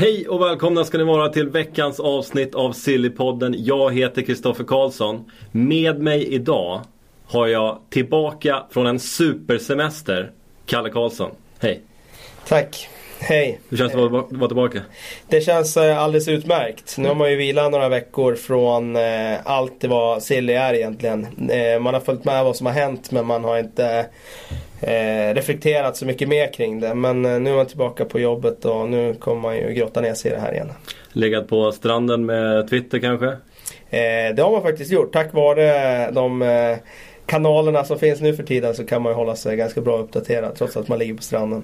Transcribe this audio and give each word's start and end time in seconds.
Hej 0.00 0.28
och 0.28 0.42
välkomna 0.42 0.84
ska 0.84 0.98
ni 0.98 1.04
vara 1.04 1.28
till 1.28 1.48
veckans 1.48 2.00
avsnitt 2.00 2.54
av 2.54 2.72
Sillypodden. 2.72 3.54
Jag 3.58 3.94
heter 3.94 4.22
Kristoffer 4.22 4.64
Karlsson. 4.64 5.30
Med 5.52 6.00
mig 6.00 6.34
idag 6.34 6.80
har 7.26 7.46
jag 7.46 7.78
tillbaka 7.90 8.62
från 8.70 8.86
en 8.86 9.00
supersemester, 9.00 10.30
Kalle 10.66 10.90
Karlsson. 10.90 11.30
Hej! 11.58 11.80
Tack! 12.48 12.88
Hej! 13.18 13.60
Hur 13.68 13.76
känns 13.76 13.92
det 13.92 14.04
att 14.04 14.10
vara 14.10 14.48
tillbaka? 14.48 14.80
Det 15.28 15.40
känns 15.40 15.76
eh, 15.76 15.98
alldeles 15.98 16.28
utmärkt. 16.28 16.98
Nu 16.98 17.08
har 17.08 17.14
man 17.14 17.30
ju 17.30 17.36
vilat 17.36 17.72
några 17.72 17.88
veckor 17.88 18.34
från 18.34 18.96
eh, 18.96 19.38
allt 19.44 19.80
det 19.80 19.88
vad 19.88 20.22
Silly 20.22 20.52
är 20.52 20.74
egentligen. 20.74 21.50
Eh, 21.50 21.80
man 21.80 21.94
har 21.94 22.00
följt 22.00 22.24
med 22.24 22.44
vad 22.44 22.56
som 22.56 22.66
har 22.66 22.72
hänt 22.72 23.10
men 23.10 23.26
man 23.26 23.44
har 23.44 23.58
inte 23.58 24.06
eh, 24.80 25.34
reflekterat 25.34 25.96
så 25.96 26.06
mycket 26.06 26.28
mer 26.28 26.52
kring 26.52 26.80
det. 26.80 26.94
Men 26.94 27.24
eh, 27.24 27.40
nu 27.40 27.50
är 27.50 27.56
man 27.56 27.66
tillbaka 27.66 28.04
på 28.04 28.20
jobbet 28.20 28.64
och 28.64 28.88
nu 28.88 29.14
kommer 29.14 29.40
man 29.40 29.56
ju 29.56 29.72
grotta 29.72 30.00
ner 30.00 30.14
sig 30.14 30.30
i 30.30 30.34
det 30.34 30.40
här 30.40 30.52
igen. 30.52 30.72
Legat 31.12 31.48
på 31.48 31.72
stranden 31.72 32.26
med 32.26 32.68
Twitter 32.68 32.98
kanske? 32.98 33.26
Eh, 33.90 34.34
det 34.36 34.42
har 34.42 34.52
man 34.52 34.62
faktiskt 34.62 34.92
gjort. 34.92 35.12
Tack 35.12 35.34
vare 35.34 36.10
de 36.10 36.42
eh, 36.42 36.76
kanalerna 37.26 37.84
som 37.84 37.98
finns 37.98 38.20
nu 38.20 38.36
för 38.36 38.42
tiden 38.42 38.74
så 38.74 38.86
kan 38.86 39.02
man 39.02 39.12
ju 39.12 39.16
hålla 39.16 39.36
sig 39.36 39.56
ganska 39.56 39.80
bra 39.80 39.98
uppdaterad 39.98 40.54
trots 40.54 40.76
att 40.76 40.88
man 40.88 40.98
ligger 40.98 41.14
på 41.14 41.22
stranden. 41.22 41.62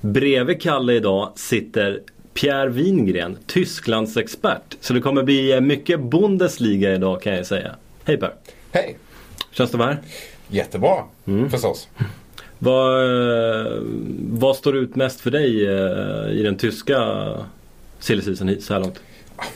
Bredvid 0.00 0.62
Kalle 0.62 0.92
idag 0.92 1.32
sitter 1.36 2.00
Pierre 2.34 2.68
Wingren, 2.68 3.38
Tysklands 3.46 4.16
expert. 4.16 4.76
Så 4.80 4.92
det 4.92 5.00
kommer 5.00 5.22
bli 5.22 5.60
mycket 5.60 6.00
Bundesliga 6.00 6.94
idag 6.94 7.22
kan 7.22 7.34
jag 7.34 7.46
säga. 7.46 7.74
Hej 8.04 8.16
Per! 8.16 8.32
Hej! 8.72 8.96
Känns 9.50 9.70
det 9.70 9.78
vara 9.78 9.88
här? 9.88 9.98
Jättebra 10.48 11.04
mm. 11.26 11.50
förstås. 11.50 11.88
Vad, 12.64 13.06
vad 14.30 14.56
står 14.56 14.76
ut 14.76 14.96
mest 14.96 15.20
för 15.20 15.30
dig 15.30 15.66
eh, 15.66 16.38
i 16.38 16.42
den 16.42 16.56
tyska 16.56 16.98
silly 17.98 18.22
season 18.22 18.56
så 18.60 18.72
här 18.72 18.80
långt? 18.80 19.00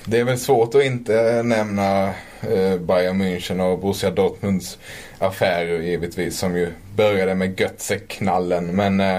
Det 0.05 0.19
är 0.21 0.25
väl 0.25 0.39
svårt 0.39 0.75
att 0.75 0.85
inte 0.85 1.43
nämna 1.43 2.07
eh, 2.41 2.79
Bayern 2.81 3.23
München 3.23 3.61
och 3.61 3.79
Borussia 3.79 4.11
Dortmunds 4.11 4.79
affärer 5.19 5.83
givetvis 5.83 6.39
som 6.39 6.57
ju 6.57 6.69
började 6.97 7.35
med 7.35 7.61
Götze-knallen. 7.61 8.77
Men 8.77 9.01
eh, 9.01 9.19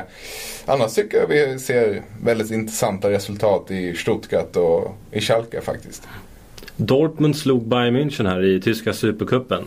annars 0.66 0.94
tycker 0.94 1.18
jag 1.18 1.28
vi 1.28 1.60
ser 1.60 2.02
väldigt 2.24 2.52
intressanta 2.52 3.10
resultat 3.10 3.72
i 3.72 3.94
Stuttgart 3.94 4.56
och 4.56 4.98
i 5.12 5.22
Schalke 5.22 5.62
faktiskt. 5.62 6.08
Dortmund 6.76 7.36
slog 7.36 7.68
Bayern 7.68 7.96
München 7.96 8.28
här 8.28 8.46
i 8.46 8.62
tyska 8.62 8.94
supercupen. 8.94 9.64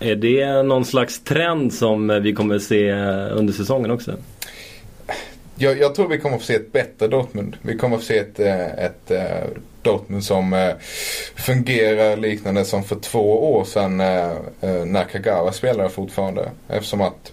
Är 0.00 0.16
det 0.16 0.62
någon 0.62 0.84
slags 0.84 1.20
trend 1.24 1.74
som 1.74 2.20
vi 2.22 2.32
kommer 2.32 2.56
att 2.56 2.62
se 2.62 2.92
under 3.30 3.52
säsongen 3.52 3.90
också? 3.90 4.16
Jag, 5.60 5.78
jag, 5.78 5.94
tror 5.94 6.08
vi 6.08 6.18
kommer 6.18 6.36
att 6.36 6.42
få 6.42 6.46
se 6.46 6.54
ett 6.54 6.72
bättre 6.72 7.08
Dortmund. 7.08 7.56
Vi 7.62 7.76
kommer 7.76 7.96
att 7.96 8.02
få 8.02 8.06
se 8.06 8.18
ett, 8.18 8.40
eh, 8.40 8.84
ett, 8.84 9.10
eh, 9.10 9.48
Dortmund 9.82 10.24
som 10.24 10.52
eh, 10.52 10.74
fungerar 11.34 12.16
liknande 12.16 12.64
som 12.64 12.84
för 12.84 12.96
två 12.96 13.52
år 13.54 13.64
sedan 13.64 13.96
när 14.92 15.04
Kagawa 15.04 15.52
spelade 15.52 15.88
fortfarande. 15.88 16.50
Eftersom 16.68 17.00
att 17.00 17.32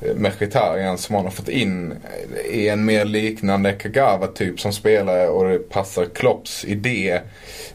eh, 0.00 0.14
Mkhitaryan 0.16 0.98
som 0.98 1.14
han 1.14 1.24
har 1.24 1.32
fått 1.32 1.48
in 1.48 1.94
är 2.52 2.72
en 2.72 2.84
mer 2.84 3.04
liknande 3.04 3.72
Kagawa-typ 3.72 4.60
som 4.60 4.72
spelare 4.72 5.28
och 5.28 5.48
det 5.48 5.58
passar 5.58 6.04
Klopps 6.04 6.64
idé 6.64 7.10
eh, 7.10 7.20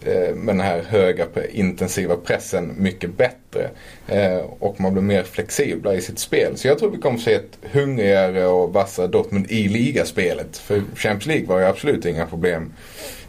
Eh, 0.06 0.36
med 0.36 0.56
den 0.56 0.60
här 0.60 0.84
höga 0.88 1.26
intensiva 1.52 2.16
pressen 2.16 2.76
mycket 2.78 3.18
bättre. 3.18 3.70
Eh, 4.08 4.38
och 4.60 4.82
man 4.82 4.94
blir 4.94 5.04
mer 5.04 5.24
flexibla 5.24 5.96
i 5.96 6.02
sitt 6.02 6.20
spel. 6.20 6.58
Så 6.58 6.68
jag 6.68 6.80
tror 6.80 6.92
vi 6.92 6.98
kommer 6.98 7.18
att 7.18 7.24
se 7.24 7.34
ett 7.34 7.58
hungrigare 7.72 8.48
och 8.48 8.74
vassare 8.74 9.08
Dortmund 9.08 9.52
i 9.52 9.68
ligaspelet. 9.68 10.58
För 10.58 10.84
Champions 10.96 11.26
League 11.26 11.48
var 11.48 11.60
ju 11.60 11.66
absolut 11.66 12.06
inga 12.06 12.26
problem 12.26 12.74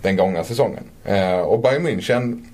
den 0.02 0.16
gångna 0.16 0.44
säsongen. 0.44 0.84
Eh, 1.04 1.40
och 1.40 1.60
Bayern 1.60 1.86
München 1.86 2.46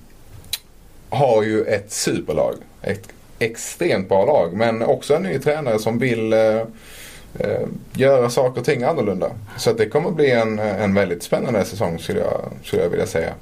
har 1.08 1.42
ju 1.42 1.64
ett 1.64 1.92
superlag. 1.92 2.54
Ett 2.82 3.08
extremt 3.38 4.08
bra 4.08 4.24
lag 4.24 4.52
men 4.52 4.82
också 4.82 5.14
en 5.14 5.22
ny 5.22 5.38
tränare 5.38 5.78
som 5.78 5.98
vill 5.98 6.32
eh, 6.32 6.62
göra 7.92 8.30
saker 8.30 8.60
och 8.60 8.66
ting 8.66 8.82
annorlunda. 8.82 9.30
Så 9.56 9.70
att 9.70 9.78
det 9.78 9.88
kommer 9.88 10.10
bli 10.10 10.30
en, 10.30 10.58
en 10.58 10.94
väldigt 10.94 11.22
spännande 11.22 11.64
säsong 11.64 11.98
skulle 11.98 12.20
jag, 12.20 12.40
skulle 12.64 12.82
jag 12.82 12.90
vilja 12.90 13.06
säga. 13.06 13.34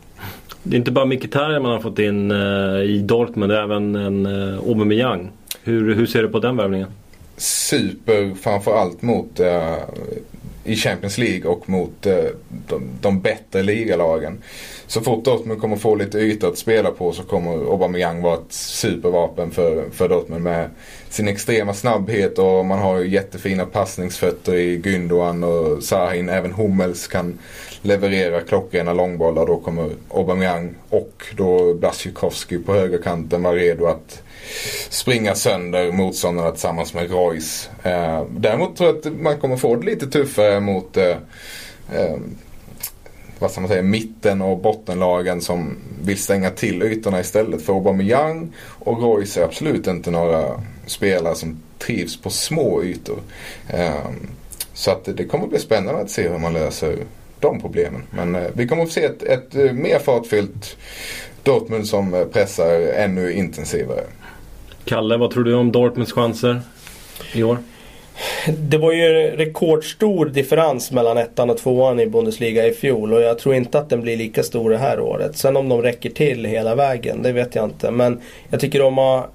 Det 0.67 0.77
är 0.77 0.79
inte 0.79 0.91
bara 0.91 1.05
Mkhitaryan 1.05 1.63
man 1.63 1.73
har 1.73 1.81
fått 1.81 1.99
in 1.99 2.31
eh, 2.31 2.83
i 2.83 3.03
Dortmund, 3.05 3.53
det 3.53 3.59
är 3.59 3.63
även 3.63 3.95
en 3.95 4.27
eh, 4.27 4.59
Aubameyang. 4.59 5.31
Hur, 5.63 5.95
hur 5.95 6.07
ser 6.07 6.23
du 6.23 6.29
på 6.29 6.39
den 6.39 6.57
värvningen? 6.57 6.89
Super 7.37 8.35
framförallt 8.35 9.03
mot 9.03 9.41
eh, 9.41 9.75
i 10.65 10.77
Champions 10.77 11.19
League 11.19 11.51
och 11.51 11.69
mot 11.69 12.07
eh, 12.07 12.15
de, 12.69 12.83
de 13.01 13.21
bättre 13.21 13.63
ligalagen. 13.63 14.39
Så 14.87 15.01
fort 15.01 15.25
Dortmund 15.25 15.61
kommer 15.61 15.77
få 15.77 15.95
lite 15.95 16.19
yta 16.19 16.49
att 16.49 16.59
spela 16.59 16.91
på 16.91 17.13
så 17.13 17.23
kommer 17.23 17.51
Aubameyang 17.51 18.23
vara 18.23 18.35
ett 18.35 18.53
supervapen 18.53 19.51
för, 19.51 19.85
för 19.93 20.09
Dortmund 20.09 20.45
med 20.45 20.71
sin 21.09 21.29
extrema 21.29 21.75
snabbhet 21.75 22.39
och 22.39 22.65
man 22.65 22.79
har 22.79 22.99
ju 22.99 23.09
jättefina 23.09 23.67
passningsfötter 23.67 24.55
i 24.55 24.79
Gündogan 24.79 25.45
och 25.45 25.83
Sahin. 25.83 26.29
Även 26.29 26.53
Hummels 26.53 27.07
kan 27.07 27.39
leverera 27.83 28.41
klockrena 28.41 28.93
långbollar. 28.93 29.47
Då 29.47 29.57
kommer 29.61 29.91
Aubameyang 30.11 30.75
och 30.89 31.25
då 31.37 31.75
Blasjukovski 31.75 32.59
på 32.59 32.75
högerkanten 32.75 33.43
vara 33.43 33.55
redo 33.55 33.87
att 33.87 34.23
springa 34.89 35.35
sönder 35.35 35.93
motståndarna 35.93 36.51
tillsammans 36.51 36.95
med 36.95 37.11
Royce. 37.11 37.71
Eh, 37.83 38.25
däremot 38.31 38.77
tror 38.77 38.89
jag 38.89 38.99
att 38.99 39.21
man 39.21 39.39
kommer 39.39 39.57
få 39.57 39.77
det 39.77 39.87
lite 39.87 40.07
tuffare 40.07 40.61
mot 40.61 40.97
eh, 40.97 41.17
eh, 41.93 42.17
vad 43.45 43.51
ska 43.51 43.61
man 43.61 43.69
säga, 43.69 43.83
mitten 43.83 44.43
och 44.43 44.59
bottenlagen 44.59 45.41
som 45.41 45.77
vill 46.03 46.19
stänga 46.19 46.51
till 46.51 46.83
ytorna 46.83 47.21
istället 47.21 47.63
för 47.63 47.73
Aubameyang 47.73 48.53
och 48.59 49.03
Royce 49.03 49.37
är 49.37 49.45
absolut 49.45 49.87
inte 49.87 50.11
några 50.11 50.61
spelare 50.87 51.35
som 51.35 51.57
trivs 51.79 52.23
på 52.23 52.31
små 52.31 52.83
ytor. 52.83 53.19
Ehm, 53.69 54.31
så 54.73 54.91
att 54.91 55.05
det 55.05 55.25
kommer 55.25 55.47
bli 55.47 55.59
spännande 55.59 56.01
att 56.01 56.11
se 56.11 56.29
hur 56.29 56.39
man 56.39 56.53
löser 56.53 56.97
de 57.41 57.61
problemen. 57.61 58.03
Men 58.11 58.35
eh, 58.35 58.51
vi 58.55 58.69
kommer 58.69 58.83
att 58.83 58.89
få 58.89 58.93
se 58.93 59.05
ett, 59.05 59.23
ett, 59.23 59.55
ett 59.55 59.75
mer 59.75 59.99
fartfyllt 59.99 60.77
Dortmund 61.43 61.87
som 61.87 62.15
eh, 62.15 62.25
pressar 62.25 62.81
ännu 62.97 63.33
intensivare. 63.33 64.05
Kalle, 64.85 65.17
vad 65.17 65.31
tror 65.31 65.45
du 65.45 65.55
om 65.55 65.73
Dortmunds 65.73 66.13
chanser 66.13 66.63
i 67.35 67.43
år? 67.43 67.59
Det 68.59 68.79
var 68.79 68.93
ju 68.93 69.37
rekordstor 69.37 70.27
differens 70.27 70.93
mellan 70.93 71.19
ettan 71.19 71.51
och 71.51 71.59
tvåan 71.59 72.01
i 72.01 72.07
Bundesliga 72.07 72.67
i 72.67 72.73
fjol 72.73 73.13
och 73.13 73.23
jag 73.23 73.39
tror 73.39 73.55
inte 73.55 73.79
att 73.79 73.91
den 73.91 74.01
blir 74.01 74.17
lika 74.17 74.43
stor 74.43 74.71
det 74.71 74.79
här 74.79 75.01
året. 75.01 75.37
Sen 75.37 75.57
om 75.57 75.69
de 75.69 75.83
räcker 75.83 76.11
till 76.11 76.45
hela 76.45 76.75
vägen, 76.75 77.23
det 77.23 77.33
vet 77.33 77.55
jag 77.55 77.65
inte. 77.65 77.91
Men 77.91 78.21
jag 78.51 78.61
tycker 78.61 78.79
de 78.79 78.99
har 78.99 79.27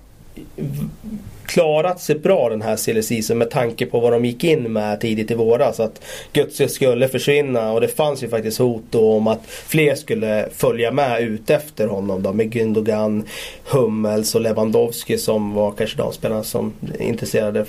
klarat 1.45 2.01
sig 2.01 2.19
bra 2.19 2.49
den 2.49 2.61
här 2.61 2.75
silly 2.75 3.35
med 3.35 3.49
tanke 3.49 3.85
på 3.85 3.99
vad 3.99 4.13
de 4.13 4.25
gick 4.25 4.43
in 4.43 4.73
med 4.73 5.01
tidigt 5.01 5.31
i 5.31 5.33
våras. 5.33 5.79
Att 5.79 6.01
Götze 6.33 6.69
skulle 6.69 7.07
försvinna 7.07 7.71
och 7.71 7.81
det 7.81 7.87
fanns 7.87 8.23
ju 8.23 8.29
faktiskt 8.29 8.57
hot 8.57 8.95
om 8.95 9.27
att 9.27 9.45
fler 9.45 9.95
skulle 9.95 10.49
följa 10.55 10.91
med 10.91 11.21
ut 11.21 11.49
efter 11.49 11.87
honom 11.87 12.23
då 12.23 12.33
med 12.33 12.53
Gündogan, 12.53 13.23
Hummels 13.63 14.35
och 14.35 14.41
Lewandowski 14.41 15.17
som 15.17 15.53
var 15.53 15.71
kanske 15.71 15.97
de 15.97 16.13
spelarna 16.13 16.43
som 16.43 16.73
intresserade 16.99 17.65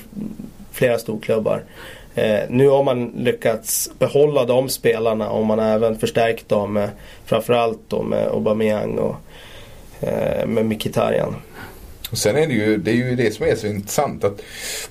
flera 0.81 0.99
storklubbar. 0.99 1.65
Eh, 2.15 2.41
nu 2.49 2.69
har 2.69 2.83
man 2.83 3.13
lyckats 3.17 3.91
behålla 3.99 4.45
de 4.45 4.69
spelarna 4.69 5.31
och 5.31 5.47
man 5.47 5.59
har 5.59 5.67
även 5.67 5.99
förstärkt 5.99 6.49
dem 6.49 6.73
med 6.73 6.91
framförallt 7.25 7.81
då 7.89 8.03
med 8.03 8.29
Aubameyang 8.29 8.99
och 8.99 9.17
eh, 10.01 10.47
med 10.47 10.67
Mkhitaryan. 10.67 11.37
Och 12.11 12.19
sen 12.19 12.37
är 12.37 12.47
det 12.47 12.53
ju 12.53 12.77
det, 12.77 12.91
är 12.91 12.95
ju 12.95 13.17
det 13.17 13.35
som 13.35 13.47
är 13.47 13.55
så 13.55 13.67
intressant 13.67 14.25
att 14.25 14.43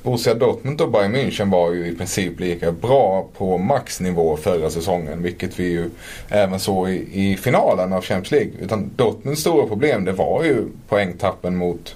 Borussia 0.04 0.34
Dortmund 0.34 0.82
och 0.82 0.92
Bayern 0.92 1.16
München 1.16 1.52
var 1.52 1.72
ju 1.72 1.88
i 1.88 1.96
princip 1.96 2.40
lika 2.40 2.72
bra 2.72 3.28
på 3.38 3.58
maxnivå 3.58 4.38
förra 4.38 4.70
säsongen. 4.70 5.24
Vilket 5.24 5.60
vi 5.60 5.64
ju 5.64 5.90
även 6.30 6.60
såg 6.60 6.90
i, 6.90 7.32
i 7.32 7.38
finalen 7.38 7.94
av 7.94 8.02
Champions 8.02 8.32
League. 8.32 8.52
Utan 8.62 8.90
Dortmunds 8.96 9.42
stora 9.42 9.68
problem 9.68 10.06
det 10.06 10.12
var 10.12 10.44
ju 10.44 10.66
poängtappen 10.88 11.56
mot 11.56 11.96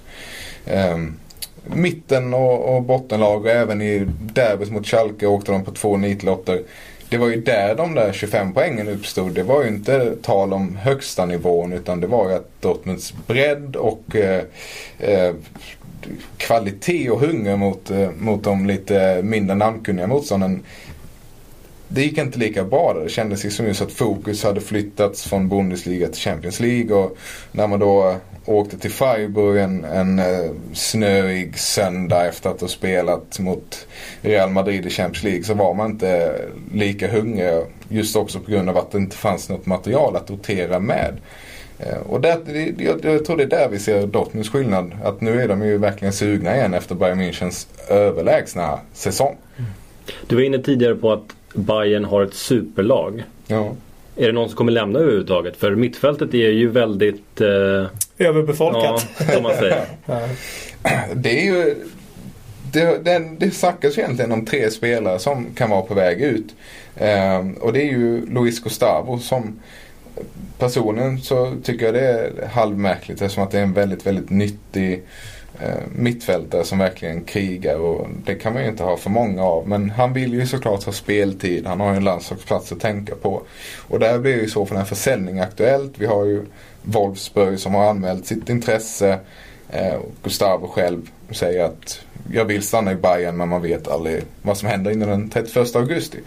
eh, 0.66 0.98
mitten 1.66 2.34
och, 2.34 2.76
och 2.76 2.82
bottenlag 2.82 3.44
och 3.44 3.50
även 3.50 3.82
i 3.82 4.06
derbyt 4.20 4.70
mot 4.70 4.86
Schalke 4.86 5.26
åkte 5.26 5.52
de 5.52 5.64
på 5.64 5.70
två 5.70 5.96
nitlotter 5.96 6.62
det 7.14 7.18
var 7.18 7.28
ju 7.28 7.40
där 7.40 7.74
de 7.74 7.94
där 7.94 8.12
25 8.12 8.52
poängen 8.52 8.88
uppstod. 8.88 9.32
Det 9.32 9.42
var 9.42 9.62
ju 9.62 9.68
inte 9.68 10.16
tal 10.22 10.52
om 10.52 10.76
högsta 10.76 11.26
nivån 11.26 11.72
utan 11.72 12.00
det 12.00 12.06
var 12.06 12.28
ju 12.28 12.34
att 12.34 12.50
Dortmunds 12.60 13.14
bredd 13.26 13.76
och 13.76 14.16
eh, 14.16 14.42
eh, 14.98 15.34
kvalitet 16.36 17.10
och 17.10 17.20
hunger 17.20 17.56
mot, 17.56 17.90
eh, 17.90 18.10
mot 18.10 18.44
de 18.44 18.66
lite 18.66 19.20
mindre 19.22 19.56
namnkunniga 19.56 20.06
motstånden. 20.06 20.62
Det 21.88 22.02
gick 22.02 22.18
inte 22.18 22.38
lika 22.38 22.64
bra 22.64 22.92
där. 22.94 23.04
Det 23.04 23.10
kändes 23.10 23.44
ju 23.44 23.50
som 23.50 23.66
just 23.66 23.82
att 23.82 23.92
fokus 23.92 24.44
hade 24.44 24.60
flyttats 24.60 25.24
från 25.24 25.48
Bundesliga 25.48 26.06
till 26.06 26.20
Champions 26.20 26.60
League. 26.60 26.96
Och 26.96 27.16
när 27.52 27.66
man 27.66 27.78
då 27.78 28.16
åkte 28.44 28.78
till 28.78 28.90
Freiburg 28.90 29.62
en, 29.62 29.84
en 29.84 30.18
uh, 30.18 30.50
snöig 30.72 31.58
söndag 31.58 32.26
efter 32.26 32.50
att 32.50 32.60
ha 32.60 32.68
spelat 32.68 33.38
mot 33.38 33.86
Real 34.22 34.50
Madrid 34.50 34.86
i 34.86 34.90
Champions 34.90 35.24
League 35.24 35.42
så 35.42 35.54
var 35.54 35.74
man 35.74 35.90
inte 35.90 36.40
lika 36.72 37.08
hungrig. 37.08 37.64
Just 37.88 38.16
också 38.16 38.40
på 38.40 38.50
grund 38.50 38.68
av 38.68 38.78
att 38.78 38.90
det 38.90 38.98
inte 38.98 39.16
fanns 39.16 39.48
något 39.48 39.66
material 39.66 40.16
att 40.16 40.30
rotera 40.30 40.80
med. 40.80 41.16
Uh, 41.80 42.10
och 42.10 42.20
det, 42.20 42.38
jag, 42.78 43.04
jag 43.04 43.24
tror 43.24 43.36
det 43.36 43.42
är 43.42 43.46
där 43.46 43.68
vi 43.68 43.78
ser 43.78 44.06
Dortmunds 44.06 44.50
skillnad. 44.50 44.92
Att 45.04 45.20
nu 45.20 45.42
är 45.42 45.48
de 45.48 45.62
ju 45.62 45.78
verkligen 45.78 46.12
sugna 46.12 46.56
igen 46.56 46.74
efter 46.74 46.94
Bayern 46.94 47.20
Münchens 47.20 47.66
överlägsna 47.88 48.78
säsong. 48.92 49.36
Du 50.26 50.36
var 50.36 50.42
inne 50.42 50.58
tidigare 50.58 50.94
på 50.94 51.12
att 51.12 51.34
Bayern 51.54 52.04
har 52.04 52.22
ett 52.22 52.34
superlag. 52.34 53.24
Ja. 53.46 53.72
Är 54.16 54.26
det 54.26 54.32
någon 54.32 54.48
som 54.48 54.56
kommer 54.56 54.72
lämna 54.72 54.98
överhuvudtaget? 54.98 55.56
För 55.56 55.74
mittfältet 55.74 56.34
är 56.34 56.50
ju 56.50 56.68
väldigt... 56.68 57.40
Eh, 57.40 57.86
Överbefolkat. 58.18 59.06
Ja, 59.32 59.40
man 59.40 59.54
säger. 59.54 59.86
Det 61.14 61.40
är 61.40 61.44
ju... 61.44 61.76
Det, 62.72 63.04
det, 63.04 63.36
det 63.38 63.50
snackas 63.50 63.98
egentligen 63.98 64.32
om 64.32 64.46
tre 64.46 64.70
spelare 64.70 65.18
som 65.18 65.46
kan 65.54 65.70
vara 65.70 65.82
på 65.82 65.94
väg 65.94 66.20
ut. 66.20 66.54
Eh, 66.96 67.48
och 67.60 67.72
det 67.72 67.82
är 67.82 67.90
ju 67.90 68.26
Luis 68.26 68.60
Gustavo 68.60 69.18
som 69.18 69.60
personen 70.58 71.20
så 71.20 71.54
tycker 71.62 71.84
jag 71.84 71.94
det 71.94 72.08
är 72.08 72.48
halvmärkligt 72.48 73.22
eftersom 73.22 73.44
att 73.44 73.50
det 73.50 73.58
är 73.58 73.62
en 73.62 73.72
väldigt, 73.72 74.06
väldigt 74.06 74.30
nyttig 74.30 75.02
eh, 75.60 75.82
mittfältare 75.96 76.64
som 76.64 76.78
verkligen 76.78 77.24
krigar 77.24 77.76
och 77.76 78.08
det 78.24 78.34
kan 78.34 78.52
man 78.52 78.62
ju 78.62 78.68
inte 78.68 78.82
ha 78.82 78.96
för 78.96 79.10
många 79.10 79.44
av. 79.44 79.68
Men 79.68 79.90
han 79.90 80.12
vill 80.12 80.34
ju 80.34 80.46
såklart 80.46 80.84
ha 80.84 80.92
speltid. 80.92 81.66
Han 81.66 81.80
har 81.80 81.90
ju 81.90 81.96
en 81.96 82.04
landslagsplats 82.04 82.72
att 82.72 82.80
tänka 82.80 83.14
på. 83.14 83.42
Och 83.88 84.00
där 84.00 84.18
blir 84.18 84.42
ju 84.42 84.48
så 84.48 84.66
för 84.66 84.76
en 84.76 84.86
försäljning 84.86 85.40
aktuellt. 85.40 85.92
Vi 85.98 86.06
har 86.06 86.24
ju 86.24 86.44
Wolfsburg 86.84 87.60
som 87.60 87.74
har 87.74 87.90
anmält 87.90 88.26
sitt 88.26 88.48
intresse. 88.48 89.18
Eh, 89.70 90.00
Gustavo 90.22 90.68
själv 90.68 91.10
säger 91.30 91.64
att 91.64 92.00
jag 92.32 92.44
vill 92.44 92.62
stanna 92.62 92.92
i 92.92 92.96
Bayern 92.96 93.36
men 93.36 93.48
man 93.48 93.62
vet 93.62 93.88
aldrig 93.88 94.22
vad 94.42 94.56
som 94.56 94.68
händer 94.68 94.90
innan 94.90 95.08
den 95.08 95.30
31 95.30 95.76
augusti. 95.76 96.18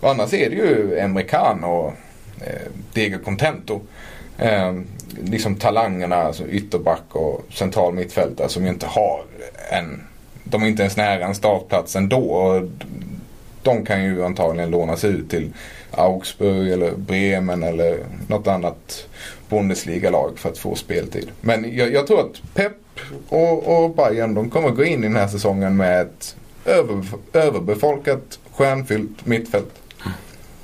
Och 0.00 0.10
annars 0.10 0.34
är 0.34 0.50
det 0.50 0.56
ju 0.56 0.98
Emre 0.98 1.22
Can 1.22 1.64
och 1.64 1.92
eh, 2.40 2.68
Diego 2.92 3.18
Contento. 3.24 3.80
Eh, 4.38 4.74
liksom 5.24 5.54
talangerna, 5.54 6.16
alltså 6.16 6.46
ytterback 6.46 7.04
och 7.08 7.44
central 7.52 7.94
mittfältare 7.94 8.48
som 8.48 8.64
ju 8.64 8.68
inte 8.68 8.86
har 8.86 9.22
en... 9.70 10.02
De 10.44 10.62
är 10.62 10.66
inte 10.66 10.82
ens 10.82 10.96
nära 10.96 11.26
en 11.26 11.34
startplats 11.34 11.96
ändå. 11.96 12.20
Och 12.20 12.68
de 13.62 13.84
kan 13.84 14.04
ju 14.04 14.24
antagligen 14.24 14.70
lånas 14.70 15.04
ut 15.04 15.30
till 15.30 15.52
Augsburg 15.90 16.72
eller 16.72 16.90
Bremen 16.96 17.62
eller 17.62 17.98
något 18.28 18.46
annat 18.46 19.06
Bundesliga-lag 19.48 20.38
för 20.38 20.48
att 20.48 20.58
få 20.58 20.74
speltid. 20.74 21.30
Men 21.40 21.76
jag, 21.76 21.92
jag 21.92 22.06
tror 22.06 22.20
att 22.20 22.54
Pep 22.54 22.72
och, 23.28 23.84
och 23.84 23.90
Bayern 23.94 24.34
de 24.34 24.50
kommer 24.50 24.70
gå 24.70 24.84
in 24.84 25.04
i 25.04 25.06
den 25.06 25.16
här 25.16 25.28
säsongen 25.28 25.76
med 25.76 26.00
ett 26.00 26.36
över, 26.64 27.04
överbefolkat 27.32 28.38
stjärnfyllt 28.52 29.26
mittfält. 29.26 29.72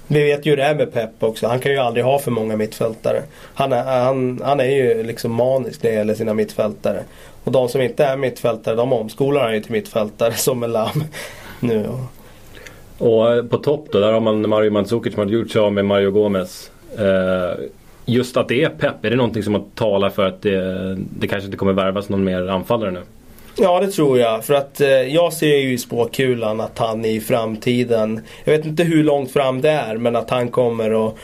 Vi 0.06 0.22
vet 0.22 0.46
ju 0.46 0.50
hur 0.50 0.56
det 0.56 0.64
är 0.64 0.74
med 0.74 0.92
Pep 0.92 1.22
också. 1.22 1.46
Han 1.46 1.60
kan 1.60 1.72
ju 1.72 1.78
aldrig 1.78 2.04
ha 2.04 2.18
för 2.18 2.30
många 2.30 2.56
mittfältare. 2.56 3.22
Han 3.54 3.72
är, 3.72 3.82
han, 3.82 4.40
han 4.44 4.60
är 4.60 4.64
ju 4.64 5.02
liksom 5.02 5.32
manisk 5.32 5.82
när 5.82 5.90
det 5.90 5.96
gäller 5.96 6.14
sina 6.14 6.34
mittfältare. 6.34 7.02
Och 7.44 7.52
de 7.52 7.68
som 7.68 7.80
inte 7.80 8.04
är 8.04 8.16
mittfältare 8.16 8.74
de 8.74 8.92
omskolar 8.92 9.42
han 9.42 9.54
ju 9.54 9.60
till 9.60 9.72
mittfältare 9.72 10.34
som 10.34 10.62
en 10.62 10.72
lamm 10.72 11.04
nu. 11.60 11.86
Och 11.86 12.00
och 13.04 13.50
på 13.50 13.58
topp 13.58 13.88
då, 13.92 14.00
där 14.00 14.12
har 14.12 14.20
man 14.20 14.48
Mario 14.48 14.70
Mandzukic 14.70 15.14
som 15.14 15.22
har 15.22 15.30
gjort 15.30 15.50
sig 15.50 15.60
av 15.60 15.72
med 15.72 15.84
Mario 15.84 16.10
Gomez. 16.10 16.70
Eh, 16.98 17.64
just 18.04 18.36
att 18.36 18.48
det 18.48 18.62
är 18.62 18.68
Pep, 18.68 19.04
är 19.04 19.10
det 19.10 19.16
någonting 19.16 19.42
som 19.42 19.64
talar 19.74 20.10
för 20.10 20.26
att 20.26 20.42
det, 20.42 20.96
det 21.18 21.28
kanske 21.28 21.46
inte 21.46 21.56
kommer 21.56 21.72
värvas 21.72 22.08
någon 22.08 22.24
mer 22.24 22.48
anfallare 22.48 22.90
nu? 22.90 23.00
Ja 23.56 23.80
det 23.80 23.86
tror 23.86 24.18
jag. 24.18 24.44
För 24.44 24.54
att 24.54 24.80
eh, 24.80 24.88
jag 24.88 25.32
ser 25.32 25.56
ju 25.56 25.72
i 25.72 25.78
spåkulan 25.78 26.60
att 26.60 26.78
han 26.78 27.04
i 27.04 27.20
framtiden, 27.20 28.20
jag 28.44 28.56
vet 28.56 28.66
inte 28.66 28.82
hur 28.84 29.04
långt 29.04 29.32
fram 29.32 29.60
det 29.60 29.70
är, 29.70 29.96
men 29.96 30.16
att 30.16 30.30
han 30.30 30.48
kommer 30.48 31.08
att 31.08 31.14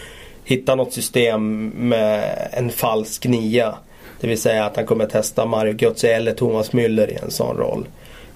hitta 0.44 0.74
något 0.74 0.92
system 0.92 1.68
med 1.68 2.24
en 2.52 2.70
falsk 2.70 3.26
nia. 3.26 3.74
Det 4.20 4.26
vill 4.26 4.40
säga 4.40 4.64
att 4.64 4.76
han 4.76 4.86
kommer 4.86 5.06
testa 5.06 5.46
Mario 5.46 5.74
Götze 5.78 6.14
eller 6.14 6.32
Thomas 6.32 6.70
Müller 6.70 7.10
i 7.10 7.18
en 7.22 7.30
sån 7.30 7.56
roll. 7.56 7.86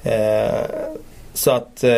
Eh, 0.03 0.65
så 1.35 1.51
att 1.51 1.85
eh, 1.85 1.93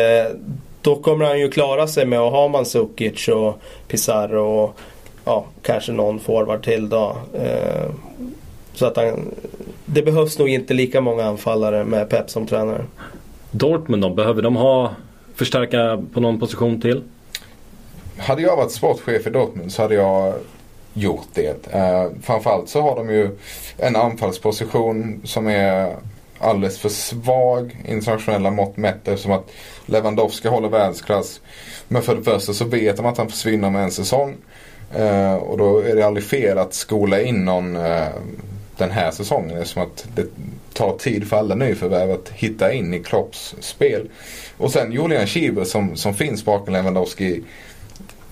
då 0.87 0.95
kommer 0.95 1.25
han 1.25 1.39
ju 1.39 1.49
klara 1.49 1.87
sig 1.87 2.05
med 2.05 2.19
att 2.19 2.31
ha 2.31 2.47
Mandzukic 2.47 3.27
och 3.27 3.61
Pizarro 3.87 4.39
och 4.39 4.79
ja, 5.25 5.45
kanske 5.61 5.91
någon 5.91 6.19
forward 6.19 6.63
till 6.63 6.89
då. 6.89 7.17
Eh, 7.33 7.89
så 8.73 8.85
att 8.85 8.97
han, 8.97 9.35
det 9.85 10.01
behövs 10.01 10.39
nog 10.39 10.49
inte 10.49 10.73
lika 10.73 11.01
många 11.01 11.23
anfallare 11.23 11.83
med 11.83 12.09
Pep 12.09 12.29
som 12.29 12.47
tränare. 12.47 12.85
Dortmund 13.51 14.03
då, 14.03 14.09
behöver 14.09 14.41
de 14.41 14.55
ha 14.55 14.91
förstärka 15.35 16.03
på 16.13 16.19
någon 16.19 16.39
position 16.39 16.81
till? 16.81 17.03
Hade 18.17 18.41
jag 18.41 18.57
varit 18.57 18.71
sportchef 18.71 19.27
i 19.27 19.29
Dortmund 19.29 19.71
så 19.71 19.81
hade 19.81 19.95
jag 19.95 20.33
gjort 20.93 21.27
det. 21.33 21.67
Uh, 21.75 22.11
framförallt 22.21 22.69
så 22.69 22.81
har 22.81 22.95
de 22.95 23.09
ju 23.09 23.29
en 23.77 23.95
anfallsposition 23.95 25.21
som 25.23 25.47
är 25.47 25.95
alldeles 26.39 26.79
för 26.79 26.89
svag 26.89 27.77
internationella 27.87 28.51
mått 28.51 28.77
mätt 28.77 29.07
eftersom 29.07 29.31
att 29.31 29.51
Lewandowski 29.85 30.47
håller 30.47 30.69
världsklass. 30.69 31.41
Men 31.87 32.01
för 32.01 32.15
det 32.15 32.23
första 32.23 32.53
så 32.53 32.65
vet 32.65 32.97
de 32.97 33.05
att 33.05 33.17
han 33.17 33.29
försvinner 33.29 33.69
med 33.69 33.83
en 33.83 33.91
säsong. 33.91 34.35
Eh, 34.95 35.33
och 35.35 35.57
då 35.57 35.79
är 35.79 35.95
det 35.95 36.05
aldrig 36.05 36.25
fel 36.25 36.57
att 36.57 36.73
skola 36.73 37.21
in 37.21 37.45
någon 37.45 37.75
eh, 37.75 38.07
den 38.77 38.91
här 38.91 39.11
säsongen 39.11 39.57
eftersom 39.57 39.83
att 39.83 40.07
det 40.15 40.25
tar 40.73 40.97
tid 40.97 41.27
för 41.27 41.37
alla 41.37 41.55
nyförvärv 41.55 42.11
att 42.11 42.29
hitta 42.29 42.73
in 42.73 42.93
i 42.93 42.99
Klopps 42.99 43.55
spel. 43.59 44.09
Och 44.57 44.71
sen 44.71 44.91
Julian 44.91 45.27
Schieber 45.27 45.63
som, 45.63 45.95
som 45.95 46.13
finns 46.13 46.45
bakom 46.45 46.73
Lewandowski 46.73 47.43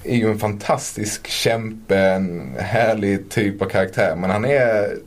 är 0.03 0.15
ju 0.15 0.31
en 0.31 0.39
fantastisk 0.39 1.27
kämpe, 1.27 1.97
en 1.97 2.55
härlig 2.59 3.29
typ 3.29 3.61
av 3.61 3.65
karaktär. 3.65 4.15
Men 4.15 4.29
han 4.29 4.45
är 4.45 4.97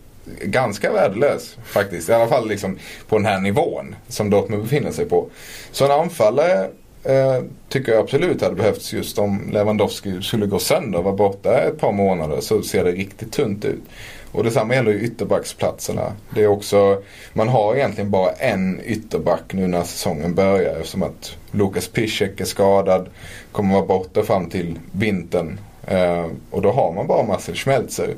ganska 0.42 0.92
värdelös 0.92 1.56
faktiskt. 1.64 2.08
I 2.08 2.12
alla 2.12 2.28
fall 2.28 2.48
liksom 2.48 2.78
på 3.08 3.16
den 3.16 3.26
här 3.26 3.40
nivån 3.40 3.96
som 4.08 4.30
Dortmund 4.30 4.62
befinner 4.62 4.90
sig 4.90 5.04
på. 5.04 5.26
Så 5.72 5.84
en 5.84 5.90
anfallare 5.90 6.69
eh, 7.04 7.42
tycker 7.69 7.92
jag 7.92 8.00
absolut 8.00 8.42
hade 8.42 8.54
behövts 8.54 8.92
just 8.92 9.19
om 9.19 9.50
Lewandowski 9.52 10.22
skulle 10.22 10.46
gå 10.46 10.58
sönder 10.58 10.98
och 10.98 11.04
vara 11.04 11.16
borta 11.16 11.60
ett 11.60 11.78
par 11.78 11.92
månader 11.92 12.40
så 12.40 12.62
ser 12.62 12.84
det 12.84 12.92
riktigt 12.92 13.32
tunt 13.32 13.64
ut. 13.64 13.82
Och 14.32 14.44
detsamma 14.44 14.75
gäller 14.75 14.90
ju 14.90 15.00
ytterbacksplatserna. 15.00 16.12
Det 16.34 16.42
är 16.42 16.46
också, 16.46 17.02
man 17.32 17.48
har 17.48 17.76
egentligen 17.76 18.10
bara 18.10 18.32
en 18.32 18.80
ytterback 18.84 19.52
nu 19.52 19.66
när 19.66 19.84
säsongen 19.84 20.34
börjar 20.34 20.76
eftersom 20.76 21.02
att 21.02 21.36
Lukas 21.50 21.88
Piszek 21.88 22.40
är 22.40 22.44
skadad. 22.44 23.08
Kommer 23.52 23.75
vara 23.75 23.86
borta 23.86 24.22
fram 24.22 24.50
till 24.50 24.78
vintern. 24.92 25.60
Eh, 25.86 26.26
och 26.50 26.62
då 26.62 26.72
har 26.72 26.92
man 26.92 27.06
bara 27.06 27.22
Marcel 27.22 27.54
Schmelzer. 27.54 28.14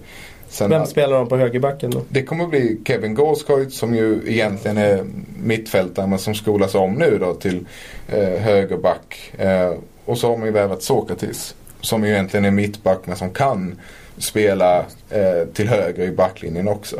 Sen 0.51 0.71
Vem 0.71 0.87
spelar 0.87 1.17
de 1.17 1.29
på 1.29 1.37
högerbacken 1.37 1.91
då? 1.91 2.03
Det 2.09 2.23
kommer 2.23 2.47
bli 2.47 2.81
Kevin 2.85 3.15
Gårdskojt 3.15 3.73
som 3.73 3.95
ju 3.95 4.23
egentligen 4.27 4.79
är 4.79 5.05
mittfältare 5.43 6.07
men 6.07 6.19
som 6.19 6.35
skolas 6.35 6.75
om 6.75 6.95
nu 6.95 7.19
då 7.19 7.35
till 7.35 7.67
eh, 8.09 8.41
högerback. 8.41 9.33
Eh, 9.39 9.73
och 10.05 10.19
så 10.19 10.29
har 10.29 10.37
man 10.37 10.47
ju 10.47 10.53
värvat 10.53 10.83
Sokratis 10.83 11.55
som 11.81 12.05
ju 12.05 12.11
egentligen 12.11 12.45
är 12.45 12.51
mittback 12.51 12.99
men 13.05 13.17
som 13.17 13.31
kan 13.31 13.81
spela 14.19 14.79
eh, 15.11 15.49
till 15.53 15.69
höger 15.69 16.03
i 16.03 16.13
backlinjen 16.13 16.69
också. 16.69 16.97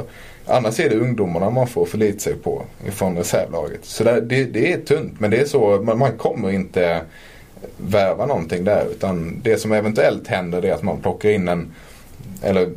Annars 0.47 0.81
är 0.81 0.91
det 0.91 0.97
ungdomarna 0.97 1.51
man 1.51 1.67
får 1.67 1.87
förlita 1.87 2.19
sig 2.19 2.35
på 2.35 2.63
ifrån 2.87 3.17
reservlaget. 3.17 3.85
Så 3.85 4.05
det, 4.05 4.21
det, 4.21 4.45
det 4.45 4.73
är 4.73 4.79
tunt 4.79 5.21
men 5.21 5.31
det 5.31 5.41
är 5.41 5.45
så, 5.45 5.83
man, 5.83 5.99
man 5.99 6.13
kommer 6.17 6.51
inte 6.51 7.01
värva 7.77 8.27
någonting 8.27 8.65
där 8.65 8.87
utan 8.91 9.41
det 9.43 9.57
som 9.57 9.73
eventuellt 9.73 10.29
händer 10.29 10.65
är 10.65 10.73
att 10.73 10.83
man 10.83 11.01
plockar 11.01 11.29
in 11.29 11.49
en, 11.49 11.73
eller 12.43 12.71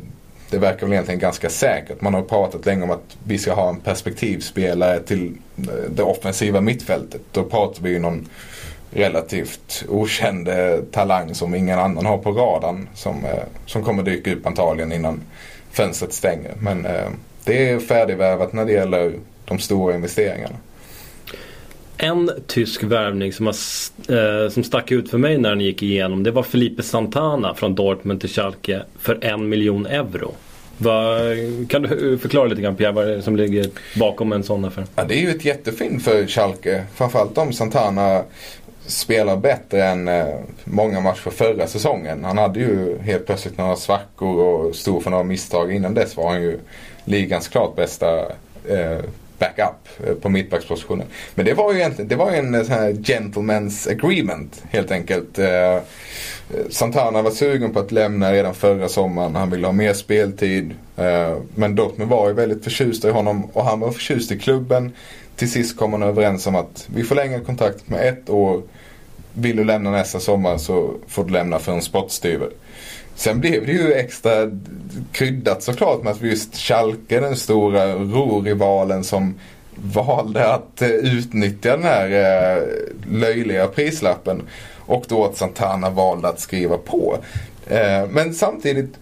det 0.54 0.60
verkar 0.60 0.86
väl 0.86 0.92
egentligen 0.92 1.20
ganska 1.20 1.50
säkert. 1.50 2.00
Man 2.00 2.14
har 2.14 2.22
pratat 2.22 2.66
länge 2.66 2.82
om 2.82 2.90
att 2.90 3.16
vi 3.24 3.38
ska 3.38 3.54
ha 3.54 3.68
en 3.68 3.80
perspektivspelare 3.80 5.00
till 5.00 5.32
eh, 5.58 5.90
det 5.90 6.02
offensiva 6.02 6.60
mittfältet. 6.60 7.20
Då 7.32 7.42
pratar 7.44 7.82
vi 7.82 7.90
ju 7.90 7.98
någon 7.98 8.28
relativt 8.90 9.84
okänd 9.88 10.48
eh, 10.48 10.76
talang 10.90 11.34
som 11.34 11.54
ingen 11.54 11.78
annan 11.78 12.06
har 12.06 12.18
på 12.18 12.32
radarn. 12.32 12.88
Som, 12.94 13.24
eh, 13.24 13.44
som 13.66 13.82
kommer 13.82 14.02
dyka 14.02 14.32
upp 14.32 14.46
antagligen 14.46 14.92
innan 14.92 15.20
fönstret 15.72 16.12
stänger. 16.12 16.54
Men 16.58 16.86
det 17.44 17.70
är 17.70 17.78
färdigvärvat 17.78 18.52
när 18.52 18.64
det 18.64 18.72
gäller 18.72 19.12
de 19.44 19.58
stora 19.58 19.94
investeringarna. 19.94 20.56
En 21.96 22.30
tysk 22.46 22.82
värvning 22.82 23.32
som, 23.32 23.46
har, 23.46 23.54
eh, 24.08 24.50
som 24.50 24.64
stack 24.64 24.92
ut 24.92 25.10
för 25.10 25.18
mig 25.18 25.38
när 25.38 25.48
den 25.48 25.60
gick 25.60 25.82
igenom 25.82 26.22
det 26.22 26.30
var 26.30 26.42
Felipe 26.42 26.82
Santana 26.82 27.54
från 27.54 27.74
Dortmund 27.74 28.20
till 28.20 28.30
Schalke 28.30 28.82
för 28.98 29.24
en 29.24 29.48
miljon 29.48 29.86
euro. 29.86 30.34
Va, 30.78 31.18
kan 31.68 31.82
du 31.82 32.18
förklara 32.18 32.46
lite 32.46 32.62
grann 32.62 32.76
Pierre 32.76 32.92
vad 32.92 33.06
det 33.06 33.14
är 33.14 33.20
som 33.20 33.36
ligger 33.36 33.66
bakom 33.98 34.32
en 34.32 34.42
sån 34.42 34.64
affär? 34.64 34.84
Ja, 34.96 35.04
det 35.04 35.14
är 35.14 35.20
ju 35.20 35.30
ett 35.30 35.44
jättefint 35.44 36.02
för 36.02 36.26
Schalke. 36.26 36.84
Framförallt 36.94 37.38
om 37.38 37.52
Santana 37.52 38.22
spelar 38.86 39.36
bättre 39.36 39.84
än 39.84 40.08
eh, 40.08 40.26
många 40.64 41.00
matcher 41.00 41.30
förra 41.30 41.66
säsongen. 41.66 42.24
Han 42.24 42.38
hade 42.38 42.60
ju 42.60 42.98
helt 42.98 43.26
plötsligt 43.26 43.58
några 43.58 43.76
svackor 43.76 44.40
och 44.40 44.74
stod 44.74 45.02
för 45.02 45.10
några 45.10 45.24
misstag. 45.24 45.74
Innan 45.74 45.94
dess 45.94 46.16
var 46.16 46.30
han 46.30 46.42
ju 46.42 46.58
ligans 47.04 47.48
klart 47.48 47.76
bästa 47.76 48.18
eh, 48.68 48.98
backup 49.38 50.06
eh, 50.06 50.14
på 50.14 50.28
mittbackspositionen. 50.28 51.06
Men 51.34 51.44
det 51.44 51.54
var 51.54 51.72
ju 51.72 51.78
egentligen 51.78 52.08
det 52.08 52.16
var 52.16 52.30
en 52.30 52.54
eh, 52.54 52.62
sån 52.62 52.72
här 52.72 52.92
gentleman's 52.92 53.90
agreement 53.90 54.62
helt 54.70 54.90
enkelt. 54.90 55.38
Eh, 55.38 55.48
eh, 55.48 55.80
Santana 56.70 57.22
var 57.22 57.30
sugen 57.30 57.72
på 57.72 57.78
att 57.78 57.92
lämna 57.92 58.32
redan 58.32 58.54
förra 58.54 58.88
sommaren. 58.88 59.34
Han 59.34 59.50
ville 59.50 59.66
ha 59.66 59.72
mer 59.72 59.92
speltid. 59.92 60.74
Eh, 60.96 61.36
men 61.54 61.74
Dortmund 61.74 62.10
var 62.10 62.28
ju 62.28 62.34
väldigt 62.34 62.64
förtjusta 62.64 63.08
i 63.08 63.12
honom 63.12 63.44
och 63.44 63.64
han 63.64 63.80
var 63.80 63.90
förtjust 63.90 64.32
i 64.32 64.38
klubben. 64.38 64.92
Till 65.36 65.50
sist 65.50 65.76
kom 65.76 65.90
man 65.90 66.02
överens 66.02 66.46
om 66.46 66.56
att 66.56 66.88
vi 66.94 67.04
förlänger 67.04 67.40
kontraktet 67.40 67.88
med 67.88 68.08
ett 68.08 68.30
år. 68.30 68.62
Vill 69.32 69.56
du 69.56 69.64
lämna 69.64 69.90
nästa 69.90 70.20
sommar 70.20 70.58
så 70.58 70.94
får 71.08 71.24
du 71.24 71.32
lämna 71.32 71.58
för 71.58 71.72
en 71.72 71.82
spottstyver. 71.82 72.48
Sen 73.16 73.40
blev 73.40 73.66
det 73.66 73.72
ju 73.72 73.92
extra 73.92 74.50
kryddat 75.12 75.62
såklart 75.62 76.02
med 76.02 76.12
att 76.12 76.22
just 76.22 76.56
Schalke, 76.56 77.20
den 77.20 77.36
stora 77.36 77.94
rorivalen 77.94 79.04
som 79.04 79.34
valde 79.76 80.54
att 80.54 80.82
eh, 80.82 80.88
utnyttja 80.88 81.70
den 81.70 81.82
här 81.82 82.10
eh, 82.10 82.62
löjliga 83.10 83.66
prislappen. 83.66 84.42
Och 84.86 85.04
då 85.08 85.24
att 85.24 85.36
Santana 85.36 85.90
valde 85.90 86.28
att 86.28 86.40
skriva 86.40 86.78
på. 86.78 87.18
Eh, 87.66 88.06
men 88.10 88.34
samtidigt, 88.34 88.94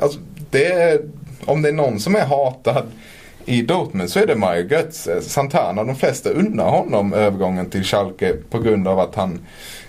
alltså, 0.00 0.18
det, 0.50 1.00
om 1.44 1.62
det 1.62 1.68
är 1.68 1.72
någon 1.72 2.00
som 2.00 2.16
är 2.16 2.24
hatad 2.24 2.86
i 3.48 3.62
Dortmund 3.62 4.10
så 4.10 4.18
är 4.18 4.26
det 4.26 4.34
Mario 4.34 4.66
Götze. 4.70 5.22
Santana, 5.22 5.84
de 5.84 5.96
flesta 5.96 6.30
unnar 6.30 6.70
honom 6.70 7.12
övergången 7.12 7.70
till 7.70 7.84
Schalke 7.84 8.34
på 8.50 8.58
grund 8.58 8.88
av 8.88 9.00
att 9.00 9.14
han 9.14 9.40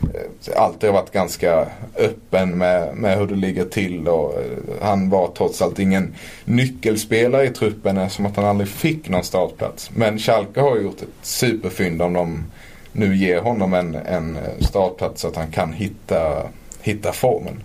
eh, 0.01 0.61
alltid 0.61 0.89
har 0.89 1.01
varit 1.01 1.11
ganska 1.11 1.67
öppen 1.95 2.57
med, 2.57 2.95
med 2.95 3.17
hur 3.17 3.27
det 3.27 3.35
ligger 3.35 3.65
till. 3.65 4.07
Och 4.07 4.33
eh, 4.33 4.81
han 4.81 5.09
var 5.09 5.27
trots 5.37 5.61
allt 5.61 5.79
ingen 5.79 6.15
nyckelspelare 6.45 7.45
i 7.45 7.49
truppen 7.49 7.97
eftersom 7.97 8.25
att 8.25 8.35
han 8.35 8.45
aldrig 8.45 8.69
fick 8.69 9.09
någon 9.09 9.23
startplats. 9.23 9.91
Men 9.93 10.19
Schalke 10.19 10.61
har 10.61 10.77
gjort 10.77 11.01
ett 11.01 11.07
superfynd 11.21 12.01
om 12.01 12.13
de 12.13 12.45
nu 12.91 13.15
ger 13.15 13.41
honom 13.41 13.73
en, 13.73 13.95
en 13.95 14.37
startplats 14.59 15.21
så 15.21 15.27
att 15.27 15.35
han 15.35 15.51
kan 15.51 15.73
hitta, 15.73 16.47
hitta 16.81 17.11
formen. 17.11 17.63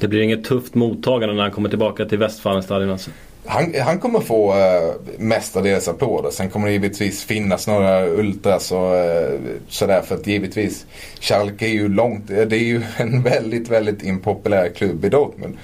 Det 0.00 0.08
blir 0.08 0.20
inget 0.20 0.44
tufft 0.44 0.74
mottagande 0.74 1.34
när 1.34 1.42
han 1.42 1.52
kommer 1.52 1.68
tillbaka 1.68 2.04
till 2.04 2.18
Westfalenstadion 2.18 2.90
alltså? 2.90 3.10
Han, 3.46 3.74
han 3.84 3.98
kommer 3.98 4.20
få 4.20 4.52
uh, 4.52 4.94
mestadels 5.18 5.88
applåder. 5.88 6.30
Sen 6.30 6.50
kommer 6.50 6.66
det 6.66 6.72
givetvis 6.72 7.24
finnas 7.24 7.66
några 7.66 8.06
ultras 8.06 8.72
och 8.72 8.92
uh, 8.94 9.38
sådär. 9.68 10.02
För 10.02 10.14
att 10.14 10.26
givetvis 10.26 10.86
Schalke 11.20 11.66
är 11.66 11.72
ju 11.72 11.88
långt, 11.88 12.28
det 12.28 12.56
är 12.56 12.64
ju 12.64 12.82
en 12.96 13.22
väldigt, 13.22 13.68
väldigt 13.68 14.02
impopulär 14.02 14.68
klubb 14.68 15.04
i 15.04 15.08
Dortmund. 15.08 15.56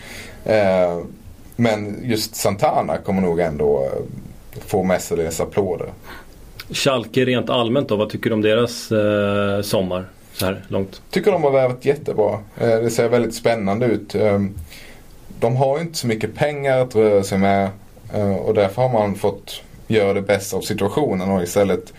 Uh, 0.47 1.05
men 1.57 1.97
just 2.03 2.37
Santana 2.37 2.97
kommer 2.97 3.23
nog 3.23 3.41
ändå 3.41 3.85
uh, 3.85 4.61
få 4.67 4.83
mestadels 4.83 5.41
applåder. 5.41 5.93
Schalke 6.71 7.25
rent 7.25 7.51
allmänt 7.51 7.89
då, 7.89 7.97
vad 7.97 8.11
tycker 8.11 8.31
du 8.31 8.35
om 8.35 8.43
deras 8.43 8.93
uh, 8.93 9.63
sommar? 9.63 10.07
Så 10.33 10.47
här 10.47 10.65
långt. 10.69 11.03
Tycker 11.11 11.33
de 11.33 11.43
har 11.43 11.51
värvat 11.51 11.85
jättebra. 11.85 12.39
det 12.59 12.91
ser 12.91 13.09
väldigt 13.09 13.35
spännande 13.35 13.87
ut 13.87 14.15
de 15.43 15.57
har 15.57 15.81
inte 15.81 15.99
så 15.99 16.07
mycket 16.07 16.35
pengar 16.35 16.79
att 16.79 16.95
röra 16.95 17.25
sig 17.25 17.39
med 17.39 17.71
eh, 18.15 18.35
och 18.35 18.55
därför 18.55 18.83
har 18.83 18.89
man 18.89 19.15
fått 19.15 19.63
göra 19.87 20.15
det 20.15 20.23
bästa 20.23 20.57
av 20.57 20.61
situationen 20.61 21.31
och 21.31 21.43
istället 21.43 21.93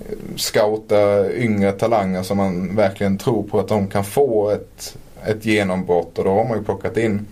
eh, 0.00 0.16
scouta 0.36 1.32
yngre 1.32 1.72
talanger 1.72 2.22
som 2.22 2.36
man 2.36 2.76
verkligen 2.76 3.18
tror 3.18 3.42
på 3.42 3.60
att 3.60 3.68
de 3.68 3.88
kan 3.88 4.04
få 4.04 4.50
ett, 4.50 4.96
ett 5.24 5.44
genombrott 5.44 6.18
och 6.18 6.24
då 6.24 6.30
har 6.30 6.44
man 6.44 6.58
ju 6.58 6.64
plockat 6.64 6.96
in 6.96 7.26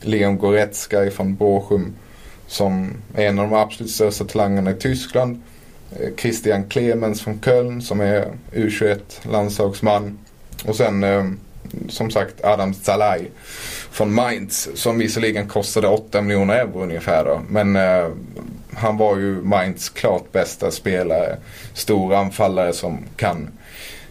Leon 0.00 0.38
Goretzka 0.38 1.10
från 1.10 1.34
Bochum 1.34 1.94
som 2.46 2.92
är 3.14 3.26
en 3.26 3.38
av 3.38 3.50
de 3.50 3.56
absolut 3.56 3.90
största 3.90 4.24
talangerna 4.24 4.70
i 4.70 4.74
Tyskland. 4.74 5.42
Eh, 6.00 6.08
Christian 6.16 6.64
Clemens 6.68 7.22
från 7.22 7.40
Köln 7.40 7.82
som 7.82 8.00
är 8.00 8.28
U21 8.52 8.98
landslagsman. 9.22 10.18
Och 10.64 10.76
sen 10.76 11.04
som 11.88 12.10
sagt 12.10 12.44
Adam 12.44 12.74
Zalai 12.74 13.28
från 13.94 14.14
Mainz 14.14 14.68
som 14.74 14.98
visserligen 14.98 15.48
kostade 15.48 15.88
8 15.88 16.22
miljoner 16.22 16.54
euro 16.54 16.82
ungefär 16.82 17.24
då. 17.24 17.40
Men 17.48 17.76
eh, 17.76 18.08
han 18.72 18.96
var 18.96 19.16
ju 19.16 19.42
Mainz 19.42 19.88
klart 19.88 20.32
bästa 20.32 20.70
spelare. 20.70 21.36
Stor 21.74 22.14
anfallare 22.14 22.72
som 22.72 22.98
kan 23.16 23.48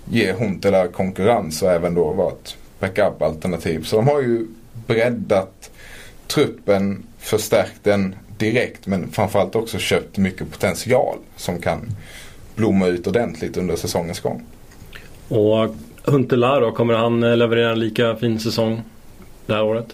ge 0.06 0.34
Huntela 0.34 0.88
konkurrens 0.88 1.62
och 1.62 1.72
även 1.72 1.94
då 1.94 2.13
vara 2.13 2.32
ett 2.32 2.58
backup-alternativ. 2.80 3.84
Så 3.84 3.96
de 3.96 4.08
har 4.08 4.22
ju 4.22 4.48
breddat 4.88 5.72
truppen, 6.28 7.04
förstärkt 7.20 7.84
den 7.84 8.16
direkt 8.38 8.88
men 8.88 9.12
framförallt 9.12 9.56
också 9.56 9.78
köpt 9.78 10.18
mycket 10.18 10.52
potential 10.52 11.18
som 11.36 11.62
kan 11.62 11.80
blomma 12.56 12.88
ut 12.88 13.08
ordentligt 13.08 13.58
under 13.58 13.75
säsongens 13.75 14.20
gång. 14.20 14.44
Och 15.28 15.75
Huntela 16.04 16.60
då, 16.60 16.72
kommer 16.72 16.94
han 16.94 17.24
eh, 17.24 17.38
leverera 17.38 17.72
en 17.72 17.80
lika 17.80 18.16
fin 18.16 18.40
säsong 18.40 18.82
det 19.45 19.53
här 19.53 19.63
året? 19.63 19.88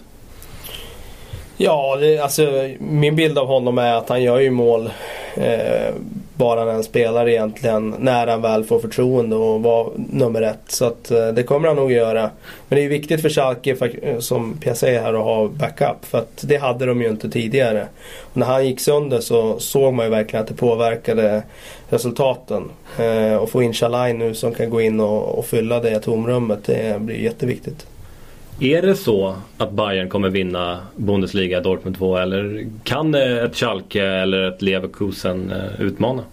Ja, 1.56 1.96
det, 2.00 2.18
alltså 2.18 2.68
min 2.78 3.16
bild 3.16 3.38
av 3.38 3.46
honom 3.46 3.78
är 3.78 3.94
att 3.94 4.08
han 4.08 4.22
gör 4.22 4.38
ju 4.38 4.50
mål 4.50 4.90
eh, 5.34 5.94
bara 6.34 6.64
när 6.64 6.72
han 6.72 6.84
spelar 6.84 7.28
egentligen. 7.28 7.94
När 7.98 8.26
han 8.26 8.42
väl 8.42 8.64
får 8.64 8.78
förtroende 8.78 9.36
och 9.36 9.62
var 9.62 9.92
nummer 9.96 10.42
ett. 10.42 10.60
Så 10.66 10.84
att 10.84 11.10
eh, 11.10 11.28
det 11.28 11.42
kommer 11.42 11.68
han 11.68 11.76
nog 11.76 11.92
göra. 11.92 12.30
Men 12.68 12.78
det 12.78 12.84
är 12.84 12.88
viktigt 12.88 13.22
för 13.22 13.28
Schalke, 13.28 13.70
eh, 13.70 13.76
för, 13.76 14.20
som 14.20 14.56
Pia 14.58 14.74
säger 14.74 15.02
här, 15.02 15.14
att 15.14 15.24
ha 15.24 15.48
backup. 15.48 16.04
För 16.04 16.18
att 16.18 16.44
det 16.46 16.56
hade 16.56 16.86
de 16.86 17.02
ju 17.02 17.08
inte 17.08 17.30
tidigare. 17.30 17.86
Och 18.20 18.36
när 18.36 18.46
han 18.46 18.66
gick 18.66 18.80
sönder 18.80 19.20
så 19.20 19.58
såg 19.58 19.94
man 19.94 20.06
ju 20.06 20.10
verkligen 20.10 20.42
att 20.42 20.48
det 20.48 20.54
påverkade 20.54 21.42
resultaten. 21.88 22.70
Eh, 22.98 23.36
och 23.36 23.50
få 23.50 23.62
in 23.62 23.72
Chalai 23.72 24.12
nu 24.12 24.34
som 24.34 24.54
kan 24.54 24.70
gå 24.70 24.80
in 24.80 25.00
och, 25.00 25.38
och 25.38 25.46
fylla 25.46 25.80
det 25.80 26.00
tomrummet, 26.00 26.64
det 26.64 27.00
blir 27.00 27.16
jätteviktigt. 27.16 27.86
Är 28.62 28.82
det 28.82 28.96
så 28.96 29.36
att 29.58 29.72
Bayern 29.72 30.08
kommer 30.08 30.28
vinna 30.28 30.86
Bundesliga 30.96 31.60
Dortmund 31.60 31.96
2 31.96 32.16
eller 32.16 32.68
kan 32.84 33.14
eh, 33.14 33.44
ett 33.44 33.56
Schalke 33.56 34.04
eller 34.04 34.48
ett 34.48 34.62
Leverkusen 34.62 35.52
eh, 35.52 35.80
utmana? 35.80 36.24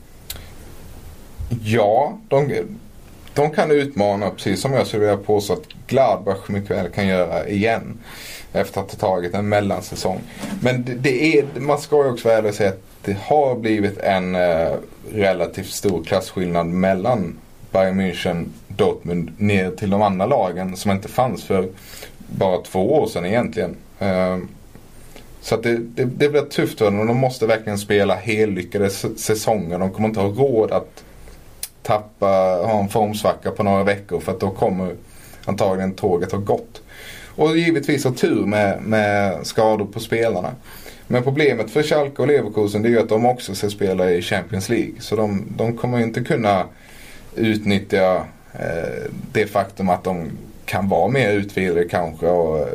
Ja, 1.63 2.19
de, 2.27 2.53
de 3.33 3.51
kan 3.51 3.71
utmana 3.71 4.29
precis 4.29 4.61
som 4.61 4.73
jag 4.73 4.87
skulle 4.87 4.99
vilja 4.99 5.17
påstå 5.17 5.53
att 5.53 5.67
Gladbach 5.87 6.49
mycket 6.49 6.71
väl 6.71 6.89
kan 6.89 7.07
göra 7.07 7.47
igen. 7.47 7.97
Efter 8.53 8.81
att 8.81 8.91
ha 8.91 8.99
tagit 8.99 9.33
en 9.33 9.49
mellansäsong. 9.49 10.21
Men 10.61 10.85
det, 10.85 10.93
det 10.93 11.39
är, 11.39 11.45
man 11.59 11.79
ska 11.79 12.03
ju 12.03 12.11
också 12.11 12.29
och 12.29 12.53
säga 12.53 12.69
att 12.69 12.83
det 13.01 13.17
har 13.21 13.55
blivit 13.55 13.97
en 13.97 14.35
eh, 14.35 14.73
relativt 15.11 15.69
stor 15.69 16.03
klasskillnad 16.03 16.65
mellan 16.65 17.37
Bayern 17.71 18.01
München, 18.01 18.45
Dortmund 18.67 19.31
ner 19.37 19.71
till 19.71 19.89
de 19.89 20.01
andra 20.01 20.25
lagen 20.25 20.77
som 20.77 20.91
inte 20.91 21.07
fanns 21.07 21.43
för 21.43 21.69
bara 22.27 22.61
två 22.61 22.93
år 22.93 23.07
sedan 23.07 23.25
egentligen. 23.25 23.75
Ehm, 23.99 24.47
så 25.41 25.55
att 25.55 25.63
det, 25.63 25.77
det, 25.77 26.05
det 26.05 26.29
blir 26.29 26.41
tufft 26.41 26.77
för 26.77 26.85
dem. 26.85 27.07
De 27.07 27.17
måste 27.17 27.47
verkligen 27.47 27.77
spela 27.77 28.15
hellyckade 28.15 28.89
säsonger. 28.89 29.79
De 29.79 29.91
kommer 29.91 30.07
inte 30.07 30.19
ha 30.19 30.29
råd 30.29 30.71
att 30.71 31.03
tappa, 31.83 32.27
ha 32.65 32.79
en 32.79 32.89
formsvacka 32.89 33.51
på 33.51 33.63
några 33.63 33.83
veckor 33.83 34.19
för 34.19 34.31
att 34.31 34.39
då 34.39 34.49
kommer 34.49 34.95
antagligen 35.45 35.93
tåget 35.93 36.31
ha 36.31 36.39
gått. 36.39 36.81
Och 37.35 37.57
givetvis 37.57 38.03
ha 38.03 38.11
tur 38.11 38.45
med, 38.45 38.81
med 38.81 39.47
skador 39.47 39.85
på 39.85 39.99
spelarna. 39.99 40.55
Men 41.07 41.23
problemet 41.23 41.71
för 41.71 41.83
Schalke 41.83 42.21
och 42.21 42.27
Leverkusen 42.27 42.81
det 42.81 42.87
är 42.87 42.91
ju 42.91 42.99
att 42.99 43.09
de 43.09 43.25
också 43.25 43.55
ska 43.55 43.69
spela 43.69 44.11
i 44.11 44.21
Champions 44.21 44.69
League. 44.69 44.93
Så 44.99 45.15
de, 45.15 45.43
de 45.57 45.77
kommer 45.77 45.99
inte 45.99 46.21
kunna 46.21 46.65
utnyttja 47.35 48.15
eh, 48.53 49.11
det 49.31 49.47
faktum 49.47 49.89
att 49.89 50.03
de 50.03 50.31
kan 50.67 50.89
vara 50.89 51.07
mer 51.07 51.33
utvilade 51.33 51.85
kanske 51.85 52.27
och 52.27 52.59
eh, 52.59 52.65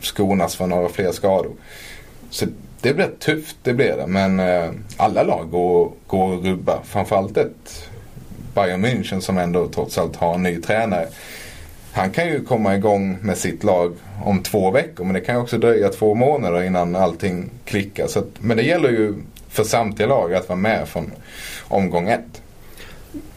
skonas 0.00 0.56
från 0.56 0.68
några 0.68 0.88
fler 0.88 1.12
skador. 1.12 1.52
Så 2.30 2.46
det 2.80 2.94
blir 2.94 3.10
tufft, 3.18 3.56
det 3.62 3.72
blir 3.72 3.96
det. 3.96 4.06
Men 4.06 4.40
eh, 4.40 4.70
alla 4.96 5.22
lag 5.22 5.50
går, 5.50 5.92
går 6.06 6.34
att 6.34 6.44
rubba. 6.44 6.82
Framförallt 6.84 7.36
ett 7.36 7.88
Bayern 8.54 8.84
München 8.84 9.20
som 9.20 9.38
ändå 9.38 9.68
trots 9.68 9.98
allt 9.98 10.16
har 10.16 10.34
en 10.34 10.42
ny 10.42 10.60
tränare. 10.60 11.08
Han 11.92 12.10
kan 12.10 12.26
ju 12.26 12.44
komma 12.44 12.76
igång 12.76 13.18
med 13.22 13.38
sitt 13.38 13.64
lag 13.64 13.92
om 14.24 14.42
två 14.42 14.70
veckor 14.70 15.04
men 15.04 15.14
det 15.14 15.20
kan 15.20 15.34
ju 15.34 15.40
också 15.40 15.58
dröja 15.58 15.88
två 15.88 16.14
månader 16.14 16.62
innan 16.62 16.96
allting 16.96 17.50
klickar. 17.64 18.06
Så 18.06 18.18
att, 18.18 18.28
men 18.40 18.56
det 18.56 18.62
gäller 18.62 18.88
ju 18.90 19.14
för 19.48 19.64
samtliga 19.64 20.08
lag 20.08 20.34
att 20.34 20.48
vara 20.48 20.58
med 20.58 20.88
från 20.88 21.12
omgång 21.68 22.08
ett. 22.08 22.42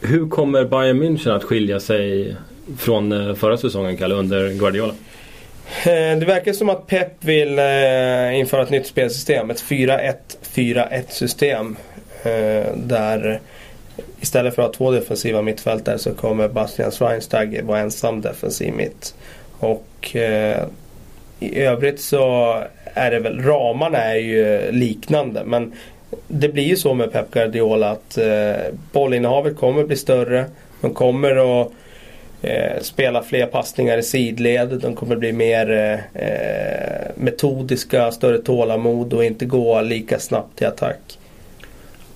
Hur 0.00 0.28
kommer 0.28 0.64
Bayern 0.64 1.02
München 1.02 1.36
att 1.36 1.44
skilja 1.44 1.80
sig 1.80 2.36
från 2.78 3.12
eh, 3.12 3.34
förra 3.34 3.56
säsongen, 3.56 3.96
Kalle, 3.96 4.14
under 4.14 4.50
Guardiola? 4.50 4.94
Eh, 5.84 6.18
det 6.18 6.24
verkar 6.26 6.52
som 6.52 6.68
att 6.68 6.86
Pep 6.86 7.24
vill 7.24 7.58
eh, 7.58 8.38
införa 8.38 8.62
ett 8.62 8.70
nytt 8.70 8.86
spelsystem. 8.86 9.50
Ett 9.50 9.62
4-1-4-1 9.62 11.02
system. 11.08 11.76
Där 12.74 13.40
istället 14.20 14.54
för 14.54 14.62
att 14.62 14.68
ha 14.68 14.74
två 14.74 14.90
defensiva 14.90 15.42
mittfältare 15.42 15.98
så 15.98 16.14
kommer 16.14 16.48
Bastian 16.48 16.90
Schweinsteiger 16.90 17.62
vara 17.62 17.78
ensam 17.78 18.20
defensiv 18.20 18.74
mitt. 18.74 19.14
Och 19.58 20.16
i 21.40 21.60
övrigt 21.60 22.00
så 22.00 22.54
är 22.84 23.10
det 23.10 23.18
väl, 23.18 23.42
ramarna 23.42 23.98
är 23.98 24.16
ju 24.16 24.72
liknande 24.72 25.44
men 25.44 25.72
det 26.28 26.48
blir 26.48 26.64
ju 26.64 26.76
så 26.76 26.94
med 26.94 27.12
Pep 27.12 27.30
Guardiola 27.30 27.90
att 27.90 28.18
bollinnehavet 28.92 29.56
kommer 29.56 29.84
bli 29.84 29.96
större. 29.96 30.44
De 30.80 30.94
kommer 30.94 31.60
att 31.60 31.72
eh, 32.42 32.80
spela 32.80 33.22
fler 33.22 33.46
passningar 33.46 33.98
i 33.98 34.02
sidled. 34.02 34.80
De 34.82 34.94
kommer 34.94 35.16
bli 35.16 35.32
mer 35.32 35.70
eh, 36.14 37.12
metodiska, 37.14 38.12
större 38.12 38.38
tålamod 38.38 39.12
och 39.12 39.24
inte 39.24 39.44
gå 39.44 39.80
lika 39.80 40.18
snabbt 40.18 40.58
till 40.58 40.66
attack. 40.66 41.18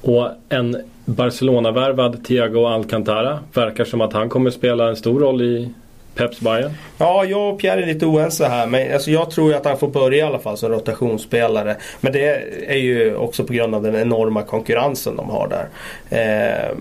Och 0.02 0.28
en 0.48 0.76
Barcelona-värvad 1.04 2.24
Thiago 2.24 2.66
Alcantara 2.66 3.38
verkar 3.54 3.84
som 3.84 4.00
att 4.00 4.12
han 4.12 4.28
kommer 4.28 4.50
spela 4.50 4.88
en 4.88 4.96
stor 4.96 5.20
roll 5.20 5.42
i 5.42 5.72
Peps 6.14 6.40
Bayern? 6.40 6.72
Ja, 6.98 7.24
jag 7.24 7.54
och 7.54 7.60
Pierre 7.60 7.82
är 7.82 7.86
lite 7.86 8.06
oense 8.06 8.46
här. 8.46 8.66
Men 8.66 8.92
alltså, 8.92 9.10
jag 9.10 9.30
tror 9.30 9.54
att 9.54 9.64
han 9.64 9.78
får 9.78 9.88
börja 9.88 10.18
i 10.18 10.22
alla 10.22 10.38
fall 10.38 10.56
som 10.56 10.70
rotationsspelare. 10.70 11.76
Men 12.00 12.12
det 12.12 12.42
är 12.66 12.78
ju 12.78 13.16
också 13.16 13.44
på 13.44 13.52
grund 13.52 13.74
av 13.74 13.82
den 13.82 13.96
enorma 13.96 14.42
konkurrensen 14.42 15.16
de 15.16 15.30
har 15.30 15.48
där. 15.48 15.68
Eh, 16.10 16.76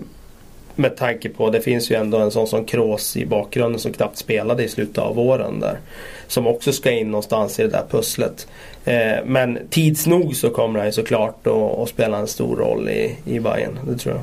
med 0.80 0.96
tanke 0.96 1.28
på, 1.28 1.50
det 1.50 1.60
finns 1.60 1.90
ju 1.90 1.96
ändå 1.96 2.18
en 2.18 2.30
sån 2.30 2.46
som 2.46 2.64
Kroos 2.64 3.16
i 3.16 3.26
bakgrunden 3.26 3.80
som 3.80 3.92
knappt 3.92 4.16
spelade 4.16 4.64
i 4.64 4.68
slutet 4.68 4.98
av 4.98 5.14
våren 5.14 5.60
där. 5.60 5.78
Som 6.26 6.46
också 6.46 6.72
ska 6.72 6.90
in 6.90 7.10
någonstans 7.10 7.60
i 7.60 7.62
det 7.62 7.68
där 7.68 7.84
pusslet. 7.90 8.48
Eh, 8.84 9.24
men 9.24 9.58
tids 9.70 10.06
nog 10.06 10.36
så 10.36 10.50
kommer 10.50 10.78
han 10.78 10.88
ju 10.88 10.92
såklart 10.92 11.46
att 11.46 11.88
spela 11.88 12.18
en 12.18 12.26
stor 12.26 12.56
roll 12.56 12.88
i, 12.88 13.16
i 13.24 13.40
Bayern, 13.40 13.78
det 13.88 13.96
tror 13.96 14.14
jag. 14.14 14.22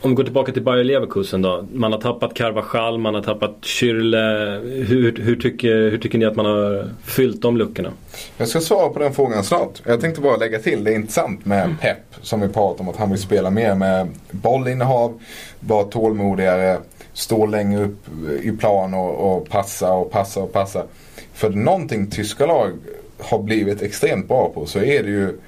Om 0.00 0.10
vi 0.10 0.16
går 0.16 0.24
tillbaka 0.24 0.52
till 0.52 0.62
Bayer 0.62 0.84
Leverkusen 0.84 1.42
då. 1.42 1.66
Man 1.72 1.92
har 1.92 2.00
tappat 2.00 2.34
Carvajal, 2.34 2.98
man 2.98 3.14
har 3.14 3.22
tappat 3.22 3.56
Schürrle. 3.62 4.60
Hur, 4.84 5.16
hur, 5.16 5.36
tycker, 5.36 5.90
hur 5.90 5.98
tycker 5.98 6.18
ni 6.18 6.24
att 6.24 6.36
man 6.36 6.46
har 6.46 6.88
fyllt 7.04 7.42
de 7.42 7.56
luckorna? 7.56 7.92
Jag 8.36 8.48
ska 8.48 8.60
svara 8.60 8.88
på 8.88 8.98
den 8.98 9.14
frågan 9.14 9.44
snart. 9.44 9.82
Jag 9.84 10.00
tänkte 10.00 10.20
bara 10.20 10.36
lägga 10.36 10.58
till, 10.58 10.84
det 10.84 10.90
är 10.90 10.94
intressant 10.94 11.44
med 11.44 11.64
mm. 11.64 11.76
Pep 11.76 11.98
som 12.22 12.40
vi 12.40 12.48
pratar 12.48 12.80
om 12.80 12.88
att 12.88 12.96
han 12.96 13.10
vill 13.10 13.18
spela 13.18 13.50
mer 13.50 13.74
med 13.74 14.08
bollinnehav, 14.30 15.20
vara 15.60 15.84
tålmodigare, 15.84 16.78
stå 17.12 17.46
längre 17.46 17.84
upp 17.84 18.06
i 18.42 18.52
plan 18.52 18.94
och, 18.94 19.36
och 19.36 19.48
passa 19.48 19.92
och 19.92 20.10
passa 20.10 20.40
och 20.40 20.52
passa. 20.52 20.84
För 21.32 21.50
någonting 21.50 22.10
tyska 22.10 22.46
lag 22.46 22.70
har 23.18 23.42
blivit 23.42 23.82
extremt 23.82 24.28
bra 24.28 24.52
på 24.54 24.66
så 24.66 24.78
är 24.78 25.02
det 25.02 25.10
ju 25.10 25.38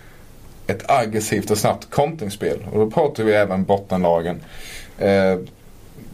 ett 0.71 0.91
aggressivt 0.91 1.51
och 1.51 1.59
snabbt 1.59 1.91
kontringsspel. 1.91 2.67
Och 2.73 2.79
då 2.79 2.91
pratar 2.91 3.25
vi 3.25 3.33
även 3.33 3.65
bottenlagen. 3.65 4.41
Eh, 4.99 5.39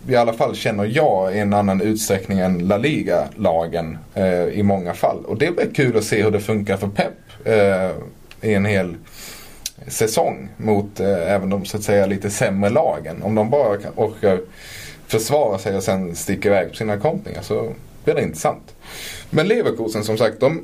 I 0.08 0.16
alla 0.16 0.32
fall 0.32 0.54
känner 0.54 0.84
jag 0.84 1.36
i 1.36 1.38
en 1.38 1.54
annan 1.54 1.80
utsträckning 1.80 2.38
än 2.38 2.68
La 2.68 2.76
Liga-lagen 2.76 3.98
eh, 4.14 4.44
i 4.44 4.62
många 4.62 4.94
fall. 4.94 5.25
Och 5.25 5.38
det 5.38 5.56
blir 5.56 5.75
kul 5.75 5.96
att 5.96 6.04
se 6.04 6.22
hur 6.22 6.30
det 6.30 6.40
funkar 6.40 6.76
för 6.76 6.88
Pep 6.88 7.12
eh, 7.44 7.90
i 8.50 8.54
en 8.54 8.64
hel 8.64 8.94
säsong 9.88 10.48
mot 10.56 11.00
eh, 11.00 11.32
även 11.32 11.50
de 11.50 11.64
så 11.64 11.76
att 11.76 11.82
säga 11.82 12.06
lite 12.06 12.30
sämre 12.30 12.70
lagen. 12.70 13.22
Om 13.22 13.34
de 13.34 13.50
bara 13.50 13.76
kan, 13.76 13.92
orkar 13.96 14.40
försvara 15.06 15.58
sig 15.58 15.76
och 15.76 15.82
sen 15.82 16.16
sticka 16.16 16.48
iväg 16.48 16.68
på 16.68 16.76
sina 16.76 16.96
kontringar 16.96 17.42
så 17.42 17.72
blir 18.04 18.14
det 18.14 18.22
intressant. 18.22 18.75
Men 19.30 19.48
Leverkusen 19.48 20.04
som 20.04 20.18
sagt, 20.18 20.40
de 20.40 20.62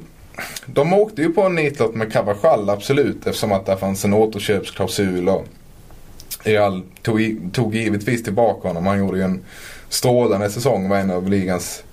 de 0.67 0.93
åkte 0.93 1.23
ju 1.23 1.33
på 1.33 1.43
en 1.43 1.55
nitlott 1.55 1.95
med 1.95 2.13
Cavachal 2.13 2.71
absolut 2.71 3.27
eftersom 3.27 3.53
att 3.53 3.67
det 3.67 3.77
fanns 3.77 4.05
en 4.05 4.13
återköpsklausul 4.13 5.29
och 5.29 5.47
Real 6.45 6.83
tog, 7.03 7.21
tog 7.53 7.75
givetvis 7.75 8.25
tillbaka 8.25 8.69
honom. 8.69 8.87
Han 8.87 8.99
gjorde 8.99 9.19
ju 9.19 9.25
en 9.25 9.41
strålande 9.89 10.51
säsong 10.51 10.89
var 10.89 10.97
en 10.97 11.11
av 11.11 11.29
ligans 11.29 11.85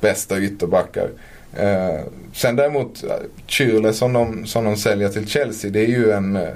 bästa 0.00 0.40
ytterbackar. 0.40 1.10
Eh, 1.56 2.00
sen 2.32 2.56
däremot 2.56 3.04
eh, 3.04 3.10
Kyrle 3.46 3.92
som 3.92 4.12
de, 4.12 4.46
som 4.46 4.64
de 4.64 4.76
säljer 4.76 5.08
till 5.08 5.28
Chelsea 5.28 5.70
det 5.70 5.80
är 5.80 5.88
ju 5.88 6.10
en, 6.10 6.36
eh, 6.36 6.48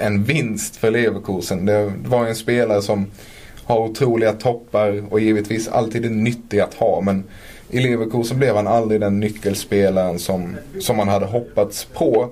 en 0.00 0.24
vinst 0.24 0.76
för 0.76 0.90
Leverkusen. 0.90 1.66
Det 1.66 1.92
var 2.04 2.26
en 2.26 2.36
spelare 2.36 2.82
som 2.82 3.06
har 3.64 3.78
otroliga 3.78 4.32
toppar 4.32 5.12
och 5.12 5.20
givetvis 5.20 5.68
alltid 5.68 6.04
är 6.04 6.10
nyttig 6.10 6.60
att 6.60 6.74
ha 6.74 7.00
men 7.00 7.24
i 7.70 7.80
Leverkusen 7.80 8.38
blev 8.38 8.56
han 8.56 8.66
aldrig 8.66 9.00
den 9.00 9.20
nyckelspelaren 9.20 10.18
som, 10.18 10.56
som 10.80 10.96
man 10.96 11.08
hade 11.08 11.26
hoppats 11.26 11.84
på. 11.84 12.28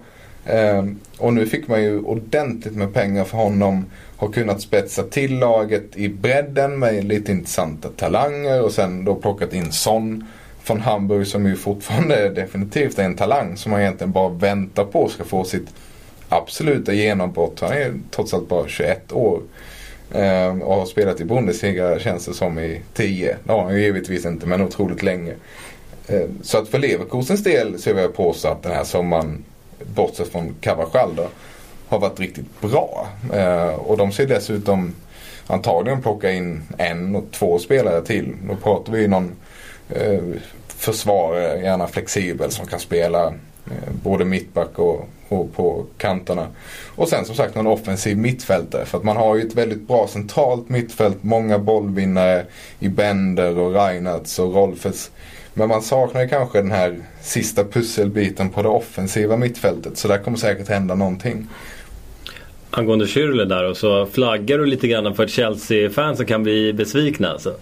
Eh, 0.47 0.85
och 1.19 1.33
nu 1.33 1.47
fick 1.47 1.69
man 1.69 1.83
ju 1.83 2.01
ordentligt 2.01 2.77
med 2.77 2.95
pengar 2.95 3.25
för 3.25 3.37
honom. 3.37 3.85
Har 4.17 4.29
kunnat 4.29 4.61
spetsa 4.61 5.03
till 5.03 5.39
laget 5.39 5.97
i 5.97 6.09
bredden 6.09 6.79
med 6.79 7.05
lite 7.05 7.33
intressanta 7.33 7.89
talanger 7.89 8.63
och 8.63 8.73
sen 8.73 9.05
då 9.05 9.15
plockat 9.15 9.55
in 9.55 9.73
Son 9.73 10.25
från 10.63 10.81
Hamburg 10.81 11.27
som 11.27 11.47
ju 11.47 11.57
fortfarande 11.57 12.29
definitivt 12.29 12.99
är 12.99 13.05
en 13.05 13.17
talang 13.17 13.57
som 13.57 13.73
man 13.73 13.81
egentligen 13.81 14.13
bara 14.13 14.29
väntar 14.29 14.85
på 14.85 15.09
ska 15.09 15.25
få 15.25 15.45
sitt 15.45 15.69
absoluta 16.29 16.93
genombrott. 16.93 17.61
Han 17.61 17.73
är 17.73 17.95
trots 18.11 18.35
allt 18.35 18.49
bara 18.49 18.69
21 18.69 19.13
år. 19.13 19.41
Eh, 20.15 20.59
och 20.63 20.75
har 20.75 20.87
spelat 20.87 21.21
i 21.21 21.25
Bundesliga 21.25 21.99
känns 21.99 22.27
det 22.27 22.35
som 22.35 22.59
i 22.59 22.81
10. 22.95 23.37
Det 23.45 23.53
har 23.53 23.63
han 23.63 23.75
ju 23.75 23.81
givetvis 23.81 24.27
inte 24.27 24.47
men 24.47 24.63
otroligt 24.63 25.03
länge. 25.03 25.35
Eh, 26.07 26.29
så 26.43 26.59
att 26.59 26.69
för 26.69 26.79
Leverkusens 26.79 27.45
del 27.45 27.79
så 27.79 27.93
vill 27.93 28.03
jag 28.03 28.17
påstå 28.17 28.49
att 28.49 28.63
den 28.63 28.73
här 28.73 28.85
sommaren, 28.85 29.45
bortsett 29.95 30.29
från 30.29 30.55
Cavachal 30.61 31.17
då, 31.17 31.27
har 31.89 31.99
varit 31.99 32.21
riktigt 32.21 32.61
bra. 32.61 33.09
Eh, 33.33 33.75
och 33.75 33.97
de 33.97 34.13
ser 34.13 34.27
dessutom 34.27 34.95
antagligen 35.47 36.03
plocka 36.03 36.33
in 36.33 36.63
en 36.79 37.17
och 37.17 37.25
två 37.33 37.59
spelare 37.59 38.03
till. 38.03 38.35
Då 38.49 38.57
pratar 38.57 38.93
vi 38.93 39.09
någon 39.09 39.33
eh, 39.91 40.23
försvarare, 40.69 41.61
gärna 41.63 41.87
flexibel, 41.87 42.51
som 42.51 42.67
kan 42.67 42.81
spela 42.81 43.27
eh, 43.67 43.93
både 44.03 44.25
mittback 44.25 44.79
och 44.79 45.09
och 45.29 45.55
på 45.55 45.87
kanterna. 45.99 46.47
Och 46.95 47.09
sen 47.09 47.25
som 47.25 47.35
sagt 47.35 47.55
någon 47.55 47.67
offensiv 47.67 48.19
mittfältare. 48.19 48.85
För 48.85 48.99
att 48.99 49.05
man 49.05 49.17
har 49.17 49.37
ju 49.37 49.43
ett 49.43 49.55
väldigt 49.55 49.89
bra 49.89 50.09
centralt 50.09 50.69
mittfält. 50.69 51.19
Många 51.21 51.59
bollvinnare 51.59 52.45
i 52.79 52.89
Bender 52.89 53.59
och 53.59 53.75
Reinhardt 53.75 54.39
och 54.39 54.55
Rolfes. 54.55 55.11
Men 55.55 55.69
man 55.69 55.83
saknar 55.83 56.23
ju 56.23 56.29
kanske 56.29 56.59
den 56.59 56.71
här 56.71 56.97
sista 57.21 57.65
pusselbiten 57.65 58.49
på 58.51 58.63
det 58.63 58.69
offensiva 58.69 59.37
mittfältet. 59.37 59.99
Så 59.99 60.09
där 60.09 60.19
kommer 60.19 60.39
säkert 60.39 60.69
hända 60.69 60.95
någonting. 60.95 61.47
Angående 62.71 63.07
Schürrle 63.07 63.45
där 63.45 63.65
och 63.65 63.77
så 63.77 64.07
flaggar 64.07 64.59
du 64.59 64.67
lite 64.67 64.89
grann 64.89 65.15
för 65.15 65.25
att 65.25 65.31
Chelsea-fansen 65.31 66.27
kan 66.27 66.43
bli 66.43 66.73
besvikna 66.73 67.29
alltså? 67.29 67.55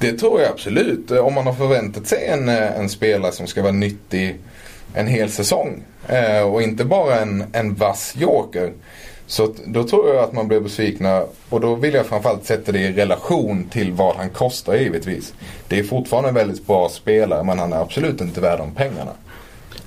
Det 0.00 0.12
tror 0.12 0.40
jag 0.40 0.50
absolut. 0.50 1.10
Om 1.10 1.34
man 1.34 1.46
har 1.46 1.54
förväntat 1.54 2.06
sig 2.06 2.26
en, 2.26 2.48
en 2.48 2.88
spelare 2.88 3.32
som 3.32 3.46
ska 3.46 3.62
vara 3.62 3.72
nyttig 3.72 4.38
en 4.94 5.06
hel 5.06 5.30
säsong. 5.30 5.82
Eh, 6.08 6.42
och 6.42 6.62
inte 6.62 6.84
bara 6.84 7.20
en, 7.20 7.44
en 7.52 7.74
vass 7.74 8.14
joker. 8.18 8.72
Så 9.26 9.54
då 9.66 9.84
tror 9.84 10.14
jag 10.14 10.24
att 10.24 10.32
man 10.32 10.48
blir 10.48 10.60
besvikna 10.60 11.24
och 11.48 11.60
då 11.60 11.74
vill 11.74 11.94
jag 11.94 12.06
framförallt 12.06 12.44
sätta 12.44 12.72
det 12.72 12.78
i 12.78 12.92
relation 12.92 13.68
till 13.70 13.92
vad 13.92 14.16
han 14.16 14.30
kostar 14.30 14.74
givetvis. 14.74 15.34
Det 15.68 15.78
är 15.78 15.82
fortfarande 15.82 16.28
en 16.28 16.34
väldigt 16.34 16.66
bra 16.66 16.88
spelare 16.88 17.44
men 17.44 17.58
han 17.58 17.72
är 17.72 17.76
absolut 17.76 18.20
inte 18.20 18.40
värd 18.40 18.58
de 18.58 18.74
pengarna. 18.74 19.10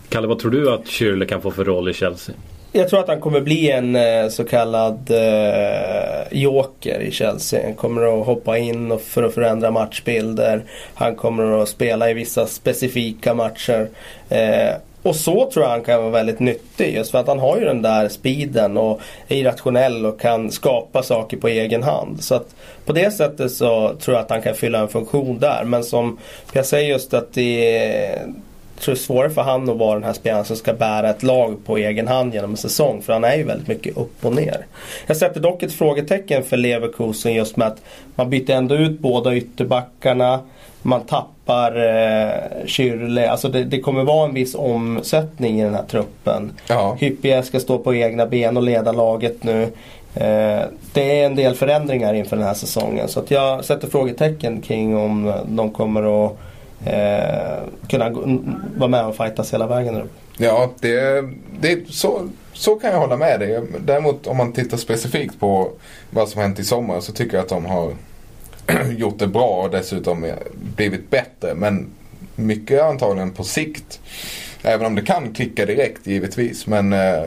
Kalle, 0.10 0.28
vad 0.28 0.40
tror 0.40 0.52
du 0.52 0.74
att 0.74 0.86
Schürrle 0.86 1.26
kan 1.26 1.42
få 1.42 1.52
för 1.52 1.66
roll 1.66 1.90
i 1.90 1.94
Chelsea? 1.94 2.36
Jag 2.72 2.90
tror 2.90 3.00
att 3.00 3.08
han 3.08 3.22
kommer 3.22 3.42
bli 3.42 3.72
en 3.72 3.96
eh, 3.96 4.28
så 4.30 4.44
kallad 4.44 5.12
eh, 5.12 6.28
joker 6.32 7.00
i 7.00 7.12
Chelsea. 7.12 7.64
Han 7.64 7.74
kommer 7.74 8.20
att 8.20 8.26
hoppa 8.26 8.58
in 8.58 9.00
för 9.00 9.24
att 9.24 9.34
förändra 9.34 9.72
matchbilder. 9.72 10.64
Han 10.94 11.16
kommer 11.16 11.62
att 11.62 11.70
spela 11.70 12.10
i 12.10 12.14
vissa 12.14 12.46
specifika 12.46 13.34
matcher. 13.34 13.90
Eh, 14.30 14.74
och 15.04 15.16
så 15.16 15.50
tror 15.52 15.66
jag 15.66 15.72
han 15.72 15.84
kan 15.84 16.02
vara 16.02 16.12
väldigt 16.12 16.40
nyttig. 16.40 16.96
Just 16.96 17.12
för 17.12 17.18
att 17.18 17.28
han 17.28 17.40
har 17.40 17.58
ju 17.58 17.66
den 17.66 17.82
där 17.82 18.10
speeden 18.10 18.78
och 18.78 19.02
är 19.28 19.38
irrationell 19.38 20.06
och 20.06 20.20
kan 20.20 20.52
skapa 20.52 21.04
saker 21.04 21.38
på 21.38 21.48
egen 21.48 21.84
hand. 21.84 22.24
Så 22.24 22.36
att 22.36 22.56
på 22.86 22.94
det 22.94 23.12
sättet 23.12 23.52
så 23.52 23.94
tror 24.00 24.16
jag 24.16 24.24
att 24.24 24.30
han 24.30 24.42
kan 24.42 24.56
fylla 24.56 24.80
en 24.80 24.88
funktion 24.88 25.40
där. 25.40 25.64
Men 25.64 25.84
som 25.84 26.18
jag 26.54 26.66
säger 26.66 26.90
just 26.90 27.14
att 27.14 27.34
det 27.34 27.78
är, 27.78 28.20
tror 28.80 28.96
det 28.96 29.00
är 29.00 29.04
svårare 29.04 29.30
för 29.30 29.42
han 29.42 29.70
att 29.70 29.78
vara 29.78 29.94
den 29.94 30.04
här 30.04 30.14
spelaren 30.14 30.46
som 30.46 30.56
ska 30.56 30.74
bära 30.74 31.10
ett 31.10 31.24
lag 31.24 31.66
på 31.66 31.78
egen 31.78 32.08
hand 32.08 32.34
genom 32.34 32.52
en 32.52 32.58
säsong. 32.58 33.02
För 33.02 33.14
han 33.14 33.24
är 33.24 33.36
ju 33.36 33.44
väldigt 33.44 33.68
mycket 33.68 33.98
upp 33.98 34.26
och 34.26 34.34
ner. 34.36 34.66
Jag 35.08 35.18
sätter 35.18 35.40
dock 35.40 35.64
ett 35.64 35.74
frågetecken 35.74 36.44
för 36.44 36.58
Leverkusen 36.58 37.34
just 37.34 37.58
med 37.58 37.68
att 37.68 37.82
man 38.16 38.30
byter 38.30 38.52
ändå 38.52 38.76
ut 38.76 39.00
båda 39.00 39.36
ytterbackarna 39.36 40.40
man 40.82 41.02
tappar 41.02 41.33
eh, 41.50 42.66
Kyrle. 42.66 43.30
Alltså 43.30 43.50
det, 43.50 43.64
det, 43.64 43.80
kommer 43.80 44.04
vara 44.04 44.28
en 44.28 44.34
viss 44.34 44.56
omsättning 44.56 45.62
i 45.62 45.64
den 45.64 45.74
här 45.74 45.84
truppen. 45.84 46.52
Ja. 46.68 46.98
Hyppie 47.00 47.44
ska 47.44 47.60
stå 47.60 47.78
på 47.78 47.96
egna 47.96 48.26
ben 48.26 48.58
och 48.58 48.64
leda 48.64 48.92
laget 48.92 49.44
nu. 49.44 49.64
Eh, 50.16 50.62
det 50.94 51.22
är 51.22 51.26
en 51.26 51.36
del 51.36 51.56
förändringar 51.56 52.14
inför 52.14 52.36
den 52.36 52.46
här 52.46 52.54
säsongen. 52.54 53.08
Så 53.08 53.20
att 53.20 53.32
jag 53.32 53.66
sätter 53.66 53.88
frågetecken 53.88 54.62
kring 54.62 54.98
om 54.98 55.34
de 55.46 55.72
kommer 55.72 56.26
att 56.26 56.38
eh, 56.86 57.88
kunna 57.90 58.10
vara 58.78 58.90
med 58.90 59.06
och 59.06 59.16
fightas 59.16 59.54
hela 59.54 59.68
vägen 59.68 60.02
upp. 60.02 60.12
Ja, 60.38 60.70
det, 60.80 61.24
det, 61.60 61.90
så, 61.90 62.30
så 62.54 62.76
kan 62.76 62.92
jag 62.92 63.00
hålla 63.00 63.18
med 63.18 63.40
dig. 63.40 63.62
Däremot 63.80 64.28
om 64.28 64.38
man 64.38 64.54
tittar 64.54 64.78
specifikt 64.78 65.40
på 65.40 65.70
vad 66.10 66.30
som 66.30 66.42
hänt 66.42 66.60
i 66.60 66.64
sommar 66.64 67.00
så 67.00 67.12
tycker 67.12 67.38
jag 67.38 67.44
att 67.44 67.50
de 67.50 67.66
har 67.66 67.94
gjort 68.98 69.20
det 69.20 69.28
bra 69.28 69.64
och 69.64 69.72
dessutom 69.72 70.32
blivit 70.76 71.10
bättre. 71.10 71.54
Men 71.56 71.88
mycket 72.36 72.82
antagligen 72.82 73.32
på 73.32 73.44
sikt. 73.44 74.00
Även 74.62 74.86
om 74.86 74.96
det 74.96 75.02
kan 75.02 75.34
klicka 75.34 75.66
direkt 75.66 76.08
givetvis. 76.08 76.68
Men 76.68 76.94
eh, 76.94 77.24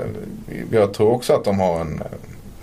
jag 0.70 0.94
tror 0.94 1.12
också 1.12 1.32
att 1.32 1.44
de 1.44 1.58
har 1.58 1.80
en, 1.80 2.02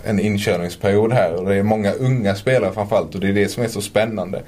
en 0.04 0.20
inkörningsperiod 0.20 1.12
här. 1.12 1.34
Och 1.34 1.48
det 1.48 1.54
är 1.54 1.62
många 1.62 1.92
unga 1.92 2.34
spelare 2.34 2.72
framförallt 2.72 3.14
och 3.14 3.20
det 3.20 3.28
är 3.28 3.32
det 3.32 3.48
som 3.48 3.62
är 3.62 3.68
så 3.68 3.80
spännande. 3.80 4.42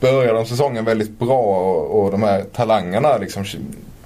Börjar 0.00 0.34
de 0.34 0.46
säsongen 0.46 0.84
väldigt 0.84 1.18
bra 1.18 1.42
och, 1.42 2.02
och 2.02 2.10
de 2.10 2.22
här 2.22 2.44
talangerna 2.52 3.18
liksom 3.18 3.44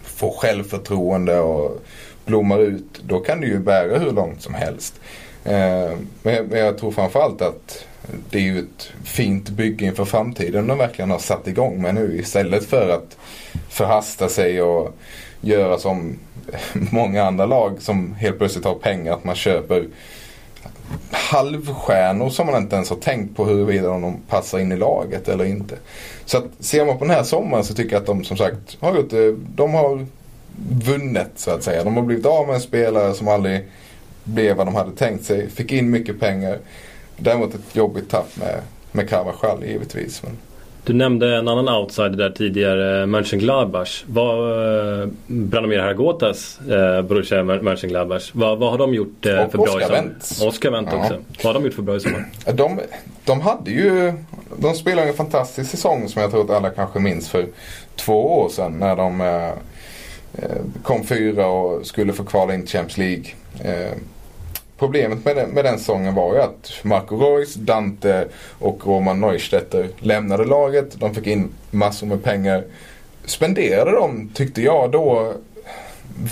får 0.03 0.31
självförtroende 0.31 1.41
och 1.41 1.83
blommar 2.25 2.59
ut. 2.59 3.03
Då 3.07 3.21
kan 3.21 3.41
det 3.41 3.47
ju 3.47 3.59
bära 3.59 3.99
hur 3.99 4.13
långt 4.13 4.43
som 4.43 4.55
helst. 4.55 5.01
Eh, 5.45 5.91
men, 6.23 6.47
men 6.47 6.59
jag 6.59 6.79
tror 6.79 6.91
framförallt 6.91 7.43
att 7.43 7.87
det 8.31 8.39
är 8.39 8.43
ju 8.43 8.59
ett 8.59 8.93
fint 9.05 9.51
bygge 9.51 9.85
inför 9.85 10.05
framtiden 10.05 10.67
de 10.67 10.79
verkligen 10.79 11.11
har 11.11 11.19
satt 11.19 11.49
igång 11.49 11.83
med 11.83 11.95
nu 11.95 12.19
istället 12.19 12.65
för 12.65 12.89
att 12.89 13.17
förhasta 13.69 14.29
sig 14.29 14.63
och 14.63 14.97
göra 15.41 15.79
som 15.79 16.19
många 16.73 17.25
andra 17.25 17.47
lag 17.47 17.83
som 17.83 18.15
helt 18.15 18.39
plötsligt 18.39 18.65
har 18.65 18.75
pengar 18.75 19.13
att 19.13 19.25
man 19.25 19.35
köper 19.35 19.87
halvstjärnor 21.11 22.31
som 22.31 22.47
man 22.47 22.63
inte 22.63 22.77
ens 22.77 22.91
har 22.91 22.97
tänkt 22.97 23.37
på 23.37 23.45
huruvida 23.45 23.89
de 23.89 24.17
passar 24.29 24.59
in 24.59 24.73
i 24.73 24.77
laget 24.77 25.29
eller 25.29 25.45
inte. 25.45 25.77
Så 26.25 26.39
att 26.39 26.45
ser 26.61 26.87
man 26.87 26.99
på 26.99 27.05
den 27.05 27.15
här 27.15 27.23
sommaren 27.23 27.65
så 27.65 27.75
tycker 27.75 27.93
jag 27.93 28.01
att 28.01 28.07
de 28.07 28.25
som 28.25 28.37
sagt 28.37 28.77
har 28.81 28.97
gjort 28.97 29.11
det. 29.11 29.37
De 29.55 29.75
har 29.75 30.07
vunnit 30.85 31.31
så 31.37 31.51
att 31.51 31.63
säga. 31.63 31.85
De 31.85 31.97
har 31.97 32.03
blivit 32.03 32.27
av 32.27 32.47
med 32.47 32.55
en 32.55 32.61
spelare 32.61 33.15
som 33.15 33.29
aldrig 33.29 33.65
blev 34.25 34.57
vad 34.57 34.67
de 34.67 34.75
hade 34.75 34.97
tänkt 34.97 35.25
sig. 35.25 35.51
Fick 35.51 35.73
in 35.73 35.91
mycket 35.91 36.21
pengar. 36.21 36.59
Däremot 37.17 37.55
ett 37.55 37.77
jobbigt 37.77 38.11
tapp 38.11 38.37
med, 38.37 38.61
med 38.93 39.09
Carvajal 39.09 39.65
givetvis. 39.65 40.23
Men... 40.23 40.37
Du 40.85 40.93
nämnde 40.93 41.37
en 41.37 41.49
annan 41.49 41.69
outsider 41.69 42.11
där 42.11 42.31
tidigare, 42.31 43.07
Mönchengladbach. 43.07 44.05
Vad, 44.07 45.03
eh, 45.03 45.09
Branimir 45.27 45.79
Haragotas 45.79 46.61
eh, 46.61 47.03
Borussia 47.03 47.43
Mönchengladbach. 47.43 48.31
Vad, 48.33 48.59
vad 48.59 48.71
har 48.71 48.79
de 48.79 48.95
gjort 48.95 49.27
eh, 49.27 49.49
för 49.49 49.59
bra 49.59 49.81
i 49.81 49.85
sommar? 49.85 50.49
Oskar 50.49 50.71
Wendt 50.71 50.91
ja. 50.93 50.99
också. 50.99 51.19
Vad 51.43 51.55
har 51.55 51.61
de 51.61 51.65
gjort 51.65 51.75
för 51.75 51.83
bra 51.83 51.97
i 51.97 52.01
sommar? 52.01 52.27
De, 52.55 52.81
de 53.25 53.41
hade 53.41 53.71
ju, 53.71 54.13
de 54.57 54.75
spelade 54.75 55.09
en 55.09 55.15
fantastisk 55.15 55.71
säsong 55.71 56.09
som 56.09 56.23
jag 56.23 56.31
tror 56.31 56.45
att 56.45 56.51
alla 56.51 56.71
kanske 56.71 56.99
minns 56.99 57.29
för 57.29 57.47
två 57.97 58.39
år 58.41 58.49
sedan 58.49 58.73
när 58.79 58.97
de 58.97 59.21
eh, 59.21 59.49
eh 60.33 60.59
kom 60.83 61.05
fyra 61.05 61.47
och 61.47 61.87
skulle 61.87 62.13
få 62.13 62.25
kvala 62.25 62.55
in 62.55 62.61
till 62.61 62.71
Champions 62.71 62.99
League. 62.99 63.25
Eh, 63.65 63.93
problemet 64.83 65.25
med 65.25 65.37
den, 65.37 65.51
med 65.51 65.65
den 65.65 65.79
sången 65.79 66.15
var 66.15 66.35
ju 66.35 66.41
att 66.41 66.73
Marco 66.83 67.17
Reus, 67.17 67.55
Dante 67.55 68.29
och 68.59 68.87
Roman 68.87 69.21
Neustetter 69.21 69.89
lämnade 69.99 70.45
laget. 70.45 71.01
De 71.01 71.15
fick 71.15 71.27
in 71.27 71.49
massor 71.71 72.07
med 72.07 72.25
pengar. 72.25 72.65
Spenderade 73.25 73.91
de, 73.91 74.31
tyckte 74.35 74.63
jag 74.63 74.91
då, 74.91 75.33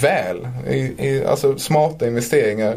väl. 0.03 0.49
I, 0.69 0.79
i, 0.79 1.25
alltså 1.25 1.59
smarta 1.59 2.07
investeringar. 2.07 2.77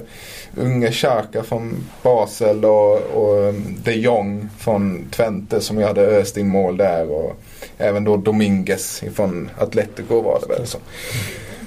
Unge 0.58 0.92
Xhaka 0.92 1.44
från 1.44 1.88
Basel 2.04 2.66
och, 2.66 2.98
och 2.98 3.50
um, 3.50 3.78
de 3.84 3.94
Jong 3.94 4.50
från 4.60 5.06
Twente 5.12 5.62
som 5.62 5.80
jag 5.80 5.88
hade 5.88 6.02
öst 6.02 6.38
in 6.38 6.48
mål 6.48 6.78
där. 6.78 7.12
Och 7.12 7.36
även 7.78 8.04
då 8.04 8.18
Dominguez 8.18 9.04
från 9.14 9.50
Atletico 9.58 10.22
var 10.22 10.40
det 10.42 10.54
väl. 10.54 10.68
Så. 10.68 10.78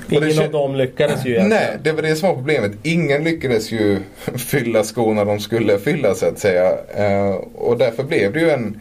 Ingen 0.09 0.38
av 0.38 0.51
dem 0.51 0.75
lyckades 0.75 1.27
ju 1.27 1.31
egentligen. 1.31 1.49
Nej, 1.49 1.79
det 1.83 1.92
var 1.92 2.03
det 2.03 2.16
som 2.16 2.29
var 2.29 2.37
problemet. 2.37 2.73
Ingen 2.83 3.25
lyckades 3.25 3.73
ju 3.73 3.99
fylla 4.37 4.85
skorna 4.85 5.25
de 5.25 5.40
skulle 5.40 5.79
fylla 5.79 6.14
så 6.14 6.27
att 6.27 6.38
säga. 6.38 6.73
Uh, 6.99 7.35
och 7.55 7.79
därför 7.79 8.03
blev 8.03 8.33
det 8.33 8.40
ju 8.40 8.51
en 8.51 8.81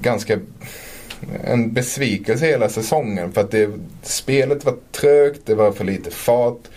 ganska 0.00 0.38
en 1.44 1.72
besvikelse 1.72 2.46
hela 2.46 2.68
säsongen. 2.68 3.32
För 3.32 3.40
att 3.40 3.50
det, 3.50 3.70
spelet 4.02 4.64
var 4.64 4.74
trögt, 4.92 5.40
det 5.44 5.54
var 5.54 5.72
för 5.72 5.84
lite 5.84 6.10
fart. 6.10 6.68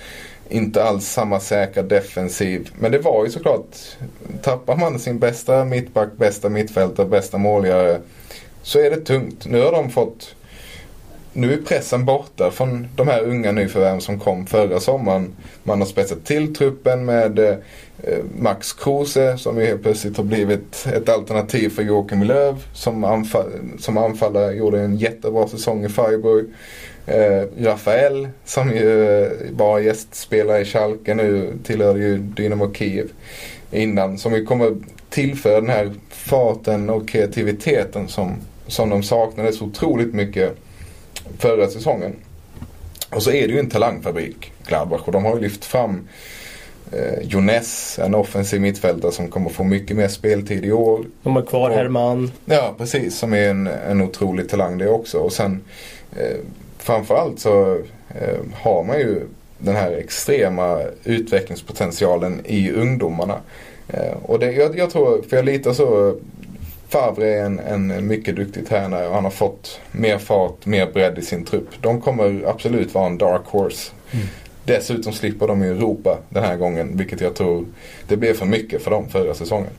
Inte 0.50 0.84
alls 0.84 1.08
samma 1.08 1.40
säkra 1.40 1.84
defensiv. 1.84 2.70
Men 2.80 2.92
det 2.92 3.00
var 3.00 3.26
ju 3.26 3.32
såklart, 3.32 3.76
tappar 4.42 4.76
man 4.76 5.00
sin 5.00 5.20
bästa 5.20 5.66
mittback, 5.66 6.10
bästa 6.18 6.50
mittfältare, 6.50 7.08
bästa 7.08 7.38
målgörare. 7.38 8.02
Så 8.62 8.80
är 8.80 8.90
det 8.90 9.02
tungt. 9.02 9.46
Nu 9.46 9.62
har 9.62 9.72
de 9.72 9.90
fått 9.90 10.36
nu 11.36 11.54
är 11.54 11.58
pressen 11.58 12.06
borta 12.06 12.52
från 12.52 12.88
de 12.96 13.08
här 13.08 13.24
unga 13.24 13.52
nyförvärven 13.52 14.02
som 14.02 14.20
kom 14.20 14.46
förra 14.46 14.80
sommaren. 14.80 15.36
Man 15.64 15.80
har 15.80 15.88
spetsat 15.88 16.26
till 16.26 16.56
truppen 16.56 17.06
med 17.06 17.40
eh, 17.40 17.56
Max 18.38 18.74
Kruse 18.74 19.38
som 19.38 19.60
ju 19.60 19.66
helt 19.66 19.84
plötsligt 19.84 20.18
har 20.18 20.24
blivit 20.24 20.88
ett 20.94 21.10
alternativ 21.10 21.70
för 21.70 21.84
Joakim 21.84 22.24
Löv 22.24 22.56
som, 22.74 23.04
anfall, 23.04 23.52
som 23.80 23.98
anfallare 23.98 24.54
gjorde 24.54 24.82
en 24.82 24.98
jättebra 24.98 25.48
säsong 25.48 25.86
i 25.86 25.90
Freiburg. 25.90 26.46
Eh, 27.06 27.44
Rafael 27.60 28.28
som 28.46 28.70
ju 28.72 29.24
eh, 29.24 29.32
bara 29.52 29.72
var 29.72 29.80
gästspelare 29.80 30.62
i 30.62 30.66
Schalke 30.66 31.14
nu 31.14 31.54
tillhörde 31.64 32.00
ju 32.00 32.18
Dynamo 32.18 32.74
Kiev 32.74 33.08
innan. 33.72 34.18
Som 34.18 34.34
ju 34.34 34.46
kommer 34.46 34.76
tillföra 35.10 35.62
den 35.62 35.70
här 35.70 35.94
farten 36.10 36.90
och 36.90 37.08
kreativiteten 37.08 38.08
som, 38.08 38.36
som 38.68 38.90
de 38.90 39.04
saknade 39.04 39.54
så 39.54 39.66
otroligt 39.66 40.14
mycket 40.14 40.58
förra 41.38 41.68
säsongen. 41.68 42.16
Och 43.10 43.24
så 43.24 43.32
är 43.32 43.48
det 43.48 43.54
ju 43.54 43.60
en 43.60 43.70
talangfabrik, 43.70 44.52
Gladbach. 44.68 45.02
Och 45.06 45.12
de 45.12 45.26
har 45.26 45.36
ju 45.36 45.42
lyft 45.42 45.66
fram 45.66 46.08
eh, 46.92 47.22
Jones, 47.22 48.00
en 48.00 48.16
offensiv 48.16 48.62
mittfältare 48.62 49.12
som 49.12 49.28
kommer 49.28 49.50
få 49.50 49.64
mycket 49.64 49.98
mer 49.98 50.08
speltid 50.08 50.66
i 50.66 50.72
år. 50.72 51.06
De 51.24 51.36
har 51.36 51.44
kvar 51.44 51.70
och, 51.70 51.76
Herman. 51.76 52.32
Ja, 52.46 52.76
precis. 52.78 53.18
Som 53.18 53.34
är 53.34 53.50
en, 53.50 53.68
en 53.68 54.02
otrolig 54.02 54.50
talang 54.50 54.78
det 54.78 54.90
också. 54.90 55.18
Och 55.18 55.34
sen 55.34 55.62
eh, 56.16 56.38
framförallt 56.78 57.40
så 57.40 57.80
eh, 58.10 58.40
har 58.54 58.84
man 58.84 59.00
ju 59.00 59.22
den 59.58 59.76
här 59.76 59.92
extrema 59.92 60.82
utvecklingspotentialen 61.04 62.42
i 62.46 62.72
ungdomarna. 62.72 63.38
Eh, 63.88 64.14
och 64.24 64.40
det, 64.40 64.52
jag, 64.52 64.78
jag, 64.78 64.90
tror, 64.90 65.22
för 65.22 65.36
jag 65.36 65.46
litar 65.46 65.74
så 65.74 66.16
Favre 66.90 67.34
är 67.34 67.46
en, 67.46 67.60
en 67.60 68.08
mycket 68.08 68.36
duktig 68.36 68.68
tränare 68.68 69.08
och 69.08 69.16
han 69.16 69.24
har 69.24 69.32
fått 69.32 69.80
mer 69.92 70.18
fart, 70.18 70.66
mer 70.66 70.92
bredd 70.92 71.18
i 71.18 71.22
sin 71.22 71.46
trupp. 71.46 71.68
De 71.82 72.02
kommer 72.02 72.44
absolut 72.48 72.94
vara 72.94 73.06
en 73.06 73.18
dark 73.18 73.46
horse. 73.46 73.92
Mm. 74.12 74.26
Dessutom 74.66 75.14
slipper 75.14 75.48
de 75.48 75.62
ju 75.62 75.72
Europa 75.72 76.18
den 76.30 76.44
här 76.44 76.58
gången 76.58 76.98
vilket 76.98 77.22
jag 77.22 77.36
tror 77.36 77.66
det 78.08 78.18
blev 78.18 78.34
för 78.34 78.46
mycket 78.46 78.84
för 78.84 78.92
dem 78.92 79.10
förra 79.10 79.34
säsongen. 79.34 79.72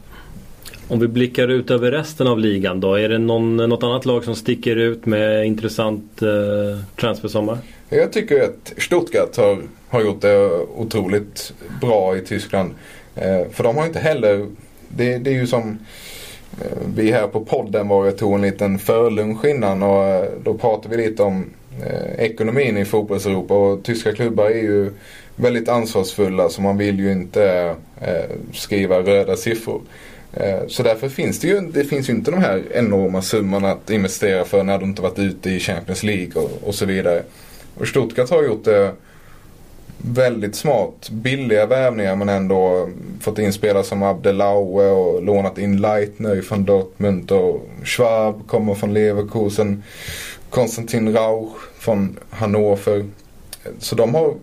Om 0.88 1.01
vi 1.01 1.09
blickar 1.09 1.49
ut 1.49 1.71
över 1.71 1.90
resten 1.90 2.27
av 2.27 2.38
ligan 2.38 2.81
då. 2.81 2.95
Är 2.95 3.09
det 3.09 3.19
någon, 3.19 3.57
något 3.57 3.83
annat 3.83 4.07
lag 4.07 4.25
som 4.25 4.35
sticker 4.35 4.77
ut 4.77 5.07
med 5.07 5.47
intressant 5.47 6.23
eh, 6.23 6.29
transfersommar? 6.97 7.59
Jag 7.88 8.12
tycker 8.12 8.42
att 8.42 8.73
Stuttgart 8.79 9.37
har, 9.37 9.59
har 9.88 10.03
gjort 10.03 10.21
det 10.21 10.49
otroligt 10.77 11.53
bra 11.81 12.16
i 12.16 12.21
Tyskland. 12.21 12.71
Eh, 13.14 13.49
för 13.53 13.64
de 13.64 13.77
har 13.77 13.87
inte 13.87 13.99
heller, 13.99 14.47
det, 14.88 15.19
det 15.19 15.31
är 15.31 15.35
ju 15.35 15.47
som 15.47 15.79
Eh, 16.61 16.79
vi 16.95 17.12
här 17.12 17.27
på 17.27 17.45
podden 17.45 17.88
var 17.88 18.09
och 18.09 18.19
tog 18.19 18.35
en 18.35 18.42
liten 18.42 18.79
förlunch 18.79 19.45
innan 19.45 19.83
och 19.83 20.05
eh, 20.05 20.25
då 20.45 20.55
pratade 20.55 20.97
vi 20.97 21.09
lite 21.09 21.23
om 21.23 21.45
eh, 21.87 22.25
ekonomin 22.25 22.77
i 22.77 22.85
fotbolls-Europa 22.85 23.55
och 23.55 23.83
tyska 23.85 24.12
klubbar 24.12 24.45
är 24.45 24.62
ju 24.62 24.90
väldigt 25.37 25.69
ansvarsfulla 25.69 26.49
så 26.49 26.62
man 26.62 26.77
vill 26.77 26.99
ju 26.99 27.12
inte 27.12 27.75
skriva 28.53 28.99
röda 28.99 29.37
siffror. 29.37 29.81
Så 30.69 30.83
därför 30.83 31.09
finns 31.09 31.40
det 31.40 31.49
ju, 31.49 31.61
det 31.61 31.85
finns 31.85 32.09
ju 32.09 32.12
inte 32.12 32.31
de 32.31 32.40
här 32.40 32.62
enorma 32.75 33.23
summorna 33.23 33.71
att 33.71 33.90
investera 33.90 34.45
för 34.45 34.62
när 34.62 34.79
de 34.79 34.85
inte 34.85 35.03
varit 35.03 35.19
ute 35.19 35.51
i 35.51 35.61
Champions 35.61 36.03
League 36.03 36.42
och, 36.42 36.51
och 36.69 36.75
så 36.75 36.87
vidare. 36.87 37.23
Och 37.75 37.88
Stuttgart 37.88 38.31
har 38.31 38.45
gjort 38.45 38.64
det 38.64 38.92
väldigt 39.99 40.57
smart. 40.57 41.11
Billiga 41.11 41.67
värvningar 41.67 42.17
men 42.17 42.29
ändå 42.29 42.91
fått 43.21 43.39
in 43.39 43.53
spelare 43.53 43.85
som 43.85 44.03
Abdelaue 44.03 44.91
och 44.91 45.23
lånat 45.23 45.59
in 45.59 45.77
Leitner 45.77 46.43
från 46.43 46.65
Dortmund 46.65 47.33
och 47.33 47.69
Schwab 47.85 48.49
kommer 48.49 48.75
från 48.75 48.95
Leverkusen. 48.95 49.83
Konstantin 50.51 51.13
Rauch 51.13 51.57
från 51.79 52.19
Hannover. 52.31 53.05
Så 53.79 53.97
de 53.97 54.15
har 54.15 54.35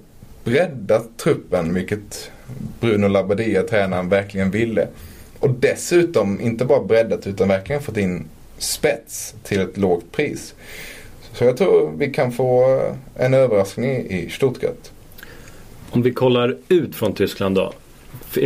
breddat 0.43 1.17
truppen 1.17 1.73
vilket 1.73 2.31
Bruno 2.79 3.07
Labbadia, 3.07 3.63
tränaren, 3.63 4.09
verkligen 4.09 4.51
ville. 4.51 4.87
Och 5.39 5.49
dessutom 5.49 6.41
inte 6.41 6.65
bara 6.65 6.83
breddat 6.83 7.27
utan 7.27 7.47
verkligen 7.47 7.81
fått 7.81 7.97
in 7.97 8.25
spets 8.57 9.35
till 9.43 9.61
ett 9.61 9.77
lågt 9.77 10.11
pris. 10.11 10.53
Så 11.33 11.43
jag 11.43 11.57
tror 11.57 11.91
vi 11.97 12.13
kan 12.13 12.31
få 12.31 12.81
en 13.15 13.33
överraskning 13.33 13.91
i 13.91 14.29
Stuttgart. 14.29 14.92
Om 15.93 16.01
vi 16.01 16.11
kollar 16.11 16.57
ut 16.69 16.95
från 16.95 17.13
Tyskland 17.13 17.55
då. 17.55 17.73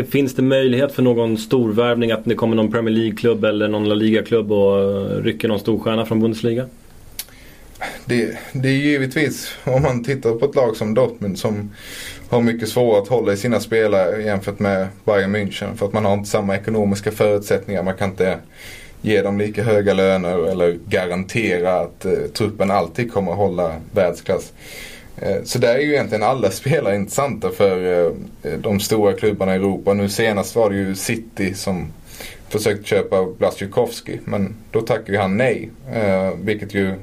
Finns 0.10 0.36
det 0.36 0.42
möjlighet 0.42 0.92
för 0.92 1.04
någon 1.04 1.38
storvärvning 1.38 2.12
att 2.12 2.26
det 2.26 2.36
kommer 2.36 2.56
någon 2.56 2.72
Premier 2.72 2.96
League-klubb 2.96 3.46
eller 3.46 3.68
någon 3.68 3.90
La 3.90 3.96
Liga-klubb 3.96 4.52
och 4.52 4.80
eh, 4.80 5.24
rycker 5.24 5.48
någon 5.48 5.60
storstjärna 5.60 6.06
från 6.06 6.20
Bundesliga? 6.20 6.66
det, 8.06 8.38
det 8.54 8.68
är 8.70 8.74
givetvis 8.74 9.56
om 9.64 9.82
man 9.82 10.04
tittar 10.04 10.32
på 10.32 10.46
ett 10.46 10.56
lag 10.56 10.76
som 10.76 10.94
Dortmund 10.94 11.40
som 11.40 11.72
har 12.30 12.42
mycket 12.42 12.70
svårare 12.70 13.02
att 13.02 13.08
hålla 13.08 13.34
i 13.34 13.38
sina 13.38 13.60
spelare 13.60 14.24
jämfört 14.24 14.60
med 14.60 14.88
Bayern 15.06 15.36
München. 15.36 15.76
För 15.76 15.86
att 15.86 15.94
man 15.94 16.06
har 16.06 16.14
inte 16.14 16.30
samma 16.30 16.56
ekonomiska 16.56 17.12
förutsättningar. 17.12 17.84
Man 17.84 17.98
kan 17.98 18.10
inte 18.10 18.38
ge 19.02 19.22
dem 19.22 19.38
lika 19.38 19.64
höga 19.64 19.94
löner 19.94 20.52
eller 20.52 20.78
garantera 20.88 21.80
att 21.80 22.06
eh, 22.06 22.12
truppen 22.34 22.72
alltid 22.72 23.14
kommer 23.14 23.32
att 23.32 23.38
hålla 23.38 23.76
världsklass. 23.92 24.54
Eh, 25.22 25.44
så 25.44 25.60
där 25.60 25.76
är 25.76 25.80
ju 25.80 25.94
egentligen 25.94 26.24
alla 26.24 26.52
spelare 26.52 26.96
intressanta 26.96 27.52
för 27.52 28.06
eh, 28.06 28.52
eh, 28.52 28.60
de 28.60 28.80
stora 28.80 29.14
klubbarna 29.14 29.54
i 29.54 29.58
Europa. 29.58 29.94
Nu 29.94 30.10
senast 30.10 30.56
var 30.56 30.70
det 30.70 30.76
ju 30.76 30.96
City 30.96 31.54
som 31.54 31.88
försökte 32.50 32.88
köpa 32.88 33.26
Blasjukovski 33.26 34.20
men 34.26 34.56
då 34.72 34.82
tackade 34.82 35.12
ju 35.12 35.18
han 35.18 35.38
nej. 35.38 35.70
Vilket 36.36 36.74
ju 36.74 36.94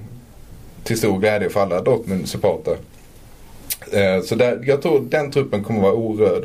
till 0.85 0.99
stor 0.99 1.19
glädje 1.19 1.51
för 1.51 1.61
alla 1.61 1.83
Dortmund-supportrar. 1.83 2.77
Så 4.23 4.35
där, 4.35 4.61
jag 4.67 4.83
tror 4.83 5.01
den 5.01 5.31
truppen 5.31 5.65
kommer 5.65 5.81
vara 5.81 5.93
orörd. 5.93 6.45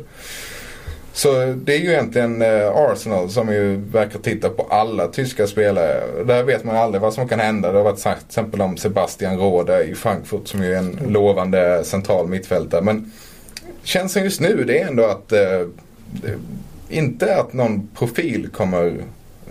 Så 1.14 1.46
det 1.46 1.76
är 1.76 1.80
ju 1.80 1.90
egentligen 1.90 2.42
eh, 2.42 2.70
Arsenal 2.76 3.30
som 3.30 3.54
ju 3.54 3.76
verkar 3.76 4.20
titta 4.20 4.50
på 4.50 4.68
alla 4.70 5.08
tyska 5.08 5.48
spelare. 5.48 6.24
Där 6.26 6.44
vet 6.44 6.64
man 6.64 6.76
aldrig 6.76 7.02
vad 7.02 7.14
som 7.14 7.28
kan 7.28 7.40
hända. 7.40 7.72
Det 7.72 7.78
har 7.78 7.84
varit 7.84 8.00
sagt 8.00 8.20
till 8.20 8.28
exempel 8.28 8.62
om 8.62 8.78
Sebastian 8.78 9.38
Rode 9.40 9.84
i 9.84 9.96
Frankfurt 9.96 10.48
som 10.48 10.64
ju 10.64 10.74
är 10.74 10.78
en 10.78 11.00
mm. 11.00 11.14
lovande 11.14 11.84
central 11.84 12.28
mittfältare. 12.28 12.82
Men 12.82 13.12
känslan 13.84 14.24
just 14.24 14.42
nu 14.42 14.64
det 14.64 14.82
är 14.82 14.88
ändå 14.88 15.04
att 15.04 15.32
eh, 15.32 15.62
inte 16.90 17.36
att 17.36 17.54
någon 17.54 17.88
profil 17.88 18.50
kommer 18.54 18.88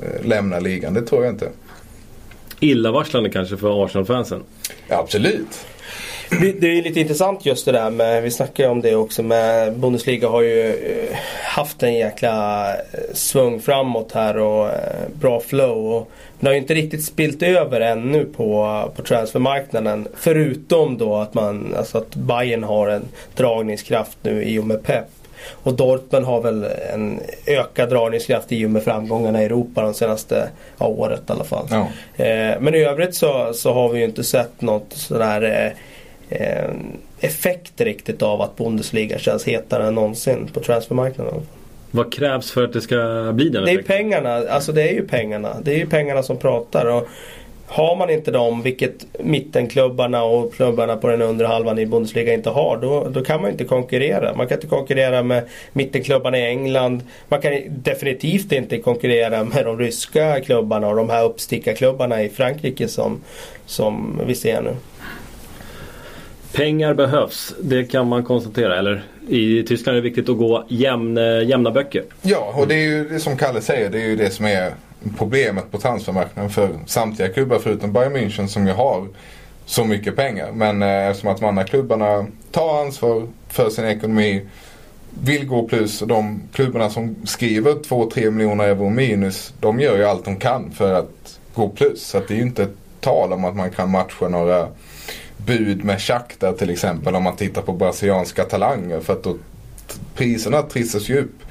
eh, 0.03 0.27
lämna 0.27 0.59
ligan. 0.59 0.95
Det 0.95 1.03
tror 1.03 1.25
jag 1.25 1.33
inte. 1.33 1.49
Illavarslande 2.61 3.31
kanske 3.31 3.57
för 3.57 3.85
Arsenal-fansen? 3.85 4.43
Ja, 4.89 4.99
absolut. 4.99 5.67
Det 6.31 6.79
är 6.79 6.83
lite 6.83 7.01
intressant 7.01 7.47
just 7.47 7.65
det 7.65 7.73
där 7.73 7.91
med, 7.91 8.23
vi 8.23 8.31
snackade 8.31 8.69
om 8.69 8.81
det 8.81 8.95
också 8.95 9.23
med 9.23 9.77
Bundesliga 9.77 10.29
har 10.29 10.43
ju 10.43 10.67
eh, 10.67 11.17
haft 11.45 11.83
en 11.83 11.95
jäkla 11.95 12.69
eh, 12.75 12.81
svung 13.13 13.61
framåt 13.61 14.13
här 14.13 14.37
och 14.37 14.67
eh, 14.67 15.09
bra 15.21 15.41
flow. 15.41 15.95
Och 15.95 16.11
det 16.41 16.47
har 16.47 16.53
ju 16.53 16.61
inte 16.61 16.75
riktigt 16.75 17.05
spilt 17.05 17.43
över 17.43 17.81
ännu 17.81 18.25
på, 18.25 18.83
på 18.97 19.03
transfermarknaden. 19.03 20.09
Förutom 20.17 20.99
då 20.99 21.17
att 21.17 21.35
man, 21.35 21.75
alltså 21.79 21.99
att 21.99 22.15
Bayern 22.15 22.65
har 22.65 22.89
en 22.89 23.05
dragningskraft 23.37 24.19
nu 24.23 24.45
i 24.45 24.59
och 24.59 24.67
med 24.67 24.83
Pep. 24.83 25.07
Och 25.51 25.75
Dortmund 25.75 26.27
har 26.27 26.41
väl 26.41 26.67
en 26.95 27.21
ökad 27.47 27.89
dragningskraft 27.89 28.53
i 28.53 28.67
och 28.67 28.71
med 28.71 28.83
framgångarna 28.83 29.43
i 29.43 29.45
Europa 29.45 29.83
de 29.83 29.95
senaste 29.95 30.49
ja, 30.79 30.87
året 30.87 31.23
i 31.29 31.33
alla 31.33 31.45
fall. 31.45 31.67
Ja. 31.71 31.89
Eh, 32.25 32.61
men 32.61 32.75
i 32.75 32.85
övrigt 32.85 33.15
så, 33.15 33.53
så 33.55 33.73
har 33.73 33.89
vi 33.89 33.99
ju 33.99 34.05
inte 34.05 34.25
sett 34.25 34.61
något 34.61 34.93
sådär 34.93 35.43
eh, 35.43 35.73
eh, 36.29 36.71
effekt 37.21 37.81
riktigt 37.81 38.23
av 38.23 38.43
att 38.43 38.57
Bundesliga 38.57 39.19
känns 39.19 39.45
hetare 39.45 39.87
än 39.87 39.95
någonsin 39.95 40.49
på 40.53 40.61
transfermarknaden. 40.61 41.43
Vad 41.91 42.13
krävs 42.13 42.51
för 42.51 42.65
att 42.65 42.73
det 42.73 42.81
ska 42.81 43.31
bli 43.35 43.49
den 43.49 43.65
effekten? 43.65 43.87
Det 43.87 43.95
är 43.95 43.99
pengarna, 43.99 44.35
alltså 44.51 44.73
det 44.73 44.83
är 44.83 44.93
ju 44.93 45.07
pengarna. 45.07 45.57
Det 45.63 45.75
är 45.75 45.79
ju 45.79 45.87
pengarna 45.87 46.23
som 46.23 46.37
pratar. 46.37 46.87
Och 46.87 47.09
har 47.71 47.97
man 47.97 48.11
inte 48.11 48.31
dem, 48.31 48.63
vilket 48.63 49.07
mittenklubbarna 49.19 50.23
och 50.23 50.55
klubbarna 50.55 50.97
på 50.97 51.09
den 51.09 51.23
undre 51.23 51.47
halvan 51.47 51.79
i 51.79 51.87
Bundesliga 51.87 52.35
inte 52.35 52.51
har, 52.51 52.77
då, 52.77 53.09
då 53.09 53.25
kan 53.25 53.43
man 53.43 53.51
inte 53.51 53.65
konkurrera. 53.65 54.35
Man 54.35 54.49
kan 54.49 54.57
inte 54.57 54.67
konkurrera 54.67 55.23
med 55.23 55.45
mittenklubbarna 55.73 56.39
i 56.39 56.47
England. 56.47 57.03
Man 57.29 57.41
kan 57.41 57.53
definitivt 57.69 58.53
inte 58.53 58.79
konkurrera 58.79 59.45
med 59.45 59.65
de 59.65 59.79
ryska 59.79 60.41
klubbarna 60.41 60.89
och 60.89 60.97
de 60.97 61.11
här 61.11 61.25
uppstickarklubbarna 61.25 62.23
i 62.23 62.29
Frankrike 62.29 62.89
som, 62.89 63.21
som 63.67 64.21
vi 64.27 64.35
ser 64.35 64.63
nu. 64.63 64.71
Pengar 66.53 66.95
behövs, 66.95 67.55
det 67.61 67.85
kan 67.85 68.09
man 68.09 68.25
konstatera. 68.25 68.79
Eller 68.79 69.05
i 69.29 69.63
Tyskland 69.63 69.99
är 69.99 70.03
det 70.03 70.09
viktigt 70.09 70.29
att 70.29 70.39
gå 70.39 70.67
jämna, 70.69 71.43
jämna 71.43 71.71
böcker. 71.71 72.05
Ja, 72.23 72.53
och 72.57 72.69
det 72.69 72.75
är 72.75 72.87
ju 72.87 73.09
det 73.09 73.21
som 73.21 73.37
Kalle 73.37 73.61
säger. 73.61 73.91
Det 73.91 74.03
är 74.03 74.07
ju 74.07 74.17
det 74.17 74.31
som 74.31 74.47
är 74.47 74.73
problemet 75.19 75.71
på 75.71 75.79
transfermarknaden 75.79 76.51
för 76.51 76.71
samtliga 76.87 77.29
klubbar 77.29 77.59
förutom 77.59 77.93
Bayern 77.93 78.17
München 78.17 78.47
som 78.47 78.67
ju 78.67 78.73
har 78.73 79.07
så 79.67 79.85
mycket 79.85 80.17
pengar. 80.17 80.53
Men 80.53 80.83
eh, 80.83 81.09
eftersom 81.09 81.31
att 81.31 81.41
de 81.41 81.47
andra 81.47 81.65
klubbarna 81.65 82.27
tar 82.51 82.81
ansvar 82.81 83.29
för 83.49 83.71
sin 83.71 83.85
ekonomi, 83.85 84.43
vill 85.11 85.47
gå 85.47 85.69
plus 85.69 86.03
och 86.03 86.09
de 86.09 86.43
klubbarna 86.53 86.91
som 86.91 87.17
skriver 87.25 87.73
2-3 87.73 88.31
miljoner 88.31 88.65
euro 88.65 88.91
minus, 88.91 89.53
de 89.61 89.81
gör 89.81 89.97
ju 89.97 90.05
allt 90.05 90.25
de 90.25 90.37
kan 90.37 90.71
för 90.71 90.95
att 90.95 91.39
gå 91.55 91.69
plus. 91.69 92.03
Så 92.03 92.19
att 92.19 92.29
det 92.29 92.35
är 92.35 92.37
ju 92.37 92.43
inte 92.43 92.69
tal 93.01 93.33
om 93.33 93.45
att 93.45 93.57
man 93.57 93.71
kan 93.71 93.91
matcha 93.91 94.29
några 94.29 94.69
bud 95.49 95.85
med 95.85 96.01
Shakhtar 96.01 96.53
till 96.53 96.71
exempel 96.71 97.15
om 97.15 97.23
man 97.23 97.37
tittar 97.37 97.63
på 97.63 97.73
brasilianska 97.73 98.45
talanger. 98.45 99.01
För 99.01 99.13
att 99.13 99.23
då 99.23 99.37
priserna 100.15 100.63
trissas 100.63 101.09
ju 101.09 101.19
upp 101.21 101.43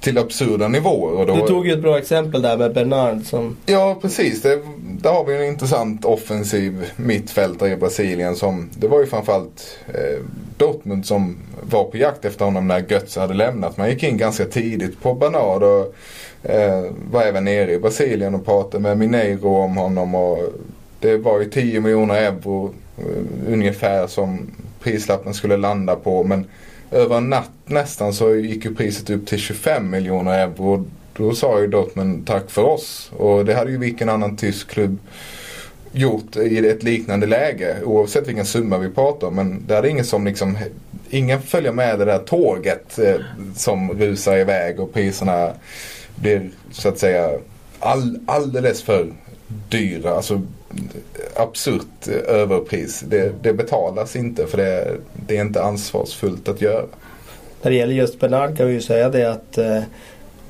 till 0.00 0.18
absurda 0.18 0.68
nivåer. 0.68 1.20
Och 1.20 1.26
då... 1.26 1.36
Du 1.36 1.46
tog 1.46 1.66
ju 1.66 1.72
ett 1.72 1.82
bra 1.82 1.98
exempel 1.98 2.42
där 2.42 2.56
med 2.56 2.74
Bernard 2.74 3.22
som... 3.22 3.56
Ja 3.66 3.98
precis. 4.02 4.42
Det, 4.42 4.60
där 4.76 5.12
har 5.12 5.24
vi 5.24 5.36
en 5.36 5.44
intressant 5.44 6.04
offensiv 6.04 6.90
mittfältare 6.96 7.70
i 7.70 7.76
Brasilien 7.76 8.36
som 8.36 8.70
Det 8.78 8.88
var 8.88 9.00
ju 9.00 9.06
framförallt 9.06 9.78
eh, 9.88 10.24
Dortmund 10.56 11.06
som 11.06 11.36
var 11.70 11.84
på 11.84 11.96
jakt 11.96 12.24
efter 12.24 12.44
honom 12.44 12.68
när 12.68 12.84
Götze 12.88 13.20
hade 13.20 13.34
lämnat. 13.34 13.76
Man 13.76 13.90
gick 13.90 14.02
in 14.02 14.16
ganska 14.16 14.44
tidigt 14.44 15.02
på 15.02 15.14
Bernard 15.14 15.62
och 15.62 15.94
eh, 16.50 16.84
var 17.10 17.22
även 17.22 17.44
nere 17.44 17.72
i 17.72 17.78
Brasilien 17.78 18.34
och 18.34 18.44
pratade 18.44 18.82
med 18.82 18.98
Mineiro 18.98 19.56
om 19.56 19.76
honom. 19.76 20.14
Och 20.14 20.38
det 21.00 21.16
var 21.16 21.40
ju 21.40 21.50
10 21.50 21.80
miljoner 21.80 22.14
euro 22.14 22.74
Eh, 22.98 23.52
ungefär 23.52 24.06
som 24.06 24.50
prislappen 24.80 25.34
skulle 25.34 25.56
landa 25.56 25.96
på. 25.96 26.24
Men 26.24 26.46
över 26.90 27.16
en 27.16 27.30
natt 27.30 27.50
nästan 27.66 28.12
så 28.12 28.34
gick 28.34 28.64
ju 28.64 28.74
priset 28.74 29.10
upp 29.10 29.26
till 29.26 29.38
25 29.38 29.90
miljoner 29.90 30.38
euro. 30.38 30.86
Då 31.16 31.34
sa 31.34 31.60
ju 31.60 31.66
Dortmund 31.66 32.26
tack 32.26 32.50
för 32.50 32.62
oss. 32.62 33.12
Och 33.16 33.44
det 33.44 33.54
hade 33.54 33.70
ju 33.70 33.78
vilken 33.78 34.08
annan 34.08 34.36
tysk 34.36 34.70
klubb 34.70 34.98
gjort 35.92 36.36
i 36.36 36.68
ett 36.68 36.82
liknande 36.82 37.26
läge. 37.26 37.76
Oavsett 37.84 38.28
vilken 38.28 38.46
summa 38.46 38.78
vi 38.78 38.88
pratar 38.88 39.26
om. 39.26 39.34
Men 39.34 39.62
det 39.66 39.74
hade 39.74 39.90
ingen 39.90 40.04
som 40.04 40.24
liksom 40.24 40.58
Ingen 41.10 41.42
följer 41.42 41.72
med 41.72 41.98
det 41.98 42.04
där 42.04 42.18
tåget 42.18 42.98
eh, 42.98 43.16
som 43.56 43.92
rusar 43.92 44.36
iväg 44.36 44.80
och 44.80 44.92
priserna 44.92 45.50
blir 46.16 46.50
så 46.70 46.88
att 46.88 46.98
säga 46.98 47.30
all, 47.78 48.18
alldeles 48.26 48.82
för 48.82 49.12
dyra. 49.48 50.10
Alltså 50.10 50.40
absurt 51.36 52.08
överpris. 52.26 53.00
Det, 53.00 53.32
det 53.42 53.52
betalas 53.52 54.16
inte 54.16 54.46
för 54.46 54.56
det, 54.56 54.96
det, 55.26 55.36
är 55.36 55.40
inte 55.40 55.62
ansvarsfullt 55.62 56.48
att 56.48 56.60
göra. 56.60 56.84
När 57.62 57.70
det 57.70 57.76
gäller 57.76 57.94
just 57.94 58.20
Bernard 58.20 58.56
kan 58.56 58.66
vi 58.66 58.72
ju 58.72 58.80
säga 58.80 59.08
det 59.08 59.30
att 59.30 59.58
eh, 59.58 59.82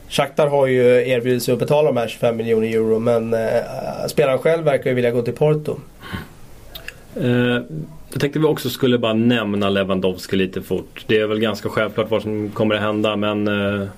Shakhtar 0.09 0.46
har 0.46 0.66
ju 0.66 1.09
erbjudit 1.09 1.42
sig 1.42 1.52
att 1.52 1.59
betala 1.59 1.88
de 1.88 1.96
här 1.96 2.09
25 2.09 2.37
miljoner 2.37 2.68
euro 2.68 2.98
men 2.98 3.35
eh, 3.35 3.48
spelaren 4.09 4.38
själv 4.38 4.64
verkar 4.64 4.90
ju 4.90 4.94
vilja 4.94 5.11
gå 5.11 5.22
till 5.22 5.35
Porto. 5.35 5.76
Eh, 7.16 7.62
jag 8.11 8.20
tänkte 8.20 8.38
vi 8.38 8.44
också 8.44 8.70
skulle 8.70 8.98
bara 8.98 9.12
nämna 9.12 9.68
Lewandowski 9.68 10.37
lite 10.37 10.62
fort. 10.62 11.04
Det 11.07 11.18
är 11.18 11.26
väl 11.26 11.40
ganska 11.40 11.68
självklart 11.68 12.11
vad 12.11 12.22
som 12.22 12.50
kommer 12.50 12.74
att 12.74 12.80
hända 12.80 13.16
men 13.16 13.48
eh, 13.48 13.88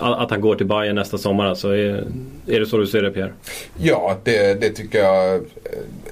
att 0.00 0.30
han 0.30 0.40
går 0.40 0.54
till 0.54 0.66
Bayern 0.66 0.94
nästa 0.94 1.18
sommar 1.18 1.46
alltså. 1.46 1.76
Är, 1.76 2.06
är 2.46 2.60
det 2.60 2.66
så 2.66 2.76
du 2.76 2.86
ser 2.86 3.02
det 3.02 3.10
Pierre? 3.10 3.32
Ja, 3.78 4.16
det, 4.24 4.60
det 4.60 4.70
tycker 4.70 4.98
jag. 4.98 5.40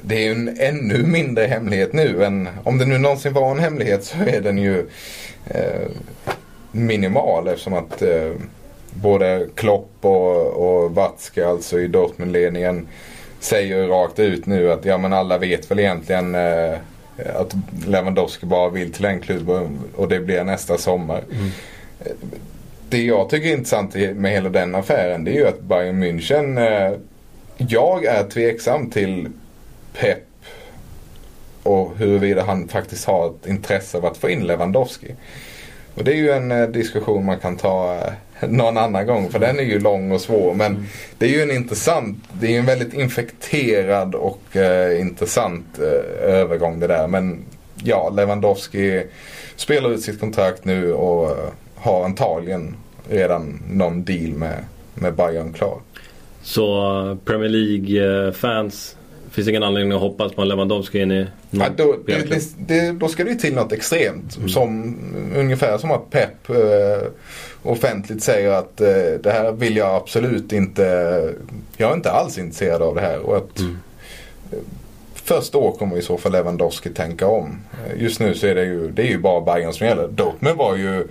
Det 0.02 0.26
är 0.26 0.32
en 0.32 0.56
ännu 0.58 1.02
mindre 1.02 1.44
hemlighet 1.44 1.92
nu 1.92 2.24
än 2.24 2.48
om 2.64 2.78
det 2.78 2.86
nu 2.86 2.98
någonsin 2.98 3.32
var 3.32 3.50
en 3.50 3.58
hemlighet 3.58 4.04
så 4.04 4.16
är 4.26 4.40
den 4.40 4.58
ju 4.58 4.86
eh, 5.46 5.88
minimal 6.72 7.48
eftersom 7.48 7.74
att 7.74 8.02
eh, 8.02 8.32
både 8.94 9.46
Klopp 9.54 9.90
och, 10.00 10.46
och 10.46 10.94
Watzke 10.94 11.46
alltså 11.46 11.80
i 11.80 11.88
Dortmundledningen 11.88 12.88
säger 13.40 13.88
rakt 13.88 14.18
ut 14.18 14.46
nu 14.46 14.72
att 14.72 14.84
ja 14.84 14.98
men 14.98 15.12
alla 15.12 15.38
vet 15.38 15.70
väl 15.70 15.78
egentligen 15.78 16.34
eh, 16.34 16.74
att 17.34 17.54
Lewandowski 17.86 18.46
bara 18.46 18.68
vill 18.68 18.92
till 18.92 19.04
en 19.04 19.20
klubb 19.20 19.50
och 19.96 20.08
det 20.08 20.20
blir 20.20 20.44
nästa 20.44 20.78
sommar. 20.78 21.24
Mm 21.30 21.50
det 22.90 23.02
jag 23.02 23.30
tycker 23.30 23.48
är 23.48 23.52
intressant 23.52 23.94
med 23.94 24.32
hela 24.32 24.48
den 24.48 24.74
affären 24.74 25.24
det 25.24 25.30
är 25.30 25.34
ju 25.34 25.46
att 25.46 25.60
Bayern 25.60 26.04
München 26.04 26.58
eh, 26.58 26.98
jag 27.56 28.04
är 28.04 28.24
tveksam 28.24 28.90
till 28.90 29.28
Pep 29.98 30.18
och 31.62 31.96
huruvida 31.98 32.42
han 32.42 32.68
faktiskt 32.68 33.04
har 33.04 33.26
ett 33.26 33.46
intresse 33.46 33.98
av 33.98 34.06
att 34.06 34.16
få 34.16 34.30
in 34.30 34.46
Lewandowski. 34.46 35.14
Och 35.94 36.04
det 36.04 36.12
är 36.12 36.16
ju 36.16 36.30
en 36.30 36.52
eh, 36.52 36.68
diskussion 36.68 37.24
man 37.24 37.38
kan 37.38 37.56
ta 37.56 37.94
eh, 38.40 38.48
någon 38.48 38.76
annan 38.76 39.06
gång 39.06 39.30
för 39.30 39.38
den 39.38 39.58
är 39.58 39.62
ju 39.62 39.78
lång 39.78 40.12
och 40.12 40.20
svår. 40.20 40.54
Men 40.54 40.86
det 41.18 41.26
är 41.26 41.30
ju 41.30 41.42
en 41.42 41.50
intressant, 41.50 42.24
det 42.32 42.46
är 42.46 42.50
ju 42.50 42.58
en 42.58 42.66
väldigt 42.66 42.94
infekterad 42.94 44.14
och 44.14 44.56
eh, 44.56 45.00
intressant 45.00 45.78
eh, 45.78 46.30
övergång 46.30 46.80
det 46.80 46.86
där. 46.86 47.06
Men 47.06 47.44
ja, 47.82 48.10
Lewandowski 48.10 49.02
spelar 49.56 49.90
ut 49.90 50.02
sitt 50.02 50.20
kontrakt 50.20 50.64
nu 50.64 50.92
och 50.92 51.36
har 51.80 52.04
antagligen 52.04 52.76
redan 53.08 53.62
någon 53.70 54.04
deal 54.04 54.30
med, 54.30 54.64
med 54.94 55.14
Bayern 55.14 55.52
klar. 55.52 55.78
Så 56.42 57.18
Premier 57.24 57.48
League-fans 57.48 58.96
finns 59.30 59.48
ingen 59.48 59.62
anledning 59.62 59.92
att 59.92 60.00
hoppas 60.00 60.32
på 60.32 60.42
en 60.42 60.48
Lewandowski 60.48 61.00
in 61.00 61.12
i 61.12 61.26
Ja, 61.50 61.66
då, 61.76 61.96
det, 62.06 62.30
det, 62.30 62.42
det, 62.58 62.92
då 62.92 63.08
ska 63.08 63.24
det 63.24 63.30
ju 63.30 63.36
till 63.36 63.54
något 63.54 63.72
extremt. 63.72 64.36
Mm. 64.36 64.48
Som, 64.48 64.98
ungefär 65.36 65.78
som 65.78 65.90
att 65.90 66.10
Pep 66.10 66.50
eh, 66.50 67.08
offentligt 67.62 68.22
säger 68.22 68.50
att 68.50 68.80
eh, 68.80 68.88
det 69.22 69.30
här 69.30 69.52
vill 69.52 69.76
jag 69.76 69.94
absolut 69.94 70.52
inte. 70.52 70.82
Jag 71.76 71.90
är 71.90 71.94
inte 71.94 72.10
alls 72.10 72.38
intresserad 72.38 72.82
av 72.82 72.94
det 72.94 73.00
här. 73.00 73.18
Och 73.18 73.36
att 73.36 73.58
mm. 73.58 73.78
Först 75.14 75.52
då 75.52 75.72
kommer 75.72 75.96
i 75.96 76.02
så 76.02 76.18
fall 76.18 76.32
Lewandowski 76.32 76.90
tänka 76.90 77.26
om. 77.26 77.60
Just 77.96 78.20
nu 78.20 78.34
så 78.34 78.46
är 78.46 78.54
det 78.54 78.64
ju, 78.64 78.90
det 78.90 79.02
är 79.02 79.06
ju 79.06 79.18
bara 79.18 79.40
Bayern 79.40 79.72
som 79.72 79.86
gäller. 79.86 80.08
Dortmund 80.08 80.58
var 80.58 80.76
ju 80.76 81.06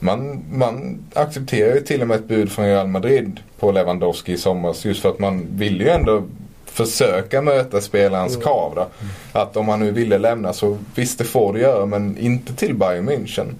man, 0.00 0.44
man 0.52 0.98
accepterar 1.14 1.74
ju 1.74 1.80
till 1.80 2.02
och 2.02 2.08
med 2.08 2.14
ett 2.14 2.28
bud 2.28 2.52
från 2.52 2.64
Real 2.64 2.88
Madrid 2.88 3.40
på 3.58 3.72
Lewandowski 3.72 4.32
i 4.32 4.36
somras 4.36 4.84
just 4.84 5.02
för 5.02 5.08
att 5.08 5.18
man 5.18 5.46
vill 5.50 5.80
ju 5.80 5.88
ändå 5.88 6.22
försöka 6.64 7.42
möta 7.42 7.80
spelarens 7.80 8.34
mm. 8.34 8.42
krav. 8.42 8.72
Då. 8.74 8.86
Att 9.32 9.56
om 9.56 9.68
han 9.68 9.80
nu 9.80 9.90
ville 9.90 10.18
lämna 10.18 10.52
så 10.52 10.78
visst 10.94 11.18
det 11.18 11.24
får 11.24 11.52
du 11.52 11.60
göra 11.60 11.86
men 11.86 12.18
inte 12.18 12.54
till 12.54 12.74
Bayern 12.74 13.08
München. 13.08 13.54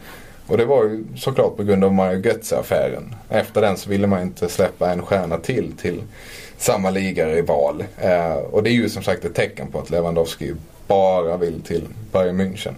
Och 0.46 0.58
det 0.58 0.64
var 0.64 0.84
ju 0.84 1.04
såklart 1.16 1.56
på 1.56 1.62
grund 1.62 1.84
av 1.84 1.94
Mario 1.94 2.20
Götze-affären. 2.20 3.14
Efter 3.28 3.60
den 3.60 3.76
så 3.76 3.90
ville 3.90 4.06
man 4.06 4.22
inte 4.22 4.48
släppa 4.48 4.92
en 4.92 5.02
stjärna 5.02 5.38
till 5.38 5.72
till 5.72 6.02
samma 6.58 6.90
ligarival. 6.90 7.84
Eh, 7.98 8.32
och 8.32 8.62
det 8.62 8.70
är 8.70 8.72
ju 8.72 8.88
som 8.88 9.02
sagt 9.02 9.24
ett 9.24 9.34
tecken 9.34 9.66
på 9.72 9.78
att 9.78 9.90
Lewandowski 9.90 10.54
bara 10.86 11.36
vill 11.36 11.62
till 11.62 11.82
Bayern 12.12 12.40
München. 12.40 12.74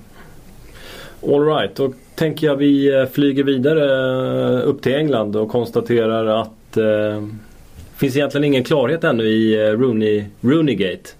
Alright, 1.22 1.76
då 1.76 1.92
tänker 2.20 2.46
jag 2.46 2.56
vi 2.56 2.94
eh, 2.94 3.06
flyger 3.06 3.44
vidare 3.44 3.84
eh, 4.58 4.68
upp 4.68 4.82
till 4.82 4.94
England 4.94 5.36
och 5.36 5.48
konstaterar 5.48 6.26
att 6.26 6.76
eh, 6.76 7.26
finns 7.96 8.16
egentligen 8.16 8.44
ingen 8.44 8.64
klarhet 8.64 9.04
ännu 9.04 9.24
i 9.24 9.54
eh, 9.54 9.70
Rooney, 9.70 10.24
Rooneygate. 10.40 11.10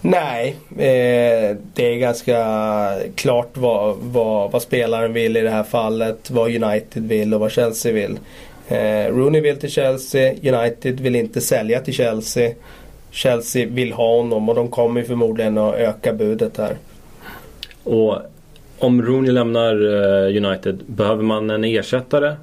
Nej, 0.00 0.56
eh, 0.70 1.56
det 1.74 1.92
är 1.92 1.96
ganska 1.96 2.36
klart 3.14 3.50
vad, 3.54 3.96
vad, 3.96 4.50
vad, 4.50 4.62
spelaren 4.62 5.12
vill 5.12 5.36
i 5.36 5.40
det 5.40 5.50
här 5.50 5.62
fallet. 5.62 6.30
Vad 6.30 6.62
United 6.62 7.02
vill 7.08 7.34
och 7.34 7.40
vad 7.40 7.52
Chelsea 7.52 7.92
vill. 7.92 8.18
Eh, 8.68 9.06
Rooney 9.16 9.40
vill 9.40 9.56
till 9.56 9.70
Chelsea, 9.70 10.34
United 10.42 11.00
vill 11.00 11.16
inte 11.16 11.40
sälja 11.40 11.80
till 11.80 11.94
Chelsea. 11.94 12.52
Chelsea 13.10 13.66
vill 13.66 13.92
ha 13.92 14.16
honom 14.16 14.48
och 14.48 14.54
de 14.54 14.68
kommer 14.68 15.02
förmodligen 15.02 15.58
att 15.58 15.74
öka 15.74 16.12
budet 16.12 16.56
här. 16.56 16.76
Och 17.84 18.18
om 18.84 19.02
Rooney 19.02 19.32
lämnar 19.32 19.74
eh, 19.74 20.44
United, 20.44 20.80
behöver 20.86 21.22
man 21.22 21.50
en 21.50 21.64
ersättare? 21.64 22.36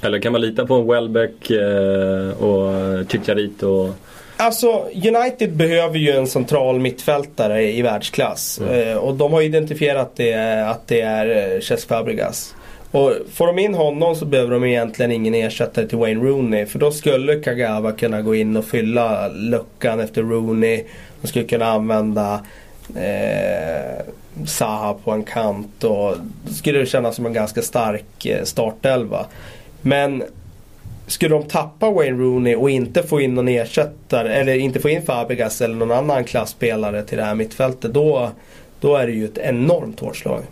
Eller 0.00 0.18
kan 0.18 0.32
man 0.32 0.40
lita 0.40 0.66
på 0.66 0.74
en 0.74 0.86
Welbeck 0.86 1.50
eh, 1.50 2.42
och 2.42 2.72
Chicharito? 3.10 3.92
Alltså 4.36 4.88
United 4.94 5.56
behöver 5.56 5.98
ju 5.98 6.10
en 6.10 6.26
central 6.26 6.80
mittfältare 6.80 7.72
i 7.72 7.82
världsklass. 7.82 8.60
Mm. 8.60 8.98
Och 8.98 9.14
de 9.14 9.32
har 9.32 9.42
identifierat 9.42 10.16
det, 10.16 10.34
att 10.70 10.88
det 10.88 11.00
är 11.00 11.60
Cesc 11.60 11.88
Fabregas. 11.88 12.54
Och 12.90 13.12
får 13.32 13.46
de 13.46 13.58
in 13.58 13.74
honom 13.74 14.16
så 14.16 14.24
behöver 14.24 14.50
de 14.50 14.64
egentligen 14.64 15.12
ingen 15.12 15.34
ersättare 15.34 15.86
till 15.86 15.98
Wayne 15.98 16.24
Rooney. 16.24 16.66
För 16.66 16.78
då 16.78 16.90
skulle 16.90 17.34
Kagawa 17.34 17.92
kunna 17.92 18.22
gå 18.22 18.34
in 18.34 18.56
och 18.56 18.64
fylla 18.64 19.28
luckan 19.28 20.00
efter 20.00 20.22
Rooney. 20.22 20.84
De 21.20 21.28
skulle 21.28 21.44
kunna 21.44 21.66
använda 21.66 22.40
eh, 22.96 24.04
Zaha 24.46 24.94
på 25.04 25.10
en 25.10 25.24
kant. 25.24 25.84
Och 25.84 26.14
skulle 26.50 26.78
det 26.78 26.86
kännas 26.86 27.16
som 27.16 27.26
en 27.26 27.32
ganska 27.32 27.62
stark 27.62 28.26
eh, 28.26 28.44
startelva. 28.44 29.26
Men 29.82 30.22
skulle 31.06 31.34
de 31.34 31.42
tappa 31.42 31.90
Wayne 31.90 32.18
Rooney 32.18 32.54
och 32.54 32.70
inte 32.70 33.02
få 33.02 33.20
in 33.20 33.34
någon 33.34 33.48
ersättare 33.48 34.34
eller 34.34 34.54
inte 34.54 34.80
få 34.80 34.88
in 34.88 35.02
Fabregas 35.02 35.60
eller 35.60 35.74
någon 35.74 35.92
annan 35.92 36.24
klassspelare 36.24 37.02
till 37.02 37.18
det 37.18 37.24
här 37.24 37.34
mittfältet. 37.34 37.94
Då, 37.94 38.30
då 38.80 38.96
är 38.96 39.06
det 39.06 39.12
ju 39.12 39.24
ett 39.24 39.38
enormt 39.38 40.00
hårt 40.00 40.16
slag. 40.16 40.42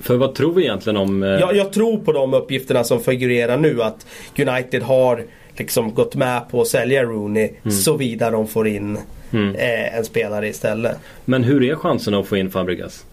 För 0.00 0.16
vad 0.16 0.34
tror 0.34 0.54
vi 0.54 0.62
egentligen 0.62 0.96
om... 0.96 1.22
Eh... 1.22 1.28
Jag, 1.28 1.56
jag, 1.56 1.72
tror 1.72 1.98
på 1.98 2.12
de 2.12 2.34
uppgifterna 2.34 2.84
som 2.84 3.00
figurerar 3.00 3.56
nu 3.56 3.82
att 3.82 4.06
United 4.38 4.82
har 4.82 5.24
liksom 5.56 5.94
gått 5.94 6.14
med 6.14 6.48
på 6.50 6.60
att 6.60 6.68
sälja 6.68 7.02
Rooney 7.02 7.48
mm. 7.48 7.70
såvida 7.70 8.30
de 8.30 8.48
får 8.48 8.68
in 8.68 8.98
mm. 9.32 9.54
eh, 9.54 9.96
en 9.96 10.04
spelare 10.04 10.48
istället. 10.48 10.96
Men 11.24 11.44
hur 11.44 11.64
är 11.64 11.74
chansen 11.74 12.14
att 12.14 12.26
få 12.26 12.36
in 12.36 12.50
Fabregas? 12.50 13.04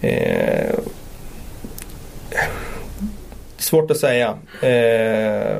Eh, 0.00 0.78
svårt 3.58 3.90
att 3.90 3.96
säga. 3.96 4.28
Eh, 4.62 5.56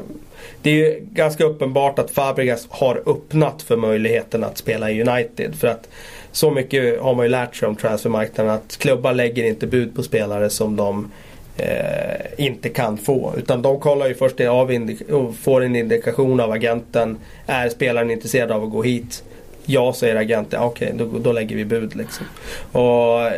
det 0.63 0.71
är 0.71 0.75
ju 0.75 1.07
ganska 1.13 1.45
uppenbart 1.45 1.99
att 1.99 2.11
Fabregas 2.11 2.67
har 2.71 3.03
öppnat 3.07 3.63
för 3.63 3.77
möjligheten 3.77 4.45
att 4.45 4.59
spela 4.59 4.91
i 4.91 5.03
United. 5.03 5.55
För 5.55 5.69
att 5.69 5.89
så 6.33 6.51
mycket 6.51 7.01
har 7.01 7.15
man 7.15 7.25
ju 7.25 7.31
lärt 7.31 7.57
sig 7.57 7.69
om 7.69 7.77
transfermarknaden 7.77 8.53
att 8.53 8.77
klubbar 8.77 9.13
lägger 9.13 9.45
inte 9.45 9.67
bud 9.67 9.97
på 9.97 10.03
spelare 10.03 10.51
som 10.51 10.77
de 10.77 11.13
eh, 11.57 12.45
inte 12.47 12.69
kan 12.69 12.99
få. 12.99 13.35
Utan 13.37 13.63
de 13.63 13.81
kollar 13.81 14.07
ju 14.07 14.15
först 14.15 14.41
av 14.41 14.71
och 15.11 15.37
får 15.37 15.65
en 15.65 15.77
indikation 15.77 16.41
av 16.41 16.53
agenten. 16.53 17.19
Är 17.47 17.69
spelaren 17.69 18.11
intresserad 18.11 18.53
av 18.53 18.65
att 18.65 18.71
gå 18.71 18.83
hit? 18.83 19.25
Ja, 19.67 19.93
säger 19.93 20.17
agenten. 20.17 20.63
Okej, 20.63 20.93
okay, 20.95 21.07
då, 21.07 21.19
då 21.19 21.33
lägger 21.33 21.57
vi 21.57 21.65
bud 21.65 21.97
liksom. 21.97 22.27
Och 22.73 23.23
eh, 23.23 23.33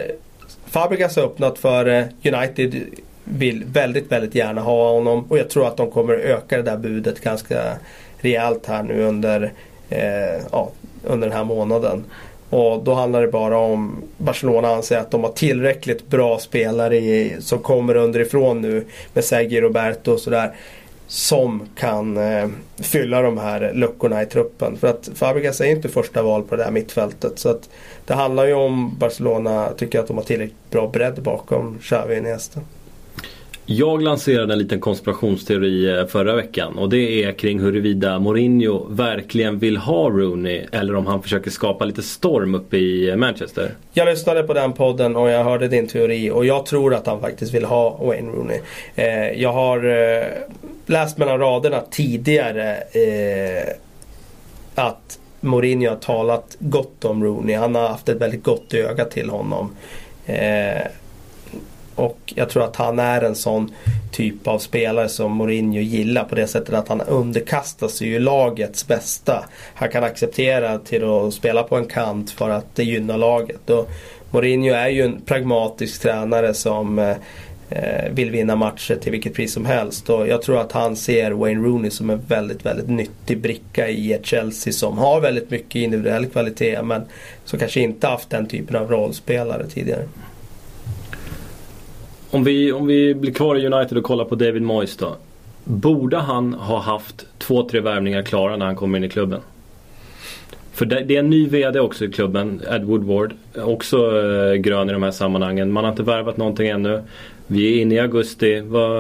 Fabregas 0.67 1.17
har 1.17 1.23
alltså 1.23 1.35
öppnat 1.35 1.59
för 1.59 1.87
eh, 1.87 2.35
United 2.35 2.83
vill 3.25 3.65
väldigt, 3.65 4.13
väldigt 4.13 4.35
gärna 4.35 4.61
ha 4.61 4.93
honom. 4.93 5.25
Och 5.29 5.39
jag 5.39 5.51
tror 5.51 5.67
att 5.67 5.77
de 5.77 5.91
kommer 5.91 6.15
öka 6.15 6.57
det 6.57 6.63
där 6.63 6.77
budet 6.77 7.21
ganska 7.21 7.63
rejält 8.19 8.67
här 8.67 8.83
nu 8.83 9.03
under, 9.03 9.53
eh, 9.89 10.43
ja, 10.53 10.71
under 11.05 11.29
den 11.29 11.37
här 11.37 11.45
månaden. 11.45 12.05
Och 12.51 12.83
då 12.83 12.95
handlar 12.95 13.23
det 13.23 13.29
bara 13.29 13.59
om 13.59 14.03
Barcelona 14.17 14.69
anser 14.69 14.99
att 14.99 15.11
de 15.11 15.25
har 15.25 15.33
tillräckligt 15.33 16.09
bra 16.09 16.39
spelare 16.39 16.97
i, 16.97 17.37
som 17.41 17.59
kommer 17.59 17.95
underifrån 17.95 18.61
nu 18.61 18.85
med 19.15 19.25
Sergio 19.25 19.61
Roberto 19.61 20.13
och 20.13 20.21
sådär. 20.21 20.53
Som 21.09 21.69
kan 21.75 22.17
eh, 22.17 22.49
fylla 22.77 23.23
de 23.23 23.39
här 23.39 23.73
luckorna 23.75 24.23
i 24.23 24.27
truppen. 24.27 24.77
För 24.77 24.89
att 24.89 25.11
Fabregas 25.15 25.61
är 25.61 25.65
inte 25.65 25.89
första 25.89 26.23
val 26.23 26.43
på 26.43 26.57
det 26.57 26.65
här 26.65 26.71
mittfältet. 26.71 27.39
Så 27.39 27.49
att 27.49 27.69
det 28.07 28.15
handlar 28.15 28.47
ju 28.47 28.55
om 28.55 28.97
Barcelona 28.99 29.69
tycker 29.77 30.01
att 30.01 30.09
de 30.09 30.17
har 30.17 30.25
tillräckligt 30.25 30.71
bra 30.71 30.89
bredd 30.89 31.23
bakom 31.23 31.79
Xavi 31.83 32.15
och 32.15 32.19
Iniesta. 32.19 32.61
Jag 33.71 34.03
lanserade 34.03 34.53
en 34.53 34.59
liten 34.59 34.81
konspirationsteori 34.81 35.99
eh, 35.99 36.07
förra 36.07 36.35
veckan 36.35 36.79
och 36.79 36.89
det 36.89 37.25
är 37.25 37.33
kring 37.33 37.61
huruvida 37.61 38.19
Mourinho 38.19 38.87
verkligen 38.91 39.59
vill 39.59 39.77
ha 39.77 40.11
Rooney 40.11 40.67
eller 40.73 40.95
om 40.95 41.07
han 41.07 41.23
försöker 41.23 41.51
skapa 41.51 41.85
lite 41.85 42.03
storm 42.03 42.55
uppe 42.55 42.77
i 42.77 43.11
eh, 43.11 43.17
Manchester. 43.17 43.75
Jag 43.93 44.09
lyssnade 44.09 44.43
på 44.43 44.55
den 44.55 44.73
podden 44.73 45.17
och 45.17 45.31
jag 45.31 45.45
hörde 45.45 45.69
din 45.69 45.87
teori 45.87 46.31
och 46.31 46.47
jag 46.47 46.67
tror 46.67 46.95
att 46.95 47.07
han 47.07 47.21
faktiskt 47.21 47.55
vill 47.55 47.65
ha 47.65 47.97
Wayne 48.05 48.33
Rooney. 48.33 48.61
Eh, 48.97 49.43
jag 49.43 49.53
har 49.53 49.85
eh, 49.85 50.27
läst 50.87 51.19
mellan 51.19 51.39
raderna 51.39 51.81
tidigare 51.91 52.77
eh, 52.77 53.75
att 54.75 55.19
Mourinho 55.41 55.89
har 55.89 55.97
talat 55.97 56.57
gott 56.59 57.05
om 57.05 57.25
Rooney. 57.25 57.57
Han 57.57 57.75
har 57.75 57.89
haft 57.89 58.09
ett 58.09 58.21
väldigt 58.21 58.43
gott 58.43 58.75
öga 58.75 59.05
till 59.05 59.31
honom. 59.31 59.71
Eh, 60.27 60.83
och 61.99 62.33
jag 62.35 62.49
tror 62.49 62.65
att 62.65 62.77
han 62.77 62.99
är 62.99 63.21
en 63.21 63.35
sån 63.35 63.73
typ 64.13 64.49
av 64.49 64.59
spelare 64.59 65.09
som 65.09 65.33
Mourinho 65.33 65.81
gillar 65.81 66.25
på 66.25 66.35
det 66.35 66.47
sättet 66.47 66.75
att 66.75 66.89
han 66.89 67.01
underkastar 67.01 67.89
sig 67.89 68.09
ju 68.09 68.19
lagets 68.19 68.87
bästa. 68.87 69.45
Han 69.75 69.89
kan 69.89 70.05
acceptera 70.05 70.79
till 70.79 71.05
att 71.05 71.35
spela 71.35 71.63
på 71.63 71.77
en 71.77 71.87
kant 71.87 72.31
för 72.31 72.51
att 72.51 72.67
det 72.75 72.85
gynnar 72.85 73.19
laget. 73.19 73.71
Och 73.71 73.91
Mourinho 74.31 74.75
är 74.75 74.89
ju 74.89 75.03
en 75.03 75.21
pragmatisk 75.21 76.03
tränare 76.03 76.55
som 76.55 76.99
eh, 76.99 77.17
eh, 77.71 78.13
vill 78.13 78.31
vinna 78.31 78.57
matcher 78.57 78.95
till 78.95 79.13
vilket 79.13 79.35
pris 79.35 79.53
som 79.53 79.67
helst. 79.67 80.11
Och 80.11 80.29
jag 80.29 80.43
tror 80.43 80.61
att 80.61 80.73
han 80.73 80.97
ser 80.97 81.31
Wayne 81.31 81.67
Rooney 81.67 81.91
som 81.91 82.11
en 82.11 82.21
väldigt, 82.29 82.67
väldigt 82.67 82.89
nyttig 82.89 83.41
bricka 83.41 83.89
i 83.89 84.13
ett 84.13 84.27
Chelsea 84.27 84.73
som 84.73 84.99
har 84.99 85.21
väldigt 85.21 85.51
mycket 85.51 85.75
individuell 85.75 86.27
kvalitet 86.27 86.83
men 86.83 87.03
som 87.45 87.59
kanske 87.59 87.81
inte 87.81 88.07
haft 88.07 88.31
den 88.31 88.47
typen 88.47 88.77
av 88.77 88.91
rollspelare 88.91 89.67
tidigare. 89.67 90.05
Om 92.31 92.45
vi, 92.45 92.73
om 92.73 92.87
vi 92.87 93.15
blir 93.15 93.33
kvar 93.33 93.57
i 93.57 93.67
United 93.67 93.99
och 93.99 94.05
kollar 94.05 94.25
på 94.25 94.35
David 94.35 94.63
Moyes 94.63 94.97
då. 94.97 95.17
Borde 95.65 96.17
han 96.17 96.55
ha 96.55 96.81
haft 96.81 97.27
två, 97.39 97.69
tre 97.69 97.81
värvningar 97.81 98.23
klara 98.23 98.57
när 98.57 98.67
han 98.67 98.77
kom 98.77 98.97
in 98.97 99.05
i 99.05 99.09
klubben? 99.09 99.41
För 100.73 100.87
det, 100.87 101.15
är 101.15 101.19
en 101.19 101.31
ny 101.31 101.49
VD 101.49 101.81
också 101.81 102.05
i 102.05 102.13
klubben, 102.13 102.63
Ed 102.71 102.85
Woodward. 102.85 103.35
Också 103.55 103.97
eh, 103.97 104.55
grön 104.55 104.91
i 104.91 104.93
de 104.93 105.03
här 105.03 105.11
sammanhangen. 105.11 105.73
Man 105.73 105.85
har 105.85 105.91
inte 105.91 106.03
värvat 106.03 106.37
någonting 106.37 106.69
ännu. 106.69 107.03
Vi 107.47 107.73
är 107.73 107.83
inne 107.83 107.95
i 107.95 107.99
augusti. 107.99 108.61
Vad... 108.61 108.93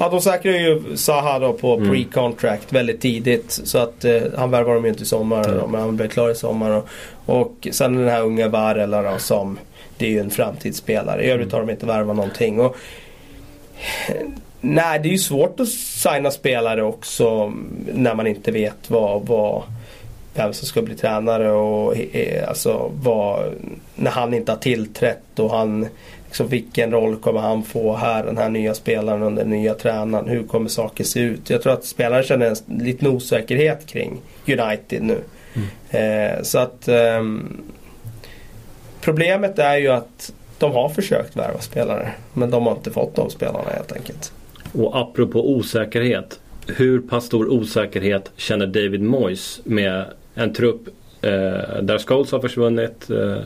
Ja, 0.00 0.08
de 0.10 0.20
säkrar 0.20 0.52
ju 0.52 0.96
Zaha 0.96 1.38
då 1.38 1.52
på 1.52 1.74
mm. 1.74 1.90
pre-contract 1.90 2.72
väldigt 2.72 3.00
tidigt. 3.00 3.50
Så 3.50 3.78
att 3.78 4.04
eh, 4.04 4.22
han 4.36 4.50
värvar 4.50 4.74
dem 4.74 4.84
ju 4.84 4.90
inte 4.90 5.02
i 5.02 5.06
sommar. 5.06 5.44
Mm. 5.44 5.58
Då, 5.60 5.66
men 5.66 5.80
han 5.80 5.96
blir 5.96 6.08
klar 6.08 6.30
i 6.30 6.34
sommar. 6.34 6.70
Och, 6.70 6.88
och 7.26 7.68
sen 7.70 7.96
den 7.96 8.08
här 8.08 8.22
unga 8.22 8.48
Varela 8.48 9.02
då 9.02 9.18
som 9.18 9.58
det 10.00 10.06
är 10.06 10.10
ju 10.10 10.20
en 10.20 10.30
framtidsspelare. 10.30 11.24
I 11.24 11.30
övrigt 11.30 11.52
har 11.52 11.60
de 11.60 11.70
inte 11.70 11.86
värvat 11.86 12.16
någonting. 12.16 12.60
Och, 12.60 12.76
nej, 14.60 15.00
det 15.02 15.08
är 15.08 15.12
ju 15.12 15.18
svårt 15.18 15.60
att 15.60 15.68
signa 15.68 16.30
spelare 16.30 16.82
också 16.82 17.52
när 17.94 18.14
man 18.14 18.26
inte 18.26 18.50
vet 18.50 18.90
vad, 18.90 19.26
vad 19.26 19.62
vem 20.34 20.52
som 20.52 20.66
ska 20.66 20.82
bli 20.82 20.94
tränare 20.94 21.50
och 21.50 21.96
eh, 22.12 22.48
alltså 22.48 22.90
vad, 23.02 23.54
när 23.94 24.10
han 24.10 24.34
inte 24.34 24.52
har 24.52 24.58
tillträtt 24.58 25.38
och 25.38 25.50
han 25.50 25.86
liksom, 26.26 26.48
vilken 26.48 26.90
roll 26.90 27.16
kommer 27.16 27.40
han 27.40 27.62
få 27.62 27.96
här 27.96 28.24
den 28.24 28.38
här 28.38 28.48
nya 28.48 28.74
spelaren 28.74 29.22
under 29.22 29.42
den 29.42 29.50
nya 29.50 29.74
tränaren? 29.74 30.28
Hur 30.28 30.42
kommer 30.42 30.68
saker 30.68 31.04
se 31.04 31.20
ut? 31.20 31.50
Jag 31.50 31.62
tror 31.62 31.72
att 31.72 31.84
spelaren 31.84 32.24
känner 32.24 32.46
en 32.46 32.84
liten 32.84 33.08
osäkerhet 33.08 33.86
kring 33.86 34.20
United 34.46 35.02
nu. 35.02 35.18
Mm. 35.54 36.36
Eh, 36.36 36.42
så 36.42 36.58
att 36.58 36.88
eh, 36.88 37.22
Problemet 39.00 39.58
är 39.58 39.76
ju 39.76 39.88
att 39.88 40.32
de 40.58 40.72
har 40.72 40.88
försökt 40.88 41.36
värva 41.36 41.58
spelare 41.58 42.12
men 42.32 42.50
de 42.50 42.66
har 42.66 42.72
inte 42.72 42.90
fått 42.90 43.16
de 43.16 43.30
spelarna 43.30 43.70
helt 43.70 43.92
enkelt. 43.92 44.32
Och 44.72 45.00
apropå 45.00 45.50
osäkerhet. 45.50 46.40
Hur 46.66 47.00
pass 47.00 47.24
stor 47.24 47.48
osäkerhet 47.48 48.30
känner 48.36 48.66
David 48.66 49.02
Moyes 49.02 49.60
med 49.64 50.04
en 50.34 50.52
trupp 50.52 50.88
eh, 51.22 51.30
där 51.82 51.98
Scholes 51.98 52.32
har 52.32 52.40
försvunnit 52.40 53.10
eh, 53.10 53.42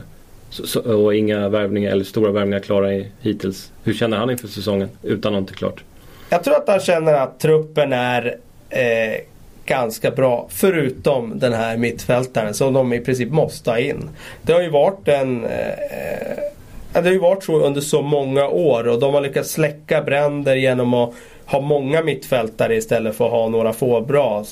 så, 0.49 0.79
och 0.79 1.15
inga 1.15 1.49
värvningar 1.49 1.91
eller 1.91 2.03
stora 2.03 2.31
värvningar 2.31 2.59
klara 2.59 2.93
i, 2.93 3.11
hittills. 3.21 3.71
Hur 3.83 3.93
känner 3.93 4.17
han 4.17 4.29
inför 4.29 4.47
säsongen 4.47 4.89
utan 5.03 5.33
någonting 5.33 5.55
klart? 5.55 5.83
Jag 6.29 6.43
tror 6.43 6.55
att 6.55 6.67
han 6.67 6.79
känner 6.79 7.13
att 7.13 7.39
truppen 7.39 7.93
är 7.93 8.37
eh, 8.69 9.19
ganska 9.65 10.11
bra. 10.11 10.47
Förutom 10.49 11.39
den 11.39 11.53
här 11.53 11.77
mittfältaren 11.77 12.53
som 12.53 12.73
de 12.73 12.93
i 12.93 12.99
princip 12.99 13.29
måste 13.29 13.69
ha 13.69 13.79
in. 13.79 14.09
Det 14.41 14.53
har 14.53 14.61
ju 14.61 14.69
varit 14.69 15.07
en 15.07 15.45
eh, 15.45 15.69
eh, 15.69 16.37
det 16.93 17.01
har 17.01 17.11
ju 17.11 17.19
varit 17.19 17.43
så 17.43 17.59
under 17.59 17.81
så 17.81 18.01
många 18.01 18.47
år 18.47 18.87
och 18.87 18.99
de 18.99 19.13
har 19.13 19.21
lyckats 19.21 19.51
släcka 19.51 20.01
bränder 20.01 20.55
genom 20.55 20.93
att 20.93 21.13
ha 21.45 21.61
många 21.61 22.01
mittfältare 22.01 22.75
istället 22.75 23.15
för 23.15 23.25
att 23.25 23.31
ha 23.31 23.49
några 23.49 23.73
få 23.73 24.01
bra. 24.01 24.45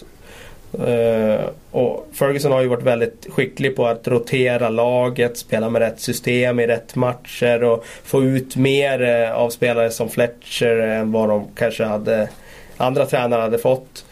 Eh, 0.87 1.45
och 1.71 2.07
Ferguson 2.13 2.51
har 2.51 2.61
ju 2.61 2.67
varit 2.67 2.83
väldigt 2.83 3.27
skicklig 3.29 3.75
på 3.75 3.87
att 3.87 4.07
rotera 4.07 4.69
laget, 4.69 5.37
spela 5.37 5.69
med 5.69 5.81
rätt 5.81 5.99
system 5.99 6.59
i 6.59 6.67
rätt 6.67 6.95
matcher 6.95 7.63
och 7.63 7.85
få 8.03 8.23
ut 8.23 8.55
mer 8.55 9.01
eh, 9.01 9.31
av 9.31 9.49
spelare 9.49 9.91
som 9.91 10.09
Fletcher 10.09 10.77
än 10.77 11.11
vad 11.11 11.29
de 11.29 11.47
kanske 11.55 11.83
hade 11.83 12.29
andra 12.77 13.05
tränare 13.05 13.41
hade 13.41 13.57
fått. 13.57 14.05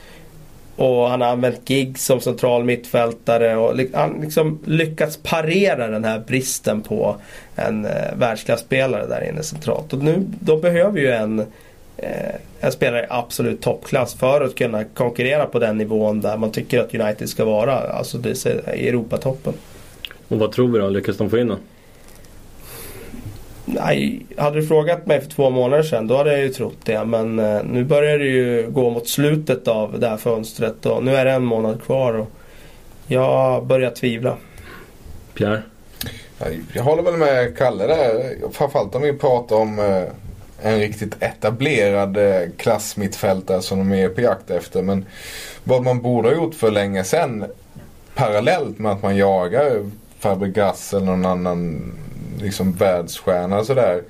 Och 0.82 1.10
han 1.10 1.22
har 1.22 1.28
använt 1.28 1.68
gig 1.68 1.98
som 1.98 2.22
central 2.22 2.64
mittfältare 2.64 3.56
och 3.56 3.80
han 3.94 4.22
liksom 4.22 4.60
lyckats 4.66 5.18
parera 5.18 5.88
den 5.88 6.04
här 6.04 6.20
bristen 6.20 6.82
på 6.82 7.16
en 7.56 7.86
eh, 7.86 7.92
världsklasspelare 8.18 9.08
där 9.08 9.30
inne 9.30 9.44
centralt. 9.44 9.94
Och 9.94 10.04
nu, 10.04 10.26
de 10.40 10.62
behöver 10.62 11.00
ju 11.00 11.12
en, 11.12 11.40
eh, 11.98 12.36
en 12.60 12.72
spelare 12.72 13.04
i 13.04 13.08
absolut 13.10 13.62
toppklass 13.62 14.14
för 14.14 14.42
att 14.42 14.56
kunna 14.56 14.84
konkurrera 14.84 15.46
på 15.46 15.60
den 15.60 15.78
nivån 15.78 16.22
där 16.22 16.38
man 16.38 16.52
tycker 16.52 16.80
att 16.80 16.96
United 16.96 17.30
ska 17.30 17.46
vara. 17.46 17.74
Alltså 17.80 18.18
det 18.18 18.46
är 18.46 18.76
i 18.76 18.88
Europatoppen. 18.88 19.54
Och 20.28 20.40
vad 20.40 20.52
tror 20.52 20.68
vi 20.68 20.80
då? 20.80 20.90
Lyckas 20.90 21.18
de 21.18 21.30
få 21.30 21.38
in 21.38 21.50
honom? 21.50 21.64
Nej, 23.66 24.26
hade 24.38 24.62
du 24.62 24.68
frågat 24.68 25.06
mig 25.06 25.22
för 25.22 25.30
två 25.30 25.50
månader 25.50 25.84
sedan 25.84 26.08
då 26.08 26.18
hade 26.18 26.32
jag 26.32 26.42
ju 26.42 26.50
trott 26.50 26.78
det. 26.84 27.06
Men 27.06 27.40
eh, 27.40 27.64
nu 27.64 27.84
börjar 27.84 28.18
det 28.18 28.26
ju 28.26 28.70
gå 28.70 28.90
mot 28.90 29.08
slutet 29.08 29.68
av 29.68 30.00
det 30.00 30.08
här 30.08 30.18
fönstret 30.18 30.86
och 30.86 31.04
nu 31.04 31.16
är 31.16 31.26
det 31.26 31.32
en 31.32 31.46
månad 31.46 31.84
kvar. 31.84 32.14
Och 32.14 32.28
jag 33.08 33.66
börjar 33.66 33.92
tvivla. 33.92 34.38
Pierre? 35.34 35.62
Jag 36.74 36.84
håller 36.84 37.04
väl 37.04 37.18
med 37.18 37.58
Kalle 37.58 37.88
där. 37.88 38.36
Framförallt 38.52 38.96
om 38.96 39.02
vi 39.02 39.14
pratar 39.14 39.56
om 39.56 39.80
eh, 39.80 40.04
en 40.62 40.80
riktigt 40.80 41.24
etablerad 41.24 42.18
eh, 42.18 42.50
klassmittfältare 42.58 43.62
som 43.62 43.78
de 43.78 43.94
är 43.94 44.10
på 44.10 44.22
jakt 44.22 44.52
efter. 44.52 44.82
Men 44.82 45.06
vad 45.64 45.84
man 45.84 46.02
borde 46.02 46.30
ha 46.30 46.36
gjort 46.36 46.56
för 46.56 46.72
länge 46.72 47.04
sedan 47.04 47.46
parallellt 48.16 48.80
med 48.80 48.92
att 48.92 49.04
man 49.04 49.18
jagar 49.18 49.90
Fabregas 50.20 50.94
eller 50.94 51.06
någon 51.06 51.26
annan 51.26 51.92
liksom 52.42 52.74
världsstjärna 52.74 53.64
sådär. 53.64 54.04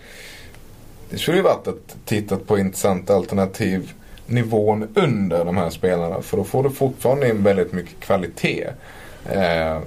Det 1.09 1.17
skulle 1.17 1.37
ju 1.37 1.43
varit 1.43 1.67
att 1.67 1.95
titta 2.05 2.37
på 2.37 2.59
intressanta 2.59 3.15
alternativ 3.15 3.93
nivån 4.25 4.87
under 4.95 5.45
de 5.45 5.57
här 5.57 5.69
spelarna. 5.69 6.21
För 6.21 6.37
då 6.37 6.43
får 6.43 6.63
du 6.63 6.69
fortfarande 6.69 7.29
in 7.29 7.43
väldigt 7.43 7.73
mycket 7.73 7.99
kvalitet. 7.99 8.67
Eh, 9.29 9.79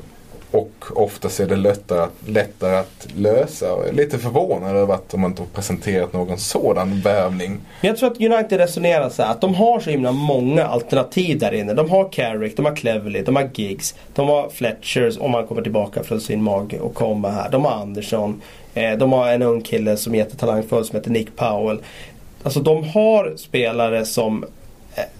och 0.55 0.85
oftast 0.95 1.41
är 1.41 1.47
det 1.47 1.57
lättare, 1.57 2.09
lättare 2.27 2.77
att 2.77 3.07
lösa. 3.17 3.67
Jag 3.67 3.89
är 3.89 3.93
lite 3.93 4.19
förvånad 4.19 4.77
över 4.77 4.95
att 4.95 5.09
de 5.09 5.25
inte 5.25 5.43
har 5.43 5.47
presenterat 5.47 6.13
någon 6.13 6.39
sådan 6.39 7.01
värvning. 7.01 7.61
Jag 7.81 7.97
tror 7.97 8.11
att 8.11 8.21
United 8.21 8.61
resonerar 8.61 9.09
så 9.09 9.23
här 9.23 9.31
att 9.31 9.41
de 9.41 9.55
har 9.55 9.81
så 9.81 9.91
himla 9.91 10.13
många 10.13 10.67
alternativ 10.67 11.39
där 11.39 11.55
inne. 11.55 11.75
De 11.75 11.91
har 11.91 12.13
Carrick, 12.13 12.57
de 12.57 12.65
har 12.65 12.77
Cleverly, 12.77 13.23
de 13.23 13.37
har 13.37 13.51
Giggs, 13.55 13.95
de 14.15 14.29
har 14.29 14.49
Fletchers 14.49 15.19
om 15.19 15.35
han 15.35 15.47
kommer 15.47 15.63
tillbaka 15.63 16.03
från 16.03 16.21
sin 16.21 16.43
mage 16.43 16.81
och 16.81 16.95
kommer 16.95 17.31
här. 17.31 17.51
De 17.51 17.65
har 17.65 17.73
Andersson, 17.73 18.43
eh, 18.75 18.93
de 18.93 19.13
har 19.13 19.29
en 19.29 19.43
ung 19.43 19.61
kille 19.61 19.97
som 19.97 20.15
är 20.15 20.19
jättetalangfull 20.19 20.85
som 20.85 20.97
heter 20.97 21.11
Nick 21.11 21.37
Powell. 21.37 21.79
Alltså 22.43 22.61
de 22.61 22.85
har 22.85 23.33
spelare 23.37 24.05
som 24.05 24.45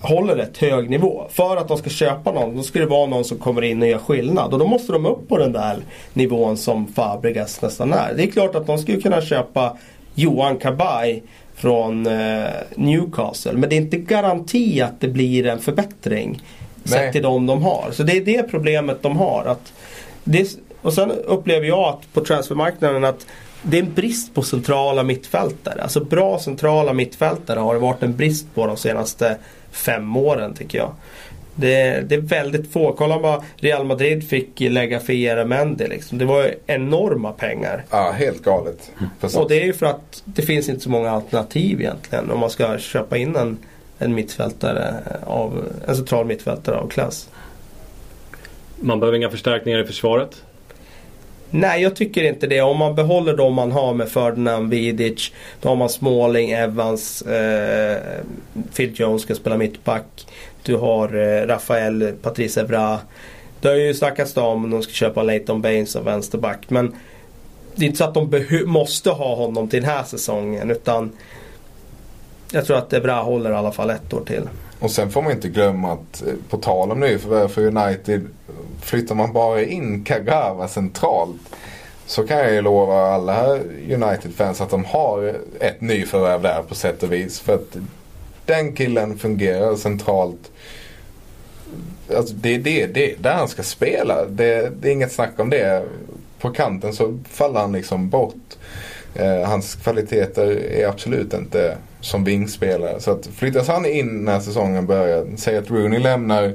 håller 0.01 0.37
rätt 0.37 0.59
hög 0.59 0.91
nivå. 0.91 1.27
För 1.31 1.57
att 1.57 1.69
de 1.69 1.79
ska 1.79 1.91
köpa 1.91 2.33
någon, 2.33 2.57
då 2.57 2.63
ska 2.63 2.79
det 2.79 2.87
vara 2.87 3.07
någon 3.07 3.25
som 3.25 3.39
kommer 3.39 3.63
in 3.63 3.83
och 3.83 3.89
gör 3.89 3.99
skillnad. 3.99 4.53
Och 4.53 4.59
då 4.59 4.67
måste 4.67 4.93
de 4.93 5.07
upp 5.07 5.29
på 5.29 5.39
den 5.39 5.53
där 5.53 5.77
nivån 6.13 6.57
som 6.57 6.87
Fabregas 6.87 7.63
nästan 7.63 7.93
är. 7.93 8.15
Det 8.17 8.23
är 8.23 8.31
klart 8.31 8.55
att 8.55 8.67
de 8.67 8.79
skulle 8.79 9.01
kunna 9.01 9.21
köpa 9.21 9.77
Johan 10.15 10.57
Kabay 10.57 11.23
från 11.55 12.07
eh, 12.07 12.45
Newcastle. 12.75 13.53
Men 13.53 13.71
det 13.71 13.77
är 13.77 13.81
inte 13.81 13.97
garanti 13.97 14.81
att 14.81 15.01
det 15.01 15.09
blir 15.09 15.47
en 15.47 15.59
förbättring. 15.59 16.43
Sett 16.85 17.13
till 17.13 17.23
de 17.23 17.47
de 17.47 17.63
har. 17.63 17.91
Så 17.93 18.03
det 18.03 18.17
är 18.17 18.25
det 18.25 18.43
problemet 18.43 19.03
de 19.03 19.17
har. 19.17 19.45
Att 19.45 19.73
det, 20.25 20.59
och 20.83 20.93
sen 20.93 21.11
upplever 21.11 21.67
jag 21.67 21.89
att 21.89 22.13
på 22.13 22.21
transfermarknaden 22.25 23.05
att 23.05 23.27
det 23.63 23.79
är 23.79 23.83
en 23.83 23.95
brist 23.95 24.35
på 24.35 24.43
centrala 24.43 25.03
mittfältare. 25.03 25.83
Alltså 25.83 26.05
bra 26.05 26.39
centrala 26.39 26.93
mittfältare 26.93 27.61
har 27.61 27.75
det 27.75 27.81
varit 27.81 28.03
en 28.03 28.17
brist 28.17 28.55
på 28.55 28.67
de 28.67 28.77
senaste 28.77 29.37
fem 29.75 30.17
åren 30.17 30.55
tycker 30.55 30.79
jag. 30.79 30.93
Det, 31.55 32.09
det 32.09 32.15
är 32.15 32.21
väldigt 32.21 32.73
få. 32.73 32.93
Kolla 32.93 33.19
vad 33.19 33.43
Real 33.57 33.87
Madrid 33.87 34.29
fick 34.29 34.61
lägga 34.61 35.01
för 35.01 35.13
Eremendi. 35.13 35.89
Liksom. 35.89 36.19
Det 36.19 36.25
var 36.25 36.43
ju 36.43 36.55
enorma 36.67 37.33
pengar. 37.33 37.85
Ja, 37.91 38.11
helt 38.11 38.43
galet. 38.43 38.91
Förstås. 39.21 39.43
Och 39.43 39.49
det 39.49 39.63
är 39.63 39.65
ju 39.65 39.73
för 39.73 39.87
att 39.87 40.23
det 40.25 40.43
finns 40.43 40.69
inte 40.69 40.81
så 40.81 40.91
många 40.91 41.11
alternativ 41.11 41.81
egentligen. 41.81 42.31
Om 42.31 42.41
man 42.41 42.51
ska 42.51 42.79
köpa 42.79 43.17
in 43.17 43.37
en, 43.37 43.59
en 43.99 44.15
mittfältare 44.15 44.95
av, 45.27 45.65
en 45.89 45.97
central 45.97 46.27
mittfältare 46.27 46.77
av 46.77 46.89
klass. 46.89 47.29
Man 48.81 49.01
behöver 49.01 49.17
inga 49.17 49.31
förstärkningar 49.31 49.79
i 49.79 49.87
försvaret? 49.87 50.44
Nej, 51.57 51.83
jag 51.83 51.97
tycker 51.97 52.25
inte 52.25 52.47
det. 52.47 52.61
Om 52.61 52.79
man 52.79 52.95
behåller 52.95 53.37
de 53.37 53.55
man 53.55 53.73
har 53.73 53.95
med 53.95 54.09
Ferdinand 54.09 54.71
Vidic. 54.71 55.33
Då 55.61 55.69
har 55.69 55.77
man 55.77 55.89
Smalling, 55.89 56.51
Evans, 56.51 57.23
eh, 57.23 57.99
Phil 58.77 58.93
Jones 58.95 59.23
ska 59.23 59.35
spela 59.35 59.57
mittback. 59.57 60.27
Du 60.63 60.77
har 60.77 61.17
eh, 61.17 61.47
Rafael, 61.47 62.13
Patrice 62.23 62.57
Evra. 62.57 62.99
Det 63.61 63.69
har 63.69 63.75
ju 63.75 63.95
snackats 63.95 64.37
om 64.37 64.71
de 64.71 64.83
ska 64.83 64.93
köpa 64.93 65.23
Leighton 65.23 65.63
Baines 65.63 65.91
som 65.91 66.05
vänsterback. 66.05 66.71
Men 66.71 66.95
det 67.75 67.85
är 67.85 67.87
inte 67.87 67.99
så 67.99 68.05
att 68.05 68.15
de 68.15 68.65
måste 68.67 69.11
ha 69.11 69.35
honom 69.35 69.69
till 69.69 69.81
den 69.83 69.91
här 69.91 70.05
säsongen. 70.05 70.71
Utan 70.71 71.13
jag 72.53 72.67
tror 72.67 72.77
att 72.77 72.93
Evra 72.93 73.15
håller 73.15 73.51
i 73.51 73.55
alla 73.55 73.73
fall 73.73 73.91
ett 73.91 74.13
år 74.13 74.25
till. 74.27 74.49
Och 74.85 74.91
sen 74.91 75.11
får 75.11 75.23
man 75.23 75.33
inte 75.33 75.49
glömma 75.49 75.93
att 75.93 76.23
eh, 76.23 76.35
på 76.49 76.57
tal 76.57 76.91
om 76.91 77.01
nyförvärv 77.01 77.49
för 77.49 77.67
United 77.67 78.29
flyttar 78.81 79.15
man 79.15 79.33
bara 79.33 79.63
in 79.63 80.05
Kagawa 80.05 80.69
centralt 80.69 81.41
så 82.07 82.27
kan 82.27 82.39
jag 82.39 82.53
ju 82.53 82.61
lova 82.61 82.95
alla 82.95 83.59
United-fans 83.91 84.61
att 84.61 84.71
de 84.71 84.85
har 84.85 85.37
ett 85.61 85.81
nyförvärv 85.81 86.43
där 86.43 86.63
på 86.63 86.75
sätt 86.75 87.03
och 87.03 87.13
vis. 87.13 87.41
För 87.41 87.55
att 87.55 87.77
den 88.47 88.73
killen 88.73 89.19
fungerar 89.19 89.77
centralt. 89.77 90.51
Alltså 92.17 92.35
det 92.35 92.55
är 92.55 92.59
det, 92.59 92.87
det, 92.87 93.15
där 93.23 93.33
han 93.33 93.49
ska 93.49 93.63
spela. 93.63 94.25
Det, 94.25 94.73
det 94.81 94.89
är 94.89 94.93
inget 94.93 95.13
snack 95.13 95.41
om 95.41 95.51
det. 95.51 95.85
På 96.39 96.51
kanten 96.51 96.93
så 96.93 97.19
faller 97.29 97.61
han 97.61 97.73
liksom 97.73 98.09
bort. 98.09 98.57
Eh, 99.15 99.43
hans 99.43 99.75
kvaliteter 99.75 100.47
är 100.73 100.89
absolut 100.89 101.35
inte 101.35 101.77
som 102.05 102.25
vingspelare. 102.25 103.01
Så 103.01 103.11
att 103.11 103.27
flyttas 103.27 103.69
han 103.69 103.87
in 103.87 104.25
när 104.25 104.41
säsongen 104.41 104.87
börjar, 104.87 105.27
säg 105.37 105.57
att 105.57 105.71
Rooney 105.71 105.99
lämnar, 105.99 106.53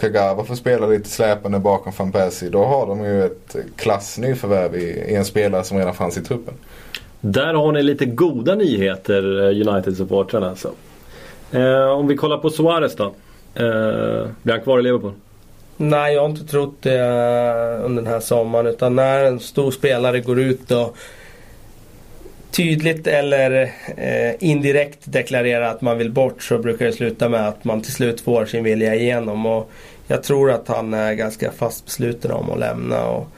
Kagawa 0.00 0.44
får 0.44 0.54
spela 0.54 0.86
lite 0.86 1.08
släpande 1.08 1.58
bakom 1.58 1.92
van 1.96 2.12
Persie. 2.12 2.48
Då 2.48 2.64
har 2.64 2.86
de 2.86 3.04
ju 3.04 3.24
ett 3.24 3.56
klassnyförvärv 3.76 4.74
i, 4.74 4.84
i 4.84 5.14
en 5.14 5.24
spelare 5.24 5.64
som 5.64 5.78
redan 5.78 5.94
fanns 5.94 6.18
i 6.18 6.22
truppen. 6.22 6.54
Där 7.20 7.54
har 7.54 7.72
ni 7.72 7.82
lite 7.82 8.04
goda 8.04 8.54
nyheter 8.54 9.40
eh, 9.40 9.68
United-supportrarna 9.68 10.48
alltså. 10.48 10.72
Eh, 11.52 11.90
om 11.90 12.06
vi 12.06 12.16
kollar 12.16 12.38
på 12.38 12.50
Suarez 12.50 12.96
då. 12.96 13.04
Eh, 13.54 14.28
blir 14.42 14.54
han 14.54 14.60
kvar 14.60 14.78
i 14.78 14.82
Liverpool? 14.82 15.12
Nej, 15.76 16.14
jag 16.14 16.20
har 16.20 16.28
inte 16.28 16.44
trott 16.44 16.76
det 16.80 16.98
eh, 16.98 17.84
under 17.84 18.02
den 18.02 18.12
här 18.12 18.20
sommaren. 18.20 18.66
Utan 18.66 18.96
när 18.96 19.24
en 19.24 19.40
stor 19.40 19.70
spelare 19.70 20.20
går 20.20 20.40
ut 20.40 20.70
och 20.70 20.96
tydligt 22.60 23.06
eller 23.06 23.72
eh, 23.96 24.34
indirekt 24.38 24.98
deklarerar 25.04 25.70
att 25.70 25.80
man 25.80 25.98
vill 25.98 26.10
bort 26.10 26.42
så 26.42 26.58
brukar 26.58 26.86
det 26.86 26.92
sluta 26.92 27.28
med 27.28 27.48
att 27.48 27.64
man 27.64 27.82
till 27.82 27.92
slut 27.92 28.20
får 28.20 28.46
sin 28.46 28.64
vilja 28.64 28.94
igenom. 28.94 29.46
Och 29.46 29.70
jag 30.06 30.22
tror 30.22 30.50
att 30.50 30.68
han 30.68 30.94
är 30.94 31.14
ganska 31.14 31.52
fast 31.52 31.84
besluten 31.84 32.30
om 32.30 32.50
att 32.50 32.58
lämna. 32.58 33.04
Och 33.04 33.28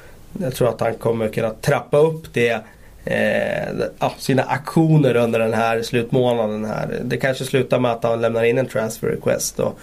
jag 0.41 0.55
tror 0.55 0.68
att 0.68 0.81
han 0.81 0.95
kommer 0.95 1.29
kunna 1.29 1.51
trappa 1.51 1.99
upp 1.99 2.35
det 2.35 2.61
eh, 3.05 4.11
sina 4.18 4.43
aktioner 4.43 5.16
under 5.16 5.39
den 5.39 5.55
här 5.55 5.83
slutmånaden. 5.83 6.64
Här. 6.64 7.01
Det 7.05 7.16
kanske 7.16 7.45
slutar 7.45 7.79
med 7.79 7.91
att 7.91 8.05
han 8.05 8.20
lämnar 8.20 8.45
in 8.45 8.59
en 8.59 8.66
transfer 8.66 9.09
request 9.09 9.61
och 9.61 9.79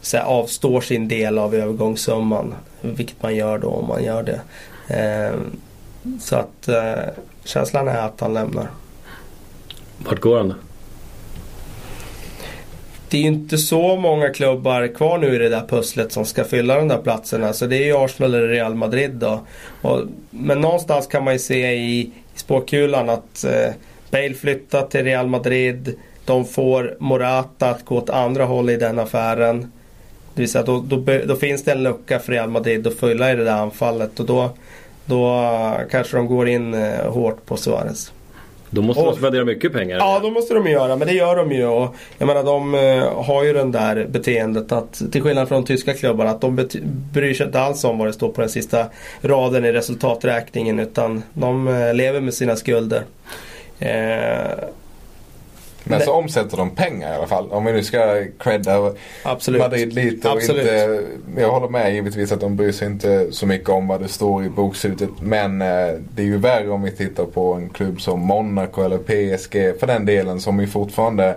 så 0.00 0.16
här, 0.16 0.24
avstår 0.24 0.80
sin 0.80 1.08
del 1.08 1.38
av 1.38 1.54
övergångssumman. 1.54 2.54
Vilket 2.80 3.22
man 3.22 3.36
gör 3.36 3.58
då 3.58 3.68
om 3.68 3.88
man 3.88 4.04
gör 4.04 4.22
det. 4.22 4.40
Eh, 4.94 5.40
så 6.20 6.36
att 6.36 6.68
eh, 6.68 7.12
känslan 7.50 7.88
är 7.88 7.98
att 7.98 8.20
han 8.20 8.34
lämnar. 8.34 8.66
Vart 9.98 10.20
går 10.20 10.36
han 10.36 10.48
då? 10.48 10.54
Det 13.08 13.16
är 13.16 13.20
ju 13.20 13.26
inte 13.26 13.58
så 13.58 13.96
många 13.96 14.30
klubbar 14.30 14.86
kvar 14.86 15.18
nu 15.18 15.34
i 15.34 15.38
det 15.38 15.48
där 15.48 15.66
pusslet 15.68 16.12
som 16.12 16.24
ska 16.24 16.44
fylla 16.44 16.76
de 16.76 16.88
där 16.88 16.98
platserna. 16.98 17.52
Så 17.52 17.66
det 17.66 17.76
är 17.76 17.86
ju 17.86 17.96
Arsenal 17.96 18.34
eller 18.34 18.48
Real 18.48 18.74
Madrid 18.74 19.10
då. 19.10 19.40
Och, 19.82 20.00
men 20.30 20.60
någonstans 20.60 21.06
kan 21.06 21.24
man 21.24 21.32
ju 21.32 21.38
se 21.38 21.72
i, 21.72 22.00
i 22.00 22.12
spåkulan 22.34 23.10
att 23.10 23.44
eh, 23.44 23.72
Bale 24.10 24.34
flyttar 24.34 24.82
till 24.82 25.04
Real 25.04 25.26
Madrid. 25.26 25.94
De 26.24 26.44
får 26.44 26.96
Morata 27.00 27.70
att 27.70 27.84
gå 27.84 27.96
åt 27.96 28.10
andra 28.10 28.44
håll 28.44 28.70
i 28.70 28.76
den 28.76 28.98
affären. 28.98 29.72
Det 30.34 30.42
vill 30.42 30.50
säga 30.50 30.64
då, 30.64 30.80
då, 30.80 31.04
då 31.26 31.36
finns 31.36 31.64
det 31.64 31.72
en 31.72 31.82
lucka 31.82 32.18
för 32.18 32.32
Real 32.32 32.50
Madrid 32.50 32.86
att 32.86 32.98
fylla 32.98 33.32
i 33.32 33.36
det 33.36 33.44
där 33.44 33.62
anfallet. 33.62 34.20
Och 34.20 34.26
då, 34.26 34.50
då 35.10 35.46
kanske 35.90 36.16
de 36.16 36.26
går 36.26 36.48
in 36.48 36.74
eh, 36.74 37.12
hårt 37.12 37.46
på 37.46 37.56
Suarez. 37.56 38.12
Då 38.70 38.82
måste 38.82 39.02
och, 39.02 39.12
de 39.12 39.18
spendera 39.18 39.44
mycket 39.44 39.72
pengar. 39.72 39.98
Ja, 39.98 40.20
då 40.22 40.30
måste 40.30 40.54
de 40.54 40.66
göra. 40.66 40.96
Men 40.96 41.08
det 41.08 41.14
gör 41.14 41.36
de 41.36 41.52
ju. 41.52 41.66
Och 41.66 41.94
jag 42.18 42.26
menar, 42.26 42.44
de 42.44 42.74
uh, 42.74 43.22
har 43.22 43.44
ju 43.44 43.52
den 43.52 43.72
där 43.72 44.06
beteendet 44.10 44.72
att 44.72 45.02
till 45.12 45.22
skillnad 45.22 45.48
från 45.48 45.64
tyska 45.64 45.94
klubbar 45.94 46.24
att 46.24 46.40
de 46.40 46.68
bryr 47.12 47.34
sig 47.34 47.46
inte 47.46 47.60
alls 47.60 47.84
om 47.84 47.98
vad 47.98 48.08
det 48.08 48.12
står 48.12 48.28
på 48.28 48.40
den 48.40 48.50
sista 48.50 48.86
raden 49.22 49.64
i 49.64 49.72
resultaträkningen. 49.72 50.78
Utan 50.78 51.22
de 51.32 51.68
uh, 51.68 51.94
lever 51.94 52.20
med 52.20 52.34
sina 52.34 52.56
skulder. 52.56 53.02
Uh, 53.82 54.64
men 55.90 56.00
så 56.00 56.12
omsätter 56.12 56.56
de 56.56 56.70
pengar 56.70 57.12
i 57.12 57.16
alla 57.16 57.26
fall. 57.26 57.50
Om 57.50 57.64
vi 57.64 57.72
nu 57.72 57.82
ska 57.82 58.24
credda 58.38 58.92
Absolut. 59.22 59.60
Madrid 59.60 59.92
lite 59.92 60.28
och 60.28 60.36
Absolut. 60.36 60.62
inte. 60.62 61.02
Jag 61.36 61.50
håller 61.50 61.68
med 61.68 61.94
givetvis 61.94 62.32
att 62.32 62.40
de 62.40 62.56
bryr 62.56 62.72
sig 62.72 62.86
inte 62.86 63.32
så 63.32 63.46
mycket 63.46 63.68
om 63.68 63.88
vad 63.88 64.00
det 64.00 64.08
står 64.08 64.44
i 64.44 64.48
bokslutet. 64.48 65.10
Men 65.20 65.62
eh, 65.62 65.68
det 66.14 66.22
är 66.22 66.26
ju 66.26 66.38
värre 66.38 66.70
om 66.70 66.82
vi 66.82 66.90
tittar 66.90 67.24
på 67.24 67.54
en 67.54 67.68
klubb 67.68 68.00
som 68.00 68.20
Monaco 68.20 68.82
eller 68.82 68.98
PSG 68.98 69.80
för 69.80 69.86
den 69.86 70.06
delen 70.06 70.40
som 70.40 70.60
ju 70.60 70.66
fortfarande 70.66 71.36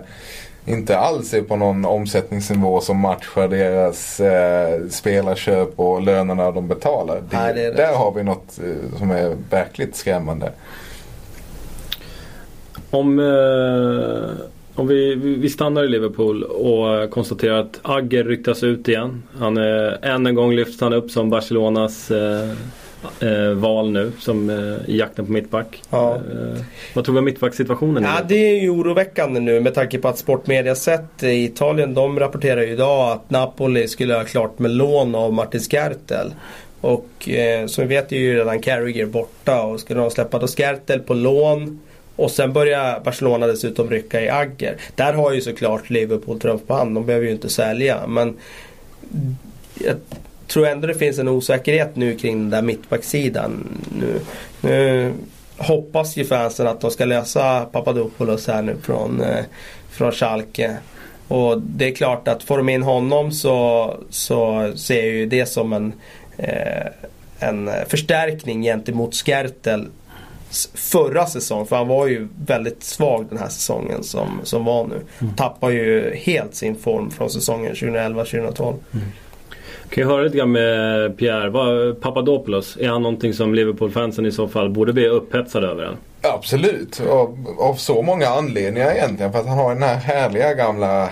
inte 0.66 0.98
alls 0.98 1.34
är 1.34 1.42
på 1.42 1.56
någon 1.56 1.84
omsättningsnivå 1.84 2.80
som 2.80 2.96
matchar 2.96 3.48
deras 3.48 4.20
eh, 4.20 4.88
spelarköp 4.88 5.80
och 5.80 6.02
lönerna 6.02 6.50
de 6.50 6.68
betalar. 6.68 7.22
Det, 7.30 7.36
Nej, 7.36 7.54
det 7.54 7.70
där 7.70 7.94
har 7.94 8.12
vi 8.12 8.22
något 8.22 8.58
eh, 8.58 8.98
som 8.98 9.10
är 9.10 9.36
verkligt 9.50 9.96
skrämmande. 9.96 10.52
Om, 12.94 13.18
eh, 13.18 14.46
om 14.74 14.86
vi, 14.86 15.14
vi 15.14 15.48
stannar 15.48 15.84
i 15.84 15.88
Liverpool 15.88 16.42
och 16.42 17.10
konstaterar 17.10 17.58
att 17.58 17.80
Agger 17.82 18.24
ryktas 18.24 18.62
ut 18.62 18.88
igen. 18.88 19.22
Han 19.38 19.56
är, 19.56 20.04
än 20.04 20.26
en 20.26 20.34
gång 20.34 20.54
lyfts 20.54 20.80
han 20.80 20.92
upp 20.92 21.10
som 21.10 21.30
Barcelonas 21.30 22.10
eh, 22.10 22.50
eh, 23.20 23.50
val 23.54 23.90
nu 23.90 24.12
som 24.18 24.50
eh, 24.50 24.90
i 24.90 24.98
jakten 24.98 25.26
på 25.26 25.32
mittback. 25.32 25.82
Ja. 25.90 26.14
Eh, 26.14 26.60
vad 26.94 27.04
tror 27.04 27.12
vi 27.12 27.18
om 27.18 27.24
mittbacksituationen? 27.24 28.02
Ja, 28.02 28.20
det 28.28 28.50
är 28.50 28.60
ju 28.60 28.70
oroväckande 28.70 29.40
nu 29.40 29.60
med 29.60 29.74
tanke 29.74 29.98
på 29.98 30.08
att 30.08 30.18
Sportmedia 30.18 30.74
sett 30.74 31.22
i 31.22 31.44
Italien 31.44 31.94
de 31.94 32.18
rapporterar 32.18 32.62
ju 32.62 32.72
idag 32.72 33.12
att 33.12 33.30
Napoli 33.30 33.88
skulle 33.88 34.14
ha 34.14 34.24
klart 34.24 34.58
med 34.58 34.70
lån 34.70 35.14
av 35.14 35.32
Martin 35.32 35.60
Skertel. 35.60 36.34
Och 36.80 37.28
eh, 37.28 37.66
som 37.66 37.88
vi 37.88 37.94
vet 37.94 38.12
är 38.12 38.16
ju 38.16 38.34
redan 38.38 38.60
Carragher 38.60 39.06
borta 39.06 39.62
och 39.62 39.80
skulle 39.80 40.00
de 40.00 40.10
släppa 40.10 40.38
då 40.38 40.46
Skertel 40.46 41.00
på 41.00 41.14
lån 41.14 41.80
och 42.16 42.30
sen 42.30 42.52
börjar 42.52 43.00
Barcelona 43.00 43.46
dessutom 43.46 43.90
rycka 43.90 44.20
i 44.20 44.28
Agger. 44.28 44.76
Där 44.94 45.12
har 45.12 45.32
ju 45.32 45.40
såklart 45.40 45.90
Liverpool 45.90 46.40
trumf 46.40 46.62
på 46.66 46.74
hand. 46.74 46.94
De 46.94 47.06
behöver 47.06 47.26
ju 47.26 47.32
inte 47.32 47.48
sälja. 47.48 48.06
Men 48.06 48.36
jag 49.74 49.96
tror 50.46 50.66
ändå 50.66 50.86
det 50.86 50.94
finns 50.94 51.18
en 51.18 51.28
osäkerhet 51.28 51.96
nu 51.96 52.16
kring 52.16 52.38
den 52.38 52.50
där 52.50 52.62
mittbacksidan. 52.62 53.68
Nu, 54.00 54.20
nu 54.60 55.12
hoppas 55.56 56.16
ju 56.16 56.24
fansen 56.24 56.66
att 56.66 56.80
de 56.80 56.90
ska 56.90 57.04
lösa 57.04 57.64
Papadopoulos 57.64 58.46
här 58.46 58.62
nu 58.62 58.76
från, 58.82 59.20
eh, 59.20 59.44
från 59.90 60.12
Schalke. 60.12 60.76
Och 61.28 61.60
det 61.60 61.88
är 61.88 61.94
klart 61.94 62.28
att 62.28 62.42
får 62.42 62.56
de 62.56 62.68
in 62.68 62.82
honom 62.82 63.32
så, 63.32 63.96
så 64.10 64.72
ser 64.76 64.96
jag 64.96 65.14
ju 65.14 65.26
det 65.26 65.46
som 65.46 65.72
en, 65.72 65.92
eh, 66.36 66.86
en 67.38 67.70
förstärkning 67.88 68.62
gentemot 68.62 69.14
Skertel 69.14 69.88
förra 70.74 71.26
säsong. 71.26 71.66
För 71.66 71.76
han 71.76 71.88
var 71.88 72.06
ju 72.06 72.28
väldigt 72.46 72.82
svag 72.82 73.26
den 73.28 73.38
här 73.38 73.48
säsongen 73.48 74.02
som, 74.02 74.40
som 74.42 74.64
var 74.64 74.86
nu. 74.86 75.00
Mm. 75.20 75.34
Tappar 75.34 75.70
ju 75.70 76.14
helt 76.14 76.54
sin 76.54 76.76
form 76.76 77.10
från 77.10 77.30
säsongen 77.30 77.74
2011-2012. 77.74 78.74
Mm. 78.92 79.06
Kan 79.88 80.02
jag 80.02 80.08
höra 80.08 80.22
lite 80.22 80.38
grann 80.38 80.52
med 80.52 81.16
Pierre. 81.16 81.50
Vad, 81.50 82.00
Papadopoulos, 82.00 82.76
är 82.80 82.88
han 82.88 83.02
någonting 83.02 83.34
som 83.34 83.54
Liverpool-fansen 83.54 84.26
i 84.26 84.32
så 84.32 84.48
fall 84.48 84.70
borde 84.70 84.92
bli 84.92 85.08
upphetsade 85.08 85.66
över? 85.66 85.84
Än? 85.84 85.96
Absolut, 86.22 87.02
av, 87.10 87.56
av 87.58 87.74
så 87.74 88.02
många 88.02 88.28
anledningar 88.28 88.90
egentligen. 88.90 89.32
För 89.32 89.38
att 89.38 89.46
han 89.46 89.58
har 89.58 89.74
den 89.74 89.82
här 89.82 89.96
härliga 89.96 90.54
gamla 90.54 91.10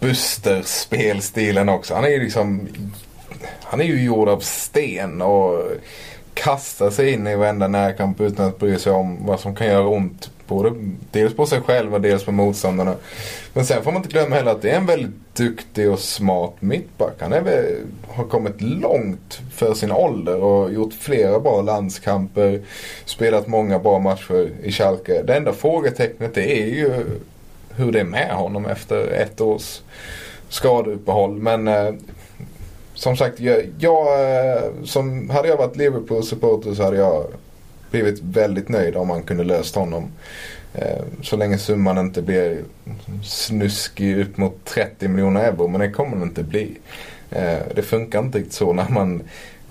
Buster-spelstilen 0.00 1.68
också. 1.68 1.94
Han 1.94 2.04
är 2.04 2.08
ju 2.08 2.22
liksom 2.22 2.68
Han 3.62 3.80
är 3.80 3.84
ju 3.84 4.04
gjord 4.04 4.28
av 4.28 4.40
sten 4.40 5.22
och 5.22 5.62
kasta 6.42 6.90
sig 6.90 7.12
in 7.12 7.26
i 7.26 7.36
varenda 7.36 7.68
närkamp 7.68 8.20
utan 8.20 8.46
att 8.46 8.58
bry 8.58 8.78
sig 8.78 8.92
om 8.92 9.26
vad 9.26 9.40
som 9.40 9.54
kan 9.54 9.66
göra 9.66 9.88
ont. 9.88 10.30
Både, 10.46 10.72
dels 11.10 11.34
på 11.34 11.46
sig 11.46 11.60
själv 11.60 11.94
och 11.94 12.00
dels 12.00 12.24
på 12.24 12.32
motståndarna. 12.32 12.94
Men 13.52 13.66
sen 13.66 13.82
får 13.82 13.92
man 13.92 14.02
inte 14.02 14.12
glömma 14.12 14.36
heller 14.36 14.50
att 14.50 14.62
det 14.62 14.70
är 14.70 14.76
en 14.76 14.86
väldigt 14.86 15.36
duktig 15.36 15.90
och 15.90 15.98
smart 15.98 16.54
mittback. 16.60 17.14
Han 17.20 17.32
är, 17.32 17.76
har 18.08 18.24
kommit 18.24 18.60
långt 18.60 19.40
för 19.54 19.74
sin 19.74 19.92
ålder 19.92 20.36
och 20.36 20.72
gjort 20.72 20.92
flera 20.92 21.40
bra 21.40 21.62
landskamper. 21.62 22.60
Spelat 23.04 23.46
många 23.46 23.78
bra 23.78 23.98
matcher 23.98 24.50
i 24.62 24.72
Schalke. 24.72 25.22
Det 25.22 25.36
enda 25.36 25.52
frågetecknet 25.52 26.36
är 26.36 26.66
ju 26.66 27.04
hur 27.76 27.92
det 27.92 28.00
är 28.00 28.04
med 28.04 28.30
honom 28.30 28.66
efter 28.66 29.06
ett 29.06 29.40
års 29.40 29.80
skadeuppehåll. 30.48 31.36
Men 31.36 31.68
eh, 31.68 31.94
som 32.98 33.16
sagt, 33.16 33.40
jag, 33.40 33.62
jag, 33.78 34.06
eh, 34.30 34.62
som, 34.84 35.30
hade 35.30 35.48
jag 35.48 35.56
varit 35.56 35.76
Liverpool-supporter 35.76 36.74
så 36.74 36.82
hade 36.82 36.96
jag 36.96 37.26
blivit 37.90 38.20
väldigt 38.22 38.68
nöjd 38.68 38.96
om 38.96 39.08
man 39.08 39.22
kunde 39.22 39.44
löst 39.44 39.74
honom. 39.74 40.10
Eh, 40.74 41.02
så 41.22 41.36
länge 41.36 41.58
summan 41.58 41.98
inte 41.98 42.22
blir 42.22 42.58
snuskig 43.24 44.18
upp 44.18 44.36
mot 44.36 44.64
30 44.64 45.08
miljoner 45.08 45.44
euro. 45.44 45.68
Men 45.68 45.80
det 45.80 45.90
kommer 45.90 46.16
den 46.16 46.22
inte 46.22 46.42
bli. 46.42 46.78
Eh, 47.30 47.58
det 47.74 47.82
funkar 47.82 48.18
inte 48.18 48.38
riktigt 48.38 48.54
så 48.54 48.72
när 48.72 48.88
man 48.88 49.22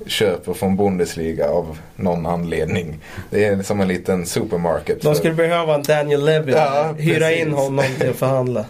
köper 0.05 0.53
från 0.53 0.77
Bundesliga 0.77 1.49
av 1.49 1.77
någon 1.95 2.25
anledning. 2.25 2.99
Det 3.29 3.45
är 3.45 3.63
som 3.63 3.81
en 3.81 3.87
liten 3.87 4.25
supermarket. 4.25 5.01
De 5.01 5.15
skulle 5.15 5.33
behöva 5.33 5.75
en 5.75 5.83
Daniel 5.83 6.25
Levy. 6.25 6.51
Ja, 6.51 6.95
hyra 6.97 7.19
precis. 7.19 7.45
in 7.45 7.53
honom 7.53 7.85
till 7.99 8.09
att 8.09 8.15
förhandla. 8.15 8.65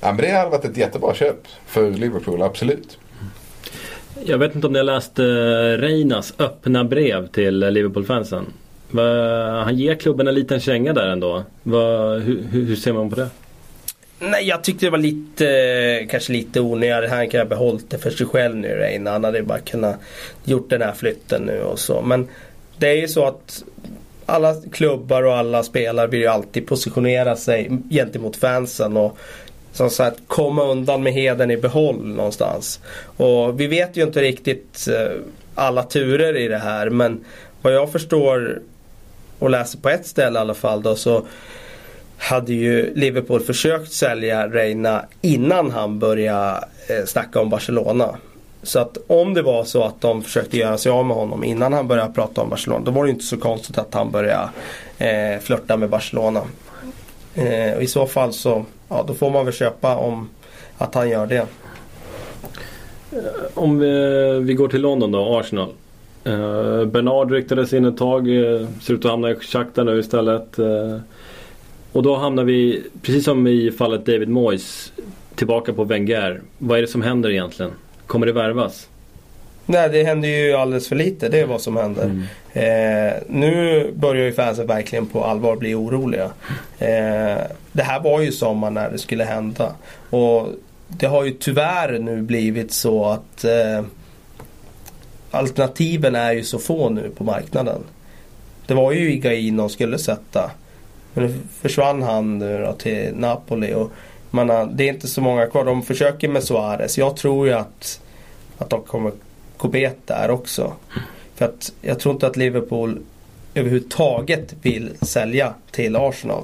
Ja, 0.00 0.12
men 0.12 0.16
det 0.16 0.30
hade 0.30 0.50
varit 0.50 0.64
ett 0.64 0.76
jättebra 0.76 1.14
köp 1.14 1.46
för 1.66 1.90
Liverpool, 1.90 2.42
absolut. 2.42 2.98
Jag 4.24 4.38
vet 4.38 4.54
inte 4.54 4.66
om 4.66 4.72
ni 4.72 4.78
har 4.78 4.84
läst 4.84 5.18
eh, 5.18 5.24
Reinas 5.78 6.34
öppna 6.38 6.84
brev 6.84 7.26
till 7.26 7.58
Liverpool-fansen. 7.58 8.46
Han 9.64 9.78
ger 9.78 9.94
klubben 9.94 10.28
en 10.28 10.34
liten 10.34 10.60
känga 10.60 10.92
där 10.92 11.08
ändå. 11.08 11.44
Hur, 11.64 12.42
hur, 12.50 12.76
ser 12.76 12.92
man 12.92 13.10
på 13.10 13.16
det? 13.16 13.28
Nej, 14.18 14.48
jag 14.48 14.64
tyckte 14.64 14.86
det 14.86 14.90
var 14.90 14.98
lite, 14.98 16.06
kanske 16.10 16.32
lite 16.32 16.60
onödigt. 16.60 17.10
Han 17.10 17.28
kunde 17.28 17.44
ha 17.44 17.48
behållit 17.48 17.90
det 17.90 17.98
för 17.98 18.10
sig 18.10 18.26
själv 18.26 18.56
nu 18.56 18.68
Reina. 18.68 19.10
Han 19.10 19.24
hade 19.24 19.42
bara 19.42 19.58
kunnat 19.58 19.96
gjort 20.44 20.70
den 20.70 20.82
här 20.82 20.92
flytten 20.92 21.42
nu 21.42 21.62
och 21.62 21.78
så. 21.78 22.02
Men 22.02 22.28
det 22.78 22.88
är 22.88 22.96
ju 22.96 23.08
så 23.08 23.24
att 23.24 23.64
alla 24.26 24.54
klubbar 24.72 25.22
och 25.22 25.36
alla 25.36 25.62
spelare 25.62 26.06
vill 26.06 26.20
ju 26.20 26.26
alltid 26.26 26.66
positionera 26.66 27.36
sig 27.36 27.70
gentemot 27.90 28.36
fansen. 28.36 28.96
Och 28.96 29.18
som 29.78 29.90
sagt 29.90 30.20
komma 30.26 30.64
undan 30.64 31.02
med 31.02 31.12
heden 31.12 31.50
i 31.50 31.56
behåll 31.56 32.06
någonstans. 32.06 32.80
Och 33.16 33.60
vi 33.60 33.66
vet 33.66 33.96
ju 33.96 34.02
inte 34.02 34.22
riktigt 34.22 34.88
eh, 34.88 35.20
alla 35.54 35.82
turer 35.82 36.36
i 36.36 36.48
det 36.48 36.58
här 36.58 36.90
men 36.90 37.24
vad 37.62 37.74
jag 37.74 37.92
förstår 37.92 38.60
och 39.38 39.50
läser 39.50 39.78
på 39.78 39.88
ett 39.88 40.06
ställe 40.06 40.38
i 40.38 40.40
alla 40.40 40.54
fall 40.54 40.82
då 40.82 40.96
så 40.96 41.26
hade 42.18 42.52
ju 42.52 42.94
Liverpool 42.94 43.40
försökt 43.40 43.92
sälja 43.92 44.48
Reina 44.48 45.04
innan 45.20 45.70
han 45.70 45.98
började 45.98 46.64
eh, 46.88 47.04
snacka 47.06 47.40
om 47.40 47.50
Barcelona. 47.50 48.16
Så 48.62 48.78
att 48.78 48.96
om 49.06 49.34
det 49.34 49.42
var 49.42 49.64
så 49.64 49.84
att 49.84 50.00
de 50.00 50.22
försökte 50.22 50.56
göra 50.56 50.78
sig 50.78 50.92
av 50.92 51.06
med 51.06 51.16
honom 51.16 51.44
innan 51.44 51.72
han 51.72 51.88
började 51.88 52.12
prata 52.12 52.40
om 52.40 52.50
Barcelona 52.50 52.84
då 52.84 52.90
var 52.90 53.04
det 53.04 53.10
inte 53.10 53.24
så 53.24 53.36
konstigt 53.36 53.78
att 53.78 53.94
han 53.94 54.10
började 54.10 54.48
eh, 54.98 55.40
flörta 55.40 55.76
med 55.76 55.88
Barcelona. 55.88 56.42
Eh, 57.34 57.76
och 57.76 57.82
I 57.82 57.86
så 57.86 58.06
fall 58.06 58.32
så 58.32 58.64
ja, 58.88 59.04
då 59.06 59.14
får 59.14 59.30
man 59.30 59.44
väl 59.44 59.54
köpa 59.54 59.96
om 59.96 60.28
att 60.78 60.94
han 60.94 61.08
gör 61.08 61.26
det. 61.26 61.46
Eh, 63.12 63.18
om 63.54 63.78
vi, 63.78 64.40
vi 64.42 64.54
går 64.54 64.68
till 64.68 64.80
London 64.80 65.12
då, 65.12 65.38
Arsenal. 65.38 65.68
Eh, 66.24 66.84
Bernard 66.84 67.30
ryktades 67.30 67.72
in 67.72 67.84
ett 67.84 67.96
tag. 67.96 68.28
Eh, 68.28 68.66
ser 68.82 68.94
ut 68.94 69.04
att 69.04 69.10
hamna 69.10 69.30
i 69.30 69.34
Shakhtar 69.34 69.84
nu 69.84 69.98
istället. 69.98 70.58
Och 71.92 72.02
då 72.02 72.16
hamnar 72.16 72.44
vi, 72.44 72.82
precis 73.02 73.24
som 73.24 73.46
i 73.46 73.70
fallet 73.70 74.06
David 74.06 74.28
Moyes, 74.28 74.92
tillbaka 75.34 75.72
på 75.72 75.84
Wenger. 75.84 76.40
Vad 76.58 76.78
är 76.78 76.82
det 76.82 76.88
som 76.88 77.02
händer 77.02 77.30
egentligen? 77.30 77.72
Kommer 78.06 78.26
det 78.26 78.32
värvas? 78.32 78.88
Nej, 79.70 79.88
det 79.88 80.04
händer 80.04 80.28
ju 80.28 80.52
alldeles 80.52 80.88
för 80.88 80.96
lite. 80.96 81.28
Det 81.28 81.40
är 81.40 81.46
vad 81.46 81.60
som 81.60 81.76
händer. 81.76 82.04
Mm. 82.04 82.24
Eh, 82.52 83.14
nu 83.26 83.92
börjar 83.96 84.24
ju 84.24 84.32
fansen 84.32 84.66
verkligen 84.66 85.06
på 85.06 85.24
allvar 85.24 85.56
bli 85.56 85.74
oroliga. 85.74 86.30
Eh, 86.78 87.38
det 87.72 87.82
här 87.82 88.00
var 88.00 88.20
ju 88.20 88.32
sommar 88.32 88.70
när 88.70 88.90
det 88.90 88.98
skulle 88.98 89.24
hända. 89.24 89.72
Och 90.10 90.48
det 90.88 91.06
har 91.06 91.24
ju 91.24 91.30
tyvärr 91.30 91.98
nu 91.98 92.22
blivit 92.22 92.72
så 92.72 93.04
att 93.04 93.44
eh, 93.44 93.84
alternativen 95.30 96.14
är 96.14 96.32
ju 96.32 96.44
så 96.44 96.58
få 96.58 96.88
nu 96.88 97.10
på 97.10 97.24
marknaden. 97.24 97.80
Det 98.66 98.74
var 98.74 98.92
ju 98.92 99.12
Igain 99.12 99.56
de 99.56 99.68
skulle 99.70 99.98
sätta. 99.98 100.50
Men 101.14 101.24
nu 101.24 101.34
försvann 101.60 102.02
han 102.02 102.38
nu 102.38 102.58
då 102.58 102.72
till 102.72 103.12
Napoli. 103.14 103.74
Och 103.74 103.92
man 104.30 104.48
har, 104.48 104.66
det 104.66 104.88
är 104.88 104.92
inte 104.92 105.08
så 105.08 105.20
många 105.20 105.46
kvar. 105.46 105.64
De 105.64 105.82
försöker 105.82 106.28
med 106.28 106.44
Suarez. 106.44 106.98
Jag 106.98 107.16
tror 107.16 107.46
ju 107.46 107.52
att, 107.52 108.00
att 108.58 108.70
de 108.70 108.82
kommer 108.82 109.12
gå 109.58 109.90
där 110.06 110.30
också. 110.30 110.72
För 111.34 111.44
att 111.44 111.72
jag 111.82 112.00
tror 112.00 112.14
inte 112.14 112.26
att 112.26 112.36
Liverpool 112.36 112.98
överhuvudtaget 113.54 114.54
vill 114.62 114.90
sälja 115.02 115.54
till 115.70 115.96
Arsenal. 115.96 116.42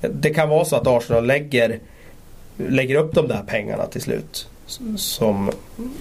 Det 0.00 0.30
kan 0.30 0.48
vara 0.48 0.64
så 0.64 0.76
att 0.76 0.86
Arsenal 0.86 1.26
lägger, 1.26 1.78
lägger 2.56 2.94
upp 2.94 3.14
de 3.14 3.28
där 3.28 3.42
pengarna 3.46 3.86
till 3.86 4.02
slut. 4.02 4.48
Som 4.96 5.50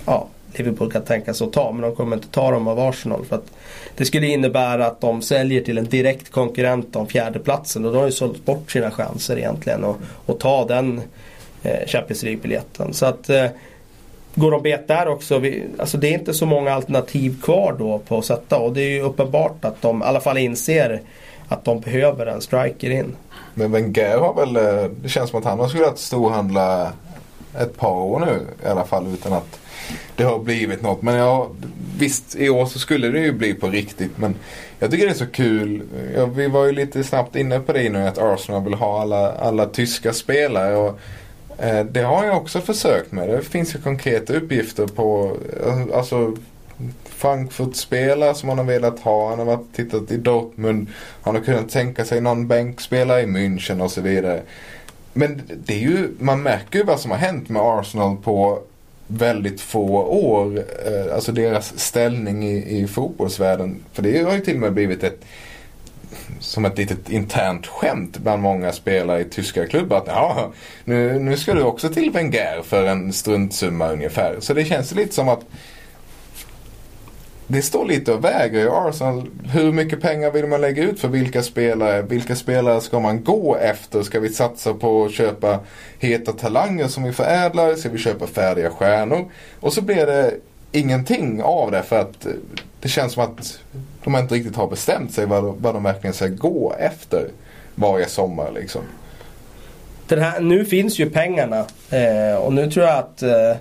ja, 0.05 0.27
Liverpool 0.53 0.91
kan 0.91 1.01
tänka 1.01 1.33
sig 1.33 1.47
att 1.47 1.53
ta. 1.53 1.71
Men 1.71 1.81
de 1.81 1.95
kommer 1.95 2.15
inte 2.15 2.27
ta 2.27 2.51
dem 2.51 2.67
av 2.67 2.79
Arsenal. 2.79 3.25
För 3.25 3.35
att 3.35 3.51
det 3.97 4.05
skulle 4.05 4.27
innebära 4.27 4.85
att 4.85 5.01
de 5.01 5.21
säljer 5.21 5.61
till 5.61 5.77
en 5.77 5.85
direkt 5.85 6.31
konkurrent 6.31 6.95
om 6.95 7.07
fjärdeplatsen. 7.07 7.85
Och 7.85 7.91
då 7.91 7.97
har 7.97 8.03
de 8.03 8.09
ju 8.09 8.15
sålt 8.15 8.45
bort 8.45 8.71
sina 8.71 8.91
chanser 8.91 9.37
egentligen. 9.37 9.83
Och, 10.25 10.39
ta 10.39 10.65
den 10.65 11.01
eh, 11.63 11.87
Champions 11.87 12.23
League-biljetten. 12.23 12.93
Så 12.93 13.05
att 13.05 13.29
eh, 13.29 13.45
Går 14.35 14.51
de 14.51 14.61
bet 14.61 14.87
där 14.87 15.07
också, 15.07 15.39
vi, 15.39 15.63
alltså 15.77 15.97
det 15.97 16.07
är 16.07 16.13
inte 16.13 16.33
så 16.33 16.45
många 16.45 16.73
alternativ 16.73 17.41
kvar 17.41 17.75
då 17.79 17.99
på 17.99 18.17
att 18.17 18.25
sätta 18.25 18.57
och 18.57 18.73
det 18.73 18.81
är 18.81 18.89
ju 18.89 19.01
uppenbart 19.01 19.65
att 19.65 19.81
de 19.81 20.01
i 20.01 20.05
alla 20.05 20.19
fall 20.19 20.37
inser 20.37 21.01
att 21.47 21.65
de 21.65 21.79
behöver 21.79 22.25
en 22.25 22.41
striker 22.41 22.89
in. 22.89 23.15
Men 23.53 23.71
Wenger 23.71 24.17
har 24.17 24.33
väl, 24.33 24.55
eh, 24.55 24.91
det 25.01 25.09
känns 25.09 25.29
som 25.29 25.39
att 25.39 25.45
han 25.45 25.59
har 25.59 25.67
skulle 25.67 25.95
storhandla 25.95 26.91
ett 27.59 27.77
par 27.77 27.91
år 27.91 28.19
nu 28.19 28.39
i 28.65 28.67
alla 28.67 28.83
fall 28.83 29.07
utan 29.13 29.33
att 29.33 29.59
det 30.15 30.23
har 30.23 30.39
blivit 30.39 30.81
något. 30.81 31.01
Men 31.01 31.15
ja, 31.15 31.49
visst 31.97 32.35
i 32.35 32.49
år 32.49 32.65
så 32.65 32.79
skulle 32.79 33.07
det 33.07 33.19
ju 33.19 33.31
bli 33.31 33.53
på 33.53 33.67
riktigt. 33.67 34.17
Men 34.17 34.35
jag 34.79 34.91
tycker 34.91 35.05
det 35.05 35.11
är 35.11 35.15
så 35.15 35.25
kul. 35.25 35.83
Ja, 36.15 36.25
vi 36.25 36.47
var 36.47 36.65
ju 36.65 36.71
lite 36.71 37.03
snabbt 37.03 37.35
inne 37.35 37.59
på 37.59 37.73
det 37.73 37.89
nu 37.89 38.07
att 38.07 38.17
Arsenal 38.17 38.63
vill 38.63 38.73
ha 38.73 39.01
alla, 39.01 39.31
alla 39.31 39.65
tyska 39.65 40.13
spelare. 40.13 40.75
Och 40.75 40.99
Eh, 41.57 41.85
det 41.85 42.01
har 42.01 42.25
jag 42.25 42.37
också 42.37 42.61
försökt 42.61 43.11
med. 43.11 43.29
Det 43.29 43.41
finns 43.41 43.75
ju 43.75 43.79
konkreta 43.79 44.33
uppgifter 44.33 44.87
på 44.87 45.37
eh, 45.65 45.97
alltså 45.97 46.33
Frankfurt-spelare 47.05 48.35
som 48.35 48.49
han 48.49 48.57
har 48.57 48.65
velat 48.65 48.99
ha. 48.99 49.29
Han 49.29 49.39
har 49.39 49.45
varit 49.45 49.75
tittat 49.75 50.11
i 50.11 50.17
Dortmund. 50.17 50.87
Han 51.21 51.35
har 51.35 51.41
kunnat 51.41 51.69
tänka 51.69 52.05
sig 52.05 52.21
någon 52.21 52.47
bänkspelare 52.47 53.21
i 53.21 53.25
München 53.25 53.81
och 53.83 53.91
så 53.91 54.01
vidare. 54.01 54.41
Men 55.13 55.41
det 55.65 55.73
är 55.73 55.79
ju, 55.79 56.09
man 56.19 56.43
märker 56.43 56.79
ju 56.79 56.85
vad 56.85 56.99
som 56.99 57.11
har 57.11 57.17
hänt 57.17 57.49
med 57.49 57.61
Arsenal 57.61 58.17
på 58.17 58.59
väldigt 59.07 59.61
få 59.61 60.03
år. 60.03 60.63
Eh, 60.85 61.15
alltså 61.15 61.31
deras 61.31 61.79
ställning 61.79 62.43
i, 62.43 62.79
i 62.81 62.87
fotbollsvärlden. 62.87 63.83
För 63.93 64.03
det 64.03 64.21
har 64.21 64.33
ju 64.33 64.39
till 64.39 64.55
och 64.55 64.61
med 64.61 64.73
blivit 64.73 65.03
ett 65.03 65.25
som 66.39 66.65
ett 66.65 66.77
litet 66.77 67.09
internt 67.09 67.67
skämt 67.67 68.17
bland 68.17 68.41
många 68.41 68.71
spelare 68.71 69.21
i 69.21 69.25
tyska 69.25 69.67
klubbar. 69.67 69.97
Att 69.97 70.07
ja, 70.07 70.51
nu, 70.83 71.19
nu 71.19 71.37
ska 71.37 71.53
du 71.53 71.63
också 71.63 71.89
till 71.89 72.11
Wenger 72.11 72.61
för 72.63 72.85
en 72.85 73.13
struntsumma 73.13 73.91
ungefär. 73.91 74.35
Så 74.39 74.53
det 74.53 74.65
känns 74.65 74.95
lite 74.95 75.13
som 75.13 75.29
att 75.29 75.45
det 77.47 77.61
står 77.61 77.85
lite 77.85 78.13
och 78.13 78.23
väger 78.23 78.65
i 78.65 78.67
Arsenal. 78.69 79.29
Hur 79.43 79.71
mycket 79.71 80.01
pengar 80.01 80.31
vill 80.31 80.47
man 80.47 80.61
lägga 80.61 80.83
ut 80.83 80.99
för 80.99 81.07
vilka 81.07 81.43
spelare? 81.43 82.01
Vilka 82.01 82.35
spelare 82.35 82.81
ska 82.81 82.99
man 82.99 83.23
gå 83.23 83.55
efter? 83.55 84.03
Ska 84.03 84.19
vi 84.19 84.29
satsa 84.29 84.73
på 84.73 85.05
att 85.05 85.13
köpa 85.13 85.59
heta 85.99 86.31
talanger 86.31 86.87
som 86.87 87.03
vi 87.03 87.11
förädlar? 87.11 87.75
Ska 87.75 87.89
vi 87.89 87.97
köpa 87.97 88.27
färdiga 88.27 88.69
stjärnor? 88.69 89.31
Och 89.59 89.73
så 89.73 89.81
blir 89.81 90.05
det 90.05 90.33
ingenting 90.71 91.43
av 91.43 91.71
det 91.71 91.83
för 91.83 91.99
att 91.99 92.27
det 92.81 92.89
känns 92.89 93.13
som 93.13 93.23
att 93.23 93.59
de 94.05 94.15
inte 94.15 94.35
riktigt 94.35 94.55
har 94.55 94.67
bestämt 94.67 95.13
sig 95.13 95.25
vad 95.25 95.43
de, 95.43 95.61
vad 95.61 95.73
de 95.75 95.83
verkligen 95.83 96.13
ska 96.13 96.27
gå 96.27 96.75
efter 96.79 97.27
varje 97.75 98.05
sommar. 98.05 98.51
Liksom. 98.51 98.81
Den 100.07 100.21
här, 100.21 100.39
nu 100.39 100.65
finns 100.65 100.99
ju 100.99 101.09
pengarna 101.09 101.65
eh, 101.89 102.35
och 102.37 102.53
nu 102.53 102.71
tror 102.71 102.85
jag 102.85 102.97
att 102.97 103.23
eh, 103.23 103.57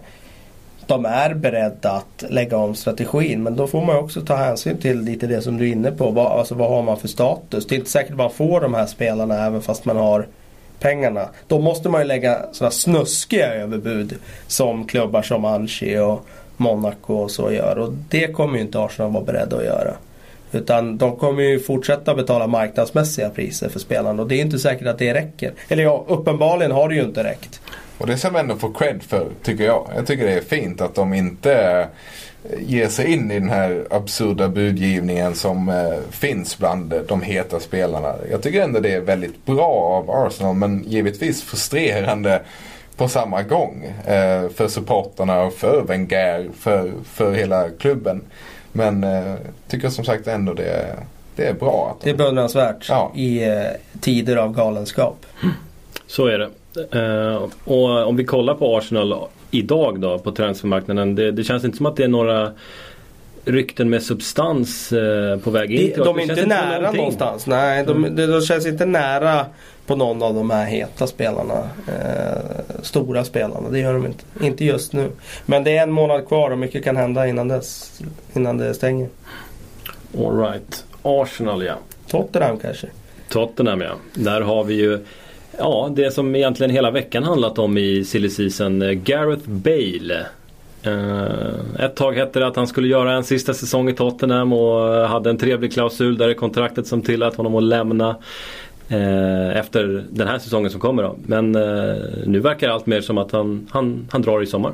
de 0.87 1.05
är 1.05 1.35
beredda 1.35 1.91
att 1.91 2.25
lägga 2.29 2.57
om 2.57 2.75
strategin. 2.75 3.43
Men 3.43 3.57
då 3.57 3.67
får 3.67 3.85
man 3.85 3.97
också 3.97 4.21
ta 4.21 4.37
hänsyn 4.37 4.79
till 4.79 5.01
lite 5.01 5.27
det 5.27 5.43
som 5.43 5.57
du 5.57 5.69
är 5.69 5.73
inne 5.73 5.91
på. 5.91 6.11
Vad, 6.11 6.27
alltså, 6.27 6.55
vad 6.55 6.69
har 6.69 6.83
man 6.83 6.97
för 6.97 7.09
status? 7.09 7.67
Det 7.67 7.75
är 7.75 7.79
inte 7.79 7.91
säkert 7.91 8.17
man 8.17 8.31
får 8.31 8.61
de 8.61 8.75
här 8.75 8.87
spelarna 8.87 9.47
även 9.47 9.63
fast 9.63 9.85
man 9.85 9.97
har 9.97 10.27
pengarna. 10.81 11.29
Då 11.47 11.59
måste 11.59 11.89
man 11.89 12.01
ju 12.01 12.07
lägga 12.07 12.43
sådana 12.53 12.71
snuskiga 12.71 13.55
överbud 13.55 14.15
som 14.47 14.87
klubbar 14.87 15.23
som 15.23 15.45
Anchi 15.45 15.99
och 15.99 16.27
Monaco 16.57 17.15
och 17.15 17.31
så 17.31 17.53
gör. 17.53 17.79
Och 17.79 17.93
det 18.09 18.33
kommer 18.33 18.57
ju 18.57 18.61
inte 18.61 18.81
Arsenal 18.81 19.13
vara 19.13 19.25
beredda 19.25 19.57
att 19.57 19.65
göra. 19.65 19.95
Utan 20.55 20.99
de 20.99 21.17
kommer 21.17 21.43
ju 21.43 21.61
fortsätta 21.61 22.15
betala 22.15 22.47
marknadsmässiga 22.47 23.31
priser 23.31 23.69
för 23.69 23.79
spelarna 23.79 24.23
och 24.23 24.29
det 24.29 24.35
är 24.35 24.41
inte 24.41 24.59
säkert 24.59 24.87
att 24.87 24.99
det 24.99 25.15
räcker. 25.15 25.53
Eller 25.69 25.83
ja, 25.83 26.05
uppenbarligen 26.09 26.73
har 26.73 26.89
det 26.89 26.95
ju 26.95 27.03
inte 27.03 27.25
räckt. 27.25 27.61
Och 27.99 28.07
det 28.07 28.17
ska 28.17 28.31
man 28.31 28.41
ändå 28.41 28.57
få 28.57 28.73
cred 28.73 29.03
för, 29.03 29.29
tycker 29.43 29.65
jag. 29.65 29.91
Jag 29.97 30.07
tycker 30.07 30.27
det 30.27 30.33
är 30.33 30.41
fint 30.41 30.81
att 30.81 30.95
de 30.95 31.15
inte 31.15 31.89
eh, 32.51 32.59
ger 32.61 32.89
sig 32.89 33.13
in 33.13 33.31
i 33.31 33.41
den 33.41 33.49
här 33.49 33.87
absurda 33.91 34.49
budgivningen 34.49 35.35
som 35.35 35.69
eh, 35.69 36.11
finns 36.11 36.59
bland 36.59 36.95
de 37.09 37.23
heta 37.23 37.61
spelarna. 37.61 38.15
Jag 38.31 38.43
tycker 38.43 38.63
ändå 38.63 38.81
det 38.81 38.93
är 38.93 39.01
väldigt 39.01 39.47
bra 39.47 39.71
av 39.71 40.11
Arsenal 40.11 40.55
men 40.55 40.85
givetvis 40.87 41.43
frustrerande 41.43 42.41
på 42.97 43.09
samma 43.09 43.43
gång. 43.43 43.85
Eh, 44.07 44.49
för 44.49 44.69
supporterna 44.69 45.43
och 45.43 45.53
för 45.53 45.83
Wenger, 45.83 46.49
för, 46.59 46.93
för 47.05 47.33
hela 47.33 47.71
klubben. 47.71 48.23
Men 48.77 49.05
eh, 49.05 49.35
tycker 49.69 49.89
som 49.89 50.05
sagt 50.05 50.27
ändå 50.27 50.55
det 50.55 50.69
är, 50.69 50.97
det 51.37 51.47
är 51.47 51.55
bra. 51.55 51.91
Att 51.91 52.01
de... 52.01 52.11
Det 52.11 52.15
är 52.15 52.19
beundransvärt 52.19 52.87
ja. 52.89 53.13
i 53.15 53.45
eh, 53.45 53.65
tider 54.01 54.37
av 54.37 54.55
galenskap. 54.55 55.27
Så 56.07 56.27
är 56.27 56.39
det. 56.39 56.51
Eh, 56.99 57.49
och 57.65 58.07
om 58.09 58.17
vi 58.17 58.25
kollar 58.25 58.55
på 58.55 58.77
Arsenal 58.77 59.15
idag 59.51 60.01
då 60.01 60.19
på 60.19 60.33
transfermarknaden. 60.33 61.15
Det, 61.15 61.33
det 61.33 61.45
känns 61.45 61.65
inte 61.65 61.77
som 61.77 61.87
att 61.87 61.97
det 61.97 62.05
är 62.05 62.09
några 62.09 62.53
rykten 63.45 63.91
med 63.91 64.03
substans 64.03 64.93
eh, 64.93 65.39
på 65.39 65.51
väg 65.51 65.71
in 65.71 66.01
oss. 66.01 66.07
De 66.07 66.19
är 66.19 66.23
inte 66.23 66.47
nära 66.47 66.87
inte 66.87 66.97
någonstans. 66.97 67.47
Nej, 67.47 67.85
de, 67.85 67.97
mm. 67.97 68.17
de, 68.17 68.27
de, 68.27 68.41
känns 68.41 68.67
inte 68.67 68.87
nära 68.87 69.47
på 69.87 69.97
någon 69.97 70.23
av 70.23 70.35
de 70.35 70.51
här 70.51 70.67
heta 70.67 71.07
spelarna. 71.07 71.69
Eh, 71.89 72.83
stora 72.83 73.25
spelarna. 73.25 73.71
Det 73.71 73.79
gör 73.79 73.93
de 73.93 74.07
inte. 74.07 74.25
Inte 74.41 74.65
just 74.65 74.93
nu. 74.93 75.11
Men 75.47 75.65
det 75.65 75.77
är 75.77 75.83
en 75.83 75.93
månad 75.93 76.29
kvar 76.29 76.51
och 76.51 76.59
mycket 76.59 76.85
kan 76.85 76.97
hända 76.97 77.27
innan, 77.27 77.49
dess, 77.49 78.01
innan 78.33 78.59
det 78.59 78.75
stänger. 78.75 79.09
Alright. 80.19 80.85
Arsenal 81.03 81.65
ja. 81.65 81.75
Tottenham 82.09 82.59
kanske. 82.59 82.87
Tottenham 83.29 83.81
ja. 83.81 83.93
Där 84.15 84.41
har 84.41 84.65
vi 84.65 84.75
ju 84.75 85.05
Ja, 85.59 85.93
det 85.97 86.11
som 86.11 86.37
egentligen 86.37 86.71
hela 86.71 86.91
veckan 86.91 87.23
handlat 87.23 87.59
om 87.59 87.79
i 87.79 88.05
silly 88.05 88.31
season. 88.31 88.83
Eh, 88.83 88.91
Gareth 88.91 89.49
Bale. 89.49 90.27
Uh, 90.87 91.85
ett 91.85 91.97
tag 91.97 92.13
hette 92.13 92.39
det 92.39 92.47
att 92.47 92.57
han 92.57 92.67
skulle 92.67 92.89
göra 92.89 93.13
en 93.13 93.25
sista 93.25 93.55
säsong 93.55 93.89
i 93.89 93.93
Tottenham 93.93 94.53
och 94.53 95.09
hade 95.09 95.31
en 95.31 95.39
trevlig 95.39 95.73
klausul 95.73 96.19
där 96.19 96.29
i 96.29 96.35
kontraktet 96.35 96.87
som 96.87 97.03
tillät 97.03 97.37
honom 97.37 97.57
att 97.57 97.63
lämna. 97.63 98.17
Eh, 98.89 99.57
efter 99.57 100.05
den 100.11 100.29
här 100.29 100.39
säsongen 100.39 100.71
som 100.71 100.81
kommer 100.81 101.03
då. 101.03 101.17
Men 101.27 101.55
eh, 101.55 101.97
nu 102.27 102.41
verkar 102.41 102.69
allt 102.69 102.87
mer 102.87 103.01
som 103.01 103.19
att 103.19 103.33
han, 103.33 103.69
han, 103.71 104.09
han 104.11 104.23
drar 104.23 104.43
i 104.43 104.47
sommar. 104.47 104.73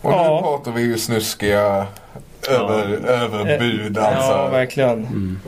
Och 0.00 0.10
nu 0.10 0.16
ja. 0.16 0.40
pratar 0.42 0.72
vi 0.72 0.82
ju 0.82 0.98
snuskiga 0.98 1.86
över, 2.48 3.00
ja. 3.06 3.12
överbud 3.12 3.98
alltså. 3.98 4.32
Ja, 4.32 4.48
verkligen. 4.48 4.90
Mm. 4.90 5.38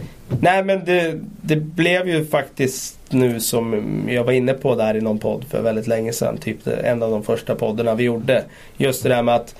Nej 0.40 0.64
men 0.64 0.84
det, 0.84 1.20
det 1.40 1.56
blev 1.56 2.08
ju 2.08 2.26
faktiskt 2.26 2.98
nu 3.08 3.40
som 3.40 3.82
jag 4.08 4.24
var 4.24 4.32
inne 4.32 4.54
på 4.54 4.74
där 4.74 4.96
i 4.96 5.00
någon 5.00 5.18
podd 5.18 5.44
för 5.50 5.62
väldigt 5.62 5.86
länge 5.86 6.12
sedan. 6.12 6.38
Typ 6.38 6.66
en 6.66 7.02
av 7.02 7.10
de 7.10 7.22
första 7.22 7.54
poddarna 7.54 7.94
vi 7.94 8.04
gjorde. 8.04 8.44
Just 8.76 9.02
det 9.02 9.08
där 9.08 9.22
med 9.22 9.34
att 9.34 9.54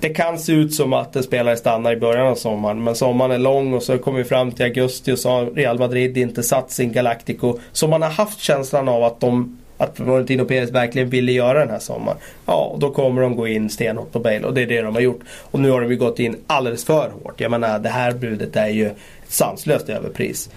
det 0.00 0.08
kan 0.08 0.38
se 0.38 0.52
ut 0.52 0.74
som 0.74 0.92
att 0.92 1.16
en 1.16 1.22
spelare 1.22 1.56
stannar 1.56 1.92
i 1.92 1.96
början 1.96 2.26
av 2.26 2.34
sommaren. 2.34 2.84
Men 2.84 2.94
sommaren 2.94 3.30
är 3.30 3.38
lång 3.38 3.74
och 3.74 3.82
så 3.82 3.98
kommer 3.98 4.18
vi 4.18 4.24
fram 4.24 4.52
till 4.52 4.64
augusti 4.64 5.12
och 5.12 5.18
så 5.18 5.28
har 5.30 5.46
Real 5.46 5.78
Madrid 5.78 6.18
inte 6.18 6.42
satt 6.42 6.70
sin 6.70 6.92
Galactico. 6.92 7.58
Så 7.72 7.88
man 7.88 8.02
har 8.02 8.10
haft 8.10 8.40
känslan 8.40 8.88
av 8.88 9.04
att 9.04 9.20
de 9.20 9.58
att 9.76 9.96
Florentino 9.96 10.44
Perez 10.44 10.70
verkligen 10.70 11.10
ville 11.10 11.32
göra 11.32 11.58
den 11.58 11.70
här 11.70 11.78
sommaren. 11.78 12.18
Ja, 12.46 12.70
och 12.72 12.78
då 12.78 12.90
kommer 12.90 13.22
de 13.22 13.36
gå 13.36 13.48
in 13.48 13.70
stenhårt 13.70 14.12
på 14.12 14.18
Bale 14.18 14.46
och 14.46 14.54
det 14.54 14.62
är 14.62 14.66
det 14.66 14.82
de 14.82 14.94
har 14.94 15.02
gjort. 15.02 15.20
Och 15.50 15.60
nu 15.60 15.70
har 15.70 15.80
de 15.80 15.90
ju 15.90 15.96
gått 15.96 16.18
in 16.18 16.36
alldeles 16.46 16.84
för 16.84 17.10
hårt. 17.22 17.40
Jag 17.40 17.50
menar 17.50 17.78
det 17.78 17.88
här 17.88 18.12
budet 18.12 18.56
är 18.56 18.68
ju 18.68 18.86
ett 18.86 18.96
sanslöst 19.28 19.88
överpris. 19.88 20.50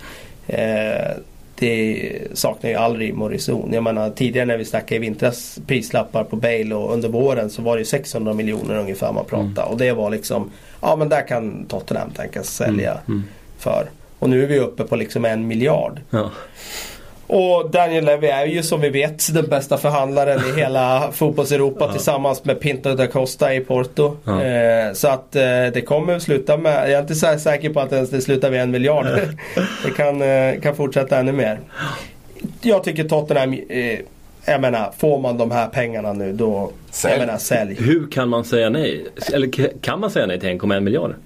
Eh, 0.48 1.12
det 1.60 2.22
saknar 2.34 2.70
ju 2.70 3.12
och 3.12 3.30
reson. 3.30 3.74
Jag 3.74 3.84
menar 3.84 4.10
tidigare 4.10 4.46
när 4.46 4.58
vi 4.58 4.66
snackade 4.66 4.96
i 4.96 5.00
vintras 5.00 5.60
prislappar 5.68 6.24
på 6.24 6.36
Bale 6.36 6.76
och 6.76 6.94
under 6.94 7.10
våren 7.10 7.50
så 7.50 7.62
var 7.62 7.78
det 7.78 7.86
600 7.86 8.34
miljoner 8.34 8.76
ungefär 8.76 9.14
man 9.14 9.26
pratade. 9.26 9.62
Mm. 9.62 9.72
Och 9.72 9.78
det 9.78 9.92
var 9.92 10.10
liksom, 10.10 10.52
ja 10.82 10.96
men 10.96 11.10
där 11.10 11.28
kan 11.28 11.66
Tottenham 11.66 12.10
tänkas 12.10 12.50
sälja 12.50 12.92
mm. 12.92 13.04
Mm. 13.08 13.24
för. 13.58 13.90
Och 14.20 14.30
nu 14.30 14.44
är 14.44 14.48
vi 14.48 14.60
uppe 14.60 14.84
på 14.84 14.96
liksom 14.96 15.26
en 15.26 15.48
miljard. 15.48 16.00
Ja. 16.10 16.32
Och 17.28 17.70
Daniel 17.72 18.06
Levy 18.06 18.28
är 18.28 18.46
ju 18.46 18.64
som 18.64 18.82
vi 18.82 18.90
vet 18.90 19.34
den 19.34 19.48
bästa 19.48 19.78
förhandlaren 19.78 20.40
i 20.40 20.60
hela 20.60 21.12
fotbolls-Europa 21.14 21.86
ja. 21.86 21.92
tillsammans 21.92 22.46
med 22.46 22.60
Pinto 22.60 22.96
da 22.96 23.08
Costa 23.08 23.54
i 23.54 23.60
Porto. 23.60 24.18
Ja. 24.24 24.44
Eh, 24.44 24.94
så 24.94 25.08
att 25.08 25.36
eh, 25.36 25.42
det 25.74 25.86
kommer 25.86 26.20
sluta 26.20 26.58
med, 26.58 26.84
jag 26.84 26.98
är 26.98 27.02
inte 27.02 27.16
så 27.16 27.40
säker 27.40 27.70
på 27.70 27.80
att 27.80 27.90
det 27.90 28.22
slutar 28.22 28.50
vid 28.50 28.60
en 28.60 28.72
miljard. 28.72 29.06
det 29.86 29.92
kan, 29.96 30.22
eh, 30.22 30.62
kan 30.62 30.76
fortsätta 30.76 31.18
ännu 31.18 31.32
mer. 31.32 31.60
Jag 32.62 32.84
tycker 32.84 33.04
Tottenham 33.04 33.54
eh, 33.54 34.00
jag 34.46 34.62
menar, 34.62 34.92
får 34.98 35.20
man 35.20 35.38
de 35.38 35.52
här 35.52 35.68
pengarna 35.68 36.14
nu 36.14 36.34
då, 36.34 36.72
sälj. 36.92 37.14
jag 37.14 37.20
menar 37.20 37.38
sälj. 37.38 37.76
Hur 37.80 38.12
kan 38.12 38.30
man 38.30 38.46
säga 38.46 38.70
nej? 38.70 39.06
Eller 39.34 39.82
kan 39.82 40.00
man 40.00 40.12
säga 40.12 40.26
nej 40.26 40.40
till 40.40 40.50
1,1 40.50 40.80
miljarder? 40.80 41.18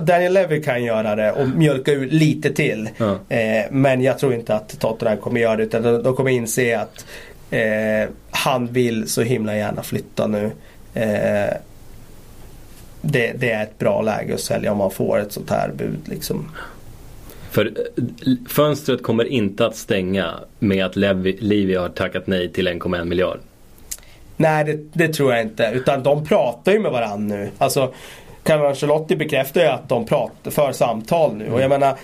Daniel 0.00 0.32
Levy 0.32 0.62
kan 0.62 0.84
göra 0.84 1.16
det 1.16 1.32
och 1.32 1.48
mjölka 1.48 1.92
ut 1.92 2.12
lite 2.12 2.52
till. 2.52 2.88
Ja. 2.96 3.18
Eh, 3.28 3.64
men 3.70 4.02
jag 4.02 4.18
tror 4.18 4.34
inte 4.34 4.54
att 4.54 4.80
Tottenham 4.80 5.16
kommer 5.16 5.40
göra 5.40 5.56
det 5.56 5.62
utan 5.62 5.82
de, 5.82 6.02
de 6.02 6.16
kommer 6.16 6.30
inse 6.30 6.78
att 6.78 7.06
eh, 7.50 8.08
han 8.30 8.66
vill 8.66 9.08
så 9.08 9.22
himla 9.22 9.56
gärna 9.56 9.82
flytta 9.82 10.26
nu. 10.26 10.50
Eh, 10.94 11.54
det, 13.02 13.32
det, 13.32 13.50
är 13.50 13.62
ett 13.62 13.78
bra 13.78 14.02
läge 14.02 14.34
att 14.34 14.40
sälja 14.40 14.72
om 14.72 14.78
man 14.78 14.90
får 14.90 15.18
ett 15.18 15.32
sånt 15.32 15.50
här 15.50 15.70
bud. 15.76 16.00
Liksom. 16.04 16.50
För 17.50 17.72
fönstret 18.48 19.02
kommer 19.02 19.24
inte 19.24 19.66
att 19.66 19.76
stänga 19.76 20.34
med 20.58 20.84
att 20.84 20.96
Levi 20.96 21.74
har 21.74 21.88
tackat 21.88 22.26
nej 22.26 22.48
till 22.48 22.68
1,1 22.68 23.04
miljard. 23.04 23.38
Nej 24.36 24.64
det, 24.64 24.78
det, 24.92 25.08
tror 25.14 25.32
jag 25.32 25.42
inte. 25.42 25.70
Utan 25.74 26.02
de 26.02 26.26
pratar 26.26 26.72
ju 26.72 26.78
med 26.78 26.92
varandra 26.92 27.36
nu. 27.36 27.50
Alltså 27.58 27.92
Carlo 28.42 28.66
Ancelotti 28.66 29.16
bekräftar 29.16 29.60
ju 29.60 29.66
att 29.66 29.88
de 29.88 30.06
pratar, 30.06 30.50
för 30.50 30.72
samtal 30.72 31.34
nu. 31.34 31.52
Och 31.52 31.60
jag 31.60 31.68
menar 31.68 31.96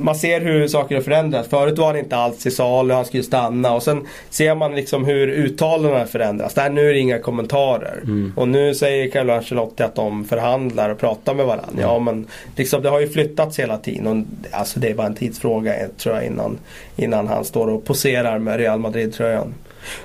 man 0.00 0.14
ser 0.14 0.40
hur 0.40 0.68
saker 0.68 0.94
har 0.94 1.02
förändrats. 1.02 1.48
Förut 1.48 1.78
var 1.78 1.86
han 1.86 1.96
inte 1.96 2.16
alls 2.16 2.46
i 2.46 2.50
salu, 2.50 2.94
han 2.94 3.04
skulle 3.04 3.22
stanna. 3.22 3.74
Och 3.74 3.82
sen 3.82 4.06
ser 4.30 4.54
man 4.54 4.74
liksom 4.74 5.04
hur 5.04 5.28
uttalandena 5.28 6.06
förändras. 6.06 6.54
Där 6.54 6.70
nu 6.70 6.88
är 6.88 6.92
det 6.92 6.98
inga 6.98 7.18
kommentarer. 7.18 8.00
Mm. 8.02 8.32
Och 8.36 8.48
nu 8.48 8.74
säger 8.74 9.10
Carlo 9.10 9.32
Ancelotti 9.32 9.82
att 9.82 9.94
de 9.94 10.24
förhandlar 10.24 10.90
och 10.90 10.98
pratar 10.98 11.34
med 11.34 11.46
varandra. 11.46 11.72
Mm. 11.72 11.84
Ja 11.84 11.98
men 11.98 12.26
liksom, 12.56 12.82
det 12.82 12.88
har 12.88 13.00
ju 13.00 13.08
flyttats 13.08 13.58
hela 13.58 13.78
tiden. 13.78 14.06
Och, 14.06 14.56
alltså 14.58 14.80
det 14.80 14.88
är 14.88 14.94
bara 14.94 15.06
en 15.06 15.14
tidsfråga 15.14 15.74
tror 15.98 16.14
jag 16.14 16.26
innan, 16.26 16.58
innan 16.96 17.28
han 17.28 17.44
står 17.44 17.68
och 17.68 17.84
poserar 17.84 18.38
med 18.38 18.56
Real 18.56 18.78
Madrid-tröjan. 18.78 19.54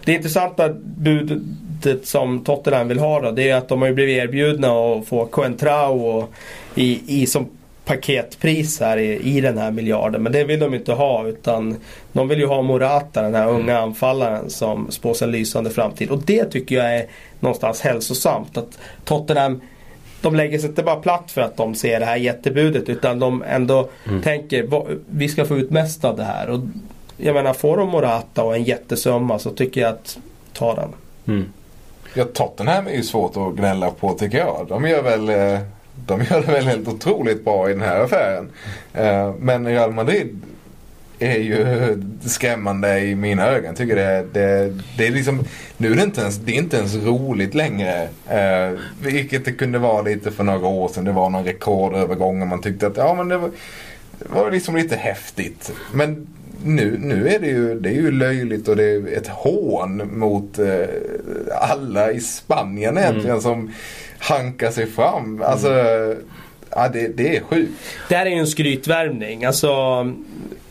Det 0.06 0.14
intressanta 0.14 0.70
budet 1.82 2.08
som 2.08 2.44
Tottenham 2.44 2.88
vill 2.88 3.00
ha 3.00 3.22
då, 3.22 3.32
det 3.32 3.50
är 3.50 3.56
att 3.56 3.70
de 3.70 3.82
har 3.82 3.92
blivit 3.92 4.18
erbjudna 4.18 4.68
att 4.68 5.08
få 5.08 5.26
Coentrao 5.26 6.28
i, 6.76 7.22
i 7.22 7.26
som 7.26 7.50
paketpris 7.86 8.80
här 8.80 8.98
i, 8.98 9.38
i 9.38 9.42
den 9.42 9.58
här 9.58 9.72
miljarden. 9.72 10.24
Men 10.24 10.32
det 10.32 10.44
vill 10.44 10.60
de 10.60 10.74
inte 10.74 10.94
ha 10.94 11.28
utan 11.28 11.76
de 12.14 12.28
vill 12.28 12.40
ju 12.40 12.46
ha 12.46 12.62
Morata, 12.62 13.22
den 13.22 13.36
här 13.36 13.50
unga 13.50 13.80
anfallaren 13.80 14.50
som 14.50 14.92
spås 14.92 15.22
en 15.22 15.32
lysande 15.32 15.70
framtid. 15.70 16.10
Och 16.10 16.24
det 16.26 16.46
tycker 16.46 16.76
jag 16.76 16.96
är 16.96 17.06
någonstans 17.40 17.82
hälsosamt. 17.82 18.58
Att 18.58 18.80
Tottenham 19.04 19.62
de 20.22 20.36
lägger 20.36 20.60
sig 20.60 20.70
inte 20.70 20.84
bara 20.84 20.96
platt 20.96 21.32
för 21.32 21.42
att 21.42 21.58
de 21.58 21.76
ser 21.76 22.00
det 22.00 22.06
här 22.06 22.16
jättebudet 22.16 22.90
utan 22.90 23.20
de 23.20 23.44
ändå 23.48 23.90
mm. 24.08 24.22
tänker 24.22 24.68
vi 25.10 25.30
ska 25.30 25.46
få 25.46 25.58
ut 25.58 25.72
mest 25.72 26.06
av 26.06 26.18
det 26.18 26.24
här. 26.24 26.50
Och 26.50 26.60
jag 27.18 27.34
menar 27.34 27.54
får 27.54 27.78
de 27.78 27.90
Morata 27.90 28.44
och 28.44 28.56
en 28.56 28.64
jättesumma 28.64 29.40
så 29.40 29.52
tycker 29.52 29.82
jag 29.82 29.90
att 29.90 30.18
ta 30.54 30.76
den. 30.76 30.90
Mm. 31.28 31.46
Ja, 32.18 32.26
Tottenham 32.34 32.88
är 32.88 32.92
ju 32.92 33.04
svårt 33.04 33.38
att 33.38 33.56
gnälla 33.56 33.92
på 33.92 34.14
tycker 34.14 34.38
jag. 34.38 34.66
De 34.70 34.88
gör 34.88 35.02
väl, 35.02 35.30
eh, 35.30 35.60
de 36.06 36.22
gör 36.22 36.42
det 36.42 36.52
väl 36.52 36.66
helt 36.66 36.88
otroligt 36.88 37.46
bra 37.46 37.70
i 37.70 37.74
den 37.74 37.82
här 37.82 38.00
affären. 38.00 38.50
Eh, 38.94 39.34
men 39.40 39.68
Real 39.68 39.92
Madrid 39.92 40.42
är 41.20 41.38
ju 41.40 42.04
skrämmande 42.26 43.00
i 43.00 43.16
mina 43.16 43.48
ögon. 43.48 43.76
Tycker 43.76 43.96
det, 43.96 44.26
det, 44.34 44.74
det 44.98 45.08
är 45.08 45.12
liksom, 45.12 45.44
nu 45.78 45.92
är 45.92 45.96
det 45.96 46.04
inte 46.04 46.22
ens, 46.22 46.36
det 46.38 46.52
är 46.52 46.58
inte 46.58 46.78
ens 46.78 46.96
roligt 46.96 47.54
längre. 47.54 48.08
Eh, 48.30 48.80
vilket 49.02 49.46
det 49.46 49.52
kunde 49.52 49.80
vara 49.80 50.02
lite 50.02 50.32
för 50.32 50.44
några 50.44 50.68
år 50.68 50.88
sedan. 50.88 51.06
Det 51.06 51.12
var 51.12 51.30
någon 51.30 51.46
rekordövergång 51.46 52.42
och 52.42 52.48
man 52.48 52.62
tyckte 52.62 52.88
att 52.88 52.98
ja 52.98 53.14
men 53.14 53.28
det 53.28 53.38
var, 53.38 53.52
det 54.20 54.30
var 54.30 54.52
liksom 54.52 54.76
lite 54.76 54.96
häftigt. 54.96 55.72
Men 55.94 56.28
nu, 56.66 56.98
nu 57.00 57.30
är 57.30 57.40
det 57.40 57.48
ju, 57.48 57.80
det 57.80 57.90
är 57.90 57.94
ju 57.94 58.12
löjligt 58.12 58.68
och 58.68 58.76
det 58.76 58.84
är 58.84 59.18
ett 59.18 59.28
hån 59.28 60.20
mot 60.20 60.60
eh, 60.60 60.86
alla 61.62 62.12
i 62.12 62.20
Spanien 62.20 62.98
egentligen 62.98 63.30
mm. 63.30 63.42
som 63.42 63.72
hankar 64.20 64.72
sig 64.72 64.88
fram. 64.88 65.42
Alltså, 65.42 65.72
mm. 65.72 66.18
ja, 66.70 66.90
det, 66.94 67.08
det 67.08 67.38
är 67.38 67.42
sjukt. 67.42 67.72
Det 68.10 68.16
här 68.16 68.26
är 68.26 68.30
ju 68.30 68.36
en 68.36 68.48
skrytvärvning. 68.48 69.46
Alltså, 69.46 69.72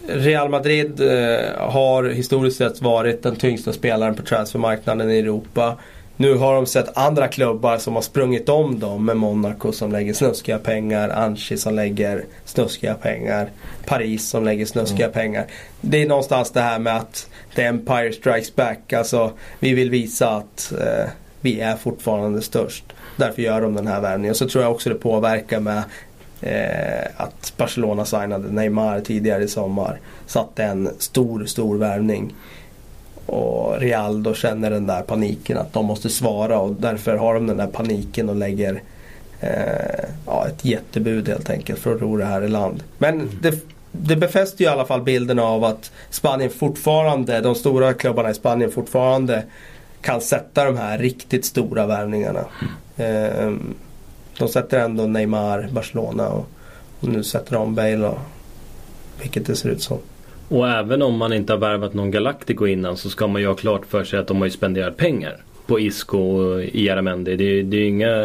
Real 0.08 0.48
Madrid 0.48 1.00
eh, 1.00 1.38
har 1.58 2.04
historiskt 2.04 2.56
sett 2.56 2.82
varit 2.82 3.22
den 3.22 3.36
tyngsta 3.36 3.72
spelaren 3.72 4.14
på 4.14 4.22
transfermarknaden 4.22 5.10
i 5.10 5.18
Europa. 5.18 5.78
Nu 6.16 6.34
har 6.34 6.54
de 6.54 6.66
sett 6.66 6.98
andra 6.98 7.28
klubbar 7.28 7.78
som 7.78 7.94
har 7.94 8.02
sprungit 8.02 8.48
om 8.48 8.78
dem 8.78 9.04
med 9.04 9.16
Monaco 9.16 9.72
som 9.72 9.92
lägger 9.92 10.14
snuskiga 10.14 10.58
pengar, 10.58 11.08
Anchi 11.08 11.56
som 11.56 11.74
lägger 11.74 12.24
snuskiga 12.44 12.94
pengar, 12.94 13.50
Paris 13.86 14.28
som 14.28 14.44
lägger 14.44 14.66
snuskiga 14.66 15.06
mm. 15.06 15.12
pengar. 15.12 15.46
Det 15.80 16.02
är 16.02 16.06
någonstans 16.06 16.50
det 16.50 16.60
här 16.60 16.78
med 16.78 16.96
att 16.96 17.28
the 17.54 17.62
Empire 17.62 18.12
strikes 18.12 18.56
back. 18.56 18.92
Alltså 18.92 19.32
vi 19.58 19.74
vill 19.74 19.90
visa 19.90 20.30
att 20.30 20.72
eh, 20.72 21.10
vi 21.40 21.60
är 21.60 21.76
fortfarande 21.76 22.42
störst. 22.42 22.84
Därför 23.16 23.42
gör 23.42 23.60
de 23.60 23.74
den 23.74 23.86
här 23.86 24.00
värvningen. 24.00 24.34
Så 24.34 24.48
tror 24.48 24.64
jag 24.64 24.72
också 24.72 24.90
det 24.90 24.94
påverkar 24.94 25.60
med 25.60 25.82
eh, 26.40 27.10
att 27.16 27.52
Barcelona 27.56 28.04
signade 28.04 28.52
Neymar 28.52 29.00
tidigare 29.00 29.44
i 29.44 29.48
sommar. 29.48 30.00
Satte 30.26 30.64
en 30.64 30.90
stor, 30.98 31.44
stor 31.44 31.78
värvning. 31.78 32.34
Och 33.26 33.80
Real 33.80 34.22
då 34.22 34.34
känner 34.34 34.70
den 34.70 34.86
där 34.86 35.02
paniken 35.02 35.58
att 35.58 35.72
de 35.72 35.86
måste 35.86 36.08
svara 36.08 36.58
och 36.58 36.74
därför 36.74 37.16
har 37.16 37.34
de 37.34 37.46
den 37.46 37.56
där 37.56 37.66
paniken 37.66 38.28
och 38.28 38.36
lägger 38.36 38.82
eh, 39.40 40.04
ja, 40.26 40.46
ett 40.46 40.64
jättebud 40.64 41.28
helt 41.28 41.50
enkelt 41.50 41.78
för 41.78 41.94
att 41.94 42.00
ro 42.00 42.16
det 42.16 42.24
här 42.24 42.42
i 42.42 42.48
land. 42.48 42.82
Men 42.98 43.30
det, 43.42 43.58
det 43.92 44.16
befäster 44.16 44.64
ju 44.64 44.70
i 44.70 44.72
alla 44.72 44.86
fall 44.86 45.02
bilden 45.02 45.38
av 45.38 45.64
att 45.64 45.92
Spanien 46.10 46.50
fortfarande, 46.50 47.40
de 47.40 47.54
stora 47.54 47.94
klubbarna 47.94 48.30
i 48.30 48.34
Spanien 48.34 48.70
fortfarande 48.70 49.44
kan 50.00 50.20
sätta 50.20 50.64
de 50.64 50.76
här 50.76 50.98
riktigt 50.98 51.44
stora 51.44 51.86
värvningarna. 51.86 52.44
Eh, 52.96 53.52
de 54.38 54.48
sätter 54.48 54.78
ändå 54.78 55.06
Neymar, 55.06 55.68
Barcelona 55.72 56.28
och, 56.28 56.46
och 57.00 57.08
nu 57.08 57.24
sätter 57.24 57.52
de 57.54 57.74
Bale 57.74 58.06
och 58.06 58.18
vilket 59.20 59.46
det 59.46 59.56
ser 59.56 59.68
ut 59.68 59.82
som. 59.82 59.98
Och 60.54 60.68
även 60.68 61.02
om 61.02 61.16
man 61.16 61.32
inte 61.32 61.52
har 61.52 61.58
värvat 61.58 61.94
någon 61.94 62.10
Galactico 62.10 62.66
innan 62.66 62.96
så 62.96 63.10
ska 63.10 63.26
man 63.26 63.42
ju 63.42 63.48
ha 63.48 63.54
klart 63.54 63.86
för 63.86 64.04
sig 64.04 64.18
att 64.18 64.26
de 64.26 64.36
har 64.36 64.44
ju 64.44 64.50
spenderat 64.50 64.96
pengar 64.96 65.36
på 65.66 65.80
Isco 65.80 66.18
och 66.18 66.64
Iaramendi. 66.64 67.36
Det, 67.36 67.62
det 67.62 67.76
är 67.76 67.80
ju 67.80 67.86
inga 67.86 68.16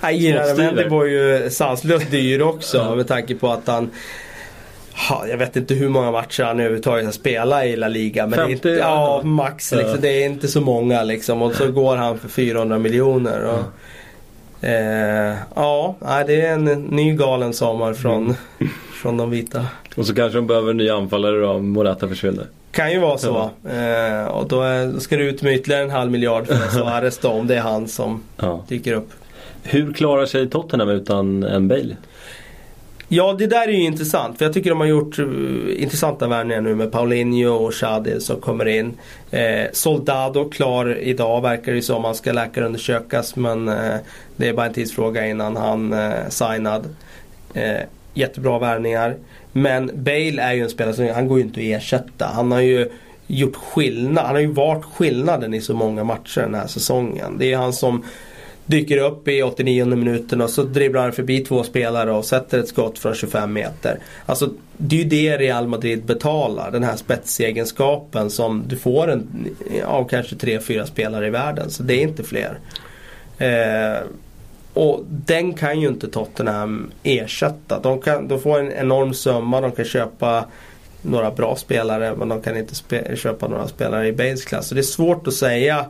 Nej, 0.00 0.26
Iaramendi 0.26 0.84
var 0.88 1.04
ju 1.04 1.50
sanslöst 1.50 2.10
dyr 2.10 2.42
också 2.42 2.94
med 2.96 3.08
tanke 3.08 3.34
på 3.34 3.48
att 3.48 3.66
han 3.66 3.90
jag 5.28 5.36
vet 5.38 5.56
inte 5.56 5.74
hur 5.74 5.88
många 5.88 6.10
matcher 6.10 6.42
han 6.42 6.60
överhuvudtaget 6.60 7.04
har 7.04 7.12
spelat 7.12 7.64
i 7.64 7.76
La 7.76 7.88
Liga. 7.88 8.26
Men 8.26 8.38
50, 8.38 8.68
det 8.68 8.74
är, 8.74 8.78
ja, 8.78 9.22
max. 9.24 9.72
Liksom, 9.72 9.90
ja. 9.90 9.96
Det 10.00 10.08
är 10.08 10.26
inte 10.26 10.48
så 10.48 10.60
många 10.60 11.02
liksom. 11.02 11.42
Och 11.42 11.54
så 11.54 11.72
går 11.72 11.96
han 11.96 12.18
för 12.18 12.28
400 12.28 12.78
miljoner. 12.78 13.44
Och, 13.44 13.64
eh, 14.60 15.36
ja, 15.54 15.96
det 16.26 16.40
är 16.40 16.52
en 16.52 16.64
ny 16.64 17.14
galen 17.14 17.52
sommar 17.52 17.94
från, 17.94 18.24
mm. 18.24 18.36
från 19.02 19.16
de 19.16 19.30
vita. 19.30 19.66
Och 19.96 20.06
så 20.06 20.14
kanske 20.14 20.38
de 20.38 20.46
behöver 20.46 20.70
en 20.70 20.76
ny 20.76 20.88
anfallare 20.90 21.40
då 21.40 21.48
om 21.48 21.68
Morata 21.68 22.08
försvinner. 22.08 22.46
Kan 22.70 22.92
ju 22.92 22.98
vara 22.98 23.18
så. 23.18 23.50
Ja. 23.62 23.70
Eh, 23.70 24.24
och 24.24 24.48
då, 24.48 24.62
är, 24.62 24.86
då 24.86 25.00
ska 25.00 25.16
det 25.16 25.24
ut 25.24 25.42
med 25.42 25.54
ytterligare 25.54 25.82
en 25.82 25.90
halv 25.90 26.10
miljard 26.10 26.46
för 26.46 26.54
Suarez 26.54 27.18
då 27.22 27.28
om 27.28 27.46
det 27.46 27.56
är 27.56 27.60
han 27.60 27.88
som 27.88 28.22
ja. 28.36 28.64
dyker 28.68 28.92
upp. 28.92 29.10
Hur 29.62 29.92
klarar 29.92 30.26
sig 30.26 30.50
Tottenham 30.50 30.88
utan 30.88 31.44
en 31.44 31.68
Bale? 31.68 31.96
Ja 33.10 33.32
det 33.38 33.46
där 33.46 33.68
är 33.68 33.72
ju 33.72 33.84
intressant 33.84 34.38
för 34.38 34.44
jag 34.44 34.54
tycker 34.54 34.70
de 34.70 34.80
har 34.80 34.86
gjort 34.86 35.18
uh, 35.18 35.82
intressanta 35.82 36.28
värvningar 36.28 36.60
nu 36.60 36.74
med 36.74 36.92
Paulinho 36.92 37.50
och 37.50 37.72
Xhadi 37.72 38.20
som 38.20 38.40
kommer 38.40 38.68
in. 38.68 38.94
Eh, 39.30 39.66
Soldado 39.72 40.50
klar 40.50 40.98
idag 40.98 41.40
verkar 41.40 41.72
det 41.72 41.82
som. 41.82 42.04
Han 42.04 42.14
ska 42.14 42.32
läkarundersökas 42.32 43.36
men 43.36 43.68
eh, 43.68 43.94
det 44.36 44.48
är 44.48 44.52
bara 44.52 44.66
en 44.66 44.72
tidsfråga 44.72 45.26
innan 45.26 45.56
han 45.56 45.92
eh, 45.92 46.28
signad. 46.28 46.94
Eh, 47.54 47.80
jättebra 48.14 48.58
värvningar. 48.58 49.16
Men 49.52 49.90
Bale 49.94 50.42
är 50.42 50.52
ju 50.52 50.62
en 50.62 50.70
spelare 50.70 50.94
som 50.94 51.08
han 51.08 51.28
går 51.28 51.38
ju 51.38 51.44
inte 51.44 51.60
att 51.60 51.82
ersätta. 51.82 52.26
Han 52.26 52.52
har 52.52 52.60
ju 52.60 52.88
gjort 53.26 53.56
skillnad. 53.56 54.24
Han 54.24 54.34
har 54.34 54.42
ju 54.42 54.52
varit 54.52 54.84
skillnaden 54.84 55.54
i 55.54 55.60
så 55.60 55.74
många 55.74 56.04
matcher 56.04 56.40
den 56.40 56.54
här 56.54 56.66
säsongen. 56.66 57.38
Det 57.38 57.52
är 57.52 57.56
han 57.56 57.72
som 57.72 58.04
dyker 58.68 58.98
upp 58.98 59.28
i 59.28 59.42
89 59.42 59.84
minuten 59.84 60.40
och 60.40 60.50
så 60.50 60.62
dribblar 60.62 61.02
han 61.02 61.12
förbi 61.12 61.40
två 61.40 61.62
spelare 61.62 62.12
och 62.12 62.24
sätter 62.24 62.58
ett 62.58 62.68
skott 62.68 62.98
från 62.98 63.14
25 63.14 63.52
meter. 63.52 63.98
Alltså 64.26 64.50
det 64.76 64.96
är 64.96 64.98
ju 64.98 65.08
det 65.08 65.36
Real 65.36 65.68
Madrid 65.68 66.04
betalar. 66.04 66.70
Den 66.70 66.84
här 66.84 66.96
spetsegenskapen 66.96 68.30
som 68.30 68.64
du 68.66 68.76
får 68.76 69.10
en, 69.10 69.48
av 69.84 70.08
kanske 70.08 70.36
3-4 70.36 70.84
spelare 70.84 71.26
i 71.26 71.30
världen. 71.30 71.70
Så 71.70 71.82
det 71.82 71.94
är 71.94 72.02
inte 72.02 72.22
fler. 72.22 72.58
Eh, 73.38 74.06
och 74.74 75.04
den 75.08 75.54
kan 75.54 75.80
ju 75.80 75.88
inte 75.88 76.08
Tottenham 76.08 76.90
ersätta. 77.02 77.80
De, 77.80 78.00
kan, 78.00 78.28
de 78.28 78.40
får 78.40 78.58
en 78.58 78.72
enorm 78.72 79.14
summa, 79.14 79.60
de 79.60 79.72
kan 79.72 79.84
köpa 79.84 80.44
några 81.02 81.30
bra 81.30 81.56
spelare 81.56 82.16
men 82.16 82.28
de 82.28 82.42
kan 82.42 82.56
inte 82.56 82.74
köpa 83.16 83.48
några 83.48 83.68
spelare 83.68 84.08
i 84.08 84.12
base 84.12 84.48
class. 84.48 84.68
Så 84.68 84.74
det 84.74 84.80
är 84.80 84.82
svårt 84.82 85.26
att 85.26 85.34
säga 85.34 85.86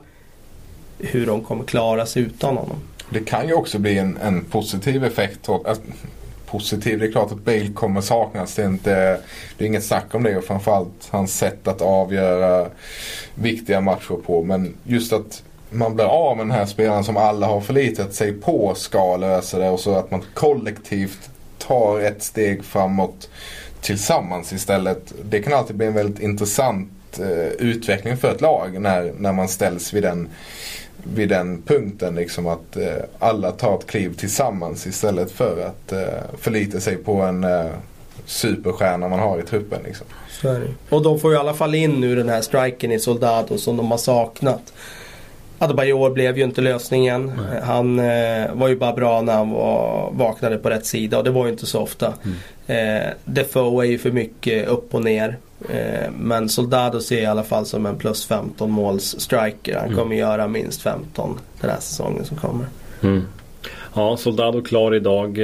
hur 0.99 1.27
de 1.27 1.45
kommer 1.45 1.65
klara 1.65 2.07
sig 2.07 2.23
utan 2.23 2.57
honom. 2.57 2.77
Det 3.11 3.21
kan 3.21 3.49
ju 3.49 3.55
också 3.55 3.79
bli 3.79 3.99
en, 3.99 4.17
en 4.17 4.45
positiv 4.45 5.05
effekt. 5.05 5.49
Alltså, 5.49 5.83
positiv, 6.47 6.99
det 6.99 7.07
är 7.07 7.13
klart 7.13 7.33
att 7.33 7.45
Bale 7.45 7.73
kommer 7.75 8.01
saknas. 8.01 8.55
Det 8.55 8.63
är, 8.63 8.67
inte, 8.67 9.21
det 9.59 9.65
är 9.65 9.67
inget 9.67 9.85
snack 9.85 10.15
om 10.15 10.23
det 10.23 10.37
och 10.37 10.45
framförallt 10.45 11.09
hans 11.11 11.39
sätt 11.39 11.69
att 11.69 11.83
avgöra 11.83 12.69
viktiga 13.35 13.81
matcher 13.81 14.15
på. 14.27 14.45
Men 14.45 14.75
just 14.85 15.13
att 15.13 15.43
man 15.71 15.95
blir 15.95 16.05
av 16.05 16.37
med 16.37 16.47
den 16.47 16.55
här 16.55 16.67
spelaren 16.67 17.05
som 17.05 17.17
alla 17.17 17.47
har 17.47 17.61
förlitat 17.61 18.15
sig 18.15 18.33
på 18.33 18.75
ska 18.75 19.17
lösa 19.17 19.59
det 19.59 19.69
och 19.69 19.81
så 19.81 19.95
att 19.95 20.11
man 20.11 20.23
kollektivt 20.35 21.31
tar 21.59 22.01
ett 22.01 22.23
steg 22.23 22.65
framåt 22.65 23.31
tillsammans 23.81 24.53
istället. 24.53 25.13
Det 25.31 25.43
kan 25.43 25.53
alltid 25.53 25.77
bli 25.77 25.87
en 25.87 25.95
väldigt 25.95 26.23
intressant 26.23 27.19
eh, 27.19 27.49
utveckling 27.59 28.17
för 28.17 28.35
ett 28.35 28.41
lag 28.41 28.81
när, 28.81 29.13
när 29.19 29.33
man 29.33 29.49
ställs 29.49 29.93
vid 29.93 30.03
den, 30.03 30.29
vid 31.03 31.29
den 31.29 31.63
punkten. 31.63 32.15
Liksom 32.15 32.47
att 32.47 32.77
eh, 32.77 32.87
alla 33.19 33.53
tar 33.53 33.75
ett 33.79 33.87
kliv 33.87 34.15
tillsammans 34.15 34.87
istället 34.87 35.31
för 35.31 35.67
att 35.67 35.93
eh, 35.93 36.39
förlita 36.39 36.81
sig 36.81 36.97
på 36.97 37.13
en 37.13 37.45
eh, 37.45 37.67
superstjärna 38.27 39.09
man 39.09 39.19
har 39.19 39.39
i 39.39 39.43
truppen. 39.43 39.79
Liksom. 39.85 40.07
Och 40.89 41.03
de 41.03 41.21
får 41.21 41.33
i 41.33 41.37
alla 41.37 41.55
fall 41.55 41.75
in 41.75 42.01
nu 42.01 42.17
den 42.17 42.29
här 42.29 42.41
striken 42.41 42.93
i 42.93 42.99
Soldado 42.99 43.59
som 43.59 43.77
de 43.77 43.91
har 43.91 43.99
saknat. 43.99 44.73
Adebayor 45.59 46.11
blev 46.11 46.39
ju 46.39 46.45
inte 46.45 46.61
lösningen. 46.61 47.33
Nej. 47.51 47.61
Han 47.63 47.99
eh, 47.99 48.55
var 48.55 48.69
ju 48.69 48.77
bara 48.77 48.93
bra 48.93 49.23
när 49.23 49.33
han 49.33 49.51
var, 49.51 50.11
vaknade 50.13 50.59
på 50.59 50.71
rätt 50.71 50.87
sida 50.87 51.19
och 51.19 51.25
det 51.25 51.31
var 51.31 51.47
ju 51.47 51.53
inte 51.53 51.67
så 51.67 51.81
ofta. 51.81 52.15
Mm. 52.25 53.07
Eh, 53.07 53.11
Defoe 53.25 53.85
är 53.87 53.91
ju 53.91 53.99
för 53.99 54.11
mycket 54.11 54.69
upp 54.69 54.95
och 54.95 55.05
ner. 55.05 55.37
Eh, 55.69 56.11
men 56.19 56.49
Soldado 56.49 57.01
ser 57.01 57.23
i 57.23 57.27
alla 57.27 57.45
fall 57.45 57.67
som 57.67 57.87
en 57.87 57.99
plus 57.99 58.27
15 58.27 58.71
måls 58.71 59.21
striker. 59.21 59.77
Han 59.77 59.85
mm. 59.85 59.99
kommer 59.99 60.17
göra 60.17 60.49
minst 60.49 60.83
15 60.83 61.39
den 61.61 61.71
här 61.71 61.81
säsongen 61.81 62.25
som 62.25 62.37
kommer. 62.37 62.67
Mm. 63.03 63.23
Ja, 63.95 64.17
Soldado 64.17 64.63
klar 64.63 64.95
idag. 64.95 65.39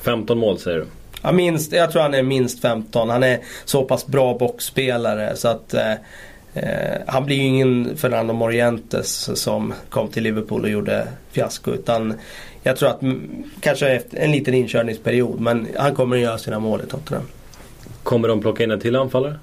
15 0.00 0.36
eh, 0.36 0.40
mål 0.40 0.58
säger 0.58 0.78
du? 0.78 0.86
Ja, 1.22 1.32
minst, 1.32 1.72
jag 1.72 1.92
tror 1.92 2.02
han 2.02 2.14
är 2.14 2.22
minst 2.22 2.62
15. 2.62 3.10
Han 3.10 3.22
är 3.22 3.38
så 3.64 3.84
pass 3.84 4.06
bra 4.06 4.38
boxspelare 4.38 5.36
så 5.36 5.48
att 5.48 5.74
eh, 5.74 5.94
Eh, 6.56 7.00
han 7.06 7.26
blir 7.26 7.36
ju 7.36 7.42
ingen 7.42 7.96
Fernando 7.96 8.32
Morientes 8.34 9.40
som 9.40 9.74
kom 9.88 10.08
till 10.08 10.22
Liverpool 10.22 10.62
och 10.62 10.70
gjorde 10.70 11.08
fiasko. 11.32 11.70
Utan 11.70 12.14
jag 12.62 12.76
tror 12.76 12.88
att 12.88 13.00
kanske 13.60 13.88
efter 13.88 14.18
en 14.18 14.32
liten 14.32 14.54
inkörningsperiod. 14.54 15.40
Men 15.40 15.68
han 15.76 15.94
kommer 15.94 16.16
att 16.16 16.22
göra 16.22 16.38
sina 16.38 16.58
mål 16.58 16.80
i 16.86 16.90
Tottenham. 16.90 17.26
Kommer 18.06 18.28
de 18.28 18.40
plocka 18.40 18.64
in 18.64 18.70
en 18.70 18.80
till 18.80 18.96
anfallare? 18.96 19.34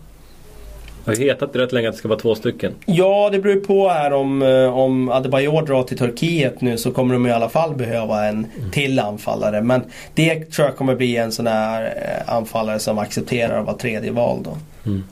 Det 1.05 1.11
har 1.11 1.15
hetat 1.15 1.55
rätt 1.55 1.71
länge 1.71 1.89
att 1.89 1.93
det 1.93 1.99
ska 1.99 2.07
vara 2.07 2.19
två 2.19 2.35
stycken. 2.35 2.73
Ja, 2.85 3.29
det 3.31 3.39
beror 3.39 3.55
på 3.55 3.89
här 3.89 4.13
om, 4.13 4.41
eh, 4.41 4.77
om 4.77 5.09
Adebayor 5.09 5.65
drar 5.65 5.83
till 5.83 5.97
Turkiet 5.97 6.61
nu 6.61 6.77
så 6.77 6.91
kommer 6.91 7.13
de 7.13 7.27
i 7.27 7.31
alla 7.31 7.49
fall 7.49 7.75
behöva 7.75 8.25
en 8.25 8.47
mm. 8.57 8.71
till 8.71 8.99
anfallare. 8.99 9.61
Men 9.61 9.81
det 10.13 10.45
tror 10.45 10.67
jag 10.67 10.77
kommer 10.77 10.95
bli 10.95 11.17
en 11.17 11.31
sån 11.31 11.47
här 11.47 11.85
eh, 11.85 12.35
anfallare 12.35 12.79
som 12.79 12.97
accepterar 12.97 13.59
att 13.59 13.65
vara 13.65 13.77
tredje 13.77 14.11
val 14.11 14.39
då. 14.43 14.57
Mm. 14.85 15.03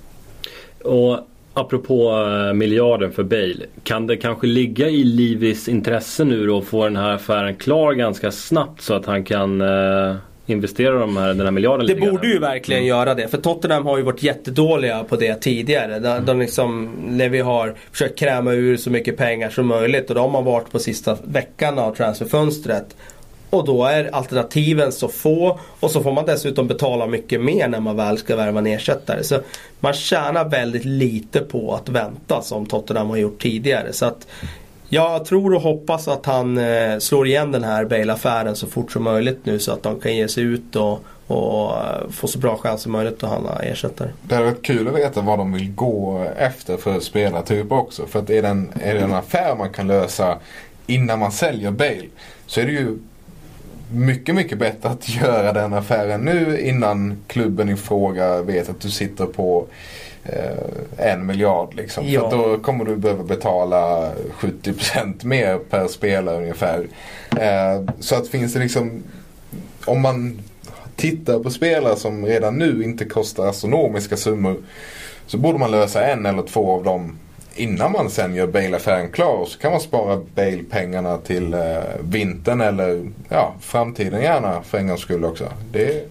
Och 0.84 1.20
Apropå 1.54 2.12
eh, 2.12 2.54
miljarden 2.54 3.12
för 3.12 3.24
Bale. 3.24 3.66
Kan 3.84 4.08
det 4.08 4.18
kanske 4.18 4.48
ligga 4.48 4.90
i 4.90 5.04
Livis 5.04 5.68
intresse 5.68 6.24
nu 6.24 6.48
då 6.48 6.58
att 6.58 6.66
få 6.66 6.84
den 6.84 6.96
här 6.96 7.10
affären 7.10 7.56
klar 7.56 7.94
ganska 7.94 8.32
snabbt 8.32 8.82
så 8.82 8.94
att 8.94 9.06
han 9.06 9.24
kan 9.24 9.62
uh, 9.62 10.16
investera 10.52 11.00
de 11.00 11.18
här, 11.18 11.28
den 11.28 11.42
här 11.42 11.52
miljarden 11.52 11.88
Det 11.88 11.96
borde 11.96 12.28
ju 12.28 12.40
verkligen 12.40 12.82
mm. 12.82 12.90
göra 12.90 13.14
det. 13.16 13.28
För 13.28 13.38
Tottenham 13.38 13.86
har 13.86 13.98
ju 13.98 14.04
varit 14.04 14.24
jättedåliga 14.24 15.04
på 15.04 15.16
det 15.16 15.36
tidigare. 15.36 16.00
De, 16.00 16.26
de 16.26 16.40
liksom, 16.40 16.92
när 17.08 17.30
vi 17.30 17.40
har 17.40 17.76
försökt 17.92 18.20
kräma 18.20 18.54
ur 18.54 18.78
så 18.78 18.90
mycket 18.90 19.18
pengar 19.18 19.50
som 19.50 19.68
möjligt 19.68 20.10
och 20.10 20.16
de 20.16 20.36
har 20.36 20.42
varit 20.42 20.72
på 20.72 20.80
sista 20.80 21.18
veckan 21.24 21.80
av 21.80 21.96
transferfönstret. 21.96 22.96
Och 23.50 23.66
då 23.66 23.86
är 23.86 24.16
alternativen 24.16 24.92
så 24.92 25.08
få 25.08 25.60
och 25.80 25.92
så 25.92 26.04
får 26.04 26.12
man 26.12 26.26
dessutom 26.26 26.68
betala 26.68 27.08
mycket 27.08 27.42
mer 27.42 27.68
när 27.68 27.80
man 27.80 27.98
väl 27.98 28.18
ska 28.18 28.36
värva 28.36 28.60
en 28.60 28.68
ersättare. 28.68 29.24
Så 29.24 29.40
man 29.80 29.94
tjänar 29.94 30.50
väldigt 30.50 30.86
lite 30.86 31.40
på 31.40 31.74
att 31.76 31.90
vänta 31.90 32.42
som 32.42 32.66
Tottenham 32.66 33.10
har 33.10 33.18
gjort 33.18 33.42
tidigare. 33.42 33.94
Så 33.94 34.06
att 34.06 34.28
jag 34.94 35.26
tror 35.26 35.54
och 35.54 35.62
hoppas 35.62 36.08
att 36.08 36.26
han 36.26 36.58
eh, 36.58 36.98
slår 37.00 37.28
igen 37.28 37.52
den 37.52 37.64
här 37.64 37.86
Bale-affären 37.86 38.56
så 38.56 38.68
fort 38.68 38.92
som 38.92 39.04
möjligt 39.04 39.40
nu 39.44 39.60
så 39.60 39.72
att 39.72 39.84
de 39.84 40.00
kan 40.00 40.16
ge 40.16 40.28
sig 40.28 40.44
ut 40.44 40.76
och, 40.76 41.04
och 41.28 41.72
eh, 41.72 42.10
få 42.10 42.28
så 42.28 42.40
bra 42.40 42.58
chans 42.58 42.82
som 42.82 42.92
möjligt 42.92 43.24
att 43.24 43.30
handla 43.30 43.60
ersättare. 43.60 44.10
Det 44.22 44.36
hade 44.36 44.48
varit 44.48 44.62
kul 44.62 44.88
att 44.88 44.96
veta 44.96 45.22
vad 45.22 45.40
de 45.40 45.54
vill 45.54 45.72
gå 45.72 46.26
efter 46.38 46.78
för 46.78 47.00
spelartyp 47.00 47.72
också. 47.72 48.08
För 48.08 48.20
att 48.20 48.30
är 48.30 48.42
det, 48.42 48.48
en, 48.48 48.72
är 48.82 48.94
det 48.94 49.00
en 49.00 49.14
affär 49.14 49.56
man 49.56 49.70
kan 49.70 49.88
lösa 49.88 50.38
innan 50.88 51.20
man 51.20 51.32
säljer 51.32 51.72
Bale 51.72 52.08
så 52.46 52.62
är 52.62 52.66
det 52.66 52.72
ju 52.72 52.98
mycket, 53.92 54.36
mycket 54.36 54.58
bättre 54.58 54.90
att 54.90 55.10
göra 55.10 55.54
den 55.54 55.74
affären 55.74 56.22
nu 56.22 56.60
innan 56.60 57.18
klubben 57.28 57.70
i 57.70 57.76
fråga 57.76 58.42
vet 58.42 58.70
att 58.70 58.80
du 58.82 58.90
sitter 58.90 59.26
på 59.26 59.66
eh, 60.24 61.08
en 61.12 61.26
miljard. 61.26 61.74
Liksom. 61.76 62.08
Ja. 62.08 62.30
För 62.30 62.38
då 62.38 62.58
kommer 62.58 62.86
du 62.86 62.96
behöva 62.96 63.24
betala 63.24 64.12
70% 64.34 65.26
mer 65.26 65.58
per 65.58 65.88
spelare 65.88 66.38
ungefär. 66.38 66.88
Eh, 67.40 67.94
så 68.00 68.16
att 68.16 68.28
finns 68.28 68.54
det 68.54 68.60
liksom, 68.60 69.04
om 69.86 70.02
man 70.02 70.40
tittar 70.96 71.40
på 71.40 71.50
spelare 71.50 71.96
som 71.96 72.26
redan 72.26 72.58
nu 72.58 72.84
inte 72.84 73.06
kostar 73.06 73.48
astronomiska 73.48 74.18
summor 74.18 74.58
så 75.28 75.38
borde 75.38 75.60
man 75.60 75.72
lösa 75.72 76.06
en 76.06 76.26
eller 76.26 76.42
två 76.42 76.72
av 76.72 76.84
dem 76.84 77.18
innan 77.56 77.92
man 77.92 78.10
sen 78.10 78.36
gör 78.36 78.48
Bale-affären 78.48 79.12
klar 79.12 79.46
så 79.46 79.60
kan 79.60 79.72
man 79.72 79.82
spara 79.82 80.22
Bale-pengarna 80.36 81.18
till 81.18 81.54
eh, 81.54 81.60
vintern 82.02 82.62
eller 82.62 83.12
ja, 83.30 83.56
framtiden 83.62 84.22
gärna 84.22 84.62
för 84.62 84.78
en 84.78 84.88
gångs 84.88 85.02
skull 85.02 85.26
också. 85.26 85.50
Det 85.72 86.10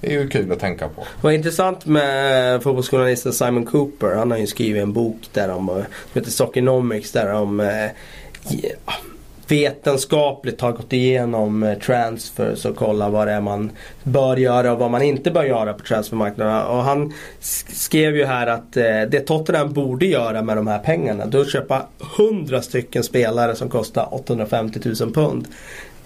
är 0.00 0.10
ju 0.10 0.28
kul 0.28 0.52
att 0.52 0.60
tänka 0.60 0.88
på. 0.88 1.04
Vad 1.20 1.34
intressant 1.34 1.86
med 1.86 2.54
eh, 2.54 2.60
fotbollsjournalisten 2.60 3.32
Simon 3.32 3.66
Cooper. 3.66 4.14
Han 4.14 4.30
har 4.30 4.38
ju 4.38 4.46
skrivit 4.46 4.82
en 4.82 4.92
bok 4.92 5.28
där 5.32 5.50
om, 5.50 5.68
eh, 5.68 5.74
som 5.74 5.84
heter 6.14 6.30
Soccernomics 6.30 7.12
där 7.12 7.32
om 7.32 7.60
eh, 7.60 7.90
vetenskapligt 9.50 10.60
har 10.60 10.72
gått 10.72 10.92
igenom 10.92 11.62
eh, 11.62 11.78
transfers 11.78 12.64
och 12.64 12.76
kollat 12.76 13.12
vad 13.12 13.26
det 13.26 13.32
är 13.32 13.40
man 13.40 13.70
bör 14.02 14.36
göra 14.36 14.72
och 14.72 14.78
vad 14.78 14.90
man 14.90 15.02
inte 15.02 15.30
bör 15.30 15.44
göra 15.44 15.74
på 15.74 15.84
transfermarknaden. 15.84 16.62
Och 16.62 16.82
han 16.84 17.12
skrev 17.68 18.16
ju 18.16 18.24
här 18.24 18.46
att 18.46 18.76
eh, 18.76 19.02
det 19.10 19.20
Tottenham 19.20 19.72
borde 19.72 20.06
göra 20.06 20.42
med 20.42 20.56
de 20.56 20.66
här 20.66 20.78
pengarna 20.78 21.26
det 21.26 21.38
är 21.38 21.42
att 21.42 21.52
köpa 21.52 21.86
100 22.18 22.62
stycken 22.62 23.04
spelare 23.04 23.54
som 23.54 23.68
kostar 23.68 24.14
850 24.14 24.80
000 25.00 25.12
pund. 25.12 25.48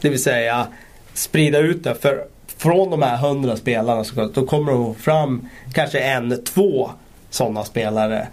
Det 0.01 0.09
vill 0.09 0.23
säga 0.23 0.67
sprida 1.15 1.59
ut 1.59 1.85
det. 1.85 1.95
För 1.95 2.25
från 2.57 2.91
de 2.91 3.03
här 3.03 3.29
100 3.29 3.57
spelarna 3.57 4.05
så 4.05 4.31
då 4.35 4.47
kommer 4.47 4.73
de 4.73 4.95
fram 4.95 5.49
kanske 5.73 5.99
en, 5.99 6.45
två 6.45 6.91
sådana 7.31 7.65
spelare 7.65 8.29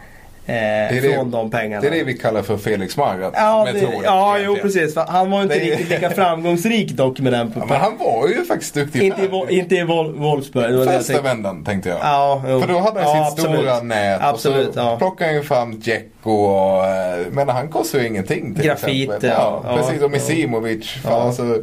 Eh, 0.45 0.53
det 0.53 0.97
är 0.97 1.15
från 1.15 1.31
det, 1.31 1.37
de 1.37 1.51
pengarna. 1.51 1.81
Det 1.81 1.87
är 1.87 1.91
det 1.91 2.03
vi 2.03 2.17
kallar 2.17 2.41
för 2.41 2.57
Felix 2.57 2.97
Magath 2.97 3.37
ja, 3.39 3.65
metoden. 3.73 4.01
Ja, 4.03 4.37
jo 4.39 4.57
precis. 4.61 4.95
Han 4.95 5.31
var 5.31 5.41
inte 5.41 5.55
det... 5.55 5.65
riktigt 5.65 5.89
lika 5.89 6.09
framgångsrik 6.09 6.91
dock 6.91 7.19
med 7.19 7.33
den. 7.33 7.53
Ja, 7.61 7.65
men 7.65 7.81
han 7.81 7.97
var 7.97 8.27
ju 8.27 8.45
faktiskt 8.45 8.73
duktig. 8.73 9.03
Inte, 9.03 9.21
i, 9.49 9.59
inte 9.59 9.75
i 9.75 9.83
Wolfsburg. 9.83 10.89
Första 10.89 11.21
vändan 11.21 11.63
tänkte 11.63 11.89
jag. 11.89 11.99
Ja, 12.01 12.41
För 12.45 12.67
då 12.67 12.79
hade 12.79 13.01
han 13.01 13.17
ja, 13.17 13.25
sitt 13.25 13.39
absolut. 13.39 13.59
stora 13.59 13.81
nät 13.81 14.21
absolut, 14.21 14.67
och 14.67 14.73
så 14.73 14.79
ja. 14.79 14.97
plockade 14.97 15.29
han 15.29 15.35
ju 15.35 15.43
fram 15.43 15.79
Dzeko 15.79 16.31
och... 16.31 16.85
Eh, 16.85 17.25
men 17.31 17.49
han 17.49 17.69
kostar 17.69 17.99
ju 17.99 18.07
ingenting 18.07 18.55
till 18.55 18.65
Grafit, 18.65 19.09
exempel. 19.09 19.29
Ja, 19.29 19.63
ja, 19.65 19.77
precis. 19.77 20.01
Och 20.01 20.11
Misimovic. 20.11 20.97
Alltså, 21.05 21.61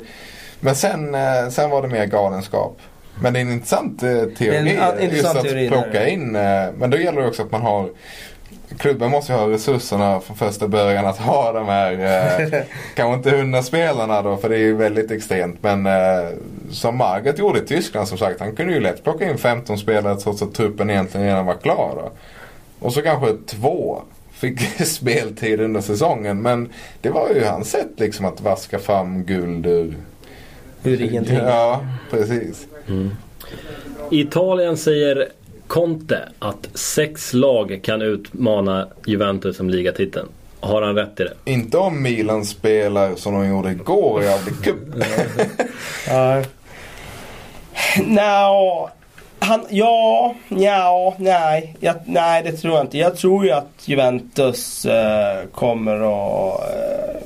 men 0.60 0.74
sen, 0.74 1.14
eh, 1.14 1.48
sen 1.50 1.70
var 1.70 1.82
det 1.82 1.88
mer 1.88 2.06
galenskap. 2.06 2.78
Men 3.22 3.32
det 3.32 3.38
är 3.38 3.40
en 3.40 3.52
intressant 3.52 4.00
teori. 4.00 4.56
En, 4.56 4.66
en 4.66 5.00
intressant 5.00 5.12
just 5.12 5.26
att 5.26 5.42
teori 5.42 5.68
plocka 5.68 5.90
där. 5.90 6.06
in. 6.06 6.32
Men 6.78 6.90
då 6.90 6.98
gäller 6.98 7.20
det 7.20 7.28
också 7.28 7.42
att 7.42 7.52
man 7.52 7.62
har 7.62 7.88
klubben 8.78 9.10
måste 9.10 9.32
ju 9.32 9.38
ha 9.38 9.50
resurserna 9.50 10.20
från 10.20 10.36
första 10.36 10.68
början 10.68 11.06
att 11.06 11.18
ha 11.18 11.52
de 11.52 11.66
här, 11.66 11.92
eh, 11.92 12.62
kanske 12.94 13.14
inte 13.14 13.30
hundra 13.30 13.62
spelarna 13.62 14.22
då 14.22 14.36
för 14.36 14.48
det 14.48 14.56
är 14.56 14.60
ju 14.60 14.76
väldigt 14.76 15.10
extremt. 15.10 15.62
Men 15.62 15.86
eh, 15.86 16.28
som 16.70 16.96
Margaret 16.96 17.38
gjorde 17.38 17.58
i 17.58 17.66
Tyskland 17.66 18.08
som 18.08 18.18
sagt, 18.18 18.40
han 18.40 18.56
kunde 18.56 18.72
ju 18.72 18.80
lätt 18.80 19.04
plocka 19.04 19.30
in 19.30 19.38
15 19.38 19.78
spelare 19.78 20.16
trots 20.16 20.42
att 20.42 20.54
truppen 20.54 20.90
egentligen 20.90 21.26
redan 21.26 21.46
var 21.46 21.54
klar. 21.54 21.92
Då. 21.96 22.10
Och 22.86 22.92
så 22.92 23.02
kanske 23.02 23.36
två 23.46 24.02
fick 24.32 24.60
speltid 24.86 25.60
under 25.60 25.80
säsongen. 25.80 26.42
Men 26.42 26.68
det 27.00 27.10
var 27.10 27.28
ju 27.28 27.44
hans 27.44 27.70
sätt 27.70 27.92
liksom 27.96 28.26
att 28.26 28.40
vaska 28.40 28.78
fram 28.78 29.24
guld 29.24 29.66
ur... 29.66 29.96
Ur 30.84 31.02
ingenting. 31.02 31.36
Ja, 31.36 31.80
precis. 32.10 32.66
I 34.10 34.20
Italien 34.20 34.76
säger 34.76 35.28
Conte 35.68 36.28
att 36.38 36.68
sex 36.74 37.32
lag 37.32 37.80
kan 37.82 38.02
utmana 38.02 38.88
Juventus 39.06 39.60
om 39.60 39.70
ligatiteln. 39.70 40.28
Har 40.60 40.82
han 40.82 40.94
rätt 40.94 41.20
i 41.20 41.24
det? 41.24 41.52
Inte 41.52 41.78
om 41.78 42.02
Milan 42.02 42.44
spelar 42.44 43.14
som 43.14 43.34
de 43.34 43.48
gjorde 43.48 43.70
igår 43.70 44.22
i 44.22 44.28
Audi 44.28 44.50
Cup. 44.62 44.78
Ja. 46.08 46.42
Nå, 48.06 48.90
han, 49.38 49.60
ja, 49.70 50.34
ja, 50.48 51.14
nej, 51.18 51.76
jag, 51.80 51.96
nej 52.04 52.42
det 52.42 52.52
tror 52.52 52.74
jag 52.74 52.84
inte. 52.84 52.98
Jag 52.98 53.16
tror 53.16 53.44
ju 53.44 53.50
att 53.50 53.82
Juventus 53.84 54.86
eh, 54.86 55.46
kommer 55.52 55.94
att 55.94 56.60
eh, 56.60 57.20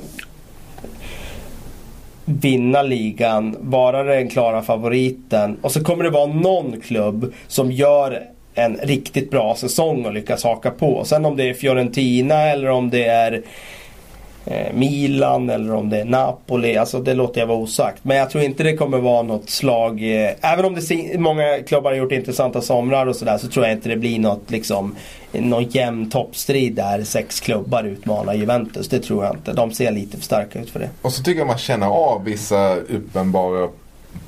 vinna 2.25 2.81
ligan, 2.81 3.55
vara 3.59 4.03
den 4.03 4.29
klara 4.29 4.61
favoriten. 4.61 5.57
Och 5.61 5.71
så 5.71 5.83
kommer 5.83 6.03
det 6.03 6.09
vara 6.09 6.25
någon 6.25 6.81
klubb 6.81 7.33
som 7.47 7.71
gör 7.71 8.32
en 8.55 8.77
riktigt 8.77 9.31
bra 9.31 9.55
säsong 9.55 10.05
och 10.05 10.13
lyckas 10.13 10.43
haka 10.43 10.71
på. 10.71 11.03
Sen 11.05 11.25
om 11.25 11.37
det 11.37 11.49
är 11.49 11.53
Fiorentina 11.53 12.41
eller 12.41 12.69
om 12.69 12.89
det 12.89 13.05
är 13.05 13.41
eh, 14.45 14.73
Milan 14.73 15.49
eller 15.49 15.73
om 15.73 15.89
det 15.89 15.99
är 15.99 16.05
Napoli. 16.05 16.77
Alltså 16.77 16.99
det 16.99 17.13
låter 17.13 17.39
jag 17.39 17.47
vara 17.47 17.57
osagt. 17.57 17.99
Men 18.03 18.17
jag 18.17 18.29
tror 18.29 18.43
inte 18.43 18.63
det 18.63 18.77
kommer 18.77 18.97
vara 18.97 19.21
något 19.21 19.49
slag. 19.49 20.01
Eh, 20.01 20.31
även 20.41 20.65
om 20.65 20.75
det 20.75 21.19
många 21.19 21.59
klubbar 21.67 21.91
har 21.91 21.97
gjort 21.97 22.11
intressanta 22.11 22.61
somrar 22.61 23.05
och 23.05 23.15
sådär 23.15 23.37
så 23.37 23.47
tror 23.47 23.65
jag 23.65 23.75
inte 23.75 23.89
det 23.89 23.97
blir 23.97 24.19
något 24.19 24.51
liksom 24.51 24.95
någon 25.31 25.63
jämn 25.63 26.09
toppstrid 26.09 26.73
där 26.73 27.03
sex 27.03 27.39
klubbar 27.39 27.83
utmanar 27.83 28.33
Juventus. 28.33 28.89
Det 28.89 28.99
tror 28.99 29.25
jag 29.25 29.35
inte. 29.35 29.53
De 29.53 29.71
ser 29.71 29.91
lite 29.91 30.17
för 30.17 30.23
starka 30.23 30.59
ut 30.59 30.69
för 30.69 30.79
det. 30.79 30.89
Och 31.01 31.13
så 31.13 31.23
tycker 31.23 31.39
jag 31.39 31.47
man 31.47 31.57
känner 31.57 31.87
av 31.87 32.23
vissa 32.23 32.75
uppenbara 32.75 33.69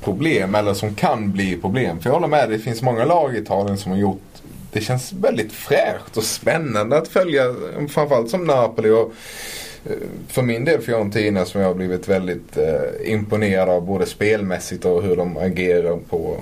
problem 0.00 0.54
eller 0.54 0.74
som 0.74 0.94
kan 0.94 1.32
bli 1.32 1.56
problem. 1.56 2.00
För 2.00 2.10
jag 2.10 2.14
håller 2.14 2.28
med, 2.28 2.50
det 2.50 2.58
finns 2.58 2.82
många 2.82 3.04
lag 3.04 3.34
i 3.34 3.38
Italien 3.38 3.78
som 3.78 3.92
har 3.92 3.98
gjort 3.98 4.20
det 4.76 4.82
känns 4.82 5.12
väldigt 5.12 5.52
fräscht 5.52 6.16
och 6.16 6.22
spännande 6.22 6.98
att 6.98 7.08
följa. 7.08 7.42
Framförallt 7.88 8.30
som 8.30 8.44
Napoli 8.44 8.90
och 8.90 9.12
eh, 9.84 9.92
för 10.28 10.42
min 10.42 10.64
del 10.64 10.80
Fiorentina 10.80 11.44
som 11.44 11.60
jag 11.60 11.68
har 11.68 11.74
blivit 11.74 12.08
väldigt 12.08 12.56
eh, 12.56 13.12
imponerad 13.12 13.68
av 13.68 13.86
både 13.86 14.06
spelmässigt 14.06 14.84
och 14.84 15.02
hur 15.02 15.16
de 15.16 15.36
agerar 15.36 15.96
på, 16.08 16.36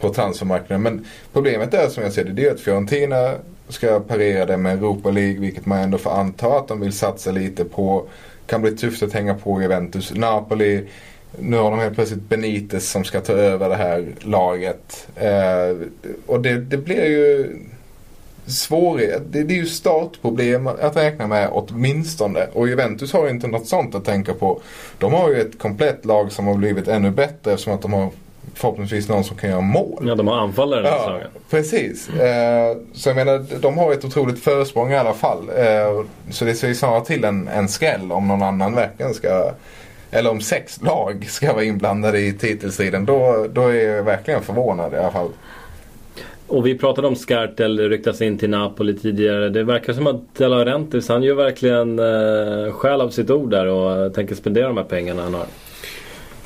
på 0.00 0.14
transfermarknaden. 0.14 0.82
Men 0.82 1.06
problemet 1.32 1.74
är 1.74 1.88
som 1.88 2.02
jag 2.02 2.12
ser 2.12 2.24
det, 2.24 2.32
det 2.32 2.46
är 2.46 2.54
att 2.54 2.60
Fiorentina 2.60 3.34
ska 3.68 4.00
parera 4.00 4.46
det 4.46 4.56
med 4.56 4.78
Europa 4.78 5.10
League 5.10 5.40
vilket 5.40 5.66
man 5.66 5.78
ändå 5.78 5.98
får 5.98 6.10
anta 6.10 6.56
att 6.56 6.68
de 6.68 6.80
vill 6.80 6.92
satsa 6.92 7.30
lite 7.30 7.64
på. 7.64 8.08
Kan 8.46 8.62
bli 8.62 8.76
tufft 8.76 9.02
att 9.02 9.12
hänga 9.12 9.34
på 9.34 9.62
Juventus. 9.62 10.14
Napoli 10.14 10.88
nu 11.38 11.56
har 11.56 11.70
de 11.70 11.80
helt 11.80 11.94
plötsligt 11.94 12.28
Benitez 12.28 12.90
som 12.90 13.04
ska 13.04 13.20
ta 13.20 13.32
över 13.32 13.68
det 13.68 13.76
här 13.76 14.06
laget. 14.20 15.08
Eh, 15.16 15.76
och 16.26 16.40
det, 16.40 16.54
det 16.58 16.76
blir 16.76 17.04
ju 17.04 17.56
svårighet. 18.46 19.22
Det, 19.30 19.42
det 19.42 19.54
är 19.54 19.58
ju 19.58 19.66
startproblem 19.66 20.66
att 20.66 20.96
räkna 20.96 21.26
med 21.26 21.48
åtminstone. 21.52 22.46
Och 22.52 22.68
Juventus 22.68 23.12
har 23.12 23.24
ju 23.24 23.30
inte 23.30 23.46
något 23.46 23.66
sånt 23.66 23.94
att 23.94 24.04
tänka 24.04 24.34
på. 24.34 24.60
De 24.98 25.12
har 25.12 25.30
ju 25.30 25.40
ett 25.40 25.58
komplett 25.58 26.04
lag 26.04 26.32
som 26.32 26.46
har 26.46 26.54
blivit 26.54 26.88
ännu 26.88 27.10
bättre 27.10 27.52
eftersom 27.52 27.74
att 27.74 27.82
de 27.82 27.92
har 27.92 28.10
förhoppningsvis 28.54 29.08
någon 29.08 29.24
som 29.24 29.36
kan 29.36 29.50
göra 29.50 29.60
mål. 29.60 30.04
Ja, 30.08 30.14
de 30.14 30.28
har 30.28 30.36
anfallare 30.36 30.86
här 30.86 30.90
Ja, 30.92 30.98
säsongen. 30.98 31.26
precis. 31.50 32.08
Eh, 32.08 32.76
så 32.94 33.08
jag 33.08 33.16
menar, 33.16 33.44
de 33.60 33.78
har 33.78 33.92
ett 33.92 34.04
otroligt 34.04 34.44
försprång 34.44 34.92
i 34.92 34.96
alla 34.96 35.14
fall. 35.14 35.48
Eh, 35.56 36.04
så 36.30 36.44
det 36.44 36.54
ser 36.54 36.68
ju 36.68 36.74
snarare 36.74 37.04
till 37.04 37.24
en, 37.24 37.48
en 37.48 37.68
skräll 37.68 38.12
om 38.12 38.28
någon 38.28 38.42
annan 38.42 38.74
verkligen 38.74 39.14
ska 39.14 39.50
eller 40.14 40.30
om 40.30 40.40
sex 40.40 40.82
lag 40.82 41.26
ska 41.28 41.52
vara 41.52 41.64
inblandade 41.64 42.20
i 42.20 42.32
titelstriden. 42.32 43.04
Då, 43.04 43.46
då 43.52 43.68
är 43.68 43.96
jag 43.96 44.02
verkligen 44.02 44.42
förvånad 44.42 44.94
i 44.94 44.96
alla 44.96 45.10
fall. 45.10 45.28
Och 46.46 46.66
vi 46.66 46.78
pratade 46.78 47.08
om 47.08 47.16
Skartel 47.16 47.88
ryktas 47.88 48.20
in 48.20 48.38
till 48.38 48.50
Napoli 48.50 48.98
tidigare. 48.98 49.48
Det 49.48 49.64
verkar 49.64 49.92
som 49.92 50.06
att 50.06 50.34
De 50.38 50.48
Laurentiis 50.48 51.08
han 51.08 51.22
gör 51.22 51.34
verkligen 51.34 51.98
eh, 51.98 52.72
skäl 52.72 53.00
av 53.00 53.10
sitt 53.10 53.30
ord 53.30 53.50
där 53.50 53.66
och 53.66 54.04
eh, 54.04 54.12
tänker 54.12 54.34
spendera 54.34 54.68
de 54.68 54.76
här 54.76 54.84
pengarna 54.84 55.22
han 55.22 55.34
har. 55.34 55.46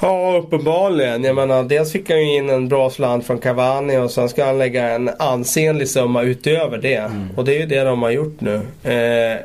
Ja, 0.01 0.41
uppenbarligen. 0.45 1.25
Jag 1.25 1.35
menar, 1.35 1.63
dels 1.63 1.93
fick 1.93 2.11
han 2.11 2.19
ju 2.19 2.37
in 2.37 2.51
en 2.51 2.69
bra 2.69 2.91
slant 2.91 3.27
från 3.27 3.39
Cavani 3.39 3.99
och 3.99 4.11
sen 4.11 4.29
ska 4.29 4.45
han 4.45 4.59
lägga 4.59 4.89
en 4.89 5.11
ansenlig 5.19 5.89
summa 5.89 6.23
utöver 6.23 6.79
det. 6.79 7.11
Och 7.37 7.45
det 7.45 7.57
är 7.57 7.61
ju 7.61 7.67
det 7.67 7.85
de 7.85 8.03
har 8.03 8.11
gjort 8.11 8.41
nu. 8.41 8.55
Eh, 8.83 9.39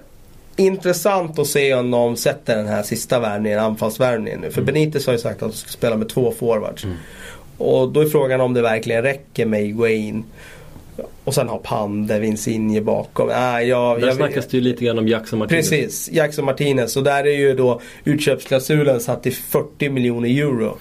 intressant 0.56 1.39
att 1.39 1.47
se 1.47 1.74
om 1.74 1.91
de 1.91 2.16
sätter 2.16 2.56
den 2.56 2.68
här 2.68 2.84
sista 2.84 3.20
värvningen, 3.20 3.60
anfallsvärvningen 3.60 4.39
nu. 4.39 4.51
För 4.51 4.62
Benitez 4.62 5.06
har 5.06 5.14
ju 5.14 5.20
sagt 5.20 5.43
att 5.43 5.51
de 5.51 5.58
ska 5.58 5.70
spela 5.70 5.97
med 5.97 6.10
två 6.10 6.34
forwards. 6.39 6.86
Och 7.58 7.91
då 7.91 7.99
är 7.99 8.06
frågan 8.06 8.41
om 8.41 8.54
det 8.54 8.62
verkligen 8.62 9.01
räcker 9.01 9.45
med 9.45 9.62
Higuain. 9.62 10.24
Och 11.24 11.34
sen 11.34 11.49
har 11.49 11.58
Pande, 11.58 12.26
Insigne 12.26 12.82
bakom. 12.82 13.30
Äh, 13.30 13.36
jag, 13.36 14.01
Där 14.01 14.08
jag, 14.08 14.16
snackas 14.16 14.47
det 14.47 14.58
ju 14.58 14.64
lite 14.64 14.86
grann 14.86 14.99
om 14.99 15.08
Jackson 15.08 15.39
Martinez. 15.39 15.70
Precis, 15.70 16.10
Jackson 16.12 16.45
Martinez. 16.45 16.97
Och 16.97 17.04
där 17.04 17.28
är 17.28 17.38
ju 17.38 17.56
då 17.56 17.82
utköpsklausulen 18.04 18.99
satt 18.99 19.24
till 19.24 19.36
40 19.36 19.89
miljoner 19.89 20.30
euro. 20.30 20.78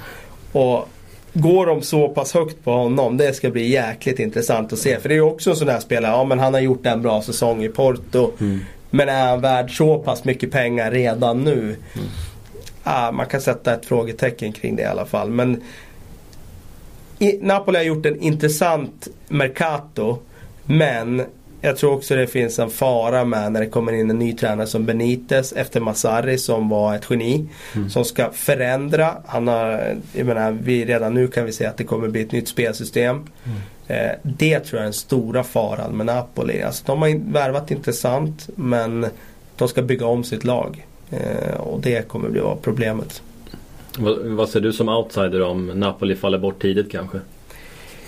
Och 0.52 0.88
går 1.32 1.66
de 1.66 1.82
så 1.82 2.08
pass 2.08 2.34
högt 2.34 2.64
på 2.64 2.70
honom, 2.70 3.16
det 3.16 3.34
ska 3.34 3.50
bli 3.50 3.70
jäkligt 3.70 4.18
intressant 4.18 4.72
att 4.72 4.78
se. 4.78 5.00
För 5.00 5.08
det 5.08 5.14
är 5.14 5.16
ju 5.16 5.22
också 5.22 5.50
en 5.50 5.56
sån 5.56 5.68
här 5.68 5.80
spelare, 5.80 6.12
ja 6.12 6.24
men 6.24 6.38
han 6.38 6.54
har 6.54 6.60
gjort 6.60 6.86
en 6.86 7.02
bra 7.02 7.22
säsong 7.22 7.64
i 7.64 7.68
Porto. 7.68 8.32
Men 8.94 9.08
är 9.08 9.28
han 9.28 9.40
värd 9.40 9.76
så 9.76 9.98
pass 9.98 10.24
mycket 10.24 10.50
pengar 10.50 10.90
redan 10.90 11.44
nu? 11.44 11.76
Ah, 12.82 13.12
man 13.12 13.26
kan 13.26 13.40
sätta 13.40 13.74
ett 13.74 13.86
frågetecken 13.86 14.52
kring 14.52 14.76
det 14.76 14.82
i 14.82 14.86
alla 14.86 15.06
fall. 15.06 15.30
Men 15.30 15.62
i, 17.18 17.38
Napoli 17.42 17.78
har 17.78 17.84
gjort 17.84 18.06
en 18.06 18.20
intressant 18.20 19.08
Mercato. 19.28 20.18
Men 20.64 21.22
jag 21.60 21.76
tror 21.76 21.92
också 21.92 22.16
det 22.16 22.26
finns 22.26 22.58
en 22.58 22.70
fara 22.70 23.24
med 23.24 23.52
när 23.52 23.60
det 23.60 23.66
kommer 23.66 23.92
in 23.92 24.10
en 24.10 24.18
ny 24.18 24.32
tränare 24.32 24.66
som 24.66 24.86
Benitez 24.86 25.52
efter 25.52 25.80
Massari 25.80 26.38
som 26.38 26.68
var 26.68 26.94
ett 26.94 27.06
geni. 27.10 27.48
Som 27.88 28.04
ska 28.04 28.30
förändra. 28.32 29.14
Han 29.26 29.48
har, 29.48 29.96
jag 30.12 30.26
menar, 30.26 30.52
vi, 30.62 30.84
redan 30.84 31.14
nu 31.14 31.28
kan 31.28 31.46
vi 31.46 31.52
se 31.52 31.66
att 31.66 31.76
det 31.76 31.84
kommer 31.84 32.08
bli 32.08 32.22
ett 32.22 32.32
nytt 32.32 32.48
spelsystem. 32.48 33.16
Eh, 33.16 33.52
det 34.22 34.60
tror 34.60 34.78
jag 34.78 34.80
är 34.80 34.84
den 34.84 34.92
stora 34.92 35.44
faran 35.44 35.96
med 35.96 36.06
Napoli. 36.06 36.62
Alltså, 36.62 36.82
de 36.86 37.02
har 37.02 37.32
värvat 37.32 37.70
intressant 37.70 38.48
men 38.56 39.06
de 39.56 39.68
ska 39.68 39.82
bygga 39.82 40.06
om 40.06 40.24
sitt 40.24 40.44
lag. 40.44 40.86
Eh, 41.10 41.60
och 41.60 41.80
det 41.80 42.08
kommer 42.08 42.28
bli 42.28 42.40
vara 42.40 42.56
problemet. 42.56 43.22
Vad, 43.98 44.18
vad 44.18 44.48
ser 44.48 44.60
du 44.60 44.72
som 44.72 44.88
outsider 44.88 45.42
om 45.42 45.66
Napoli 45.66 46.16
faller 46.16 46.38
bort 46.38 46.62
tidigt 46.62 46.92
kanske? 46.92 47.18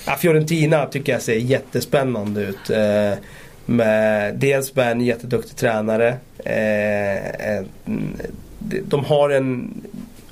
Ja, 0.07 0.17
Fiorentina 0.17 0.87
tycker 0.87 1.13
jag 1.13 1.23
ser 1.23 1.35
jättespännande 1.35 2.43
ut. 2.43 2.71
Eh, 2.71 3.19
med, 3.67 4.35
dels 4.35 4.75
med 4.75 4.91
en 4.91 5.01
jätteduktig 5.01 5.57
tränare. 5.57 6.09
Eh, 6.39 7.67
de 8.85 9.05
har 9.05 9.31
en, 9.31 9.75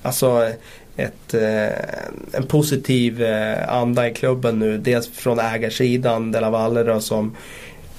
alltså 0.02 0.50
ett, 0.96 1.34
eh, 1.34 2.38
en 2.38 2.46
positiv 2.48 3.22
eh, 3.22 3.74
anda 3.74 4.08
i 4.08 4.14
klubben 4.14 4.58
nu. 4.58 4.78
Dels 4.78 5.08
från 5.08 5.38
ägarsidan, 5.38 6.32
De 6.32 6.40
La 6.40 6.50
Valle 6.50 6.82
då, 6.82 7.00
som 7.00 7.36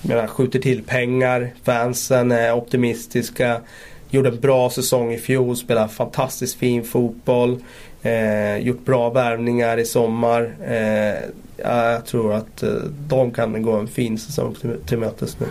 menar, 0.01 0.27
skjuter 0.27 0.59
till 0.59 0.83
pengar. 0.83 1.53
Fansen 1.63 2.31
är 2.31 2.53
optimistiska. 2.53 3.61
Gjorde 4.09 4.29
en 4.29 4.39
bra 4.39 4.69
säsong 4.69 5.13
i 5.13 5.17
fjol, 5.17 5.57
spelar 5.57 5.87
fantastiskt 5.87 6.55
fin 6.55 6.83
fotboll. 6.83 7.59
Eh, 8.01 8.57
gjort 8.57 8.85
bra 8.85 9.09
värvningar 9.09 9.77
i 9.77 9.85
sommar. 9.85 10.55
Eh, 10.65 11.29
jag 11.57 12.05
tror 12.05 12.33
att 12.33 12.63
eh, 12.63 12.73
de 13.07 13.31
kan 13.31 13.63
gå 13.63 13.71
en 13.71 13.87
fin 13.87 14.17
säsong 14.17 14.55
till, 14.61 14.75
till 14.85 14.97
mötes 14.97 15.39
nu. 15.39 15.45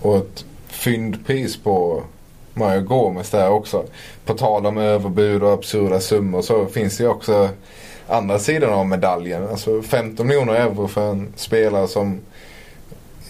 Och 0.00 0.16
ett 0.16 0.44
fyndpris 0.68 1.56
på 1.56 2.02
Mario 2.56 2.80
Gomez 2.80 3.30
där 3.30 3.50
också. 3.50 3.84
På 4.24 4.34
tal 4.34 4.66
om 4.66 4.78
överbud 4.78 5.42
och 5.42 5.52
absurda 5.52 6.00
summor 6.00 6.42
så 6.42 6.66
finns 6.66 6.96
det 6.96 7.04
ju 7.04 7.10
också 7.10 7.48
andra 8.08 8.38
sidan 8.38 8.72
av 8.72 8.86
medaljen. 8.86 9.48
Alltså 9.48 9.82
15 9.82 10.26
miljoner 10.26 10.54
euro 10.54 10.88
för 10.88 11.10
en 11.10 11.32
spelare 11.36 11.88
som 11.88 12.20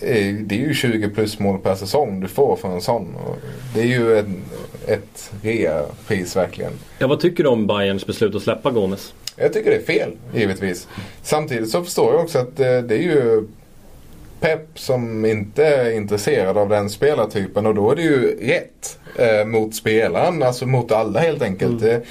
är, 0.01 0.33
det 0.33 0.55
är 0.55 0.68
ju 0.68 0.74
20 0.74 1.09
plus 1.09 1.39
mål 1.39 1.59
per 1.59 1.74
säsong 1.74 2.20
du 2.20 2.29
får 2.29 2.57
för 2.57 2.68
en 2.68 2.81
sån. 2.81 3.14
Och 3.14 3.37
det 3.74 3.81
är 3.81 3.87
ju 3.87 4.18
en, 4.18 4.45
ett 4.87 5.33
rea-pris 5.43 6.37
verkligen. 6.37 6.72
Ja, 6.99 7.07
vad 7.07 7.20
tycker 7.20 7.45
du 7.45 7.49
om 7.49 7.66
Bayerns 7.66 8.07
beslut 8.07 8.35
att 8.35 8.43
släppa 8.43 8.70
Gomes? 8.70 9.14
Jag 9.37 9.53
tycker 9.53 9.70
det 9.70 9.77
är 9.77 9.83
fel, 9.83 10.12
givetvis. 10.35 10.89
Samtidigt 11.22 11.70
så 11.70 11.85
förstår 11.85 12.14
jag 12.14 12.24
också 12.24 12.39
att 12.39 12.61
eh, 12.61 12.79
det 12.79 12.95
är 12.95 13.03
ju 13.03 13.47
Pep 14.41 14.79
som 14.79 15.24
inte 15.24 15.66
är 15.66 15.91
intresserad 15.91 16.59
av 16.59 16.68
den 16.68 16.91
spelartypen 16.91 17.66
och 17.66 17.74
då 17.74 17.91
är 17.91 17.97
det 17.97 18.03
ju 18.03 18.49
rätt. 18.49 18.99
Eh, 19.19 19.47
mot 19.47 19.75
spelaren, 19.75 20.43
alltså 20.43 20.67
mot 20.67 20.93
alla 20.93 21.21
helt 21.21 21.43
enkelt. 21.43 21.83
Mm. 21.83 21.95
Det, 21.95 22.03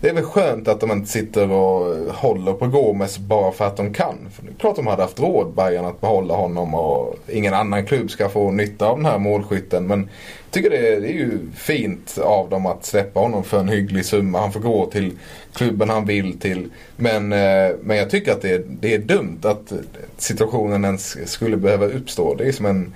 det 0.00 0.08
är 0.08 0.14
väl 0.14 0.24
skönt 0.24 0.68
att 0.68 0.80
de 0.80 0.92
inte 0.92 1.10
sitter 1.10 1.50
och 1.50 1.96
håller 2.14 2.52
på 2.52 2.66
Gomes 2.66 3.18
bara 3.18 3.52
för 3.52 3.66
att 3.66 3.76
de 3.76 3.94
kan. 3.94 4.14
För 4.32 4.42
det 4.42 4.50
är 4.50 4.54
klart 4.58 4.76
de 4.76 4.86
hade 4.86 5.02
haft 5.02 5.20
råd, 5.20 5.54
Bayern 5.54 5.84
att 5.84 6.00
behålla 6.00 6.34
honom 6.34 6.74
och 6.74 7.16
ingen 7.28 7.54
annan 7.54 7.86
klubb 7.86 8.10
ska 8.10 8.28
få 8.28 8.50
nytta 8.50 8.86
av 8.86 8.96
den 8.96 9.06
här 9.06 9.18
målskytten. 9.18 9.86
Men 9.86 10.00
jag 10.44 10.50
tycker 10.50 10.70
det 10.70 10.88
är, 10.88 11.00
det 11.00 11.08
är 11.08 11.12
ju 11.12 11.38
fint 11.54 12.18
av 12.18 12.50
dem 12.50 12.66
att 12.66 12.84
släppa 12.84 13.20
honom 13.20 13.44
för 13.44 13.60
en 13.60 13.68
hygglig 13.68 14.04
summa. 14.04 14.40
Han 14.40 14.52
får 14.52 14.60
gå 14.60 14.86
till 14.86 15.12
klubben 15.54 15.90
han 15.90 16.06
vill 16.06 16.38
till. 16.38 16.68
Men, 16.96 17.32
eh, 17.32 17.70
men 17.82 17.96
jag 17.96 18.10
tycker 18.10 18.32
att 18.32 18.42
det 18.42 18.50
är, 18.50 18.64
det 18.68 18.94
är 18.94 18.98
dumt 18.98 19.40
att 19.42 19.72
situationen 20.16 20.84
ens 20.84 21.30
skulle 21.30 21.56
behöva 21.56 21.86
uppstå. 21.86 22.34
Det 22.34 22.44
är 22.44 22.52
som 22.52 22.66
en 22.66 22.94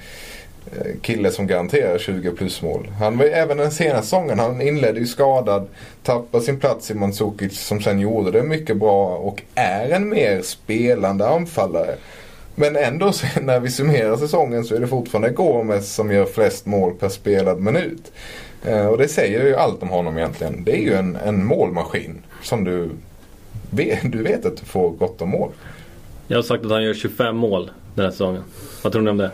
Eh, 0.67 1.01
kille 1.03 1.31
som 1.31 1.47
garanterar 1.47 1.99
20 1.99 2.31
plus 2.31 2.63
mål. 2.63 2.89
Han 2.99 3.19
var 3.19 3.25
ju 3.25 3.31
även 3.31 3.57
den 3.57 3.71
senaste 3.71 4.03
säsongen, 4.03 4.39
han 4.39 4.63
inledde 4.63 5.01
ju 5.01 5.07
skadad, 5.07 5.67
tappade 6.03 6.45
sin 6.45 6.61
plats 6.61 6.91
i 6.91 6.95
Mandzukic 6.95 7.61
som 7.61 7.81
sen 7.81 8.01
gjorde 8.01 8.31
det 8.31 8.43
mycket 8.43 8.77
bra 8.77 9.17
och 9.17 9.43
är 9.55 9.91
en 9.91 10.09
mer 10.09 10.43
spelande 10.43 11.29
anfallare. 11.29 11.95
Men 12.55 12.77
ändå 12.77 13.13
så, 13.13 13.27
när 13.41 13.61
vi 13.61 13.71
summerar 13.71 14.17
säsongen 14.17 14.65
så 14.65 14.75
är 14.75 14.81
det 14.81 14.87
fortfarande 14.87 15.31
Gomes 15.31 15.95
som 15.95 16.13
gör 16.13 16.27
flest 16.27 16.67
mål 16.67 16.95
per 16.95 17.09
spelad 17.09 17.61
minut. 17.61 18.13
Eh, 18.65 18.87
och 18.87 18.99
det 18.99 19.09
säger 19.09 19.47
ju 19.47 19.57
allt 19.57 19.83
om 19.83 19.89
honom 19.89 20.19
egentligen. 20.19 20.65
Det 20.65 20.73
är 20.73 20.83
ju 20.83 20.95
en, 20.95 21.17
en 21.17 21.45
målmaskin 21.45 22.23
som 22.43 22.65
du 22.65 22.91
vet, 23.71 24.13
du 24.13 24.23
vet 24.23 24.47
att 24.47 24.57
du 24.57 24.65
får 24.65 24.91
gott 24.91 25.23
om 25.23 25.31
mål. 25.31 25.51
Jag 26.27 26.39
har 26.39 26.43
sagt 26.43 26.65
att 26.65 26.71
han 26.71 26.83
gör 26.83 26.95
25 26.95 27.37
mål 27.37 27.71
den 27.95 28.05
här 28.05 28.13
säsongen. 28.13 28.43
Vad 28.83 28.93
tror 28.93 29.03
ni 29.03 29.11
om 29.11 29.17
det? 29.17 29.31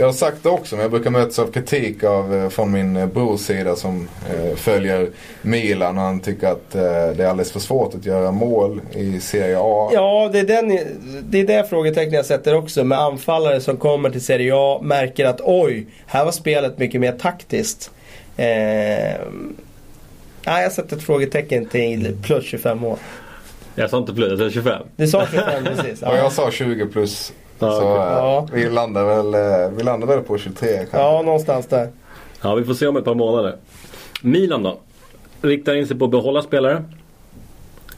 Jag 0.00 0.06
har 0.06 0.12
sagt 0.12 0.42
det 0.42 0.48
också 0.48 0.76
men 0.76 0.82
jag 0.82 0.90
brukar 0.90 1.10
mötas 1.10 1.38
av 1.38 1.52
kritik 1.52 2.04
av, 2.04 2.34
eh, 2.34 2.48
från 2.48 2.70
min 2.70 2.96
eh, 2.96 3.06
brors 3.06 3.40
sida 3.40 3.76
som 3.76 4.08
eh, 4.30 4.56
följer 4.56 5.10
Milan 5.42 5.98
och 5.98 6.04
han 6.04 6.20
tycker 6.20 6.48
att 6.48 6.74
eh, 6.74 6.82
det 6.82 7.24
är 7.24 7.26
alldeles 7.26 7.52
för 7.52 7.60
svårt 7.60 7.94
att 7.94 8.06
göra 8.06 8.32
mål 8.32 8.80
i 8.92 9.20
Serie 9.20 9.58
A. 9.60 9.90
Ja, 9.92 10.30
det 10.32 10.38
är, 10.38 10.44
den, 10.44 10.78
det 11.22 11.40
är 11.40 11.46
det 11.46 11.68
frågetecknet 11.70 12.14
jag 12.14 12.26
sätter 12.26 12.54
också. 12.54 12.84
Med 12.84 12.98
anfallare 12.98 13.60
som 13.60 13.76
kommer 13.76 14.10
till 14.10 14.24
Serie 14.24 14.52
A 14.54 14.80
märker 14.82 15.24
att 15.24 15.40
oj, 15.44 15.86
här 16.06 16.24
var 16.24 16.32
spelet 16.32 16.78
mycket 16.78 17.00
mer 17.00 17.12
taktiskt. 17.12 17.90
Eh, 18.36 18.46
nej, 20.46 20.62
jag 20.62 20.72
sätter 20.72 20.96
ett 20.96 21.02
frågetecken 21.02 21.66
till 21.66 22.16
plus 22.22 22.44
25 22.44 22.84
år. 22.84 22.98
Jag 23.74 23.90
sa 23.90 23.98
inte 23.98 24.14
plus, 24.14 24.40
jag 24.40 24.52
sa 24.52 24.54
25. 24.54 24.82
Du 24.96 25.06
sa 25.06 25.26
25 25.26 25.64
precis. 25.64 26.02
Och 26.02 26.16
jag 26.16 26.32
sa 26.32 26.50
20 26.50 26.86
plus. 26.86 27.32
Ja, 27.58 27.70
så 27.72 27.80
eh, 27.82 27.86
Ja. 28.02 28.48
vi, 28.52 28.70
landar 28.70 29.04
väl, 29.04 29.34
eh, 29.34 29.70
vi 29.76 29.82
landar 29.82 30.06
väl 30.06 30.20
på 30.20 30.38
23 30.38 30.68
kanske. 30.76 30.96
Ja, 30.98 31.22
någonstans 31.24 31.66
där. 31.66 31.88
Ja, 32.42 32.54
vi 32.54 32.64
får 32.64 32.74
se 32.74 32.86
om 32.86 32.96
ett 32.96 33.04
par 33.04 33.14
månader. 33.14 33.56
Milan 34.22 34.62
då? 34.62 34.78
Riktar 35.42 35.74
in 35.74 35.86
sig 35.86 35.98
på 35.98 36.04
att 36.04 36.10
behålla 36.10 36.42
spelare. 36.42 36.84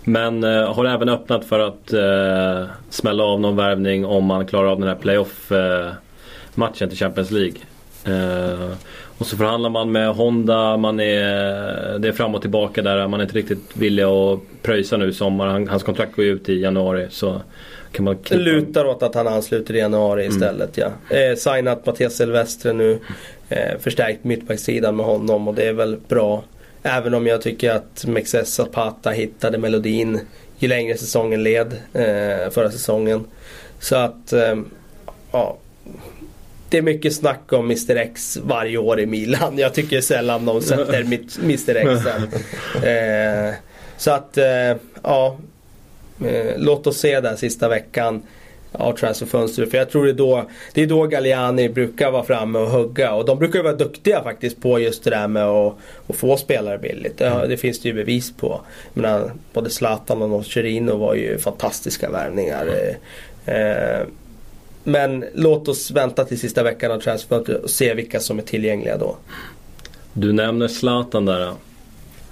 Men 0.04 0.44
eh, 0.44 0.74
har 0.74 0.84
även 0.84 1.08
öppnat 1.08 1.44
för 1.44 1.58
att 1.58 1.92
eh, 1.92 2.68
smälla 2.90 3.24
av 3.24 3.40
någon 3.40 3.56
värvning 3.56 4.06
om 4.06 4.24
man 4.24 4.46
klarar 4.46 4.68
av 4.68 4.78
den 4.80 4.88
här 4.88 4.94
playoff-matchen 4.94 6.88
till 6.88 6.98
Champions 6.98 7.30
League. 7.30 7.56
Eh, 8.04 8.68
och 9.18 9.26
så 9.26 9.36
förhandlar 9.36 9.70
man 9.70 9.92
med 9.92 10.14
Honda, 10.14 10.76
man 10.76 11.00
är, 11.00 11.98
det 11.98 12.08
är 12.08 12.12
fram 12.12 12.34
och 12.34 12.40
tillbaka 12.40 12.82
där. 12.82 13.08
Man 13.08 13.20
är 13.20 13.24
inte 13.24 13.36
riktigt 13.36 13.76
villig 13.76 14.02
att 14.02 14.38
pröjsa 14.62 14.96
nu 14.96 15.08
i 15.08 15.12
sommar. 15.12 15.46
Han, 15.46 15.68
hans 15.68 15.82
kontrakt 15.82 16.16
går 16.16 16.24
ju 16.24 16.30
ut 16.32 16.48
i 16.48 16.60
januari. 16.60 17.06
Så 17.10 17.40
kan 17.92 18.04
man 18.04 18.16
lutar 18.30 18.84
åt 18.84 19.02
att 19.02 19.14
han 19.14 19.28
ansluter 19.28 19.74
i 19.74 19.78
januari 19.78 20.24
Mm. 20.24 20.36
istället. 20.36 20.76
Ja. 20.76 21.16
Eh, 21.16 21.36
signat 21.36 21.86
Mattias 21.86 22.16
Silvestre 22.16 22.72
nu. 22.72 22.98
Eh, 23.48 23.78
förstärkt 23.80 24.24
mittbacksidan 24.24 24.96
med 24.96 25.06
honom 25.06 25.48
och 25.48 25.54
det 25.54 25.68
är 25.68 25.72
väl 25.72 25.96
bra. 26.08 26.44
Även 26.82 27.14
om 27.14 27.26
jag 27.26 27.42
tycker 27.42 27.70
att 27.70 28.04
Mexes 28.06 28.54
Zapata 28.54 29.10
hittade 29.10 29.58
melodin 29.58 30.20
ju 30.58 30.68
längre 30.68 30.96
säsongen 30.96 31.42
led 31.42 31.72
eh, 31.92 32.50
förra 32.50 32.70
säsongen. 32.70 33.24
Så 33.80 33.96
att, 33.96 34.32
eh, 34.32 34.56
ja. 35.32 35.56
Det 36.68 36.78
är 36.78 36.82
mycket 36.82 37.14
snack 37.14 37.52
om 37.52 37.64
Mr 37.64 37.96
X 37.96 38.38
varje 38.42 38.78
år 38.78 39.00
i 39.00 39.06
Milan. 39.06 39.58
Jag 39.58 39.74
tycker 39.74 40.00
sällan 40.00 40.46
de 40.46 40.62
sätter 40.62 41.00
Mr 41.42 41.76
X. 41.76 42.06
Eh, 42.84 43.54
så 43.96 44.10
att, 44.10 44.38
eh, 44.38 44.76
ja. 45.02 45.36
Eh, 46.26 46.54
låt 46.56 46.86
oss 46.86 46.98
se 46.98 47.20
där 47.20 47.36
sista 47.36 47.68
veckan 47.68 48.22
av 48.72 48.92
transferfönstret. 48.92 49.70
För 49.70 49.78
jag 49.78 49.90
tror 49.90 50.04
det 50.04 50.10
är 50.10 50.14
då, 50.14 50.44
det 50.74 50.82
är 50.82 50.86
då 50.86 51.06
Galliani 51.06 51.68
brukar 51.68 52.10
vara 52.10 52.24
framme 52.24 52.58
och 52.58 52.70
hugga. 52.70 53.14
Och 53.14 53.24
de 53.24 53.38
brukar 53.38 53.62
vara 53.62 53.72
duktiga 53.72 54.22
faktiskt 54.22 54.62
på 54.62 54.78
just 54.78 55.04
det 55.04 55.10
där 55.10 55.28
med 55.28 55.44
att, 55.44 55.74
att 56.06 56.16
få 56.16 56.36
spelare 56.36 56.78
billigt. 56.78 57.18
Det, 57.18 57.46
det 57.48 57.56
finns 57.56 57.80
det 57.80 57.88
ju 57.88 57.94
bevis 57.94 58.32
på. 58.36 58.60
Jag 58.94 59.02
menar, 59.02 59.32
både 59.52 59.70
Zlatan 59.70 60.22
och 60.22 60.30
Nocerino 60.30 60.96
var 60.96 61.14
ju 61.14 61.38
fantastiska 61.38 62.10
värvningar. 62.10 62.66
Eh, 63.46 63.54
eh, 63.54 64.06
men 64.84 65.24
låt 65.34 65.68
oss 65.68 65.90
vänta 65.90 66.24
till 66.24 66.40
sista 66.40 66.62
veckan 66.62 66.92
av 66.92 67.00
transferfönstret 67.00 67.62
och 67.62 67.70
se 67.70 67.94
vilka 67.94 68.20
som 68.20 68.38
är 68.38 68.42
tillgängliga 68.42 68.96
då. 68.96 69.16
Du 70.12 70.32
nämner 70.32 70.68
Zlatan 70.68 71.24
där. 71.24 71.52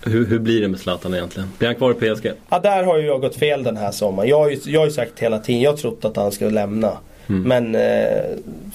Hur, 0.09 0.27
hur 0.27 0.39
blir 0.39 0.61
det 0.61 0.69
med 0.69 0.81
Zlatan 0.81 1.15
egentligen? 1.15 1.49
Blir 1.59 1.69
han 1.69 1.77
kvar 1.77 1.91
i 1.91 1.95
PSG? 1.95 2.33
Ja, 2.49 2.59
där 2.59 2.83
har 2.85 2.99
ju 2.99 3.07
jag 3.07 3.21
gått 3.21 3.37
fel 3.37 3.63
den 3.63 3.77
här 3.77 3.91
sommaren. 3.91 4.29
Jag 4.29 4.39
har 4.39 4.51
ju, 4.51 4.59
jag 4.65 4.81
har 4.81 4.87
ju 4.87 4.93
sagt 4.93 5.19
hela 5.19 5.39
tiden, 5.39 5.61
jag 5.61 5.71
har 5.73 5.77
trott 5.77 6.05
att 6.05 6.17
han 6.17 6.33
skulle 6.33 6.51
lämna. 6.51 6.97
Men 7.31 7.75
eh, 7.75 8.23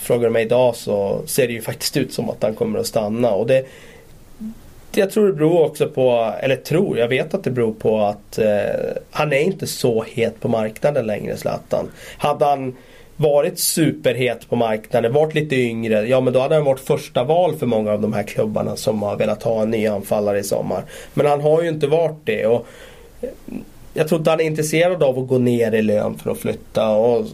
frågar 0.02 0.24
du 0.24 0.30
mig 0.30 0.46
idag 0.46 0.76
så 0.76 1.22
ser 1.26 1.48
det 1.48 1.54
ju 1.54 1.62
faktiskt 1.72 1.98
ut 1.98 2.14
som 2.14 2.30
att 2.30 2.44
han 2.44 2.54
kommer 2.54 2.80
att 2.80 2.88
stanna. 2.88 3.32
Och 3.32 3.48
det, 3.48 3.66
jag 4.96 5.12
tror 5.12 5.28
det 5.28 5.34
beror 5.34 5.62
också 5.62 5.88
på, 5.88 6.34
eller 6.40 6.56
tror, 6.56 6.98
jag 6.98 7.08
vet 7.08 7.34
att 7.34 7.44
det 7.44 7.52
beror 7.52 7.74
på 7.74 8.02
att 8.02 8.38
eh, 8.38 8.48
han 9.12 9.34
är 9.34 9.40
inte 9.40 9.68
så 9.68 10.04
het 10.04 10.40
på 10.40 10.48
marknaden 10.48 11.06
längre 11.06 11.38
Zlatan. 11.38 11.92
Hade 12.18 12.46
han 12.46 12.76
varit 13.24 13.60
superhet 13.60 14.50
på 14.50 14.56
marknaden, 14.56 15.14
varit 15.14 15.36
lite 15.36 15.56
yngre, 15.56 16.08
ja 16.08 16.22
men 16.22 16.34
då 16.34 16.40
hade 16.40 16.56
han 16.56 16.64
varit 16.64 16.80
första 16.80 17.24
val 17.24 17.56
för 17.56 17.66
många 17.66 17.92
av 17.92 18.02
de 18.02 18.14
här 18.14 18.24
klubbarna 18.24 18.76
som 18.76 19.02
har 19.02 19.16
velat 19.16 19.44
ha 19.44 19.62
en 19.62 19.70
ny 19.70 19.88
anfallare 19.88 20.40
i 20.40 20.44
sommar. 20.44 20.84
Men 21.14 21.26
han 21.26 21.42
har 21.42 21.62
ju 21.62 21.70
inte 21.70 21.88
varit 21.88 22.20
det. 22.24 22.46
Och 22.46 22.68
eh, 23.22 23.30
jag 23.94 24.08
tror 24.08 24.20
inte 24.20 24.30
han 24.30 24.40
är 24.40 24.44
intresserad 24.44 25.04
av 25.04 25.20
att 25.20 25.28
gå 25.28 25.38
ner 25.38 25.72
i 25.72 25.82
lön 25.82 26.18
för 26.18 26.32
att 26.32 26.38
flytta. 26.38 26.90
Och 26.90 27.26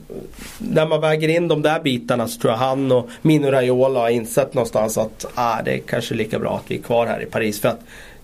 när 0.57 0.87
man 0.87 1.01
väger 1.01 1.29
in 1.29 1.47
de 1.47 1.61
där 1.61 1.79
bitarna 1.79 2.27
så 2.27 2.41
tror 2.41 2.53
jag 2.53 2.57
han 2.57 2.91
och 2.91 3.09
Mino 3.21 3.51
Raiola 3.51 3.99
har 3.99 4.09
insett 4.09 4.53
någonstans 4.53 4.97
att 4.97 5.25
ah, 5.35 5.61
det 5.65 5.73
är 5.73 5.77
kanske 5.77 6.15
lika 6.15 6.39
bra 6.39 6.55
att 6.55 6.71
vi 6.71 6.77
är 6.77 6.81
kvar 6.81 7.07
här 7.07 7.21
i 7.21 7.25
Paris. 7.25 7.61
För 7.61 7.69
att 7.69 7.79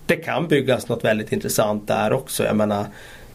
det 0.06 0.16
kan 0.16 0.48
byggas 0.48 0.88
något 0.88 1.04
väldigt 1.04 1.32
intressant 1.32 1.88
där 1.88 2.12
också. 2.12 2.44
Jag 2.44 2.56
menar, 2.56 2.84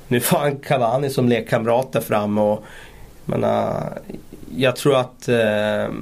nu 0.07 0.19
får 0.19 0.37
han 0.37 0.55
Cavani 0.55 1.09
som 1.09 1.29
lekkamrat 1.29 1.91
där 1.91 2.01
fram. 2.01 2.37
Och, 2.37 2.63
jag, 3.25 3.39
menar, 3.39 3.97
jag 4.55 4.75
tror 4.75 4.95
att 4.95 5.27
eh, 5.27 5.93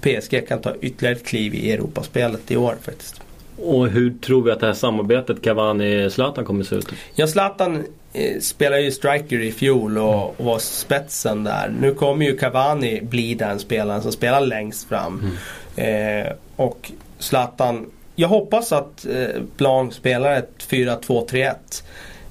PSG 0.00 0.48
kan 0.48 0.60
ta 0.60 0.74
ytterligare 0.80 1.16
ett 1.16 1.26
kliv 1.26 1.54
i 1.54 1.72
Europaspelet 1.72 2.50
i 2.50 2.56
år 2.56 2.76
faktiskt. 2.82 3.20
Och 3.62 3.88
hur 3.88 4.14
tror 4.18 4.42
vi 4.42 4.50
att 4.50 4.60
det 4.60 4.66
här 4.66 4.74
samarbetet 4.74 5.42
Cavani-Zlatan 5.42 6.44
kommer 6.44 6.60
att 6.60 6.68
se 6.68 6.76
ut? 6.76 6.88
Ja, 7.14 7.26
Zlatan 7.26 7.84
eh, 8.12 8.40
spelade 8.40 8.82
ju 8.82 8.90
striker 8.90 9.40
i 9.40 9.52
fjol 9.52 9.98
och, 9.98 10.40
och 10.40 10.44
var 10.44 10.58
spetsen 10.58 11.44
där. 11.44 11.74
Nu 11.80 11.94
kommer 11.94 12.26
ju 12.26 12.36
Cavani 12.36 13.00
bli 13.02 13.34
den 13.34 13.58
spelaren 13.58 14.02
som 14.02 14.12
spelar 14.12 14.40
längst 14.40 14.88
fram. 14.88 15.30
Eh, 15.76 16.32
och 16.56 16.92
Zlatan, 17.18 17.86
jag 18.14 18.28
hoppas 18.28 18.72
att 18.72 19.06
eh, 19.06 19.42
Blanc 19.56 19.94
spelar 19.94 20.36
ett 20.36 20.66
4-2-3-1. 20.68 21.54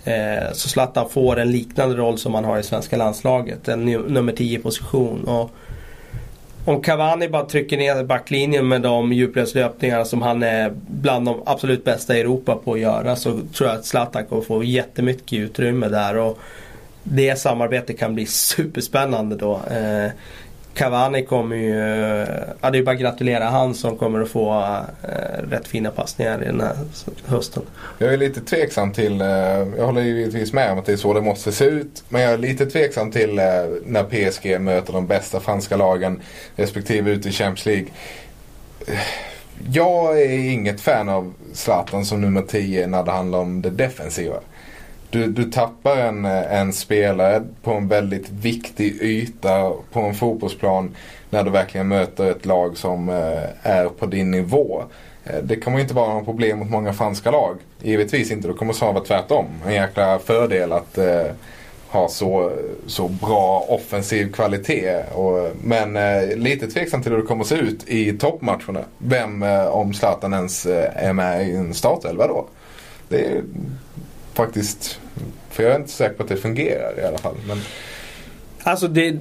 Eh, 0.05 0.51
så 0.53 0.69
Zlatan 0.69 1.09
får 1.09 1.39
en 1.39 1.51
liknande 1.51 1.95
roll 1.95 2.17
som 2.17 2.33
han 2.33 2.45
har 2.45 2.59
i 2.59 2.63
svenska 2.63 2.97
landslaget. 2.97 3.67
En 3.67 3.85
nummer 3.85 4.33
10 4.33 4.59
position. 4.59 5.23
Och 5.23 5.51
om 6.65 6.81
Cavani 6.81 7.29
bara 7.29 7.45
trycker 7.45 7.77
ner 7.77 8.03
backlinjen 8.03 8.67
med 8.67 8.81
de 8.81 9.13
djupledslöpningarna 9.13 10.05
som 10.05 10.21
han 10.21 10.43
är 10.43 10.73
bland 10.87 11.25
de 11.25 11.41
absolut 11.45 11.83
bästa 11.83 12.17
i 12.17 12.19
Europa 12.19 12.55
på 12.55 12.73
att 12.73 12.79
göra 12.79 13.15
så 13.15 13.31
tror 13.31 13.69
jag 13.69 13.79
att 13.79 13.85
Zlatan 13.85 14.25
kommer 14.25 14.41
få 14.41 14.63
jättemycket 14.63 15.39
utrymme 15.39 15.87
där. 15.87 16.17
Och 16.17 16.39
det 17.03 17.39
samarbetet 17.39 17.99
kan 17.99 18.15
bli 18.15 18.25
superspännande 18.25 19.35
då. 19.35 19.53
Eh, 19.71 20.11
Cavani 20.75 21.25
kommer 21.25 21.55
ju, 21.55 21.75
ja 22.61 22.71
det 22.71 22.77
är 22.77 22.83
bara 22.83 22.91
att 22.91 23.01
gratulera 23.01 23.43
han 23.43 23.75
som 23.75 23.97
kommer 23.97 24.21
att 24.21 24.29
få 24.29 24.53
eh, 25.03 25.49
rätt 25.49 25.67
fina 25.67 25.91
passningar 25.91 26.43
i 26.43 26.45
den 26.45 26.61
här 26.61 26.75
hösten. 27.25 27.63
Jag 27.97 28.13
är 28.13 28.17
lite 28.17 28.41
tveksam 28.41 28.93
till, 28.93 29.21
eh, 29.21 29.27
jag 29.77 29.85
håller 29.85 30.01
givetvis 30.01 30.53
med 30.53 30.71
om 30.71 30.79
att 30.79 30.85
det 30.85 30.93
är 30.93 30.97
så 30.97 31.13
det 31.13 31.21
måste 31.21 31.51
se 31.51 31.65
ut. 31.65 32.03
Men 32.09 32.21
jag 32.21 32.33
är 32.33 32.37
lite 32.37 32.65
tveksam 32.65 33.11
till 33.11 33.39
eh, 33.39 33.45
när 33.85 34.03
PSG 34.03 34.61
möter 34.61 34.93
de 34.93 35.07
bästa 35.07 35.39
franska 35.39 35.77
lagen 35.77 36.21
respektive 36.55 37.11
ute 37.11 37.29
i 37.29 37.31
Champions 37.31 37.65
League. 37.65 37.87
Eh, 38.87 38.99
jag 39.71 40.21
är 40.21 40.39
inget 40.51 40.81
fan 40.81 41.09
av 41.09 41.33
Zlatan 41.53 42.05
som 42.05 42.21
nummer 42.21 42.41
10 42.41 42.87
när 42.87 43.03
det 43.03 43.11
handlar 43.11 43.39
om 43.39 43.61
det 43.61 43.69
defensiva. 43.69 44.39
Du, 45.15 45.27
du 45.27 45.43
tappar 45.43 45.97
en, 45.97 46.25
en 46.25 46.73
spelare 46.73 47.43
på 47.63 47.71
en 47.71 47.87
väldigt 47.87 48.29
viktig 48.29 49.01
yta 49.01 49.71
på 49.91 49.99
en 49.99 50.15
fotbollsplan 50.15 50.95
när 51.29 51.43
du 51.43 51.49
verkligen 51.49 51.87
möter 51.87 52.31
ett 52.31 52.45
lag 52.45 52.77
som 52.77 53.09
eh, 53.09 53.43
är 53.61 53.89
på 53.89 54.05
din 54.05 54.31
nivå. 54.31 54.83
Eh, 55.23 55.43
det 55.43 55.55
kommer 55.55 55.79
inte 55.79 55.93
vara 55.93 56.13
något 56.13 56.25
problem 56.25 56.59
mot 56.59 56.69
många 56.69 56.93
franska 56.93 57.31
lag. 57.31 57.57
Givetvis 57.81 58.31
inte. 58.31 58.47
Då 58.47 58.53
kommer 58.53 58.73
snarare 58.73 58.93
vara 58.93 59.03
tvärtom. 59.03 59.45
En 59.65 59.73
jäkla 59.73 60.19
fördel 60.19 60.71
att 60.71 60.97
eh, 60.97 61.25
ha 61.87 62.09
så, 62.09 62.51
så 62.87 63.07
bra 63.07 63.65
offensiv 63.69 64.31
kvalitet. 64.31 65.03
Och, 65.13 65.51
men 65.63 65.95
eh, 65.95 66.37
lite 66.37 66.67
tveksam 66.67 67.01
till 67.01 67.11
hur 67.11 67.19
det 67.19 67.27
kommer 67.27 67.41
att 67.41 67.47
se 67.47 67.55
ut 67.55 67.89
i 67.89 68.17
toppmatcherna. 68.17 68.81
Vem, 68.97 69.43
eh, 69.43 69.65
om 69.65 69.93
Zlatan 69.93 70.33
ens 70.33 70.65
eh, 70.65 71.05
är 71.07 71.13
med 71.13 71.49
i 71.49 71.55
en 71.55 71.73
startelva 71.73 72.27
då. 72.27 72.45
Det 73.09 73.41
faktiskt, 74.35 74.99
för 75.49 75.63
jag 75.63 75.71
är 75.71 75.75
inte 75.75 75.91
säker 75.91 76.15
på 76.15 76.23
att 76.23 76.29
det 76.29 76.37
fungerar 76.37 76.99
i 76.99 77.03
alla 77.03 77.17
fall. 77.17 77.35
Men... 77.47 77.57
Alltså 78.67 78.87
det, 78.87 79.17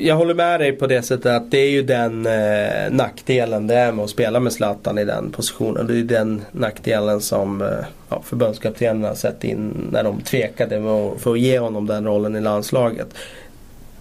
jag 0.00 0.16
håller 0.16 0.34
med 0.34 0.60
dig 0.60 0.72
på 0.72 0.86
det 0.86 1.02
sättet 1.02 1.26
att 1.26 1.50
det 1.50 1.58
är 1.58 1.70
ju 1.70 1.82
den 1.82 2.26
eh, 2.26 2.90
nackdelen 2.90 3.66
det 3.66 3.74
är 3.74 3.92
med 3.92 4.04
att 4.04 4.10
spela 4.10 4.40
med 4.40 4.52
Zlatan 4.52 4.98
i 4.98 5.04
den 5.04 5.30
positionen. 5.30 5.86
Det 5.86 5.92
är 5.92 5.96
ju 5.96 6.02
den 6.02 6.42
nackdelen 6.52 7.20
som 7.20 7.62
eh, 7.62 7.68
ja, 8.08 8.22
förbundskaptenerna 8.24 9.08
har 9.08 9.14
sett 9.14 9.44
in 9.44 9.88
när 9.92 10.04
de 10.04 10.20
tvekade 10.20 10.80
med 10.80 10.92
att, 10.92 11.20
för 11.20 11.32
att 11.32 11.40
ge 11.40 11.58
honom 11.58 11.86
den 11.86 12.04
rollen 12.04 12.36
i 12.36 12.40
landslaget. 12.40 13.14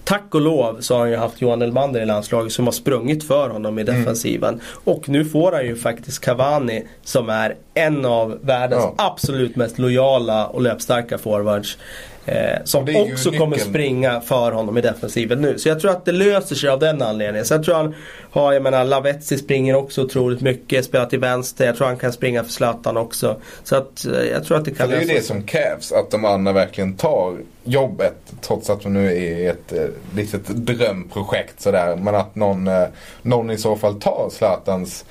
Tack 0.10 0.36
och 0.36 0.42
lov 0.42 0.78
så 0.82 0.94
har 0.94 1.00
han 1.00 1.10
ju 1.10 1.16
haft 1.16 1.42
Johan 1.42 1.62
Elmander 1.62 2.02
i 2.02 2.06
landslaget 2.06 2.52
som 2.54 2.66
har 2.66 2.72
sprungit 2.72 3.24
för 3.24 3.50
honom 3.50 3.80
i 3.80 3.82
Mm. 3.82 3.96
defensiven. 4.00 4.62
Och 4.84 5.10
nu 5.10 5.26
får 5.26 5.52
han 5.52 5.66
ju 5.66 5.76
faktiskt 5.76 6.20
Cavani 6.26 6.84
som 7.04 7.30
är 7.30 7.56
en 7.74 8.06
av 8.06 8.40
världens 8.42 8.84
Ja. 8.84 8.94
absolut 8.98 9.56
mest 9.56 9.80
lojala 9.80 10.48
och 10.48 10.62
löpstarka 10.62 11.18
forwards. 11.18 11.78
Eh, 12.26 12.64
som 12.64 12.86
också 13.12 13.32
kommer 13.32 13.58
springa 13.58 14.22
för 14.22 14.52
honom 14.52 14.78
i 14.78 14.82
defensiven 14.82 15.42
nu. 15.42 15.60
Så 15.60 15.70
jag 15.70 15.80
tror 15.80 15.92
att 15.92 16.06
det 16.06 16.12
löser 16.12 16.56
sig 16.56 16.70
av 16.70 16.80
den 16.80 17.02
anledningen. 17.02 17.46
Sen 17.46 17.64
tror 17.64 17.78
jag 17.78 17.84
han 17.84 17.96
har, 18.32 18.54
jag 18.54 18.64
menar 18.64 18.86
Lavetzi 18.86 19.38
springer 19.38 19.76
också 19.76 20.02
otroligt 20.04 20.42
mycket, 20.42 20.86
spelar 20.86 21.06
till 21.06 21.20
vänster. 21.20 21.66
Jag 21.66 21.76
tror 21.76 21.88
han 21.88 21.98
kan 21.98 22.14
springa 22.14 22.44
för 22.44 22.52
Zlatan 22.52 22.98
också. 22.98 23.42
Så 23.64 23.76
att 23.76 24.06
eh, 24.06 24.24
jag 24.24 24.44
tror 24.44 24.58
att 24.58 24.66
det 24.66 24.72
För 24.72 24.78
kan 24.78 24.90
det 24.90 24.96
är 24.96 25.02
ju 25.02 25.08
det 25.08 25.22
som 25.22 25.44
krävs. 25.44 25.92
Att 25.92 26.12
de 26.12 26.26
andra 26.26 26.52
verkligen 26.52 26.94
tar 26.94 27.38
jobbet. 27.64 28.16
Trots 28.42 28.70
att 28.70 28.82
de 28.82 28.94
nu 28.94 29.18
är 29.18 29.50
ett 29.50 29.74
eh, 29.74 29.86
litet 30.16 30.48
drömprojekt 30.48 31.62
sådär. 31.62 31.96
Men 31.96 32.16
att 32.16 32.36
någon, 32.36 32.68
eh, 32.68 32.88
någon 33.22 33.52
i 33.52 33.58
så 33.58 33.76
fall 33.76 34.02
tar 34.02 34.30
Zlatans 34.32 35.06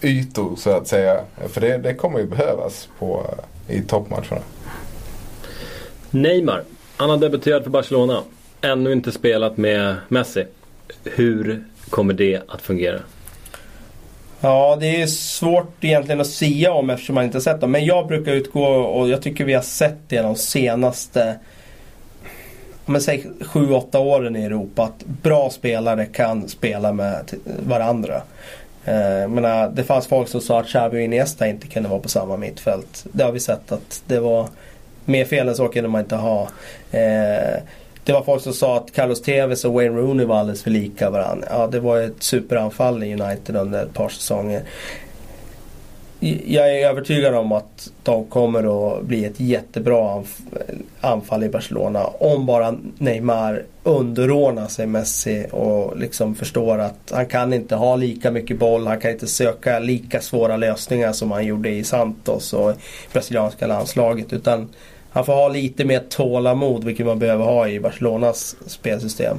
ytor 0.00 0.56
så 0.56 0.70
att 0.70 0.88
säga. 0.88 1.20
För 1.48 1.60
det, 1.60 1.78
det 1.78 1.94
kommer 1.94 2.18
ju 2.18 2.26
behövas 2.26 2.88
på, 2.98 3.26
eh, 3.68 3.76
i 3.76 3.82
toppmatcherna. 3.82 4.40
Neymar, 6.10 6.62
han 6.96 7.10
har 7.10 7.16
debuterat 7.16 7.62
för 7.62 7.70
Barcelona. 7.70 8.22
Ännu 8.60 8.92
inte 8.92 9.12
spelat 9.12 9.56
med 9.56 9.96
Messi. 10.08 10.46
Hur 11.04 11.64
kommer 11.90 12.14
det 12.14 12.42
att 12.48 12.62
fungera? 12.62 13.00
Ja, 14.40 14.76
det 14.80 15.02
är 15.02 15.06
svårt 15.06 15.84
egentligen 15.84 16.20
att 16.20 16.26
sia 16.26 16.72
om 16.72 16.90
eftersom 16.90 17.14
man 17.14 17.24
inte 17.24 17.36
har 17.36 17.42
sett 17.42 17.60
dem. 17.60 17.70
Men 17.70 17.84
jag 17.84 18.06
brukar 18.06 18.32
utgå 18.32 18.64
och 18.64 19.08
jag 19.08 19.22
tycker 19.22 19.44
vi 19.44 19.54
har 19.54 19.62
sett 19.62 19.98
det 20.08 20.22
de 20.22 20.36
senaste 20.36 21.38
om 22.86 22.92
man 22.92 23.00
säger 23.00 23.30
7-8 23.40 23.96
åren 23.96 24.36
i 24.36 24.44
Europa. 24.44 24.82
Att 24.82 25.04
bra 25.04 25.50
spelare 25.50 26.06
kan 26.06 26.48
spela 26.48 26.92
med 26.92 27.34
varandra. 27.66 28.22
Eh, 28.84 29.28
menar, 29.28 29.68
det 29.68 29.84
fanns 29.84 30.06
folk 30.06 30.28
som 30.28 30.40
sa 30.40 30.60
att 30.60 30.66
Xavi 30.66 30.98
och 30.98 31.02
Iniesta 31.02 31.48
inte 31.48 31.66
kunde 31.66 31.88
vara 31.88 32.00
på 32.00 32.08
samma 32.08 32.36
mittfält. 32.36 33.06
Det 33.12 33.24
har 33.24 33.32
vi 33.32 33.40
sett 33.40 33.72
att 33.72 34.02
det 34.06 34.20
var 34.20 34.48
mer 35.06 35.24
fel 35.24 35.48
än 35.48 35.54
så 35.54 35.68
kunde 35.68 35.88
man 35.88 36.00
inte 36.00 36.16
ha. 36.16 36.42
Eh, 36.90 37.62
det 38.04 38.12
var 38.12 38.22
folk 38.22 38.42
som 38.42 38.52
sa 38.52 38.76
att 38.76 38.92
Carlos 38.92 39.22
Tevez 39.22 39.64
och 39.64 39.72
Wayne 39.72 39.96
Rooney 39.96 40.26
var 40.26 40.36
alldeles 40.36 40.62
för 40.62 40.70
lika 40.70 41.10
varandra. 41.10 41.48
Ja, 41.50 41.66
det 41.66 41.80
var 41.80 42.00
ett 42.00 42.22
superanfall 42.22 43.02
i 43.04 43.22
United 43.22 43.56
under 43.56 43.82
ett 43.82 43.94
par 43.94 44.08
säsonger. 44.08 44.62
Jag 46.46 46.76
är 46.76 46.88
övertygad 46.88 47.34
om 47.34 47.52
att 47.52 47.90
de 48.02 48.24
kommer 48.24 48.96
att 48.96 49.04
bli 49.04 49.24
ett 49.24 49.40
jättebra 49.40 50.22
anfall 51.00 51.44
i 51.44 51.48
Barcelona. 51.48 52.06
Om 52.06 52.46
bara 52.46 52.74
Neymar 52.98 53.62
underordnar 53.82 54.68
sig 54.68 54.86
Messi 54.86 55.46
och 55.50 55.98
liksom 55.98 56.34
förstår 56.34 56.78
att 56.78 57.12
han 57.14 57.26
kan 57.26 57.52
inte 57.52 57.76
ha 57.76 57.96
lika 57.96 58.30
mycket 58.30 58.58
boll. 58.58 58.86
Han 58.86 59.00
kan 59.00 59.10
inte 59.10 59.26
söka 59.26 59.78
lika 59.78 60.20
svåra 60.20 60.56
lösningar 60.56 61.12
som 61.12 61.30
han 61.30 61.46
gjorde 61.46 61.70
i 61.70 61.84
Santos 61.84 62.52
och 62.52 62.74
brasilianska 63.12 63.66
landslaget. 63.66 64.32
Utan 64.32 64.68
han 65.16 65.24
får 65.24 65.32
ha 65.32 65.48
lite 65.48 65.84
mer 65.84 66.02
tålamod 66.08 66.84
vilket 66.84 67.06
man 67.06 67.18
behöver 67.18 67.44
ha 67.44 67.68
i 67.68 67.80
Barcelonas 67.80 68.56
spelsystem. 68.66 69.36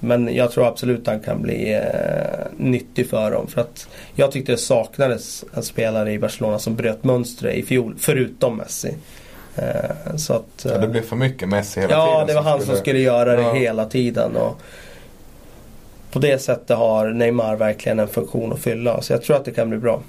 Men 0.00 0.34
jag 0.34 0.50
tror 0.52 0.66
absolut 0.66 1.06
han 1.06 1.20
kan 1.20 1.42
bli 1.42 1.72
eh, 1.74 2.46
nyttig 2.56 3.08
för 3.10 3.30
dem. 3.30 3.46
För 3.46 3.60
att 3.60 3.88
jag 4.14 4.32
tyckte 4.32 4.52
det 4.52 4.58
saknades 4.58 5.44
en 5.54 5.62
spelare 5.62 6.12
i 6.12 6.18
Barcelona 6.18 6.58
som 6.58 6.76
bröt 6.76 7.04
mönstret 7.04 7.54
i 7.56 7.62
fjol. 7.62 7.94
Förutom 7.98 8.56
Messi. 8.56 8.94
Eh, 9.56 10.16
så 10.16 10.32
att, 10.32 10.64
Ja, 10.64 10.70
eh, 10.74 10.80
det 10.80 10.88
blev 10.88 11.02
för 11.02 11.16
mycket 11.16 11.48
Messi 11.48 11.80
hela 11.80 11.88
tiden. 11.94 12.08
ja, 12.08 12.24
det 12.26 12.34
var 12.34 12.42
han 12.42 12.60
som 12.62 12.76
skulle 12.76 12.98
göra 12.98 13.36
det 13.36 13.42
Ja. 13.42 13.52
hela 13.52 13.84
tiden. 13.84 14.36
Och 14.36 14.56
på 16.12 16.18
det 16.18 16.38
sättet 16.38 16.76
har 16.76 17.08
Neymar 17.10 17.56
verkligen 17.56 17.98
en 17.98 18.08
funktion 18.08 18.52
att 18.52 18.60
fylla. 18.60 19.02
Så 19.02 19.12
jag 19.12 19.22
tror 19.22 19.36
att 19.36 19.44
det 19.44 19.50
kan 19.52 19.68
bli 19.70 19.78
bra. 19.78 20.02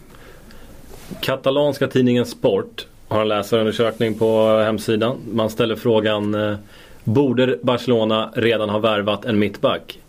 Katalanska 1.21 1.87
tidningen 1.87 2.25
Sport 2.25 2.87
har 3.11 3.21
en 3.21 3.27
läsarundersökning 3.27 4.13
på 4.13 4.57
hemsidan. 4.65 5.17
Man 5.31 5.49
ställer 5.49 5.75
frågan 5.75 6.35
eh, 6.35 6.55
Borde 7.03 7.57
Barcelona 7.61 8.31
redan 8.35 8.69
ha 8.69 8.79
värvat 8.79 9.25
en 9.25 9.39
mittback? 9.39 9.99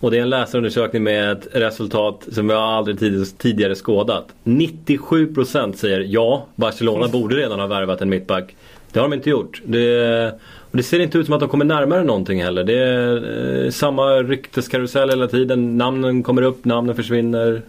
Och 0.00 0.10
det 0.10 0.18
är 0.18 0.22
en 0.22 0.30
läsarundersökning 0.30 1.02
med 1.02 1.32
ett 1.32 1.46
resultat 1.52 2.28
som 2.32 2.48
vi 2.48 2.54
aldrig 2.54 2.98
tid- 2.98 3.38
tidigare 3.38 3.74
skådat. 3.74 4.28
97% 4.44 5.72
säger 5.72 6.00
ja, 6.00 6.46
Barcelona 6.54 7.08
borde 7.08 7.36
redan 7.36 7.60
ha 7.60 7.66
värvat 7.66 8.00
en 8.00 8.08
mittback. 8.08 8.56
Det 8.92 8.98
har 8.98 9.08
de 9.08 9.14
inte 9.14 9.30
gjort. 9.30 9.62
Det, 9.64 10.26
och 10.70 10.76
det 10.76 10.82
ser 10.82 11.00
inte 11.00 11.18
ut 11.18 11.26
som 11.26 11.34
att 11.34 11.40
de 11.40 11.48
kommer 11.48 11.64
närmare 11.64 12.04
någonting 12.04 12.42
heller. 12.42 12.64
Det 12.64 12.78
är 12.78 13.64
eh, 13.64 13.70
samma 13.70 14.12
rykteskarusell 14.12 15.10
hela 15.10 15.26
tiden. 15.28 15.78
Namnen 15.78 16.22
kommer 16.22 16.42
upp, 16.42 16.64
namnen 16.64 16.96
försvinner. 16.96 17.62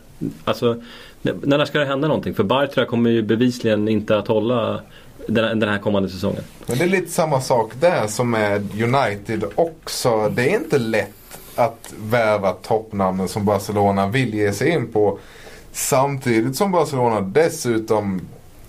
Alltså, 0.43 0.75
när 1.41 1.65
ska 1.65 1.79
det 1.79 1.85
hända 1.85 2.07
någonting? 2.07 2.33
För 2.33 2.43
Bartra 2.43 2.85
kommer 2.85 3.09
ju 3.09 3.21
bevisligen 3.21 3.87
inte 3.87 4.17
att 4.17 4.27
hålla 4.27 4.81
den, 5.27 5.59
den 5.59 5.69
här 5.69 5.79
kommande 5.79 6.09
säsongen. 6.09 6.43
Men 6.67 6.77
det 6.77 6.83
är 6.83 6.89
lite 6.89 7.11
samma 7.11 7.41
sak 7.41 7.71
där 7.79 8.07
som 8.07 8.29
med 8.29 8.81
United 8.81 9.43
också. 9.55 10.29
Det 10.29 10.49
är 10.49 10.55
inte 10.55 10.77
lätt 10.77 11.09
att 11.55 11.93
värva 11.99 12.51
toppnamnen 12.51 13.27
som 13.27 13.45
Barcelona 13.45 14.07
vill 14.07 14.33
ge 14.33 14.53
sig 14.53 14.69
in 14.69 14.91
på. 14.91 15.19
Samtidigt 15.71 16.55
som 16.55 16.71
Barcelona 16.71 17.21
dessutom 17.21 18.21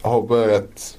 har 0.02 0.22
börjat 0.22 0.98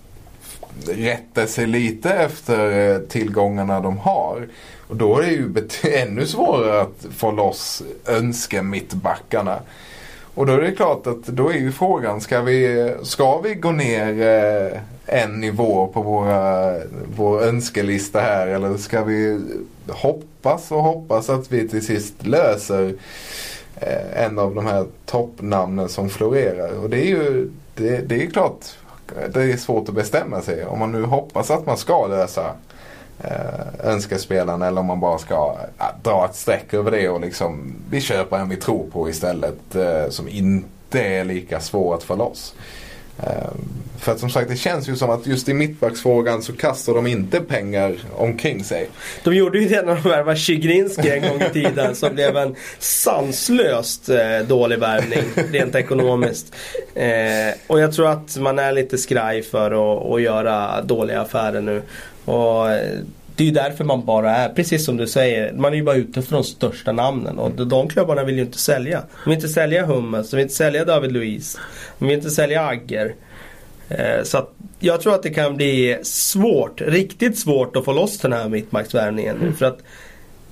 rätta 0.86 1.48
sig 1.48 1.68
lite 1.68 2.10
efter 2.10 2.92
eh, 2.92 3.00
tillgångarna 3.00 3.80
de 3.80 3.98
har. 3.98 4.48
Och 4.88 4.96
då 4.96 5.18
är 5.18 5.22
det 5.22 5.32
ju 5.32 5.54
ännu 5.94 6.26
svårare 6.26 6.82
att 6.82 7.06
få 7.18 7.32
loss 7.32 7.84
önskemittbackarna. 8.06 9.60
Och 10.38 10.46
då 10.46 10.54
är 10.54 10.62
det 10.62 10.72
klart 10.72 11.08
att 11.08 11.26
då 11.26 11.50
är 11.50 11.58
ju 11.58 11.72
frågan, 11.72 12.22
ska 12.22 12.42
vi, 12.42 12.94
ska 13.02 13.38
vi 13.38 13.56
gå 13.56 13.72
ner 13.72 14.22
eh, 14.22 14.80
en 15.06 15.40
nivå 15.40 15.88
på 15.88 16.02
våra, 16.02 16.74
vår 17.16 17.44
önskelista 17.44 18.20
här 18.20 18.48
eller 18.48 18.78
ska 18.78 19.04
vi 19.04 19.40
hoppas 19.88 20.72
och 20.72 20.84
hoppas 20.84 21.30
att 21.30 21.52
vi 21.52 21.68
till 21.68 21.86
sist 21.86 22.28
löser 22.28 22.94
eh, 23.76 24.24
en 24.24 24.40
av 24.40 24.56
de 24.56 24.66
här 24.66 24.86
toppnamnen 25.06 25.90
som 25.90 26.10
florerar. 26.10 26.72
Och 26.84 26.90
det 26.90 26.98
är 26.98 27.10
ju 27.10 27.52
det, 27.76 28.10
det 28.10 28.24
är 28.24 28.28
klart 28.28 28.66
det 29.34 29.44
är 29.44 29.58
svårt 29.58 29.90
att 29.90 29.96
bestämma 29.96 30.42
sig. 30.42 30.66
Om 30.66 30.80
man 30.80 30.92
nu 30.92 31.04
hoppas 31.04 31.52
att 31.52 31.66
man 31.66 31.78
ska 31.78 32.08
lösa 32.08 32.54
eh, 33.24 34.68
eller 34.68 34.80
om 34.80 34.86
man 34.86 35.00
bara 35.00 35.18
ska 35.18 35.58
eh, 35.80 35.86
dra 36.04 36.26
ett 36.26 36.36
streck 36.36 36.74
över 36.74 36.92
det 36.92 37.10
och 37.10 37.22
liksom 37.22 37.76
vi 37.90 38.02
köper 38.02 38.38
en 38.38 38.50
vi 38.50 38.56
tror 38.56 38.90
på 38.90 39.10
istället 39.10 39.76
eh, 39.76 40.10
som 40.10 40.28
inte 40.28 41.02
är 41.02 41.24
lika 41.24 41.60
svår 41.60 41.96
att 41.96 42.04
få 42.04 42.16
loss. 42.16 42.54
Eh, 43.24 43.52
för 44.00 44.12
att 44.12 44.20
som 44.20 44.30
sagt 44.30 44.50
det 44.50 44.56
känns 44.56 44.90
ju 44.90 44.96
som 44.96 45.10
att 45.10 45.28
just 45.28 45.50
i 45.50 45.54
mittbacksfrågan 45.54 46.42
så 46.42 46.54
kastar 46.54 46.94
de 46.94 47.08
inte 47.08 47.40
pengar 47.40 47.96
omkring 48.16 48.64
sig. 48.64 48.90
De 49.24 49.36
gjorde 49.36 49.60
ju 49.60 49.68
det 49.68 49.82
när 49.82 49.96
de 49.96 50.10
värvade 50.10 50.38
Zygrinski 50.38 51.10
en 51.10 51.22
gång 51.22 51.42
i 51.42 51.50
tiden 51.50 51.96
som 51.96 52.16
blev 52.16 52.38
en 52.38 52.56
sanslöst 52.80 54.10
eh, 54.10 54.48
dålig 54.48 54.80
värvning 54.80 55.24
rent 55.52 55.76
ekonomiskt. 55.76 56.56
Eh, 56.96 57.08
och 57.68 57.80
jag 57.80 57.94
tror 57.94 58.10
att 58.10 58.38
man 58.38 58.60
är 58.60 58.72
lite 58.72 58.98
skraj 58.98 59.42
för 59.42 59.72
att, 59.72 60.14
att 60.14 60.22
göra 60.22 60.82
dåliga 60.82 61.22
affärer 61.22 61.62
nu. 61.62 61.82
Och 62.28 62.72
eh, 62.72 63.00
det 63.36 63.44
är 63.44 63.46
ju 63.46 63.52
därför 63.52 63.84
man 63.84 64.06
bara 64.06 64.36
är, 64.36 64.50
precis 64.50 64.86
som 64.86 64.98
du 64.98 65.08
säger, 65.08 65.54
man 65.54 65.74
är 65.74 65.78
ju 65.78 65.84
bara 65.84 65.96
ute 65.96 66.20
efter 66.20 66.34
de 66.34 66.44
största 66.44 66.92
namnen. 66.92 67.40
Och 67.40 67.68
de, 67.68 67.90
klubbarna 67.90 68.24
vill 68.24 68.36
ju 68.36 68.42
inte 68.42 68.58
sälja. 68.58 69.04
De 69.24 69.30
vill 69.30 69.36
inte 69.36 69.48
sälja 69.48 69.86
Hummus, 69.86 70.30
de 70.30 70.36
vill 70.38 70.44
inte 70.44 70.56
sälja 70.56 70.86
David 70.86 71.12
Luiz. 71.12 71.58
De 72.00 72.08
vill 72.08 72.18
inte 72.18 72.30
sälja 72.30 72.66
Agger. 72.66 73.16
Eh, 73.90 74.24
så 74.24 74.38
att 74.38 74.54
jag 74.80 75.02
tror 75.02 75.16
att 75.16 75.24
det 75.24 75.30
kan 75.30 75.56
bli 75.56 76.00
svårt, 76.04 76.82
riktigt 76.82 77.38
svårt 77.38 77.76
att 77.76 77.86
få 77.86 77.94
loss 77.94 78.20
den 78.20 78.34
här 78.34 78.50
mittbacksvärvningen 78.50 79.36
Mm. 79.36 79.54
För 79.54 79.66
att 79.66 79.80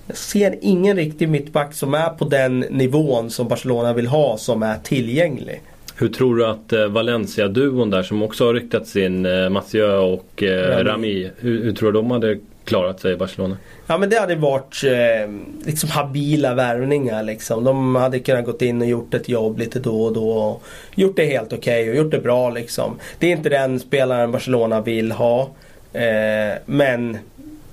Jag 0.07 0.17
ser 0.17 0.57
ingen 0.61 0.97
riktig 0.97 1.29
mittback 1.29 1.73
som 1.73 1.93
är 1.93 2.09
på 2.09 2.25
den 2.25 2.59
nivån 2.59 3.29
som 3.29 3.47
Barcelona 3.47 3.93
vill 3.93 4.07
ha 4.07 4.37
som 4.37 4.63
är 4.63 4.77
tillgänglig. 4.77 5.61
Hur 5.97 6.09
tror 6.09 6.35
du 6.35 6.45
att 6.45 6.73
eh, 6.73 6.85
Valencia-duon 6.85 7.89
där 7.89 8.03
som 8.03 8.23
också 8.23 8.45
har 8.45 8.53
ryktats 8.53 8.95
in, 8.95 9.25
eh, 9.25 9.49
Mathieu 9.49 9.97
och 9.97 10.43
eh, 10.43 10.83
Rami. 10.83 11.31
Hur, 11.37 11.63
hur 11.63 11.73
tror 11.73 11.91
du 11.91 11.99
de 11.99 12.11
hade 12.11 12.37
klarat 12.65 12.99
sig 12.99 13.13
i 13.13 13.15
Barcelona? 13.15 13.57
Ja 13.87 13.97
men 13.97 14.09
det 14.09 14.19
hade 14.19 14.35
varit 14.35 14.83
eh, 14.83 15.31
liksom 15.65 15.89
habila 15.89 16.53
värvningar 16.53 17.23
liksom. 17.23 17.63
De 17.63 17.95
hade 17.95 18.19
kunnat 18.19 18.45
gått 18.45 18.61
in 18.61 18.81
och 18.81 18.87
gjort 18.87 19.13
ett 19.13 19.29
jobb 19.29 19.59
lite 19.59 19.79
då 19.79 20.03
och 20.03 20.13
då. 20.13 20.29
Och 20.29 20.63
gjort 20.95 21.15
det 21.15 21.25
helt 21.25 21.53
okej 21.53 21.89
och 21.89 21.95
gjort 21.95 22.11
det 22.11 22.19
bra 22.19 22.49
liksom. 22.49 22.99
Det 23.19 23.27
är 23.27 23.31
inte 23.31 23.49
den 23.49 23.79
spelaren 23.79 24.31
Barcelona 24.31 24.81
vill 24.81 25.11
ha. 25.11 25.49
Eh, 25.93 26.57
men 26.65 27.17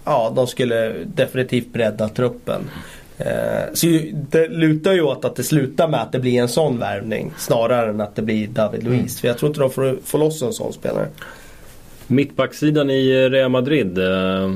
ja, 0.05 0.32
de 0.36 0.47
skulle 0.47 0.93
definitivt 1.05 1.73
bredda 1.73 2.09
truppen. 2.09 2.70
Eh, 3.27 3.73
så 3.73 3.86
det 4.12 4.49
lutar 4.49 4.93
ju 4.93 5.03
åt 5.03 5.24
att 5.24 5.36
det 5.36 5.43
slutar 5.43 5.89
med 5.89 6.03
att 6.03 6.12
det 6.12 6.19
blir 6.19 6.40
en 6.40 6.49
sån 6.49 6.78
värvning. 6.78 7.32
Snarare 7.39 7.90
än 7.90 8.01
att 8.01 8.16
det 8.16 8.23
blir 8.23 8.47
David 8.47 8.85
Luiz. 8.85 9.20
För 9.20 9.28
jag 9.28 9.39
tror 9.39 9.49
inte 9.49 9.61
de 9.61 9.70
får, 9.70 9.99
får 10.05 10.19
loss 10.19 10.43
en 10.43 10.53
sån 10.53 10.73
spelare. 10.73 11.07
Mittbacksidan 12.07 12.90
i 12.90 13.28
Real 13.28 13.51
Madrid 13.51 13.99
eh, 13.99 14.51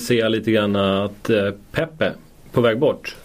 ser 0.00 0.18
jag 0.18 0.32
lite 0.32 0.50
grann 0.50 0.76
att 0.76 1.30
eh, 1.30 1.50
Pepe 1.72 2.12
på 2.52 2.60
väg 2.60 2.78
bort. 2.78 3.16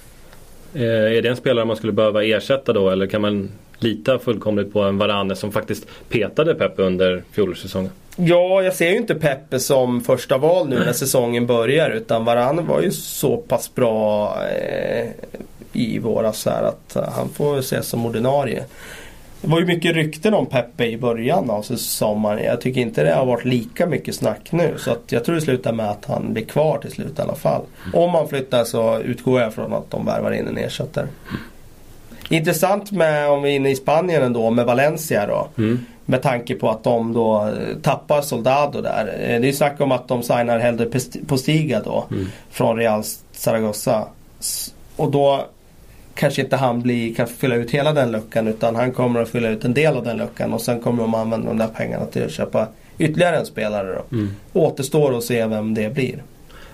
Eh, 0.74 0.84
är 0.84 1.22
det 1.22 1.30
en 1.30 1.36
spelare 1.36 1.66
man 1.66 1.76
skulle 1.76 1.94
behöva 1.94 2.24
ersätta 2.24 2.74
då 2.74 2.90
eller 2.90 3.08
kan 3.08 3.22
man 3.22 3.50
lita 3.80 4.20
fullkomligt 4.20 4.74
på 4.74 4.82
en 4.82 4.98
Varane 4.98 5.36
som 5.36 5.52
faktiskt 5.52 5.88
petade 6.10 6.56
Pepe 6.56 6.82
under 6.82 7.24
fjolårssäsongen? 7.32 7.92
Ja, 8.16 8.62
jag 8.62 8.74
ser 8.74 8.90
ju 8.90 8.98
inte 8.98 9.16
Peppe 9.16 9.60
som 9.60 10.02
första 10.02 10.38
val 10.38 10.70
nu 10.70 10.80
när 10.80 10.94
säsongen 10.94 11.48
börjar. 11.48 11.90
Utan 11.90 12.26
Varane 12.26 12.62
var 12.62 12.82
ju 12.82 12.92
så 12.92 13.38
pass 13.38 13.76
bra 13.76 14.34
eh, 14.44 15.08
i 15.74 16.00
våras 16.00 16.46
här 16.46 16.64
att 16.64 16.96
eh, 16.96 17.10
han 17.16 17.30
får 17.30 17.60
ses 17.60 17.88
som 17.88 18.06
ordinarie. 18.06 18.64
Det 19.42 19.52
var 19.52 19.60
ju 19.60 19.66
mycket 19.66 19.96
rykten 19.96 20.34
om 20.34 20.46
Peppe 20.46 20.86
i 20.86 20.98
början 20.98 21.50
av 21.50 21.62
sommaren. 21.62 22.44
Jag 22.44 22.62
tycker 22.62 22.82
inte 22.82 23.04
det 23.04 23.14
har 23.14 23.26
varit 23.26 23.46
lika 23.46 23.88
mycket 23.88 24.16
snack 24.16 24.52
nu. 24.52 24.74
Så 24.78 24.92
att 24.92 25.12
jag 25.12 25.26
tror 25.26 25.36
det 25.36 25.42
slutar 25.42 25.74
med 25.74 25.90
att 25.90 26.06
han 26.06 26.34
blir 26.34 26.46
kvar 26.46 26.78
till 26.78 26.92
slut 26.92 27.20
i 27.20 27.22
alla 27.22 27.36
fall. 27.36 27.62
Om 27.94 28.10
han 28.10 28.28
flyttar 28.28 28.64
så 28.64 29.00
utgår 29.00 29.42
jag 29.42 29.54
från 29.54 29.74
att 29.74 29.92
de 29.92 30.06
värvar 30.06 30.32
in 30.32 30.48
en 30.48 30.58
ersättare. 30.58 31.08
Intressant 32.30 32.92
med, 32.92 33.30
om 33.30 33.42
vi 33.44 33.52
är 33.52 33.56
inne 33.56 33.70
i 33.70 33.76
Spanien 33.76 34.24
ändå, 34.24 34.50
med 34.52 34.66
Valencia 34.66 35.28
då. 35.28 35.48
Mm. 35.58 35.86
Med 36.06 36.22
tanke 36.22 36.56
på 36.56 36.70
att 36.70 36.84
de 36.84 37.14
då 37.14 37.48
eh, 37.48 37.78
tappar 37.82 38.22
Soldado 38.22 38.82
där. 38.82 39.08
Eh, 39.08 39.28
Det 39.28 39.34
är 39.34 39.40
ju 39.40 39.54
snack 39.54 39.82
om 39.82 39.92
att 39.92 40.08
de 40.08 40.24
signar 40.24 40.60
Helder 40.60 40.86
Pest- 40.86 41.28
Postiga 41.28 41.82
då. 41.86 42.06
Mm. 42.12 42.28
Från 42.50 42.78
Real 42.78 43.04
Zaragoza. 43.32 44.08
Och 44.96 45.12
då 45.12 45.46
kanske 46.16 46.42
inte 46.42 46.56
han 46.56 46.82
blir, 46.82 47.16
kan 47.16 47.28
fylla 47.28 47.56
ut 47.56 47.72
hela 47.72 47.94
den 47.94 48.12
luckan. 48.12 48.48
Utan 48.48 48.76
han 48.76 48.92
kommer 48.92 49.22
att 49.22 49.30
fylla 49.30 49.50
ut 49.50 49.66
en 49.66 49.74
del 49.74 49.98
av 49.98 50.04
den 50.04 50.18
luckan. 50.18 50.54
Och 50.54 50.62
sen 50.62 50.80
kommer 50.82 51.02
de 51.04 51.14
använda 51.16 51.48
de 51.48 51.58
där 51.58 51.68
pengarna 51.68 52.06
till 52.06 52.24
att 52.26 52.32
köpa 52.32 52.68
ytterligare 52.98 53.38
en 53.38 53.46
spelare 53.46 53.88
då. 53.96 54.16
Mm. 54.18 54.32
Återstår 54.54 55.18
att 55.18 55.24
se 55.24 55.46
vem 55.48 55.74
det 55.74 55.94
blir. 55.94 56.24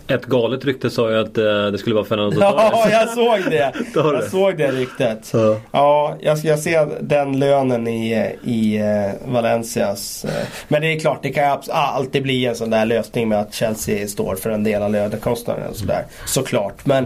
Ett 0.08 0.26
galet 0.26 0.66
rykte 0.66 0.90
sa 0.90 1.12
ju 1.12 1.18
att 1.20 1.38
eh, 1.38 1.44
det 1.72 1.78
skulle 1.78 1.96
vara 1.96 2.06
Fernando 2.06 2.38
Ja, 2.42 2.52
Torres. 2.72 2.92
jag 2.94 3.10
såg 3.10 3.52
det. 3.52 3.72
Jag 3.96 4.24
såg 4.24 4.58
det 4.58 4.72
ryktet. 4.72 5.26
Så. 5.26 5.58
Ja, 5.72 6.16
jag, 6.22 6.38
jag 6.38 6.60
ser 6.60 6.90
den 7.02 7.40
lönen 7.40 7.88
i, 7.88 8.36
i 8.44 8.78
eh, 8.78 9.32
Valencias. 9.32 10.26
eh, 10.26 10.48
Men 10.68 10.82
det 10.82 10.88
är 10.94 11.00
klart, 11.00 11.20
det 11.24 11.30
kan 11.30 11.44
abs- 11.44 11.70
alltid 11.72 12.24
bli 12.24 12.46
en 12.46 12.56
sån 12.56 12.70
där 12.70 12.86
lösning 12.86 13.30
med 13.30 13.40
att 13.40 13.54
Chelsea 13.54 14.08
står 14.08 14.36
för 14.36 14.50
en 14.50 14.64
del 14.64 14.82
av 14.82 14.92
lönekostnaden. 14.92 15.68
Och 15.70 15.76
sådär. 15.76 16.06
Såklart. 16.26 16.86
Men 16.86 17.06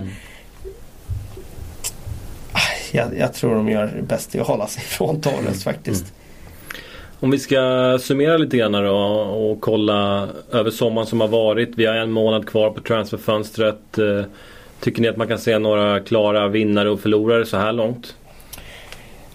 Aj, 2.51 2.61
jag, 2.91 3.17
jag 3.17 3.33
tror 3.33 3.55
de 3.55 3.69
gör 3.69 4.01
bäst 4.07 4.35
i 4.35 4.39
att 4.39 4.47
hålla 4.47 4.67
sig 4.67 4.83
ifrån 4.87 5.21
Torres 5.21 5.63
faktiskt. 5.63 6.05
Om 7.19 7.31
vi 7.31 7.39
ska 7.39 7.97
summera 8.01 8.37
lite 8.37 8.57
grann 8.57 8.71
då 8.71 8.95
och 8.95 9.61
kolla 9.61 10.27
över 10.51 10.71
sommaren 10.71 11.07
som 11.07 11.21
har 11.21 11.27
varit. 11.27 11.71
Vi 11.75 11.85
har 11.85 11.95
en 11.95 12.11
månad 12.11 12.47
kvar 12.47 12.69
på 12.69 12.81
transferfönstret. 12.81 13.97
Eh, 13.97 14.25
tycker 14.79 15.01
ni 15.01 15.07
att 15.07 15.17
man 15.17 15.27
kan 15.27 15.39
se 15.39 15.59
några 15.59 15.99
klara 15.99 16.47
vinnare 16.47 16.89
och 16.89 16.99
förlorare 16.99 17.45
så 17.45 17.57
här 17.57 17.73
långt? 17.73 18.15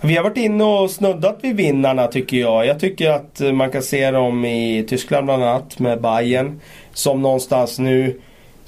Vi 0.00 0.16
har 0.16 0.24
varit 0.24 0.36
inne 0.36 0.64
och 0.64 0.90
snuddat 0.90 1.38
vid 1.42 1.56
vinnarna 1.56 2.06
tycker 2.06 2.36
jag. 2.36 2.66
Jag 2.66 2.80
tycker 2.80 3.10
att 3.10 3.40
man 3.54 3.70
kan 3.70 3.82
se 3.82 4.10
dem 4.10 4.44
i 4.44 4.86
Tyskland 4.88 5.26
bland 5.26 5.44
annat 5.44 5.78
med 5.78 6.00
Bayern 6.00 6.60
Som 6.92 7.22
någonstans 7.22 7.78
nu 7.78 8.20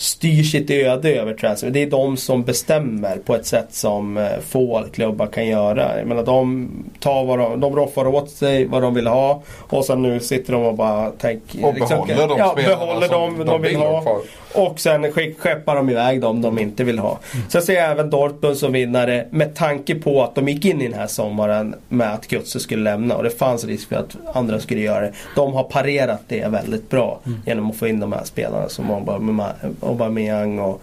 styr 0.03 0.43
sitt 0.43 0.71
öde 0.71 1.15
över 1.15 1.35
transfer. 1.35 1.71
Det 1.71 1.83
är 1.83 1.87
de 1.91 2.17
som 2.17 2.43
bestämmer 2.43 3.17
på 3.17 3.35
ett 3.35 3.47
sätt 3.47 3.69
som 3.71 4.17
eh, 4.17 4.29
få 4.49 4.85
klubbar 4.93 5.27
kan 5.27 5.47
göra. 5.47 5.99
Jag 5.99 6.07
menar, 6.07 6.23
de, 6.23 6.71
tar 7.01 7.25
vad 7.25 7.39
de, 7.39 7.61
de 7.61 7.77
roffar 7.77 8.07
åt 8.07 8.31
sig 8.31 8.65
vad 8.67 8.83
de 8.83 8.95
vill 8.95 9.07
ha 9.07 9.43
och 9.69 9.85
sen 9.85 10.03
nu 10.03 10.21
sitter 10.21 10.53
de 10.53 10.63
och 10.63 10.75
bara 10.75 11.11
tänker... 11.11 11.67
Och 11.67 11.75
behåller 11.75 12.29
de 12.29 12.39
ja, 12.39 12.53
spelarna 12.53 12.87
behåller 12.87 13.09
som 13.09 13.39
de, 13.39 13.45
de 13.45 13.63
vill 13.63 13.71
vill 13.71 13.81
ha 13.81 13.91
ha. 13.91 14.01
kvar. 14.01 14.21
Och 14.55 14.81
sen 14.81 15.13
skeppar 15.13 15.77
de 15.77 15.91
iväg 15.91 16.21
dem 16.21 16.43
de 16.43 16.59
inte 16.59 16.85
vill 16.85 16.99
ha. 16.99 17.19
Sen 17.49 17.63
ser 17.63 17.75
jag 17.75 17.91
även 17.91 18.11
Dortmund 18.11 18.57
som 18.57 18.73
vinnare 18.73 19.27
med 19.31 19.55
tanke 19.55 19.95
på 19.95 20.23
att 20.23 20.35
de 20.35 20.49
gick 20.49 20.65
in 20.65 20.81
i 20.81 20.89
den 20.89 20.99
här 20.99 21.07
sommaren 21.07 21.75
med 21.89 22.13
att 22.15 22.33
Götze 22.33 22.61
skulle 22.61 22.83
lämna 22.83 23.17
och 23.17 23.23
det 23.23 23.31
fanns 23.31 23.65
risk 23.65 23.89
för 23.89 23.97
att 23.97 24.17
andra 24.37 24.61
skulle 24.61 24.81
göra 24.81 25.01
det. 25.01 25.13
De 25.37 25.53
har 25.53 25.65
parerat 25.65 26.21
det 26.29 26.49
väldigt 26.49 26.91
bra 26.91 27.21
genom 27.47 27.71
att 27.71 27.77
få 27.77 27.87
in 27.87 28.01
de 28.01 28.13
här 28.13 28.25
spelarna 28.25 28.69
som 28.69 28.91
Aubame- 28.91 29.53
Aubameyang 29.81 30.59
och, 30.59 30.83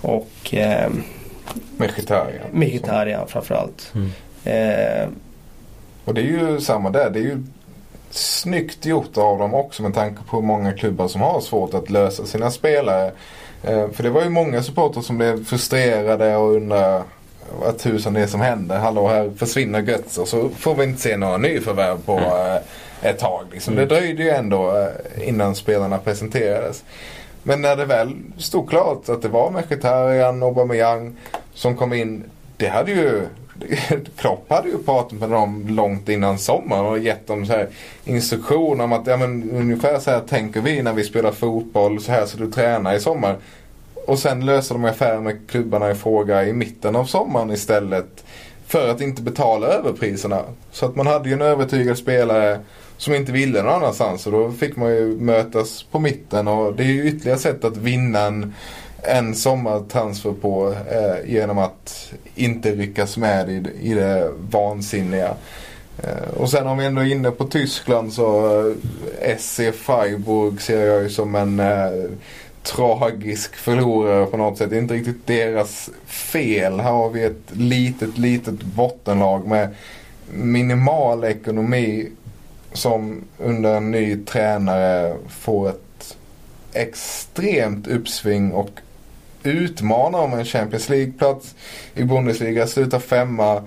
och 0.00 0.54
eh, 0.54 0.90
Mkhitaryan. 1.76 2.46
Mkhitaryan 2.52 3.26
framförallt. 3.28 3.92
Mm. 3.94 4.10
Eh, 4.44 5.08
Och 6.04 6.14
det 6.14 6.20
är 6.20 6.24
ju 6.24 6.60
samma 6.60 6.90
där. 6.90 7.10
Det 7.10 7.18
är 7.18 7.22
ju 7.22 7.42
snyggt 8.16 8.86
gjort 8.86 9.16
av 9.18 9.38
dem 9.38 9.54
också 9.54 9.82
med 9.82 9.94
tanke 9.94 10.20
på 10.30 10.36
hur 10.36 10.46
många 10.46 10.72
klubbar 10.72 11.08
som 11.08 11.20
har 11.20 11.40
svårt 11.40 11.74
att 11.74 11.90
lösa 11.90 12.24
sina 12.26 12.50
spelare. 12.50 13.12
Eh, 13.62 13.88
För 13.90 14.02
det 14.02 14.10
var 14.10 14.22
ju 14.22 14.28
många 14.28 14.62
supportrar 14.62 15.02
som 15.02 15.18
blev 15.18 15.44
frustrerade 15.44 16.36
och 16.36 16.52
undrade 16.54 17.02
vad 17.60 17.78
tusan 17.78 18.14
det 18.14 18.20
är 18.20 18.26
som 18.26 18.40
händer. 18.40 18.78
Hallå 18.78 19.08
här 19.08 19.30
försvinner 19.36 19.82
Götze 19.82 20.20
och 20.20 20.28
så 20.28 20.48
får 20.48 20.74
vi 20.74 20.84
inte 20.84 21.00
se 21.02 21.16
några 21.16 21.36
nyförvärv 21.36 21.98
på 22.04 22.18
eh, 22.18 23.10
ett 23.10 23.18
tag. 23.18 23.44
Liksom. 23.52 23.74
Det 23.74 23.86
dröjde 23.86 24.22
ju 24.22 24.30
ändå 24.30 24.76
eh, 24.76 25.28
innan 25.28 25.54
spelarna 25.54 25.98
presenterades. 25.98 26.84
Men 27.42 27.62
när 27.62 27.76
det 27.76 27.84
väl 27.84 28.14
stod 28.38 28.68
klart 28.70 29.08
att 29.08 29.22
det 29.22 29.28
var 29.28 29.50
Mkhitaryan 29.50 30.42
och 30.42 30.48
Aubameyang 30.48 31.16
som 31.54 31.76
kom 31.76 31.92
in. 31.92 32.24
Det 32.56 32.68
hade 32.68 32.90
ju 32.90 33.22
Klopp 34.16 34.50
hade 34.50 34.68
ju 34.68 34.78
pratat 34.78 35.18
med 35.18 35.30
dem 35.30 35.66
långt 35.68 36.08
innan 36.08 36.38
sommaren 36.38 36.86
och 36.86 36.98
gett 36.98 37.26
dem 37.26 37.46
så 37.46 37.52
här 37.52 37.68
instruktioner 38.04 38.84
om 38.84 38.92
att 38.92 39.06
ja, 39.06 39.16
men, 39.16 39.50
ungefär 39.50 39.98
så 39.98 40.10
här 40.10 40.20
tänker 40.20 40.60
vi 40.60 40.82
när 40.82 40.92
vi 40.92 41.04
spelar 41.04 41.32
fotboll. 41.32 42.00
Så 42.00 42.12
här 42.12 42.26
ska 42.26 42.38
du 42.38 42.50
träna 42.50 42.94
i 42.94 43.00
sommar. 43.00 43.36
Och 44.06 44.18
sen 44.18 44.46
löser 44.46 44.74
de 44.74 44.84
affärer 44.84 45.20
med 45.20 45.48
klubbarna 45.48 45.90
i 45.90 45.94
fråga 45.94 46.44
i 46.44 46.52
mitten 46.52 46.96
av 46.96 47.04
sommaren 47.04 47.50
istället. 47.50 48.24
För 48.66 48.88
att 48.88 49.00
inte 49.00 49.22
betala 49.22 49.66
överpriserna. 49.66 50.42
Så 50.70 50.86
att 50.86 50.96
man 50.96 51.06
hade 51.06 51.28
ju 51.28 51.34
en 51.34 51.42
övertygad 51.42 51.98
spelare 51.98 52.60
som 52.96 53.14
inte 53.14 53.32
ville 53.32 53.62
någon 53.62 53.72
annanstans. 53.72 54.26
Och 54.26 54.32
då 54.32 54.52
fick 54.52 54.76
man 54.76 54.90
ju 54.90 55.16
mötas 55.20 55.82
på 55.82 55.98
mitten. 55.98 56.48
Och 56.48 56.74
det 56.74 56.82
är 56.82 56.86
ju 56.86 57.08
ytterligare 57.08 57.38
sätt 57.38 57.64
att 57.64 57.76
vinna 57.76 58.20
en, 58.20 58.54
en 59.06 59.34
sommartransfer 59.34 60.32
på. 60.32 60.74
Eh, 60.90 61.30
genom 61.32 61.58
att 61.58 62.12
inte 62.34 62.74
ryckas 62.74 63.16
med 63.16 63.50
i, 63.50 63.62
i 63.80 63.94
det 63.94 64.30
vansinniga. 64.50 65.34
Eh, 66.02 66.28
och 66.36 66.50
sen 66.50 66.66
om 66.66 66.78
vi 66.78 66.84
ändå 66.84 67.00
är 67.00 67.12
inne 67.12 67.30
på 67.30 67.44
Tyskland 67.44 68.12
så 68.12 68.58
eh, 69.20 69.36
SC 69.38 69.60
Freiburg 69.74 70.60
ser 70.60 70.86
jag 70.86 71.02
ju 71.02 71.10
som 71.10 71.34
en 71.34 71.60
eh, 71.60 72.10
tragisk 72.62 73.56
förlorare 73.56 74.26
på 74.26 74.36
något 74.36 74.58
sätt. 74.58 74.70
Det 74.70 74.76
är 74.76 74.80
inte 74.80 74.94
riktigt 74.94 75.26
deras 75.26 75.90
fel. 76.06 76.80
Här 76.80 76.92
har 76.92 77.10
vi 77.10 77.24
ett 77.24 77.50
litet, 77.52 78.18
litet 78.18 78.62
bottenlag 78.62 79.46
med 79.46 79.74
minimal 80.30 81.24
ekonomi 81.24 82.08
som 82.72 83.24
under 83.38 83.76
en 83.76 83.90
ny 83.90 84.16
tränare 84.16 85.16
får 85.28 85.68
ett 85.68 86.16
extremt 86.72 87.86
uppsving 87.86 88.52
och 88.52 88.70
utmanar 89.50 90.18
om 90.18 90.32
en 90.32 90.44
Champions 90.44 90.88
League-plats 90.88 91.54
i 91.94 92.04
Bundesliga. 92.04 92.66
Slutar 92.66 92.98
femma. 92.98 93.62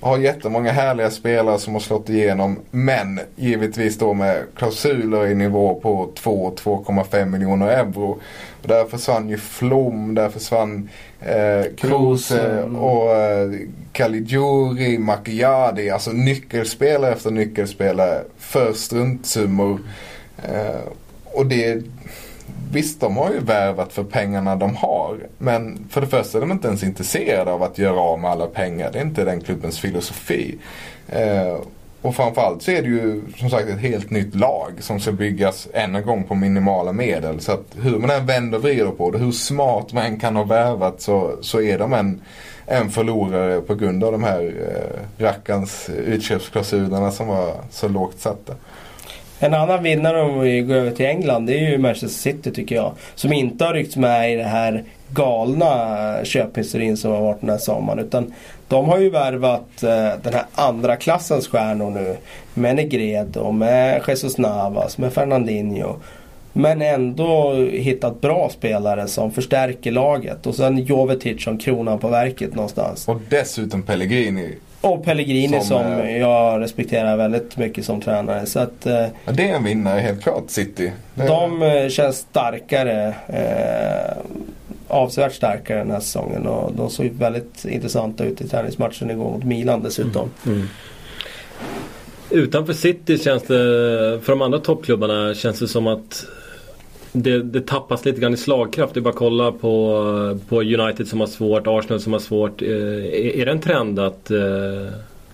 Har 0.00 0.18
jättemånga 0.18 0.72
härliga 0.72 1.10
spelare 1.10 1.58
som 1.58 1.72
har 1.72 1.80
slått 1.80 2.08
igenom. 2.08 2.58
Men 2.70 3.20
givetvis 3.36 3.98
då 3.98 4.14
med 4.14 4.44
klausuler 4.56 5.26
i 5.26 5.34
nivå 5.34 5.74
på 5.82 6.10
2-2,5 6.22 7.24
miljoner 7.24 7.66
euro. 7.66 8.20
Och 8.62 8.68
där 8.68 8.84
försvann 8.84 9.28
ju 9.28 9.38
Flom, 9.38 10.14
där 10.14 10.28
försvann 10.28 10.88
eh, 11.20 11.74
Kruse 11.76 12.50
Mm. 12.50 12.76
och 12.76 13.16
eh, 13.16 13.50
Caligiuri, 13.92 14.98
Macchiadi. 14.98 15.90
Alltså 15.90 16.10
nyckelspelare 16.10 17.12
efter 17.12 17.30
nyckelspelare 17.30 18.22
för 18.38 18.72
struntsummor. 18.72 19.80
Eh, 20.42 20.80
och 21.24 21.46
det, 21.46 21.82
visst, 22.72 23.00
de 23.00 23.16
har 23.16 23.30
ju 23.32 23.40
värvat 23.40 23.92
för 23.92 24.04
pengarna 24.04 24.56
de 24.56 24.76
har. 24.76 25.16
Men 25.38 25.88
för 25.90 26.00
det 26.00 26.06
första 26.06 26.38
är 26.38 26.40
de 26.40 26.52
inte 26.52 26.68
ens 26.68 26.82
intresserade 26.82 27.52
av 27.52 27.62
att 27.62 27.78
göra 27.78 28.00
av 28.00 28.20
med 28.20 28.30
alla 28.30 28.46
pengar. 28.46 28.90
Det 28.92 28.98
är 28.98 29.02
inte 29.02 29.24
den 29.24 29.40
klubbens 29.40 29.78
filosofi. 29.78 30.58
Eh, 31.08 31.56
och 32.02 32.16
framförallt 32.16 32.62
så 32.62 32.70
är 32.70 32.82
det 32.82 32.88
ju 32.88 33.22
som 33.36 33.50
sagt 33.50 33.68
ett 33.68 33.78
helt 33.78 34.10
nytt 34.10 34.34
lag 34.34 34.72
som 34.78 35.00
ska 35.00 35.12
byggas 35.12 35.68
än 35.72 35.94
en 35.94 36.06
gång 36.06 36.24
på 36.24 36.34
minimala 36.34 36.92
medel. 36.92 37.40
Så 37.40 37.52
att 37.52 37.64
hur 37.82 37.98
man 37.98 38.10
än 38.10 38.26
vänder 38.26 38.58
och 38.58 38.64
vrider 38.64 38.90
på 38.90 39.10
det, 39.10 39.18
hur 39.18 39.32
smart 39.32 39.92
man 39.92 40.04
än 40.04 40.20
kan 40.20 40.36
ha 40.36 40.44
värvat 40.44 41.00
så, 41.00 41.32
så 41.40 41.60
är 41.60 41.78
de 41.78 41.92
en, 41.92 42.20
en 42.66 42.90
förlorare 42.90 43.60
på 43.60 43.74
grund 43.74 44.04
av 44.04 44.12
de 44.12 44.24
här 44.24 44.54
eh, 44.74 45.24
rackarns 45.24 45.90
utköpsklausulerna 45.90 47.10
som 47.10 47.26
var 47.26 47.54
så 47.70 47.88
lågt 47.88 48.20
satta. 48.20 48.54
En 49.42 49.54
annan 49.54 49.82
vinnare 49.82 50.22
om 50.22 50.40
vi 50.40 50.60
går 50.60 50.74
över 50.74 50.90
till 50.90 51.06
England 51.06 51.46
det 51.46 51.54
är 51.54 51.70
ju 51.70 51.78
Manchester 51.78 52.08
City 52.08 52.50
tycker 52.50 52.74
jag. 52.74 52.92
Som 53.14 53.32
inte 53.32 53.64
har 53.64 53.74
ryckts 53.74 53.96
med 53.96 54.32
i 54.32 54.36
det 54.36 54.44
här 54.44 54.84
galna 55.08 56.24
köphysterin 56.24 56.96
som 56.96 57.10
har 57.12 57.20
varit 57.20 57.40
den 57.40 57.50
här 57.50 57.58
sommaren. 57.58 57.98
Utan 57.98 58.34
de 58.68 58.88
har 58.88 58.98
ju 58.98 59.10
värvat 59.10 59.82
eh, 59.82 60.12
den 60.22 60.34
här 60.34 60.44
andra 60.54 60.96
klassens 60.96 61.48
stjärnor 61.48 61.90
nu. 61.90 62.16
Med 62.54 62.76
Negredo, 62.76 63.52
med 63.52 64.02
Jesus 64.08 64.38
Navas, 64.38 64.98
med 64.98 65.12
Fernandinho. 65.12 65.96
Men 66.52 66.82
ändå 66.82 67.54
hittat 67.72 68.20
bra 68.20 68.50
spelare 68.52 69.08
som 69.08 69.32
förstärker 69.32 69.92
laget. 69.92 70.46
Och 70.46 70.54
sen 70.54 70.78
Jovetic 70.78 71.44
som 71.44 71.58
kronan 71.58 71.98
på 71.98 72.08
verket 72.08 72.54
någonstans. 72.54 73.08
Och 73.08 73.20
dessutom 73.28 73.82
Pellegrini. 73.82 74.54
Och 74.80 75.04
Pellegrini 75.04 75.60
som, 75.60 75.66
som 75.66 75.92
eh, 75.92 76.18
jag 76.18 76.60
respekterar 76.60 77.16
väldigt 77.16 77.56
mycket 77.56 77.84
som 77.84 78.00
tränare. 78.00 78.46
Så 78.46 78.58
att, 78.58 78.86
eh, 78.86 79.06
ja, 79.24 79.32
det 79.32 79.48
är 79.48 79.54
en 79.54 79.64
vinnare 79.64 80.00
helt 80.00 80.22
klart, 80.22 80.44
City. 80.46 80.92
Det... 81.14 81.26
De 81.26 81.62
eh, 81.62 81.88
känns 81.88 82.16
starkare. 82.16 83.14
Eh, 83.28 84.16
avsevärt 84.88 85.32
starkare 85.32 85.78
den 85.78 85.90
här 85.90 86.00
säsongen. 86.00 86.46
Och 86.46 86.72
de 86.72 86.90
såg 86.90 87.06
väldigt 87.06 87.64
intressanta 87.64 88.24
ut 88.24 88.40
i 88.40 88.48
träningsmatchen 88.48 89.10
igår 89.10 89.30
mot 89.30 89.44
Milan 89.44 89.82
dessutom. 89.82 90.30
Mm. 90.46 90.58
Mm. 90.58 90.68
Utanför 92.30 92.72
City 92.72 93.18
känns 93.18 93.42
det, 93.42 93.56
för 94.22 94.28
de 94.28 94.42
andra 94.42 94.58
toppklubbarna 94.58 95.34
känns 95.34 95.58
det 95.58 95.68
som 95.68 95.86
att 95.86 96.24
det, 97.12 97.42
det, 97.42 97.66
tappas 97.66 98.04
lite 98.04 98.20
grann 98.20 98.34
i 98.34 98.36
slagkraft. 98.36 98.94
Det 98.94 99.00
är 99.00 99.02
bara 99.02 99.10
att 99.10 99.16
kolla 99.16 99.52
på, 99.52 100.38
på 100.48 100.62
United 100.62 101.08
som 101.08 101.20
har 101.20 101.26
svårt, 101.26 101.62
Arsenal 101.66 102.00
som 102.00 102.12
har 102.12 102.20
svårt. 102.20 102.62
Är, 102.62 102.66
är 103.36 103.46
det 103.46 103.52
en 103.52 103.60
trend 103.60 103.98
att, 103.98 104.30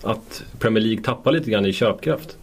att 0.03 0.43
Premier 0.59 0.85
League 0.85 1.05
tappar 1.05 1.32
lite 1.32 1.51
grann 1.51 1.66
i 1.66 1.73
köpkraft? 1.73 2.36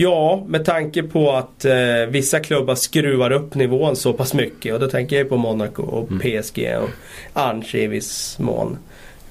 Ja, 0.00 0.44
med 0.48 0.64
tanke 0.64 1.02
på 1.02 1.32
att 1.32 1.64
eh, 1.64 1.74
vissa 2.08 2.40
klubbar 2.40 2.74
skruvar 2.74 3.30
upp 3.30 3.54
nivån 3.54 3.96
så 3.96 4.12
pass 4.12 4.34
mycket. 4.34 4.74
Och 4.74 4.80
då 4.80 4.86
tänker 4.86 5.16
jag 5.16 5.28
på 5.28 5.36
Monaco 5.36 5.82
och 5.82 6.10
mm. 6.10 6.42
PSG 6.42 6.76
och 6.82 6.90
Ange 7.32 7.74
i 7.74 7.86
viss 7.86 8.38
mån. 8.38 8.78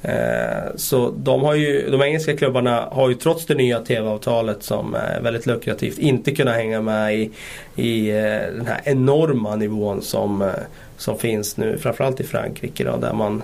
Eh, 0.02 0.76
så 0.76 1.10
de, 1.18 1.44
har 1.44 1.56
ju, 1.56 1.90
de 1.90 2.02
engelska 2.02 2.38
klubbarna 2.38 2.88
har 2.92 3.10
ju 3.10 3.16
trots 3.16 3.46
det 3.46 3.56
nya 3.56 3.80
TV-avtalet 3.80 4.64
som 4.64 4.96
är 4.96 5.22
väldigt 5.22 5.46
lukrativt 5.46 5.98
inte 5.98 6.36
kunnat 6.36 6.56
hänga 6.56 6.82
med 6.82 7.16
i, 7.16 7.32
i 7.76 8.10
eh, 8.10 8.56
den 8.56 8.68
här 8.68 8.82
enorma 8.84 9.56
nivån 9.56 10.02
som, 10.02 10.42
eh, 10.42 10.50
som 10.98 11.18
finns 11.18 11.58
nu. 11.58 11.78
Framförallt 11.78 12.20
i 12.20 12.24
Frankrike 12.24 12.84
då, 12.84 12.98
där 12.98 13.14
man 13.14 13.44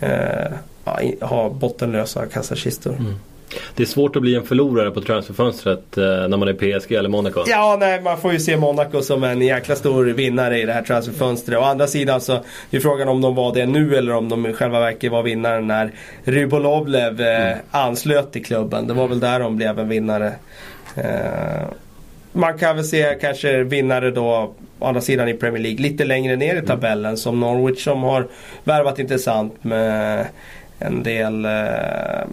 eh, 0.00 0.52
har 1.20 1.50
bottenlösa 1.50 2.26
kassakistor. 2.26 2.92
Mm. 2.92 3.14
Det 3.74 3.82
är 3.82 3.86
svårt 3.86 4.16
att 4.16 4.22
bli 4.22 4.34
en 4.34 4.42
förlorare 4.42 4.90
på 4.90 5.00
transferfönstret 5.00 5.98
eh, 5.98 6.04
när 6.04 6.36
man 6.36 6.48
är 6.48 6.52
PSG 6.52 6.92
eller 6.92 7.08
Monaco. 7.08 7.44
Ja, 7.46 7.76
nej, 7.80 8.00
man 8.00 8.18
får 8.18 8.32
ju 8.32 8.40
se 8.40 8.56
Monaco 8.56 9.02
som 9.02 9.24
en 9.24 9.40
jäkla 9.40 9.76
stor 9.76 10.04
vinnare 10.04 10.58
i 10.58 10.66
det 10.66 10.72
här 10.72 10.82
transferfönstret. 10.82 11.58
Å 11.58 11.62
andra 11.62 11.86
sidan 11.86 12.20
så 12.20 12.44
är 12.70 12.80
frågan 12.80 13.08
om 13.08 13.20
de 13.20 13.34
var 13.34 13.54
det 13.54 13.66
nu 13.66 13.96
eller 13.96 14.12
om 14.14 14.28
de 14.28 14.46
i 14.46 14.52
själva 14.52 14.80
verket 14.80 15.12
var 15.12 15.22
vinnare 15.22 15.60
när 15.60 15.92
Rybolovlev 16.24 17.20
eh, 17.20 17.46
mm. 17.46 17.58
anslöt 17.70 18.32
till 18.32 18.44
klubben. 18.44 18.86
Det 18.86 18.94
var 18.94 19.08
väl 19.08 19.20
där 19.20 19.40
de 19.40 19.56
blev 19.56 19.78
en 19.78 19.88
vinnare. 19.88 20.32
Eh, 20.96 21.68
man 22.32 22.58
kan 22.58 22.76
väl 22.76 22.84
se 22.84 23.18
kanske 23.20 23.62
vinnare 23.62 24.10
då 24.10 24.54
å 24.78 24.86
andra 24.86 25.00
sidan 25.00 25.28
i 25.28 25.34
Premier 25.34 25.62
League 25.62 25.82
lite 25.82 26.04
längre 26.04 26.36
ner 26.36 26.54
i 26.54 26.58
mm. 26.58 26.66
tabellen 26.66 27.04
mm. 27.04 27.16
som 27.16 27.40
Norwich 27.40 27.84
som 27.84 28.02
har 28.02 28.26
värvat 28.64 28.98
intressant 28.98 29.64
med 29.64 30.26
en 30.78 31.02
del 31.02 31.44
eh, 31.44 32.26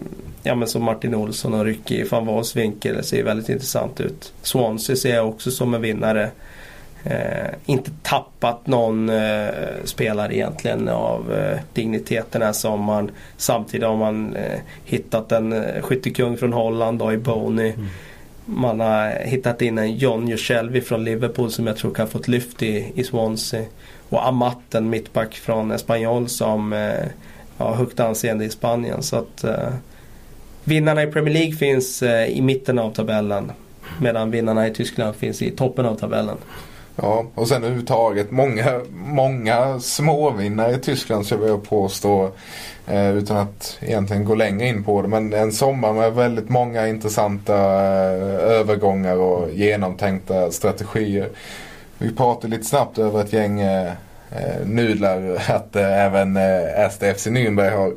ja, 0.44 0.54
men 0.54 0.68
som 0.68 0.82
Martin 0.82 1.14
Olsson 1.14 1.54
och 1.54 1.64
Ricky 1.64 2.04
van 2.04 2.26
Waals 2.26 2.56
vinkel 2.56 3.04
ser 3.04 3.24
väldigt 3.24 3.48
intressant 3.48 4.00
ut. 4.00 4.32
Swansea 4.42 4.96
ser 4.96 5.14
jag 5.14 5.28
också 5.28 5.50
som 5.50 5.74
en 5.74 5.82
vinnare. 5.82 6.30
Eh, 7.04 7.54
inte 7.66 7.90
tappat 8.02 8.66
någon 8.66 9.08
eh, 9.08 9.48
spelare 9.84 10.36
egentligen 10.36 10.88
av 10.88 11.32
eh, 11.32 11.58
digniteten 11.72 12.28
den 12.30 12.42
här 12.42 12.52
sommaren. 12.52 13.10
Samtidigt 13.36 13.86
har 13.86 13.96
man 13.96 14.36
eh, 14.36 14.60
hittat 14.84 15.32
en 15.32 15.52
eh, 15.52 15.82
skyttekung 15.82 16.36
från 16.36 16.52
Holland 16.52 16.98
då, 16.98 17.12
i 17.12 17.16
Boney. 17.16 17.72
Mm. 17.72 17.86
Man 18.46 18.80
har 18.80 19.10
hittat 19.24 19.62
in 19.62 19.78
en 19.78 19.96
John 19.96 20.28
Juscelvi 20.28 20.80
från 20.80 21.04
Liverpool 21.04 21.50
som 21.50 21.66
jag 21.66 21.76
tror 21.76 21.94
kan 21.94 22.08
få 22.08 22.18
ett 22.18 22.28
lyft 22.28 22.62
i, 22.62 22.92
i 22.94 23.04
Swansea. 23.04 23.64
Och 24.08 24.26
Amat, 24.26 24.74
en 24.74 24.90
mittback 24.90 25.34
från 25.34 25.70
Espanyol 25.70 26.28
som 26.28 26.72
eh, 26.72 27.06
har 27.56 27.74
högt 27.74 28.00
anseende 28.00 28.44
i 28.44 28.50
Spanien. 28.50 29.02
Så 29.02 29.16
att 29.16 29.44
eh, 29.44 29.68
Vinnarna 30.64 31.02
i 31.02 31.06
Premier 31.06 31.34
League 31.34 31.52
finns 31.52 32.02
eh, 32.02 32.28
i 32.28 32.42
mitten 32.42 32.78
av 32.78 32.92
tabellen. 32.94 33.52
Medan 34.00 34.30
vinnarna 34.30 34.66
i 34.66 34.74
Tyskland 34.74 35.16
finns 35.16 35.42
i 35.42 35.50
toppen 35.50 35.86
av 35.86 35.94
tabellen. 35.94 36.36
Ja, 36.96 37.26
och 37.34 37.48
sen 37.48 37.56
överhuvudtaget 37.56 38.30
många, 38.30 38.80
många 38.92 39.80
småvinnare 39.80 40.74
i 40.74 40.78
Tyskland 40.78 41.26
skulle 41.26 41.46
jag 41.46 41.68
påstå. 41.68 42.30
Eh, 42.86 43.16
utan 43.16 43.36
att 43.36 43.78
egentligen 43.80 44.24
gå 44.24 44.34
längre 44.34 44.68
in 44.68 44.84
på 44.84 45.02
det. 45.02 45.08
Men 45.08 45.32
en 45.32 45.52
sommar 45.52 45.92
med 45.92 46.12
väldigt 46.12 46.48
många 46.48 46.88
intressanta 46.88 47.54
eh, 47.54 48.58
övergångar 48.58 49.16
och 49.16 49.50
genomtänkta 49.52 50.50
strategier. 50.50 51.28
Vi 51.98 52.14
pratade 52.14 52.56
lite 52.56 52.64
snabbt 52.64 52.98
över 52.98 53.20
ett 53.20 53.32
gäng 53.32 53.60
eh, 53.60 53.92
eh 54.30 54.66
nudlar 54.66 55.42
att 55.48 55.76
även 55.76 56.36
eh, 56.36 56.90
SDFC 56.90 57.26
Nürnberg 57.26 57.76
har 57.76 57.94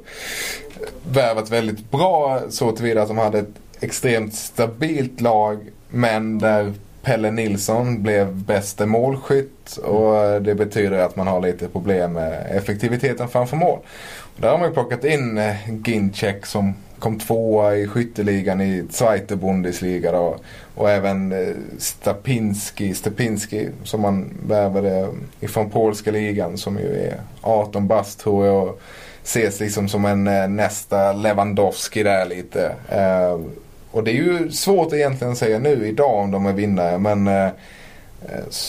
värvat 1.11 1.51
väldigt 1.51 1.91
bra 1.91 2.41
så 2.49 2.71
tillvida 2.71 3.01
att 3.01 3.07
de 3.07 3.17
hade 3.17 3.39
ett 3.39 3.55
extremt 3.79 4.33
stabilt 4.33 5.21
lag 5.21 5.59
men 5.89 6.39
där 6.39 6.73
Pelle 7.01 7.31
Nilsson 7.31 8.03
blev 8.03 8.35
bäste 8.35 8.85
målskytt 8.85 9.77
och 9.77 10.41
det 10.41 10.55
betyder 10.55 10.99
att 10.99 11.15
man 11.15 11.27
har 11.27 11.41
lite 11.41 11.67
problem 11.67 12.13
med 12.13 12.47
effektiviteten 12.57 13.27
framför 13.27 13.57
mål. 13.57 13.79
Och 14.35 14.41
där 14.41 14.49
har 14.49 14.57
man 14.57 14.67
ju 14.67 14.73
plockat 14.73 15.05
in 15.05 15.37
eh, 15.37 15.55
Ginczek 15.85 16.45
som 16.45 16.73
kom 16.99 17.19
tvåa 17.19 17.75
i 17.75 17.87
skytteligan 17.87 18.61
i 18.61 18.85
Zweite 18.89 19.35
Bundesliga 19.35 20.11
då. 20.11 20.37
Och 20.75 20.89
även 20.89 21.31
eh, 21.31 21.55
Stapinski, 21.77 22.93
Stapinski 22.93 23.69
som 23.83 24.01
man 24.01 24.33
värvade 24.47 25.07
ifrån 25.39 25.69
polska 25.69 26.11
ligan 26.11 26.57
som 26.57 26.79
ju 26.79 26.95
är 26.95 27.19
18 27.41 27.87
bast 27.87 28.19
tror 28.19 28.45
jag 28.45 28.73
ses 29.27 29.59
liksom 29.59 29.89
som 29.89 30.05
en 30.05 30.27
eh, 30.27 30.47
nästa 30.47 31.13
Lewandowski 31.13 32.03
där 32.03 32.25
lite. 32.25 32.75
Eh, 32.89 33.39
och 33.91 34.03
det 34.03 34.11
är 34.11 34.15
ju 34.15 34.51
svårt 34.51 34.93
egentligen 34.93 35.31
att 35.31 35.37
säga 35.37 35.59
nu 35.59 35.87
idag 35.87 36.19
om 36.19 36.31
de 36.31 36.45
är 36.45 36.53
vinnare 36.53 36.97
men 36.97 37.27
eh, 37.27 37.49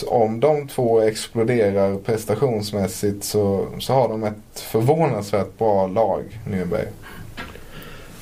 om 0.07 0.39
de 0.39 0.67
två 0.67 1.01
exploderar 1.01 1.95
prestationsmässigt 1.95 3.23
så, 3.23 3.67
så 3.79 3.93
har 3.93 4.09
de 4.09 4.23
ett 4.23 4.59
förvånansvärt 4.59 5.57
bra 5.57 5.87
lag, 5.87 6.23
Nürnberg. 6.47 6.87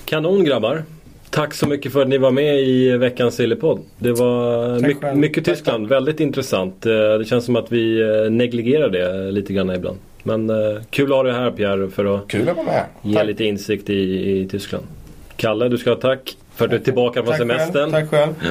Kanon 0.05 0.43
grabbar! 0.43 0.83
Tack 1.29 1.53
så 1.53 1.67
mycket 1.67 1.93
för 1.93 2.01
att 2.01 2.07
ni 2.07 2.17
var 2.17 2.31
med 2.31 2.59
i 2.59 2.97
veckans 2.97 3.35
Sillypodd. 3.35 3.79
Det 3.97 4.11
var 4.11 4.79
my 4.79 5.21
mycket 5.21 5.45
Tyskland, 5.45 5.87
väldigt 5.87 6.19
intressant. 6.19 6.81
Det 7.19 7.25
känns 7.27 7.45
som 7.45 7.55
att 7.55 7.71
vi 7.71 7.99
negligerar 8.29 8.89
det 8.89 9.31
lite 9.31 9.53
grann 9.53 9.69
ibland. 9.69 9.97
Men 10.27 10.49
eh, 10.49 10.81
kul 10.89 11.11
att 11.11 11.17
ha 11.17 11.23
dig 11.23 11.33
här 11.33 11.51
Pierre 11.51 11.89
för 11.89 12.15
att, 12.15 12.27
kul 12.27 12.49
att 12.49 12.55
vara 12.55 12.65
med. 12.65 12.85
ge 13.01 13.15
tack. 13.15 13.27
lite 13.27 13.43
insikt 13.43 13.89
i, 13.89 14.31
i 14.39 14.47
Tyskland. 14.51 14.83
Kalle, 15.35 15.69
du 15.69 15.77
ska 15.77 15.89
ha 15.89 15.97
tack 15.97 16.37
för 16.55 16.65
att 16.65 16.71
du 16.71 16.77
är 16.77 16.81
tillbaka 16.81 17.23
från 17.23 17.33
semestern. 17.33 17.91
Tack 17.91 18.09
själv. 18.09 18.33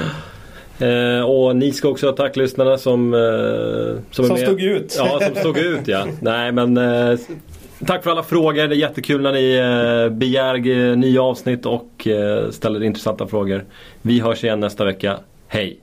Eh, 0.79 1.21
och 1.21 1.57
ni 1.57 1.73
ska 1.73 1.89
också 1.89 2.07
ha 2.07 2.13
tack 2.13 2.37
lyssnarna 2.37 2.79
som, 2.79 3.15
eh, 3.15 3.21
som, 4.11 4.27
som 4.27 4.37
stod 4.37 4.63
ut. 4.63 4.95
Ja, 4.99 5.21
som 5.21 5.35
stod 5.35 5.59
ut 5.59 5.89
ja. 5.89 6.07
Nej 6.21 6.53
men 6.53 6.77
eh, 6.77 7.19
Tack 7.87 8.03
för 8.03 8.11
alla 8.11 8.23
frågor. 8.23 8.69
Det 8.69 8.75
är 8.75 8.79
jättekul 8.79 9.23
när 9.23 9.33
ni 9.33 9.55
eh, 9.55 10.17
begär 10.17 10.69
eh, 10.69 10.97
nya 10.97 11.23
avsnitt 11.23 11.67
och 11.67 12.07
eh, 12.07 12.51
ställer 12.51 12.83
intressanta 12.83 13.27
frågor. 13.27 13.65
Vi 14.03 14.21
hörs 14.21 14.45
igen 14.45 14.61
nästa 14.61 14.85
vecka. 14.85 15.19
Hej! 15.49 15.81